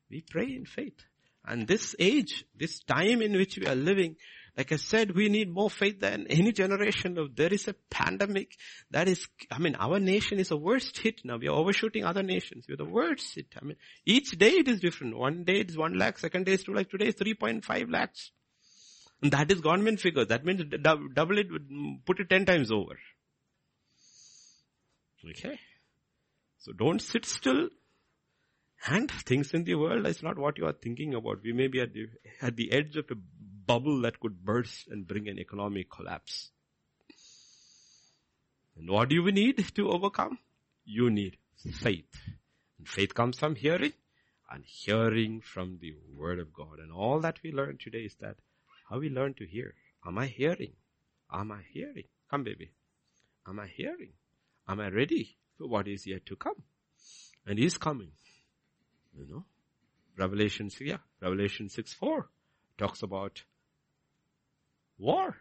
We 0.10 0.22
pray 0.22 0.54
in 0.56 0.66
faith. 0.66 1.00
And 1.46 1.68
this 1.68 1.96
age, 2.00 2.46
this 2.56 2.80
time 2.80 3.22
in 3.22 3.34
which 3.34 3.58
we 3.58 3.68
are 3.68 3.76
living, 3.76 4.16
like 4.58 4.72
I 4.72 4.78
said, 4.78 5.16
we 5.16 5.30
need 5.30 5.54
more 5.54 5.70
faith 5.70 6.00
than 6.00 6.28
any 6.28 6.52
generation. 6.54 7.18
Of 7.18 7.36
there 7.36 7.54
is 7.54 7.68
a 7.68 7.76
pandemic 7.90 8.56
that 8.90 9.08
is, 9.08 9.28
I 9.52 9.60
mean, 9.60 9.76
our 9.76 10.00
nation 10.00 10.40
is 10.40 10.50
the 10.50 10.58
worst 10.58 10.98
hit 10.98 11.22
now. 11.26 11.38
We 11.38 11.48
are 11.48 11.56
overshooting 11.56 12.06
other 12.06 12.24
nations. 12.24 12.66
We're 12.68 12.78
the 12.78 12.86
worst 12.86 13.36
hit. 13.36 13.48
I 13.62 13.66
mean, 13.66 13.76
each 14.06 14.32
day 14.32 14.52
it 14.52 14.68
is 14.68 14.80
different. 14.80 15.18
One 15.18 15.44
day 15.44 15.60
it 15.60 15.70
is 15.70 15.78
one 15.78 15.98
lakh, 15.98 16.20
second 16.20 16.46
day 16.46 16.54
is 16.54 16.64
two 16.64 16.74
lakh, 16.74 16.90
today 16.90 17.08
is 17.08 17.16
3.5 17.16 17.92
lakhs. 17.92 18.32
That 19.32 19.52
is 19.52 19.62
government 19.62 20.00
figure. 20.00 20.26
That 20.26 20.46
means 20.46 20.64
double 20.82 21.38
it, 21.38 21.48
put 22.06 22.20
it 22.20 22.30
10 22.30 22.46
times 22.46 22.72
over. 22.72 22.98
Okay. 25.30 25.60
So 26.60 26.72
don't 26.74 27.02
sit 27.02 27.26
still. 27.26 27.70
And 28.88 29.10
things 29.10 29.52
in 29.54 29.64
the 29.64 29.76
world 29.76 30.06
is 30.06 30.22
not 30.22 30.38
what 30.38 30.58
you 30.58 30.66
are 30.66 30.74
thinking 30.74 31.16
about. 31.16 31.42
We 31.44 31.54
may 31.54 31.68
be 31.68 31.82
at 31.82 31.94
the, 31.94 32.08
at 32.42 32.56
the 32.56 32.72
edge 32.72 32.96
of 32.98 33.06
a 33.10 33.16
bubble 33.66 34.02
that 34.02 34.20
could 34.20 34.44
burst 34.44 34.88
and 34.90 35.08
bring 35.08 35.28
an 35.28 35.40
economic 35.40 35.90
collapse. 35.90 36.52
And 38.78 38.90
what 38.90 39.10
do 39.10 39.16
you 39.16 39.32
need 39.32 39.66
to 39.76 39.90
overcome? 39.90 40.38
You 40.84 41.10
need 41.10 41.38
faith. 41.74 42.12
And 42.78 42.88
faith 42.88 43.16
comes 43.16 43.40
from 43.40 43.56
hearing 43.56 43.94
and 44.52 44.64
hearing 44.66 45.42
from 45.42 45.80
the 45.82 45.94
word 46.14 46.40
of 46.40 46.54
God. 46.54 46.80
And 46.80 46.92
all 46.92 47.20
that 47.22 47.40
we 47.44 47.52
learn 47.52 47.78
today 47.82 48.00
is 48.00 48.16
that 48.20 48.36
how 48.90 49.00
we 49.00 49.10
learn 49.10 49.34
to 49.36 49.46
hear. 49.46 49.74
Am 50.06 50.18
I 50.18 50.28
hearing? 50.28 50.74
Am 51.32 51.52
I 51.52 51.62
hearing? 51.72 52.06
Come 52.30 52.44
baby. 52.44 52.72
Am 53.48 53.60
I 53.60 53.68
hearing? 53.68 54.14
Am 54.68 54.80
I 54.80 54.90
ready 54.90 55.38
for 55.58 55.68
what 55.68 55.88
is 55.88 56.08
yet 56.08 56.26
to 56.28 56.36
come? 56.36 56.64
And 57.46 57.60
he's 57.60 57.78
coming. 57.78 58.12
You 59.18 59.26
know? 59.28 59.46
Revelation, 60.18 60.70
yeah, 60.80 60.98
Revelation 61.22 61.70
6 61.70 61.94
4 61.94 62.30
talks 62.78 63.04
about 63.04 63.44
war. 64.98 65.36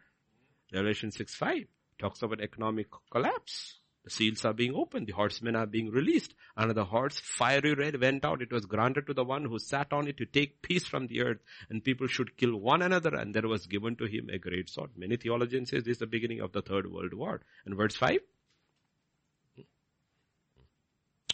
Revelation 0.73 1.11
6 1.11 1.35
5 1.35 1.65
talks 1.99 2.23
about 2.23 2.41
economic 2.41 2.89
collapse. 3.11 3.81
The 4.05 4.11
seals 4.11 4.45
are 4.45 4.53
being 4.53 4.75
opened. 4.75 5.07
The 5.07 5.15
horsemen 5.15 5.57
are 5.57 5.67
being 5.67 5.91
released. 5.91 6.35
Another 6.57 6.85
horse, 6.85 7.19
fiery 7.19 7.75
red, 7.75 8.01
went 8.01 8.25
out. 8.25 8.43
It 8.43 8.53
was 8.53 8.67
granted 8.67 9.07
to 9.07 9.15
the 9.15 9.25
one 9.25 9.47
who 9.47 9.59
sat 9.59 9.93
on 9.93 10.07
it 10.07 10.19
to 10.19 10.27
take 10.27 10.61
peace 10.61 10.85
from 10.85 11.07
the 11.07 11.23
earth. 11.23 11.41
And 11.71 11.83
people 11.83 12.07
should 12.07 12.37
kill 12.37 12.57
one 12.57 12.83
another. 12.83 13.15
And 13.15 13.35
there 13.35 13.49
was 13.49 13.67
given 13.67 13.97
to 13.97 14.05
him 14.05 14.29
a 14.31 14.39
great 14.39 14.69
sword. 14.69 14.91
Many 14.97 15.17
theologians 15.17 15.71
say 15.71 15.79
this 15.79 15.89
is 15.89 15.99
the 15.99 16.07
beginning 16.07 16.41
of 16.41 16.53
the 16.53 16.61
third 16.61 16.91
world 16.93 17.15
war. 17.15 17.41
And 17.65 17.77
verse 17.77 17.97
5, 17.97 18.19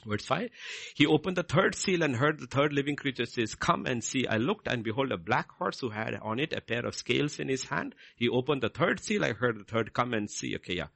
Verse 0.06 0.24
5, 0.24 0.48
he 0.94 1.06
opened 1.06 1.36
the 1.36 1.42
third 1.42 1.74
seal 1.74 2.02
and 2.02 2.16
heard 2.16 2.38
the 2.38 2.46
third 2.46 2.72
living 2.72 2.96
creature 2.96 3.26
says, 3.26 3.54
come 3.54 3.84
and 3.84 4.02
see. 4.02 4.26
I 4.26 4.38
looked 4.38 4.66
and 4.66 4.82
behold 4.82 5.12
a 5.12 5.18
black 5.18 5.50
horse 5.52 5.80
who 5.80 5.90
had 5.90 6.14
on 6.22 6.38
it 6.38 6.54
a 6.54 6.62
pair 6.62 6.86
of 6.86 6.94
scales 6.94 7.38
in 7.38 7.48
his 7.48 7.64
hand. 7.64 7.94
He 8.16 8.28
opened 8.28 8.62
the 8.62 8.70
third 8.70 9.00
seal. 9.00 9.24
I 9.24 9.32
heard 9.32 9.58
the 9.58 9.64
third 9.64 9.92
come 9.92 10.14
and 10.14 10.30
see. 10.30 10.56
Okay, 10.56 10.76
yeah. 10.76 10.86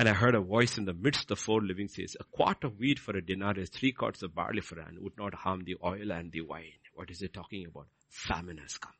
And 0.00 0.08
I 0.08 0.14
heard 0.14 0.34
a 0.34 0.40
voice 0.40 0.78
in 0.78 0.86
the 0.86 0.94
midst 0.94 1.30
of 1.30 1.38
four 1.38 1.60
living 1.60 1.86
says, 1.88 2.16
a 2.18 2.24
quart 2.24 2.64
of 2.64 2.78
wheat 2.78 2.98
for 2.98 3.14
a 3.14 3.20
dinar 3.20 3.58
is 3.58 3.68
three 3.68 3.92
quarts 3.92 4.22
of 4.22 4.34
barley 4.34 4.62
for 4.62 4.80
an 4.80 4.96
would 5.02 5.18
not 5.18 5.34
harm 5.34 5.62
the 5.66 5.76
oil 5.84 6.10
and 6.10 6.32
the 6.32 6.40
wine. 6.40 6.72
What 6.94 7.10
is 7.10 7.20
it 7.20 7.34
talking 7.34 7.66
about? 7.66 7.86
Famine 8.08 8.56
has 8.56 8.78
come. 8.78 8.94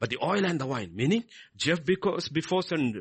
But 0.00 0.10
the 0.10 0.18
oil 0.20 0.44
and 0.44 0.60
the 0.60 0.66
wine, 0.66 0.90
meaning 0.92 1.22
Jeff 1.56 1.84
Bezos 1.84 2.32
before 2.32 2.62
and 2.72 2.96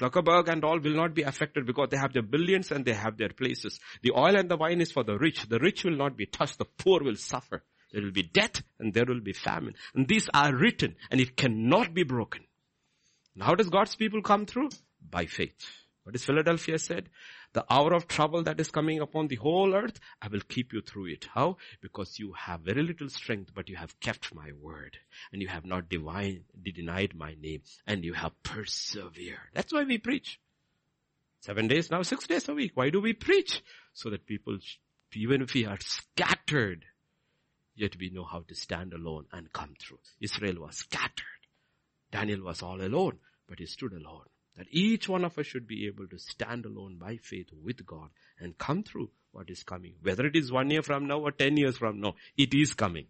Zuckerberg 0.00 0.48
and 0.48 0.64
all 0.64 0.80
will 0.80 0.94
not 0.94 1.14
be 1.14 1.24
affected 1.24 1.66
because 1.66 1.88
they 1.90 1.98
have 1.98 2.14
their 2.14 2.22
billions 2.22 2.72
and 2.72 2.86
they 2.86 2.94
have 2.94 3.18
their 3.18 3.28
places. 3.28 3.78
The 4.00 4.12
oil 4.12 4.34
and 4.34 4.50
the 4.50 4.56
wine 4.56 4.80
is 4.80 4.92
for 4.92 5.04
the 5.04 5.18
rich. 5.18 5.46
The 5.46 5.58
rich 5.58 5.84
will 5.84 5.98
not 5.98 6.16
be 6.16 6.24
touched. 6.24 6.56
The 6.56 6.64
poor 6.64 7.02
will 7.04 7.16
suffer. 7.16 7.62
There 7.92 8.00
will 8.00 8.12
be 8.12 8.22
death 8.22 8.62
and 8.78 8.94
there 8.94 9.04
will 9.06 9.20
be 9.20 9.34
famine. 9.34 9.74
And 9.94 10.08
these 10.08 10.26
are 10.32 10.56
written 10.56 10.96
and 11.10 11.20
it 11.20 11.36
cannot 11.36 11.92
be 11.92 12.04
broken. 12.04 12.44
And 13.34 13.42
how 13.42 13.56
does 13.56 13.68
God's 13.68 13.94
people 13.94 14.22
come 14.22 14.46
through? 14.46 14.70
By 15.02 15.26
faith. 15.26 15.66
What 16.10 16.16
is 16.16 16.24
Philadelphia 16.24 16.76
said? 16.76 17.08
The 17.52 17.64
hour 17.72 17.92
of 17.92 18.08
trouble 18.08 18.42
that 18.42 18.58
is 18.58 18.72
coming 18.72 18.98
upon 18.98 19.28
the 19.28 19.36
whole 19.36 19.72
earth, 19.76 20.00
I 20.20 20.26
will 20.26 20.40
keep 20.40 20.72
you 20.72 20.80
through 20.80 21.06
it. 21.06 21.28
How? 21.32 21.56
Because 21.80 22.18
you 22.18 22.32
have 22.32 22.62
very 22.62 22.82
little 22.82 23.08
strength, 23.08 23.52
but 23.54 23.68
you 23.68 23.76
have 23.76 24.00
kept 24.00 24.34
my 24.34 24.50
word. 24.60 24.96
And 25.32 25.40
you 25.40 25.46
have 25.46 25.64
not 25.64 25.88
divine, 25.88 26.46
denied 26.60 27.14
my 27.14 27.36
name. 27.40 27.62
And 27.86 28.04
you 28.04 28.14
have 28.14 28.32
persevered. 28.42 29.52
That's 29.54 29.72
why 29.72 29.84
we 29.84 29.98
preach. 29.98 30.40
Seven 31.42 31.68
days 31.68 31.92
now, 31.92 32.02
six 32.02 32.26
days 32.26 32.48
a 32.48 32.54
week. 32.54 32.72
Why 32.74 32.90
do 32.90 33.00
we 33.00 33.12
preach? 33.12 33.62
So 33.92 34.10
that 34.10 34.26
people, 34.26 34.58
even 35.14 35.42
if 35.42 35.54
we 35.54 35.64
are 35.64 35.78
scattered, 35.78 36.86
yet 37.76 37.94
we 38.00 38.10
know 38.10 38.24
how 38.24 38.42
to 38.48 38.54
stand 38.56 38.94
alone 38.94 39.26
and 39.32 39.52
come 39.52 39.76
through. 39.78 40.00
Israel 40.20 40.62
was 40.62 40.74
scattered. 40.78 41.46
Daniel 42.10 42.42
was 42.42 42.64
all 42.64 42.82
alone, 42.82 43.20
but 43.48 43.60
he 43.60 43.66
stood 43.66 43.92
alone. 43.92 44.24
That 44.60 44.68
each 44.72 45.08
one 45.08 45.24
of 45.24 45.38
us 45.38 45.46
should 45.46 45.66
be 45.66 45.86
able 45.86 46.06
to 46.08 46.18
stand 46.18 46.66
alone 46.66 46.98
by 46.98 47.16
faith 47.16 47.48
with 47.64 47.86
God 47.86 48.10
and 48.38 48.58
come 48.58 48.82
through 48.82 49.08
what 49.32 49.48
is 49.48 49.62
coming. 49.62 49.94
Whether 50.02 50.26
it 50.26 50.36
is 50.36 50.52
one 50.52 50.70
year 50.70 50.82
from 50.82 51.06
now 51.06 51.20
or 51.20 51.30
ten 51.30 51.56
years 51.56 51.78
from 51.78 51.98
now, 51.98 52.16
it 52.36 52.52
is 52.52 52.74
coming. 52.74 53.06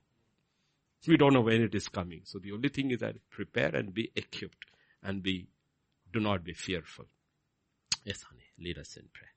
We 1.09 1.17
don't 1.17 1.35
know 1.35 1.41
when 1.41 1.61
it 1.61 1.75
is 1.75 1.89
coming. 1.89 2.21
So 2.23 2.39
the 2.39 2.53
only 2.53 2.69
thing 2.69 2.93
is 2.93 3.01
that 3.01 3.17
prepare 3.31 3.75
and 3.75 3.93
be 3.93 4.13
equipped 4.15 4.65
and 5.03 5.25
be, 5.25 5.49
do 6.13 6.21
not 6.21 6.45
be 6.45 6.53
fearful. 6.53 7.07
Yes, 8.05 8.23
honey, 8.23 8.47
lead 8.57 8.79
us 8.79 8.97
in 8.97 9.09
prayer. 9.13 9.33